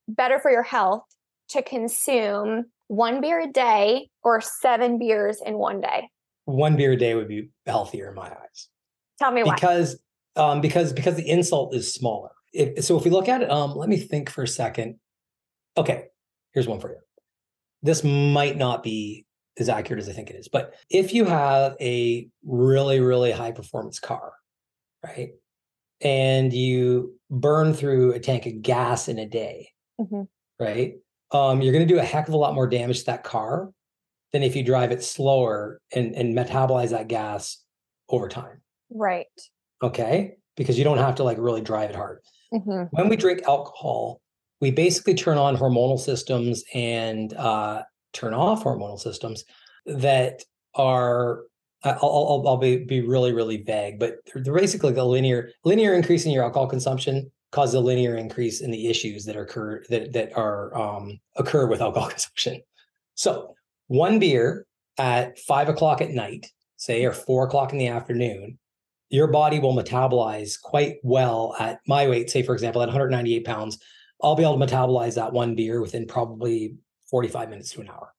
better 0.08 0.38
for 0.38 0.50
your 0.50 0.62
health 0.62 1.04
to 1.50 1.62
consume 1.62 2.66
one 2.88 3.20
beer 3.20 3.40
a 3.40 3.52
day 3.52 4.08
or 4.22 4.40
seven 4.40 4.98
beers 4.98 5.40
in 5.44 5.58
one 5.58 5.80
day? 5.80 6.08
One 6.44 6.76
beer 6.76 6.92
a 6.92 6.96
day 6.96 7.14
would 7.14 7.28
be 7.28 7.50
healthier 7.66 8.08
in 8.08 8.14
my 8.14 8.28
eyes. 8.28 8.68
Tell 9.18 9.30
me 9.30 9.42
why. 9.42 9.54
Because 9.54 10.00
um, 10.36 10.60
because 10.60 10.92
because 10.92 11.16
the 11.16 11.28
insult 11.28 11.74
is 11.74 11.92
smaller. 11.92 12.30
If, 12.52 12.84
so 12.84 12.98
if 12.98 13.04
we 13.04 13.10
look 13.10 13.28
at 13.28 13.42
it, 13.42 13.50
um, 13.50 13.76
let 13.76 13.88
me 13.88 13.96
think 13.96 14.30
for 14.30 14.42
a 14.42 14.48
second. 14.48 14.96
Okay, 15.76 16.04
here's 16.52 16.66
one 16.66 16.80
for 16.80 16.90
you. 16.90 16.96
This 17.82 18.02
might 18.02 18.56
not 18.56 18.82
be 18.82 19.26
as 19.58 19.68
accurate 19.68 20.00
as 20.00 20.08
I 20.08 20.12
think 20.12 20.30
it 20.30 20.36
is, 20.36 20.48
but 20.48 20.74
if 20.88 21.12
you 21.12 21.24
have 21.26 21.76
a 21.80 22.28
really 22.44 23.00
really 23.00 23.30
high 23.30 23.52
performance 23.52 24.00
car, 24.00 24.32
right, 25.04 25.30
and 26.00 26.52
you 26.52 27.14
burn 27.30 27.74
through 27.74 28.12
a 28.12 28.20
tank 28.20 28.46
of 28.46 28.62
gas 28.62 29.08
in 29.08 29.18
a 29.18 29.26
day, 29.26 29.70
mm-hmm. 30.00 30.22
right, 30.58 30.94
um, 31.32 31.62
you're 31.62 31.72
going 31.72 31.86
to 31.86 31.92
do 31.92 32.00
a 32.00 32.04
heck 32.04 32.28
of 32.28 32.34
a 32.34 32.36
lot 32.36 32.54
more 32.54 32.66
damage 32.66 33.00
to 33.00 33.06
that 33.06 33.24
car 33.24 33.70
than 34.32 34.42
if 34.42 34.54
you 34.54 34.62
drive 34.62 34.92
it 34.92 35.02
slower 35.02 35.80
and, 35.94 36.14
and 36.14 36.36
metabolize 36.36 36.90
that 36.90 37.08
gas 37.08 37.62
over 38.08 38.28
time. 38.28 38.60
Right. 38.90 39.26
Okay. 39.82 40.36
Because 40.56 40.78
you 40.78 40.84
don't 40.84 40.98
have 40.98 41.16
to 41.16 41.24
like 41.24 41.38
really 41.38 41.60
drive 41.60 41.90
it 41.90 41.96
hard. 41.96 42.20
Mm-hmm. 42.52 42.84
When 42.90 43.08
we 43.08 43.16
drink 43.16 43.42
alcohol, 43.46 44.20
we 44.60 44.70
basically 44.70 45.14
turn 45.14 45.38
on 45.38 45.56
hormonal 45.56 45.98
systems 45.98 46.64
and 46.74 47.32
uh, 47.34 47.82
turn 48.12 48.34
off 48.34 48.64
hormonal 48.64 48.98
systems 48.98 49.44
that 49.86 50.42
are 50.74 51.42
I'll, 51.82 51.98
I'll, 52.02 52.44
I'll, 52.46 52.56
be, 52.58 52.84
be 52.84 53.00
really, 53.00 53.32
really 53.32 53.62
vague, 53.62 53.98
but 53.98 54.16
they're 54.34 54.52
basically 54.52 54.92
the 54.92 55.04
linear 55.04 55.50
linear 55.64 55.94
increase 55.94 56.26
in 56.26 56.32
your 56.32 56.44
alcohol 56.44 56.66
consumption 56.66 57.30
cause 57.52 57.74
a 57.74 57.80
linear 57.80 58.16
increase 58.16 58.60
in 58.60 58.70
the 58.70 58.88
issues 58.88 59.24
that 59.24 59.36
occur 59.36 59.82
that 59.88 60.12
that 60.12 60.36
are 60.36 60.76
um, 60.76 61.20
occur 61.36 61.66
with 61.66 61.80
alcohol 61.80 62.08
consumption. 62.10 62.62
So 63.14 63.54
one 63.88 64.18
beer 64.18 64.66
at 64.98 65.38
five 65.38 65.68
o'clock 65.68 66.00
at 66.00 66.10
night, 66.10 66.46
say, 66.76 67.04
or 67.04 67.12
four 67.12 67.46
o'clock 67.46 67.72
in 67.72 67.78
the 67.78 67.88
afternoon, 67.88 68.58
your 69.08 69.26
body 69.26 69.58
will 69.58 69.74
metabolize 69.74 70.60
quite 70.60 70.96
well 71.02 71.54
at 71.58 71.80
my 71.86 72.08
weight. 72.08 72.30
Say, 72.30 72.42
for 72.42 72.54
example, 72.54 72.82
at 72.82 72.88
198 72.88 73.44
pounds, 73.44 73.78
I'll 74.22 74.36
be 74.36 74.42
able 74.42 74.58
to 74.58 74.66
metabolize 74.66 75.16
that 75.16 75.32
one 75.32 75.54
beer 75.54 75.80
within 75.80 76.06
probably 76.06 76.76
45 77.10 77.50
minutes 77.50 77.70
to 77.72 77.80
an 77.80 77.88
hour. 77.88 78.14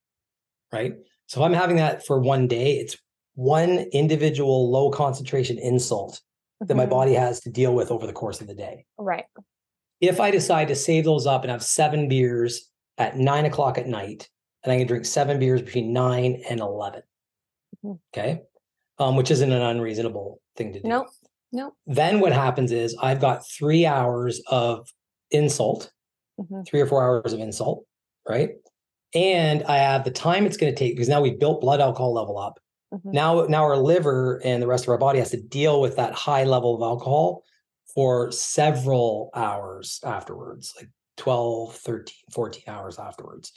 Right. 0.73 0.95
So 1.27 1.41
if 1.41 1.45
I'm 1.45 1.53
having 1.53 1.77
that 1.77 2.05
for 2.05 2.19
one 2.19 2.47
day, 2.47 2.73
it's 2.73 2.97
one 3.35 3.79
individual 3.93 4.69
low 4.69 4.89
concentration 4.89 5.57
insult 5.57 6.21
that 6.67 6.75
my 6.75 6.83
mm-hmm. 6.83 6.91
body 6.91 7.13
has 7.13 7.39
to 7.41 7.49
deal 7.49 7.73
with 7.73 7.91
over 7.91 8.05
the 8.05 8.13
course 8.13 8.41
of 8.41 8.47
the 8.47 8.53
day. 8.53 8.85
Right. 8.97 9.25
If 9.99 10.19
I 10.19 10.31
decide 10.31 10.67
to 10.69 10.75
save 10.75 11.05
those 11.05 11.27
up 11.27 11.43
and 11.43 11.51
have 11.51 11.63
seven 11.63 12.07
beers 12.07 12.69
at 12.97 13.17
nine 13.17 13.45
o'clock 13.45 13.77
at 13.77 13.87
night, 13.87 14.29
and 14.63 14.71
I 14.71 14.77
can 14.77 14.87
drink 14.87 15.05
seven 15.05 15.39
beers 15.39 15.61
between 15.61 15.91
nine 15.93 16.43
and 16.49 16.59
11. 16.59 17.01
Mm-hmm. 17.83 17.95
Okay. 18.13 18.41
Um, 18.99 19.15
which 19.15 19.31
isn't 19.31 19.51
an 19.51 19.61
unreasonable 19.61 20.39
thing 20.55 20.73
to 20.73 20.79
do. 20.79 20.87
Nope. 20.87 21.07
Nope. 21.51 21.73
Then 21.85 22.19
what 22.19 22.31
happens 22.31 22.71
is 22.71 22.95
I've 23.01 23.19
got 23.19 23.47
three 23.47 23.85
hours 23.85 24.41
of 24.47 24.87
insult, 25.31 25.91
mm-hmm. 26.39 26.61
three 26.67 26.79
or 26.79 26.85
four 26.85 27.03
hours 27.03 27.33
of 27.33 27.39
insult, 27.39 27.85
right? 28.27 28.51
And 29.13 29.63
I 29.63 29.77
have 29.77 30.03
the 30.03 30.11
time 30.11 30.45
it's 30.45 30.57
going 30.57 30.73
to 30.73 30.77
take 30.77 30.95
because 30.95 31.09
now 31.09 31.21
we've 31.21 31.39
built 31.39 31.61
blood 31.61 31.81
alcohol 31.81 32.13
level 32.13 32.37
up. 32.37 32.59
Mm-hmm. 32.93 33.11
Now, 33.11 33.45
now 33.45 33.63
our 33.63 33.77
liver 33.77 34.41
and 34.43 34.61
the 34.61 34.67
rest 34.67 34.85
of 34.85 34.89
our 34.89 34.97
body 34.97 35.19
has 35.19 35.31
to 35.31 35.41
deal 35.41 35.81
with 35.81 35.95
that 35.95 36.13
high 36.13 36.43
level 36.43 36.75
of 36.75 36.81
alcohol 36.81 37.43
for 37.93 38.31
several 38.31 39.29
hours 39.33 39.99
afterwards, 40.03 40.73
like 40.77 40.89
12, 41.17 41.75
13, 41.75 42.15
14 42.33 42.63
hours 42.67 42.99
afterwards. 42.99 43.51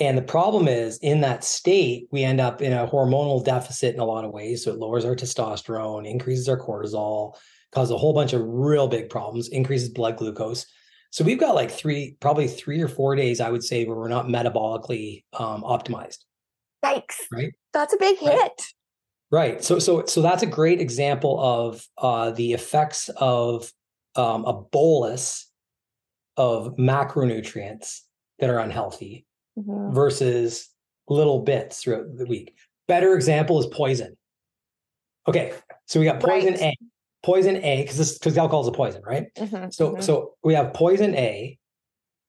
And 0.00 0.18
the 0.18 0.22
problem 0.22 0.66
is 0.66 0.98
in 0.98 1.20
that 1.20 1.44
state, 1.44 2.08
we 2.10 2.24
end 2.24 2.40
up 2.40 2.60
in 2.60 2.72
a 2.72 2.86
hormonal 2.86 3.44
deficit 3.44 3.94
in 3.94 4.00
a 4.00 4.04
lot 4.04 4.24
of 4.24 4.32
ways. 4.32 4.64
So 4.64 4.72
it 4.72 4.78
lowers 4.78 5.04
our 5.04 5.14
testosterone, 5.14 6.08
increases 6.08 6.48
our 6.48 6.58
cortisol, 6.58 7.36
causes 7.72 7.92
a 7.92 7.98
whole 7.98 8.12
bunch 8.12 8.32
of 8.32 8.42
real 8.44 8.88
big 8.88 9.08
problems, 9.08 9.48
increases 9.48 9.88
blood 9.88 10.16
glucose. 10.16 10.66
So 11.10 11.22
we've 11.24 11.38
got 11.38 11.54
like 11.54 11.70
three, 11.70 12.16
probably 12.18 12.48
three 12.48 12.80
or 12.80 12.88
four 12.88 13.14
days, 13.14 13.40
I 13.40 13.50
would 13.50 13.62
say, 13.62 13.84
where 13.84 13.96
we're 13.96 14.08
not 14.08 14.26
metabolically 14.26 15.22
um, 15.32 15.62
optimized. 15.62 16.18
Yikes. 16.84 17.14
Right. 17.30 17.52
That's 17.74 17.92
a 17.92 17.98
big 17.98 18.18
hit. 18.18 18.30
Right. 18.30 18.62
Right. 19.30 19.64
So 19.64 19.78
so 19.78 20.04
so 20.06 20.22
that's 20.22 20.42
a 20.42 20.46
great 20.46 20.80
example 20.80 21.40
of 21.40 21.86
uh, 21.98 22.30
the 22.30 22.52
effects 22.52 23.10
of 23.16 23.70
um, 24.14 24.44
a 24.44 24.52
bolus 24.52 25.50
of 26.36 26.76
macronutrients 26.76 28.00
that 28.38 28.48
are 28.48 28.58
unhealthy 28.58 29.26
mm-hmm. 29.58 29.92
versus 29.94 30.68
little 31.08 31.40
bits 31.40 31.82
throughout 31.82 32.16
the 32.16 32.26
week. 32.26 32.54
Better 32.86 33.14
example 33.14 33.58
is 33.58 33.66
poison. 33.66 34.16
Okay, 35.26 35.54
so 35.86 35.98
we 36.00 36.06
got 36.06 36.20
poison 36.20 36.52
right. 36.54 36.62
A, 36.62 36.76
poison 37.24 37.56
A 37.56 37.82
because 37.82 37.96
this 37.96 38.18
because 38.18 38.36
alcohol 38.38 38.62
is 38.62 38.68
a 38.68 38.72
poison, 38.72 39.02
right? 39.04 39.26
Mm-hmm. 39.36 39.70
So 39.70 39.92
mm-hmm. 39.92 40.00
so 40.02 40.34
we 40.44 40.54
have 40.54 40.74
poison 40.74 41.14
A 41.16 41.58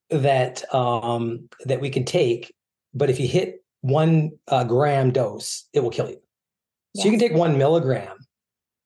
that 0.10 0.74
um 0.74 1.50
that 1.66 1.82
we 1.82 1.90
can 1.90 2.06
take, 2.06 2.54
but 2.94 3.10
if 3.10 3.20
you 3.20 3.28
hit 3.28 3.64
one 3.86 4.32
uh, 4.48 4.64
gram 4.64 5.12
dose, 5.12 5.68
it 5.74 5.82
will 5.82 5.90
kill 5.90 6.10
you. 6.10 6.16
So 6.96 7.04
yes. 7.04 7.06
you 7.06 7.12
can 7.12 7.20
take 7.20 7.34
one 7.34 7.58
milligram 7.58 8.18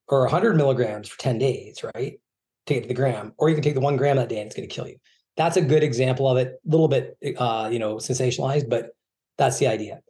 or 0.08 0.22
100 0.22 0.56
milligrams 0.56 1.08
for 1.08 1.18
10 1.20 1.38
days, 1.38 1.84
right? 1.84 2.20
Take 2.66 2.78
it 2.78 2.82
to 2.82 2.88
the 2.88 2.94
gram, 2.94 3.34
or 3.38 3.50
you 3.50 3.56
can 3.56 3.64
take 3.64 3.76
the 3.76 3.82
one 3.82 3.98
gram 3.98 4.18
that 4.18 4.30
day 4.30 4.40
and 4.40 4.48
it's 4.48 4.56
going 4.56 4.68
to 4.68 4.74
kill 4.74 4.88
you 4.88 4.98
that's 5.40 5.56
a 5.56 5.62
good 5.62 5.84
example 5.84 6.30
of 6.30 6.38
it. 6.38 6.60
A 6.66 6.70
little 6.70 6.90
bit, 6.90 7.18
uh, 7.38 7.70
you 7.72 7.80
know, 7.80 7.96
sensationalized, 7.96 8.70
but 8.70 8.90
that's 9.38 9.58
the 9.58 9.68
idea. 9.68 10.02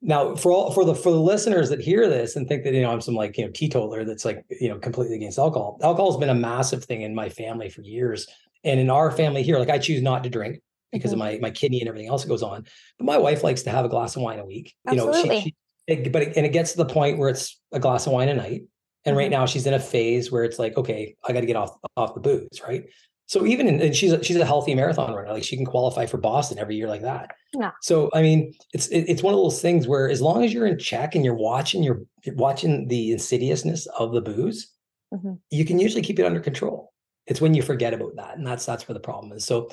Now, 0.00 0.34
for 0.36 0.52
all 0.52 0.70
for 0.72 0.86
the 0.86 0.94
for 0.94 1.12
the 1.12 1.20
listeners 1.20 1.68
that 1.68 1.80
hear 1.80 2.08
this 2.08 2.34
and 2.34 2.48
think 2.48 2.64
that 2.64 2.72
you 2.72 2.80
know 2.80 2.90
I'm 2.90 3.02
some 3.02 3.14
like 3.14 3.36
you 3.36 3.44
know 3.44 3.50
teetotaler 3.50 4.04
that's 4.04 4.24
like 4.24 4.42
you 4.48 4.70
know 4.70 4.78
completely 4.78 5.16
against 5.16 5.38
alcohol. 5.38 5.78
Alcohol 5.82 6.12
has 6.12 6.18
been 6.18 6.30
a 6.30 6.34
massive 6.34 6.82
thing 6.84 7.02
in 7.02 7.14
my 7.14 7.28
family 7.28 7.68
for 7.68 7.82
years, 7.82 8.26
and 8.64 8.80
in 8.80 8.88
our 8.88 9.10
family 9.10 9.42
here, 9.42 9.58
like 9.58 9.70
I 9.70 9.78
choose 9.78 10.02
not 10.02 10.24
to 10.24 10.30
drink 10.30 10.62
because 10.98 11.12
mm-hmm. 11.12 11.22
of 11.22 11.32
my 11.32 11.38
my 11.40 11.50
kidney 11.50 11.80
and 11.80 11.88
everything 11.88 12.08
else 12.08 12.22
that 12.22 12.28
goes 12.28 12.42
on. 12.42 12.64
But 12.98 13.04
my 13.04 13.18
wife 13.18 13.42
likes 13.42 13.62
to 13.62 13.70
have 13.70 13.84
a 13.84 13.88
glass 13.88 14.16
of 14.16 14.22
wine 14.22 14.38
a 14.38 14.46
week. 14.46 14.74
Absolutely. 14.86 15.20
You 15.20 15.26
know, 15.26 15.34
she, 15.34 15.40
she 15.42 15.54
it, 15.86 16.12
but 16.12 16.22
it, 16.22 16.36
and 16.36 16.46
it 16.46 16.52
gets 16.52 16.72
to 16.72 16.78
the 16.78 16.86
point 16.86 17.18
where 17.18 17.28
it's 17.28 17.60
a 17.72 17.80
glass 17.80 18.06
of 18.06 18.12
wine 18.12 18.28
a 18.28 18.34
night. 18.34 18.62
And 19.06 19.12
mm-hmm. 19.12 19.18
right 19.18 19.30
now 19.30 19.46
she's 19.46 19.66
in 19.66 19.74
a 19.74 19.80
phase 19.80 20.32
where 20.32 20.44
it's 20.44 20.58
like, 20.58 20.76
okay, 20.76 21.14
I 21.24 21.32
got 21.32 21.40
to 21.40 21.46
get 21.46 21.56
off 21.56 21.76
off 21.96 22.14
the 22.14 22.20
booze, 22.20 22.62
right? 22.66 22.84
So 23.26 23.46
even 23.46 23.68
in, 23.68 23.80
and 23.80 23.96
she's 23.96 24.12
a, 24.12 24.22
she's 24.22 24.36
a 24.36 24.44
healthy 24.44 24.74
marathon 24.74 25.14
runner, 25.14 25.32
like 25.32 25.44
she 25.44 25.56
can 25.56 25.64
qualify 25.64 26.04
for 26.04 26.18
Boston 26.18 26.58
every 26.58 26.76
year 26.76 26.88
like 26.88 27.02
that. 27.02 27.30
Yeah. 27.58 27.70
So 27.80 28.10
I 28.12 28.22
mean, 28.22 28.54
it's 28.72 28.88
it, 28.88 29.04
it's 29.08 29.22
one 29.22 29.32
of 29.32 29.40
those 29.40 29.62
things 29.62 29.86
where 29.88 30.08
as 30.08 30.20
long 30.20 30.44
as 30.44 30.52
you're 30.52 30.66
in 30.66 30.78
check 30.78 31.14
and 31.14 31.24
you're 31.24 31.34
watching 31.34 31.82
you're, 31.82 32.02
you're 32.24 32.34
watching 32.34 32.86
the 32.88 33.12
insidiousness 33.12 33.86
of 33.98 34.12
the 34.12 34.20
booze, 34.20 34.72
mm-hmm. 35.12 35.34
you 35.50 35.64
can 35.64 35.78
usually 35.78 36.02
keep 36.02 36.18
it 36.18 36.26
under 36.26 36.40
control. 36.40 36.92
It's 37.26 37.40
when 37.40 37.54
you 37.54 37.62
forget 37.62 37.94
about 37.94 38.16
that, 38.16 38.36
and 38.36 38.46
that's 38.46 38.66
that's 38.66 38.86
where 38.86 38.94
the 38.94 39.00
problem 39.00 39.32
is. 39.32 39.46
So 39.46 39.70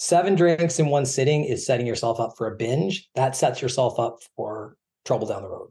seven 0.00 0.34
drinks 0.34 0.78
in 0.78 0.86
one 0.86 1.04
sitting 1.04 1.44
is 1.44 1.64
setting 1.64 1.86
yourself 1.86 2.18
up 2.18 2.32
for 2.36 2.46
a 2.46 2.56
binge. 2.56 3.08
That 3.14 3.36
sets 3.36 3.60
yourself 3.60 4.00
up 4.00 4.18
for 4.34 4.76
trouble 5.04 5.26
down 5.26 5.42
the 5.42 5.48
road. 5.48 5.70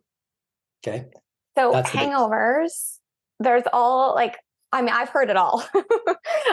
Okay. 0.88 1.08
So 1.58 1.72
that's 1.72 1.90
hangovers. 1.90 3.00
The 3.40 3.44
there's 3.44 3.64
all 3.74 4.14
like 4.16 4.38
I 4.72 4.82
mean, 4.82 4.94
I've 4.94 5.10
heard 5.10 5.32
it 5.32 5.36
all. 5.36 5.66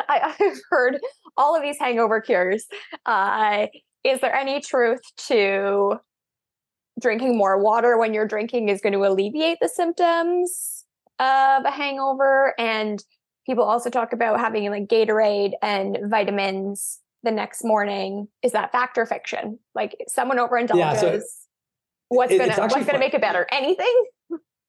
I, 0.08 0.34
have 0.38 0.56
heard 0.70 0.98
all 1.36 1.54
of 1.54 1.62
these 1.62 1.78
hangover 1.78 2.22
cures. 2.22 2.64
Uh, 3.04 3.66
is 4.04 4.22
there 4.22 4.34
any 4.34 4.60
truth 4.62 5.02
to 5.28 6.00
drinking 6.98 7.36
more 7.36 7.62
water 7.62 7.98
when 7.98 8.14
you're 8.14 8.26
drinking 8.26 8.70
is 8.70 8.80
going 8.80 8.94
to 8.94 9.04
alleviate 9.04 9.58
the 9.60 9.68
symptoms 9.68 10.86
of 11.18 11.66
a 11.66 11.70
hangover? 11.70 12.54
And 12.58 13.04
people 13.44 13.64
also 13.64 13.90
talk 13.90 14.14
about 14.14 14.40
having 14.40 14.70
like 14.70 14.86
Gatorade 14.86 15.52
and 15.60 15.98
vitamins 16.04 17.00
the 17.22 17.30
next 17.30 17.64
morning. 17.64 18.28
Is 18.42 18.52
that 18.52 18.72
fact 18.72 18.98
or 18.98 19.06
fiction? 19.06 19.58
Like 19.74 19.96
someone 20.08 20.38
overindulges. 20.38 20.76
Yeah, 20.76 20.94
so 20.94 21.20
what's 22.08 22.36
gonna 22.36 22.54
what's 22.56 22.86
gonna 22.86 22.98
make 22.98 23.14
it 23.14 23.20
better? 23.20 23.46
Anything? 23.50 24.04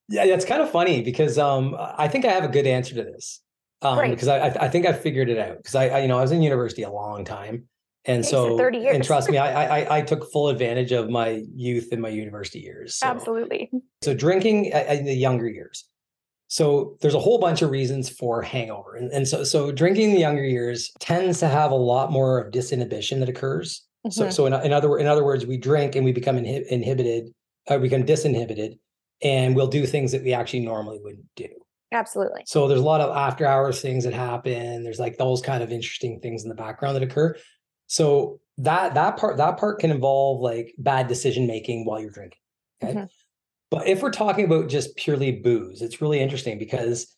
Yeah, 0.10 0.24
it's 0.24 0.46
kind 0.46 0.62
of 0.62 0.72
funny 0.72 1.02
because 1.02 1.38
um, 1.38 1.76
I 1.78 2.08
think 2.08 2.26
I 2.26 2.32
have 2.32 2.44
a 2.44 2.48
good 2.48 2.66
answer 2.66 2.96
to 2.96 3.04
this. 3.04 3.42
Um, 3.82 4.10
because 4.10 4.28
I, 4.28 4.48
I 4.48 4.70
think 4.70 4.88
I 4.88 4.94
figured 4.94 5.30
it 5.30 5.38
out 5.38 5.58
because 5.58 5.76
I, 5.76 5.88
I, 5.90 6.00
you 6.00 6.08
know 6.08 6.18
I 6.18 6.22
was 6.22 6.32
in 6.32 6.42
university 6.42 6.82
a 6.82 6.90
long 6.90 7.24
time, 7.24 7.66
and 8.06 8.26
so 8.26 8.58
30 8.58 8.78
years. 8.80 8.96
and 8.96 9.04
trust 9.04 9.30
me, 9.30 9.38
I, 9.38 9.82
I 9.82 9.98
I 9.98 10.02
took 10.02 10.32
full 10.32 10.48
advantage 10.48 10.92
of 10.92 11.10
my 11.10 11.44
youth 11.54 11.90
and 11.92 12.02
my 12.02 12.10
university 12.10 12.60
years. 12.60 12.96
So. 12.96 13.08
Absolutely. 13.08 13.70
So 14.02 14.16
drinking 14.16 14.66
in 14.66 15.06
the 15.06 15.14
younger 15.14 15.48
years. 15.48 15.86
So 16.48 16.98
there's 17.02 17.14
a 17.14 17.20
whole 17.20 17.40
bunch 17.40 17.62
of 17.62 17.72
reasons 17.72 18.10
for 18.10 18.42
hangover, 18.42 18.96
and, 18.96 19.12
and 19.12 19.28
so 19.28 19.44
so 19.44 19.72
drinking 19.72 20.10
in 20.10 20.16
the 20.16 20.22
younger 20.22 20.46
years 20.46 20.92
tends 21.00 21.40
to 21.40 21.48
have 21.48 21.72
a 21.72 21.76
lot 21.76 22.12
more 22.12 22.40
of 22.40 22.54
disinhibition 22.54 23.20
that 23.20 23.30
occurs. 23.30 23.86
Mm-hmm. 24.06 24.12
So 24.12 24.30
so 24.30 24.46
in, 24.46 24.54
in 24.54 24.72
other 24.72 24.98
in 24.98 25.08
other 25.08 25.26
words, 25.26 25.46
we 25.46 25.58
drink 25.58 25.96
and 25.96 26.06
we 26.06 26.14
become 26.14 26.38
inhi- 26.38 26.66
inhibited, 26.68 27.34
uh, 27.70 27.78
we 27.82 27.90
become 27.90 28.06
disinhibited, 28.06 28.78
and 29.22 29.56
we'll 29.56 29.68
do 29.68 29.86
things 29.86 30.12
that 30.14 30.24
we 30.24 30.34
actually 30.34 30.62
normally 30.62 31.00
wouldn't 31.04 31.26
do. 31.36 31.50
Absolutely. 31.92 32.44
So 32.46 32.68
there's 32.68 32.82
a 32.82 32.84
lot 32.84 33.02
of 33.02 33.16
after 33.16 33.46
hours 33.46 33.82
things 33.82 34.04
that 34.04 34.14
happen. 34.14 34.84
There's 34.84 35.00
like 35.00 35.18
those 35.18 35.42
kind 35.42 35.64
of 35.64 35.72
interesting 35.72 36.20
things 36.20 36.44
in 36.44 36.50
the 36.50 36.56
background 36.56 36.96
that 36.96 37.04
occur. 37.04 37.36
So 37.88 38.40
that 38.58 38.94
that 38.96 39.18
part 39.18 39.38
that 39.38 39.58
part 39.58 39.80
can 39.80 39.92
involve 39.92 40.42
like 40.42 40.74
bad 40.78 41.08
decision 41.08 41.48
making 41.48 41.86
while 41.86 42.00
you're 42.00 42.10
drinking. 42.10 42.40
Okay. 42.84 42.94
Mm-hmm. 42.94 43.06
But 43.70 43.88
if 43.88 44.02
we're 44.02 44.12
talking 44.12 44.46
about 44.46 44.70
just 44.70 44.96
purely 44.96 45.32
booze, 45.32 45.82
it's 45.82 46.02
really 46.02 46.20
interesting 46.20 46.58
because 46.58 47.16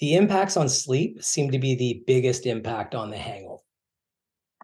the 0.00 0.16
impacts 0.16 0.56
on 0.56 0.68
sleep 0.68 1.22
seem 1.22 1.50
to 1.52 1.58
be 1.58 1.74
the 1.74 2.02
biggest 2.06 2.46
impact 2.46 2.94
on 2.94 3.10
the 3.10 3.16
hangover. 3.16 3.62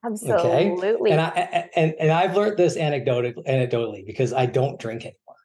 Absolutely. 0.05 1.13
Okay? 1.13 1.13
And 1.13 1.21
I 1.21 1.69
and, 1.77 1.95
and 2.01 2.11
I've 2.11 2.37
learned 2.37 2.57
this 2.57 2.77
anecdotally, 2.77 3.35
anecdotally 3.47 4.07
because 4.07 4.33
I 4.33 4.47
don't 4.47 4.79
drink 4.81 5.03
anymore, 5.03 5.37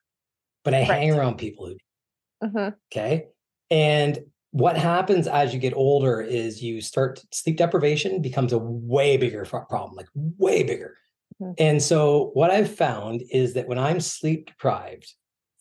but 0.63 0.73
I 0.73 0.79
right. 0.79 0.87
hang 0.87 1.11
around 1.11 1.37
people 1.37 1.67
who. 1.67 2.47
Mm-hmm. 2.47 2.69
Okay. 2.91 3.27
And 3.69 4.19
what 4.51 4.77
happens 4.77 5.27
as 5.27 5.53
you 5.53 5.59
get 5.59 5.73
older 5.73 6.21
is 6.21 6.61
you 6.61 6.81
start 6.81 7.23
sleep 7.31 7.57
deprivation 7.57 8.21
becomes 8.21 8.53
a 8.53 8.59
way 8.59 9.17
bigger 9.17 9.45
problem, 9.45 9.95
like 9.95 10.07
way 10.15 10.63
bigger. 10.63 10.97
Mm-hmm. 11.41 11.53
And 11.57 11.81
so 11.81 12.29
what 12.33 12.51
I've 12.51 12.73
found 12.73 13.23
is 13.31 13.53
that 13.53 13.67
when 13.67 13.79
I'm 13.79 13.99
sleep 13.99 14.47
deprived 14.47 15.11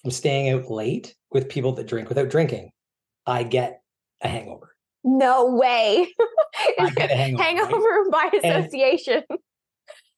from 0.03 0.11
staying 0.11 0.51
out 0.51 0.71
late 0.71 1.15
with 1.31 1.49
people 1.49 1.73
that 1.75 1.87
drink 1.87 2.09
without 2.09 2.29
drinking, 2.29 2.71
I 3.27 3.43
get 3.43 3.81
a 4.21 4.29
hangover. 4.29 4.75
No 5.05 5.55
way. 5.55 6.09
I 6.79 6.91
get 6.91 7.11
a 7.11 7.15
hangover. 7.15 7.43
hangover 7.43 8.03
right? 8.11 8.31
by 8.33 8.39
association. 8.39 9.23
And, 9.29 9.39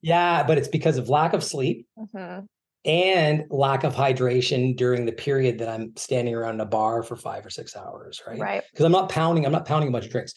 yeah, 0.03 0.43
but 0.43 0.59
it's 0.59 0.68
because 0.68 0.99
of 0.99 1.09
lack 1.09 1.32
of 1.32 1.43
sleep. 1.43 1.87
Mm-hmm 1.99 2.45
and 2.85 3.45
lack 3.49 3.85
of 3.85 3.95
hydration 3.95 4.76
during 4.76 5.07
the 5.07 5.12
period 5.12 5.59
that 5.59 5.68
I'm 5.68 5.97
standing 5.97 6.35
around 6.35 6.55
in 6.55 6.61
a 6.61 6.66
bar 6.66 7.03
for 7.03 7.16
five 7.16 7.45
or 7.45 7.51
six 7.51 7.76
hours, 7.76 8.20
right? 8.26 8.39
Right. 8.39 8.62
Because 8.70 8.85
I'm 8.85 8.93
not 8.93 9.09
pounding, 9.09 9.47
I'm 9.47 9.53
not 9.53 9.66
pounding 9.66 9.89
a 9.89 9.93
bunch 9.93 10.05
of 10.05 10.11
drinks. 10.11 10.35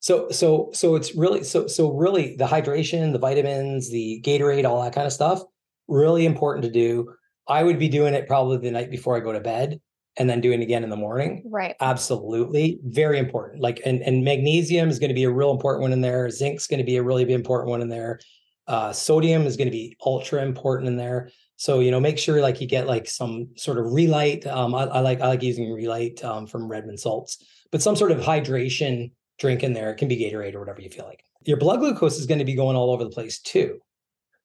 So, 0.00 0.30
so, 0.30 0.70
so 0.72 0.94
it's 0.94 1.16
really, 1.16 1.42
so, 1.42 1.66
so 1.66 1.92
really 1.92 2.36
the 2.36 2.46
hydration, 2.46 3.12
the 3.12 3.18
vitamins, 3.18 3.90
the 3.90 4.22
Gatorade, 4.24 4.64
all 4.64 4.80
that 4.82 4.94
kind 4.94 5.08
of 5.08 5.12
stuff, 5.12 5.42
really 5.88 6.24
important 6.24 6.64
to 6.66 6.70
do. 6.70 7.12
I 7.48 7.62
would 7.62 7.78
be 7.78 7.88
doing 7.88 8.14
it 8.14 8.26
probably 8.26 8.58
the 8.58 8.70
night 8.70 8.90
before 8.90 9.16
I 9.16 9.20
go 9.20 9.32
to 9.32 9.40
bed 9.40 9.80
and 10.18 10.28
then 10.28 10.40
doing 10.40 10.60
it 10.60 10.64
again 10.64 10.84
in 10.84 10.90
the 10.90 10.96
morning. 10.96 11.44
Right. 11.46 11.76
Absolutely. 11.80 12.80
Very 12.84 13.18
important. 13.18 13.62
Like, 13.62 13.80
and, 13.86 14.02
and 14.02 14.24
magnesium 14.24 14.88
is 14.88 14.98
going 14.98 15.08
to 15.08 15.14
be 15.14 15.24
a 15.24 15.30
real 15.30 15.50
important 15.50 15.82
one 15.82 15.92
in 15.92 16.00
there. 16.00 16.28
Zinc's 16.28 16.66
going 16.66 16.78
to 16.78 16.84
be 16.84 16.96
a 16.96 17.02
really 17.02 17.32
important 17.32 17.70
one 17.70 17.80
in 17.80 17.88
there. 17.88 18.20
Uh, 18.66 18.92
sodium 18.92 19.46
is 19.46 19.56
going 19.56 19.68
to 19.68 19.72
be 19.72 19.96
ultra 20.04 20.42
important 20.42 20.88
in 20.88 20.96
there. 20.96 21.30
So 21.56 21.80
you 21.80 21.90
know, 21.90 21.98
make 21.98 22.18
sure 22.18 22.40
like 22.40 22.60
you 22.60 22.68
get 22.68 22.86
like 22.86 23.08
some 23.08 23.48
sort 23.56 23.78
of 23.78 23.92
Re-Lyte. 23.92 24.46
Um, 24.46 24.74
I, 24.74 24.84
I 24.84 25.00
like 25.00 25.20
I 25.20 25.26
like 25.26 25.42
using 25.42 25.72
Re-Lyte 25.72 26.22
um, 26.24 26.46
from 26.46 26.68
Redmond 26.68 27.00
Salts, 27.00 27.44
but 27.72 27.82
some 27.82 27.96
sort 27.96 28.12
of 28.12 28.18
hydration 28.18 29.10
drink 29.38 29.64
in 29.64 29.72
there. 29.72 29.90
It 29.90 29.96
can 29.96 30.06
be 30.06 30.16
Gatorade 30.16 30.54
or 30.54 30.60
whatever 30.60 30.80
you 30.80 30.88
feel 30.88 31.04
like. 31.04 31.24
Your 31.44 31.56
blood 31.56 31.80
glucose 31.80 32.18
is 32.18 32.26
going 32.26 32.38
to 32.38 32.44
be 32.44 32.54
going 32.54 32.76
all 32.76 32.92
over 32.92 33.02
the 33.02 33.10
place 33.10 33.40
too. 33.40 33.80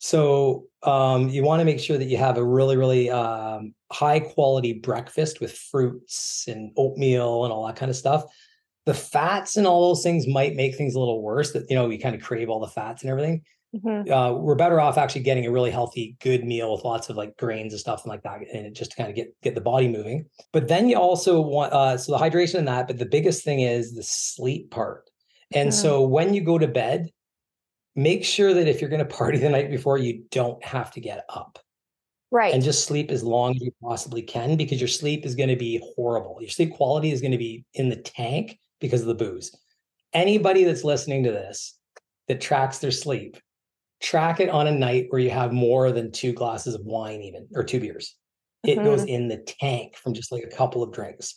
So 0.03 0.65
um, 0.83 1.29
you 1.29 1.43
want 1.43 1.61
to 1.61 1.65
make 1.65 1.79
sure 1.79 1.97
that 1.97 2.09
you 2.09 2.17
have 2.17 2.37
a 2.37 2.43
really, 2.43 2.75
really 2.75 3.09
um, 3.09 3.73
high 3.89 4.19
quality 4.19 4.73
breakfast 4.73 5.39
with 5.39 5.57
fruits 5.57 6.43
and 6.45 6.73
oatmeal 6.75 7.45
and 7.45 7.53
all 7.53 7.65
that 7.67 7.77
kind 7.77 7.89
of 7.89 7.95
stuff. 7.95 8.25
The 8.85 8.93
fats 8.93 9.55
and 9.55 9.65
all 9.65 9.87
those 9.87 10.03
things 10.03 10.27
might 10.27 10.57
make 10.57 10.75
things 10.75 10.95
a 10.95 10.99
little 10.99 11.21
worse. 11.21 11.53
That 11.53 11.67
you 11.69 11.77
know 11.77 11.87
we 11.87 11.97
kind 11.97 12.15
of 12.15 12.21
crave 12.21 12.49
all 12.49 12.59
the 12.59 12.67
fats 12.67 13.03
and 13.03 13.11
everything. 13.11 13.43
Mm-hmm. 13.73 14.11
Uh, 14.11 14.33
we're 14.33 14.55
better 14.55 14.81
off 14.81 14.97
actually 14.97 15.23
getting 15.23 15.45
a 15.45 15.51
really 15.51 15.71
healthy, 15.71 16.17
good 16.19 16.43
meal 16.43 16.73
with 16.73 16.83
lots 16.83 17.07
of 17.07 17.15
like 17.15 17.37
grains 17.37 17.71
and 17.71 17.79
stuff 17.79 18.03
and 18.03 18.09
like 18.09 18.23
that, 18.23 18.41
and 18.53 18.75
just 18.75 18.91
to 18.91 18.97
kind 18.97 19.09
of 19.09 19.15
get 19.15 19.33
get 19.41 19.55
the 19.55 19.61
body 19.61 19.87
moving. 19.87 20.25
But 20.51 20.67
then 20.67 20.89
you 20.89 20.97
also 20.97 21.39
want 21.39 21.71
uh, 21.71 21.97
so 21.97 22.11
the 22.11 22.17
hydration 22.17 22.55
and 22.55 22.67
that. 22.67 22.87
But 22.87 22.97
the 22.97 23.05
biggest 23.05 23.45
thing 23.45 23.61
is 23.61 23.95
the 23.95 24.03
sleep 24.03 24.69
part. 24.69 25.09
And 25.53 25.69
mm-hmm. 25.69 25.81
so 25.81 26.01
when 26.01 26.33
you 26.33 26.41
go 26.41 26.57
to 26.57 26.67
bed, 26.67 27.09
make 27.95 28.25
sure 28.25 28.53
that 28.53 28.67
if 28.67 28.81
you're 28.81 28.89
going 28.89 29.05
to 29.05 29.15
party 29.15 29.37
the 29.37 29.49
night 29.49 29.69
before, 29.69 29.97
you 29.97 30.23
don't 30.31 30.63
have 30.63 30.91
to 30.91 30.99
get 30.99 31.25
up. 31.29 31.59
Right. 32.31 32.53
And 32.53 32.63
just 32.63 32.87
sleep 32.87 33.11
as 33.11 33.23
long 33.23 33.55
as 33.55 33.61
you 33.61 33.71
possibly 33.81 34.23
can 34.23 34.57
because 34.57 34.81
your 34.81 34.87
sleep 34.87 35.23
is 35.25 35.35
going 35.35 35.49
to 35.49 35.55
be 35.55 35.79
horrible. 35.95 36.37
Your 36.39 36.49
sleep 36.49 36.73
quality 36.73 37.11
is 37.11 37.21
going 37.21 37.31
to 37.31 37.37
be 37.37 37.63
in 37.75 37.89
the 37.89 37.95
tank 37.95 38.59
because 38.81 39.01
of 39.01 39.07
the 39.07 39.13
booze. 39.13 39.55
Anybody 40.13 40.63
that's 40.63 40.83
listening 40.83 41.23
to 41.23 41.31
this 41.31 41.77
that 42.27 42.41
tracks 42.41 42.79
their 42.79 42.91
sleep, 42.91 43.37
track 44.01 44.39
it 44.39 44.49
on 44.49 44.65
a 44.65 44.71
night 44.71 45.07
where 45.09 45.21
you 45.21 45.29
have 45.29 45.53
more 45.53 45.91
than 45.91 46.11
two 46.11 46.33
glasses 46.33 46.73
of 46.73 46.81
wine, 46.83 47.21
even 47.21 47.47
or 47.53 47.63
two 47.63 47.79
beers. 47.79 48.15
It 48.63 48.77
mm-hmm. 48.77 48.85
goes 48.85 49.03
in 49.03 49.27
the 49.27 49.45
tank 49.59 49.95
from 49.97 50.13
just 50.13 50.31
like 50.31 50.43
a 50.43 50.55
couple 50.55 50.81
of 50.81 50.91
drinks. 50.91 51.35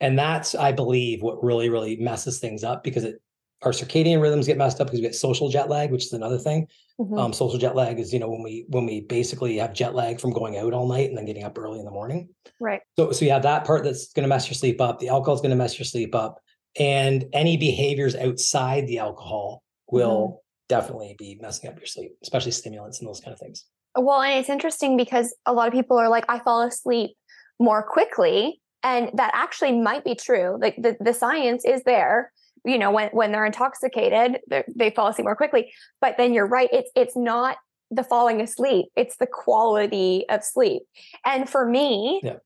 And 0.00 0.18
that's, 0.18 0.54
I 0.54 0.72
believe, 0.72 1.22
what 1.22 1.44
really, 1.44 1.68
really 1.68 1.96
messes 1.96 2.40
things 2.40 2.64
up 2.64 2.82
because 2.82 3.04
it 3.04 3.22
our 3.64 3.72
circadian 3.72 4.20
rhythms 4.20 4.46
get 4.46 4.58
messed 4.58 4.80
up 4.80 4.88
because 4.88 4.98
we 4.98 5.06
get 5.06 5.14
social 5.14 5.48
jet 5.48 5.68
lag, 5.68 5.90
which 5.90 6.06
is 6.06 6.12
another 6.12 6.38
thing. 6.38 6.66
Mm-hmm. 7.00 7.18
Um, 7.18 7.32
social 7.32 7.58
jet 7.58 7.74
lag 7.74 7.98
is, 7.98 8.12
you 8.12 8.18
know, 8.18 8.28
when 8.28 8.42
we 8.42 8.64
when 8.68 8.86
we 8.86 9.00
basically 9.00 9.56
have 9.58 9.72
jet 9.72 9.94
lag 9.94 10.20
from 10.20 10.32
going 10.32 10.58
out 10.58 10.72
all 10.72 10.86
night 10.86 11.08
and 11.08 11.18
then 11.18 11.24
getting 11.24 11.44
up 11.44 11.58
early 11.58 11.78
in 11.78 11.84
the 11.84 11.90
morning. 11.90 12.28
Right. 12.60 12.80
So 12.96 13.12
so 13.12 13.24
you 13.24 13.30
have 13.32 13.42
that 13.42 13.64
part 13.64 13.84
that's 13.84 14.12
going 14.12 14.22
to 14.24 14.28
mess 14.28 14.48
your 14.48 14.54
sleep 14.54 14.80
up. 14.80 15.00
The 15.00 15.08
alcohol 15.08 15.34
is 15.34 15.40
going 15.40 15.50
to 15.50 15.56
mess 15.56 15.78
your 15.78 15.86
sleep 15.86 16.14
up, 16.14 16.40
and 16.78 17.24
any 17.32 17.56
behaviors 17.56 18.14
outside 18.14 18.86
the 18.86 18.98
alcohol 18.98 19.62
will 19.90 20.28
mm-hmm. 20.28 20.36
definitely 20.68 21.16
be 21.18 21.38
messing 21.40 21.70
up 21.70 21.78
your 21.78 21.86
sleep, 21.86 22.12
especially 22.22 22.52
stimulants 22.52 23.00
and 23.00 23.08
those 23.08 23.20
kind 23.20 23.32
of 23.32 23.40
things. 23.40 23.64
Well, 23.96 24.20
and 24.20 24.38
it's 24.38 24.48
interesting 24.48 24.96
because 24.96 25.34
a 25.46 25.52
lot 25.52 25.68
of 25.68 25.74
people 25.74 25.98
are 25.98 26.08
like, 26.08 26.24
I 26.28 26.40
fall 26.40 26.62
asleep 26.62 27.16
more 27.60 27.82
quickly. 27.82 28.60
And 28.82 29.10
that 29.14 29.30
actually 29.34 29.80
might 29.80 30.04
be 30.04 30.14
true. 30.14 30.58
Like 30.60 30.76
the, 30.76 30.96
the 31.00 31.14
science 31.14 31.64
is 31.64 31.82
there 31.84 32.30
you 32.64 32.78
know 32.78 32.90
when 32.90 33.08
when 33.10 33.32
they're 33.32 33.46
intoxicated 33.46 34.40
they're, 34.46 34.64
they 34.74 34.90
fall 34.90 35.08
asleep 35.08 35.24
more 35.24 35.36
quickly. 35.36 35.72
But 36.00 36.16
then 36.16 36.32
you're 36.32 36.46
right 36.46 36.68
it's 36.72 36.90
it's 36.94 37.16
not 37.16 37.58
the 37.90 38.04
falling 38.04 38.40
asleep 38.40 38.86
it's 38.96 39.16
the 39.16 39.26
quality 39.26 40.24
of 40.28 40.42
sleep. 40.42 40.82
And 41.24 41.48
for 41.48 41.66
me 41.66 42.20
yeah. 42.22 42.36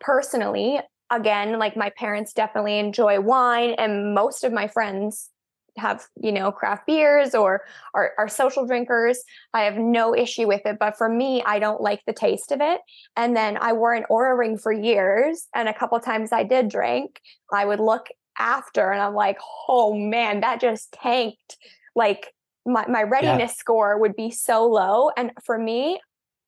personally 0.00 0.80
again 1.10 1.58
like 1.58 1.76
my 1.76 1.90
parents 1.90 2.32
definitely 2.32 2.78
enjoy 2.78 3.20
wine 3.20 3.74
and 3.78 4.14
most 4.14 4.44
of 4.44 4.52
my 4.52 4.68
friends 4.68 5.30
have 5.76 6.04
you 6.20 6.32
know 6.32 6.50
craft 6.50 6.86
beers 6.86 7.36
or 7.36 7.62
are, 7.94 8.10
are 8.18 8.28
social 8.28 8.66
drinkers. 8.66 9.22
I 9.54 9.62
have 9.62 9.76
no 9.76 10.14
issue 10.14 10.48
with 10.48 10.62
it 10.64 10.78
but 10.80 10.98
for 10.98 11.08
me 11.08 11.42
i 11.46 11.60
don't 11.60 11.80
like 11.80 12.00
the 12.06 12.12
taste 12.12 12.50
of 12.50 12.60
it. 12.60 12.80
And 13.16 13.36
then 13.36 13.56
i 13.58 13.72
wore 13.72 13.94
an 13.94 14.04
Oura 14.10 14.36
ring 14.36 14.58
for 14.58 14.72
years 14.72 15.46
and 15.54 15.68
a 15.68 15.74
couple 15.74 15.98
times 16.00 16.32
i 16.32 16.42
did 16.42 16.68
drink 16.68 17.20
i 17.52 17.64
would 17.64 17.80
look 17.80 18.08
after 18.38 18.90
and 18.90 19.00
I'm 19.00 19.14
like, 19.14 19.38
oh 19.68 19.94
man, 19.94 20.40
that 20.40 20.60
just 20.60 20.92
tanked. 20.92 21.56
Like 21.94 22.32
my, 22.66 22.86
my 22.88 23.02
readiness 23.02 23.52
yeah. 23.52 23.58
score 23.58 23.98
would 23.98 24.14
be 24.14 24.30
so 24.30 24.66
low. 24.66 25.10
And 25.16 25.32
for 25.44 25.58
me 25.58 26.00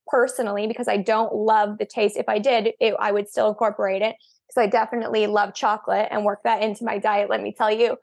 personally, 0.07 0.67
because 0.67 0.89
I 0.89 0.97
don't 0.99 1.35
love 1.35 1.79
the 1.79 1.87
taste, 1.87 2.17
if 2.17 2.29
I 2.29 2.39
did, 2.39 2.73
it, 2.81 2.95
I 2.99 3.13
would 3.13 3.29
still 3.29 3.49
incorporate 3.49 4.03
it 4.03 4.17
because 4.47 4.63
I 4.63 4.67
definitely 4.67 5.27
love 5.29 5.55
chocolate 5.55 6.09
and 6.11 6.25
work 6.25 6.41
that 6.43 6.63
into 6.63 6.85
my 6.85 6.99
diet, 6.99 7.31
let 7.31 7.41
me 7.41 7.53
tell 7.53 7.71
you. 7.71 7.97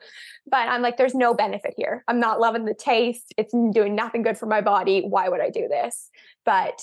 But 0.49 0.69
I'm 0.69 0.81
like, 0.81 0.95
there's 0.95 1.15
no 1.15 1.33
benefit 1.33 1.73
here. 1.75 2.03
I'm 2.07 2.19
not 2.19 2.39
loving 2.39 2.63
the 2.63 2.73
taste. 2.73 3.33
It's 3.37 3.51
doing 3.51 3.95
nothing 3.95 4.21
good 4.21 4.37
for 4.37 4.45
my 4.45 4.61
body. 4.61 5.01
Why 5.01 5.27
would 5.27 5.41
I 5.41 5.49
do 5.49 5.67
this? 5.67 6.09
But 6.45 6.81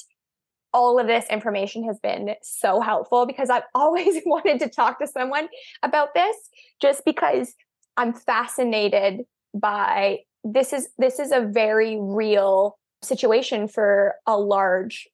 all 0.75 0.99
of 0.99 1.07
this 1.07 1.25
information 1.31 1.85
has 1.85 1.99
been 2.01 2.35
so 2.43 2.81
helpful 2.81 3.25
because 3.25 3.49
I've 3.49 3.62
always 3.75 4.20
wanted 4.27 4.59
to 4.61 4.68
talk 4.68 4.99
to 4.99 5.07
someone 5.07 5.49
about 5.83 6.12
this 6.12 6.37
just 6.83 7.05
because 7.07 7.55
I'm 7.97 8.12
fascinated 8.12 9.22
by 9.55 10.18
this 10.43 10.72
is 10.75 10.89
this 10.99 11.18
is 11.18 11.33
a 11.33 11.41
very 11.41 11.97
real 11.99 12.77
situation 13.03 13.68
for 13.68 14.16
a 14.27 14.37
large 14.37 15.09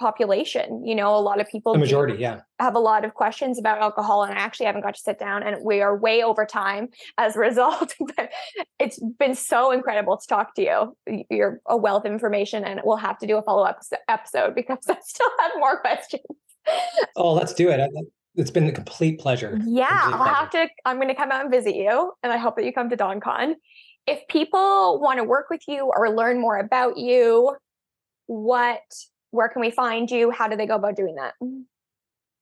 population 0.00 0.84
you 0.84 0.94
know 0.94 1.14
a 1.14 1.20
lot 1.20 1.40
of 1.40 1.46
people 1.48 1.72
the 1.72 1.78
majority 1.78 2.16
yeah. 2.18 2.40
have 2.58 2.74
a 2.74 2.78
lot 2.78 3.04
of 3.04 3.14
questions 3.14 3.58
about 3.58 3.80
alcohol 3.80 4.24
and 4.24 4.36
i 4.36 4.36
actually 4.36 4.66
haven't 4.66 4.82
got 4.82 4.94
to 4.94 5.00
sit 5.00 5.18
down 5.18 5.42
and 5.42 5.56
we 5.64 5.80
are 5.80 5.96
way 5.96 6.22
over 6.22 6.44
time 6.44 6.88
as 7.18 7.36
a 7.36 7.38
result 7.38 7.94
but 8.16 8.30
it's 8.78 8.98
been 9.18 9.34
so 9.34 9.70
incredible 9.70 10.16
to 10.16 10.26
talk 10.26 10.54
to 10.54 10.62
you. 10.62 11.24
You're 11.30 11.60
a 11.66 11.76
wealth 11.76 12.04
of 12.04 12.12
information 12.12 12.64
and 12.64 12.80
we'll 12.84 12.96
have 12.96 13.18
to 13.18 13.26
do 13.26 13.36
a 13.36 13.42
follow-up 13.42 13.80
episode 14.08 14.54
because 14.54 14.78
i 14.88 14.96
still 15.02 15.28
have 15.40 15.52
more 15.58 15.80
questions. 15.80 16.24
Oh 17.14 17.32
let's 17.32 17.54
do 17.54 17.70
it. 17.70 17.80
It's 18.34 18.50
been 18.50 18.66
a 18.66 18.72
complete 18.72 19.18
pleasure. 19.18 19.58
Yeah 19.64 19.88
complete 19.88 20.14
i'll 20.14 20.18
pleasure. 20.18 20.34
have 20.34 20.50
to 20.50 20.68
i'm 20.84 20.96
going 20.96 21.08
to 21.08 21.14
come 21.14 21.30
out 21.30 21.42
and 21.42 21.50
visit 21.50 21.74
you 21.74 22.12
and 22.22 22.32
i 22.32 22.36
hope 22.36 22.56
that 22.56 22.64
you 22.64 22.72
come 22.72 22.90
to 22.90 22.96
doncon 22.96 23.54
if 24.06 24.26
people 24.28 25.00
want 25.00 25.18
to 25.18 25.24
work 25.24 25.46
with 25.50 25.62
you 25.66 25.90
or 25.96 26.14
learn 26.14 26.40
more 26.40 26.58
about 26.58 26.96
you 26.96 27.56
what 28.26 28.82
where 29.36 29.48
can 29.48 29.60
we 29.60 29.70
find 29.70 30.10
you? 30.10 30.30
How 30.30 30.48
do 30.48 30.56
they 30.56 30.66
go 30.66 30.74
about 30.74 30.96
doing 30.96 31.14
that? 31.16 31.34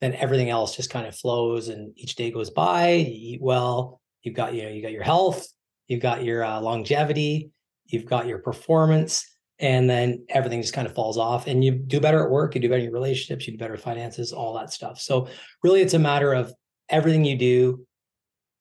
then 0.00 0.14
everything 0.14 0.50
else 0.50 0.76
just 0.76 0.90
kind 0.90 1.06
of 1.06 1.16
flows 1.16 1.68
and 1.68 1.92
each 1.96 2.14
day 2.14 2.30
goes 2.30 2.50
by, 2.50 2.92
you 2.92 3.34
eat 3.34 3.42
well, 3.42 4.01
You've 4.22 4.34
got 4.34 4.54
you 4.54 4.62
know 4.62 4.68
you 4.68 4.82
got 4.82 4.92
your 4.92 5.02
health, 5.02 5.46
you've 5.88 6.00
got 6.00 6.24
your 6.24 6.44
uh, 6.44 6.60
longevity, 6.60 7.50
you've 7.86 8.06
got 8.06 8.26
your 8.26 8.38
performance, 8.38 9.26
and 9.58 9.88
then 9.88 10.24
everything 10.28 10.60
just 10.60 10.74
kind 10.74 10.86
of 10.86 10.94
falls 10.94 11.18
off. 11.18 11.46
And 11.46 11.64
you 11.64 11.72
do 11.72 12.00
better 12.00 12.22
at 12.24 12.30
work, 12.30 12.54
you 12.54 12.60
do 12.60 12.68
better 12.68 12.78
in 12.78 12.84
your 12.84 12.92
relationships, 12.92 13.46
you 13.46 13.52
do 13.52 13.58
better 13.58 13.76
finances, 13.76 14.32
all 14.32 14.54
that 14.54 14.72
stuff. 14.72 15.00
So 15.00 15.28
really, 15.62 15.82
it's 15.82 15.94
a 15.94 15.98
matter 15.98 16.32
of 16.32 16.52
everything 16.88 17.24
you 17.24 17.36
do, 17.36 17.86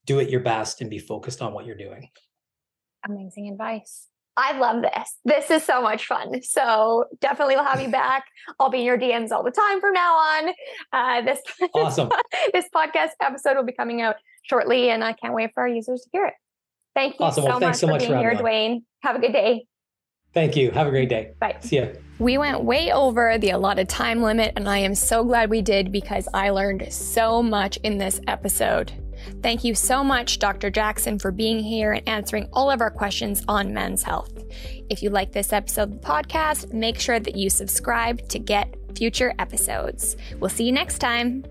do 0.06 0.20
it 0.20 0.30
your 0.30 0.42
best, 0.42 0.82
and 0.82 0.90
be 0.90 1.00
focused 1.00 1.42
on 1.42 1.54
what 1.54 1.66
you're 1.66 1.78
doing. 1.78 2.10
Amazing 3.08 3.50
advice. 3.50 4.08
I 4.38 4.58
love 4.58 4.82
this. 4.82 5.18
This 5.26 5.52
is 5.52 5.64
so 5.64 5.82
much 5.82 6.08
fun. 6.08 6.42
So 6.42 7.06
definitely 7.20 7.56
we'll 7.56 7.66
have 7.66 7.82
you 7.82 7.90
back. 7.92 8.26
I'll 8.60 8.70
be 8.70 8.80
in 8.80 8.86
your 8.86 8.98
DMs 8.98 9.32
all 9.32 9.44
the 9.44 9.52
time 9.52 9.82
from 9.82 9.94
now 9.94 10.16
on. 10.16 10.54
Uh, 10.94 11.22
this 11.22 11.40
awesome. 11.74 12.10
this 12.54 12.66
podcast 12.74 13.12
episode 13.22 13.56
will 13.56 13.66
be 13.66 13.74
coming 13.74 14.02
out 14.02 14.16
shortly, 14.44 14.90
and 14.90 15.04
I 15.04 15.14
can't 15.14 15.34
wait 15.34 15.52
for 15.54 15.62
our 15.62 15.68
users 15.68 16.02
to 16.02 16.10
hear 16.12 16.26
it. 16.26 16.34
Thank 16.96 17.20
you 17.20 17.26
awesome. 17.26 17.44
so, 17.44 17.50
well, 17.50 17.60
much 17.60 17.76
so, 17.76 17.88
much 17.88 18.04
for 18.04 18.10
being 18.10 18.20
here, 18.20 18.36
Dwayne. 18.36 18.84
Have 19.02 19.16
a 19.16 19.20
good 19.20 19.34
day. 19.34 19.66
Thank 20.34 20.56
you. 20.56 20.72
Have 20.72 20.88
a 20.88 20.92
great 20.92 21.10
day. 21.10 21.34
Bye. 21.40 21.58
See 21.60 21.78
ya. 21.78 21.88
We 22.20 22.38
went 22.38 22.64
way 22.64 22.92
over 22.92 23.38
the 23.38 23.50
allotted 23.50 23.90
time 23.90 24.22
limit, 24.22 24.54
and 24.56 24.70
I 24.70 24.78
am 24.78 24.96
so 24.96 25.24
glad 25.24 25.50
we 25.50 25.62
did 25.62 25.92
because 25.92 26.28
I 26.34 26.52
learned 26.52 26.92
so 26.94 27.42
much 27.42 27.78
in 27.78 27.98
this 27.98 28.22
episode. 28.28 28.94
Thank 29.42 29.64
you 29.64 29.76
so 29.76 30.04
much, 30.04 30.40
Dr. 30.40 30.70
Jackson, 30.70 31.20
for 31.20 31.32
being 31.32 31.60
here 31.60 31.94
and 31.94 32.08
answering 32.08 32.48
all 32.54 32.72
of 32.72 32.82
our 32.82 32.90
questions 32.90 33.44
on 33.48 33.74
men's 33.74 34.04
health. 34.04 34.32
If 34.90 35.04
you 35.04 35.10
like 35.10 35.32
this 35.32 35.54
episode 35.54 35.84
of 35.84 36.02
the 36.02 36.08
podcast, 36.08 36.74
make 36.74 37.00
sure 37.00 37.20
that 37.20 37.36
you 37.36 37.50
subscribe 37.50 38.28
to 38.30 38.40
get 38.40 38.76
future 38.96 39.34
episodes. 39.40 40.16
We'll 40.40 40.50
see 40.50 40.66
you 40.66 40.72
next 40.72 41.00
time. 41.00 41.44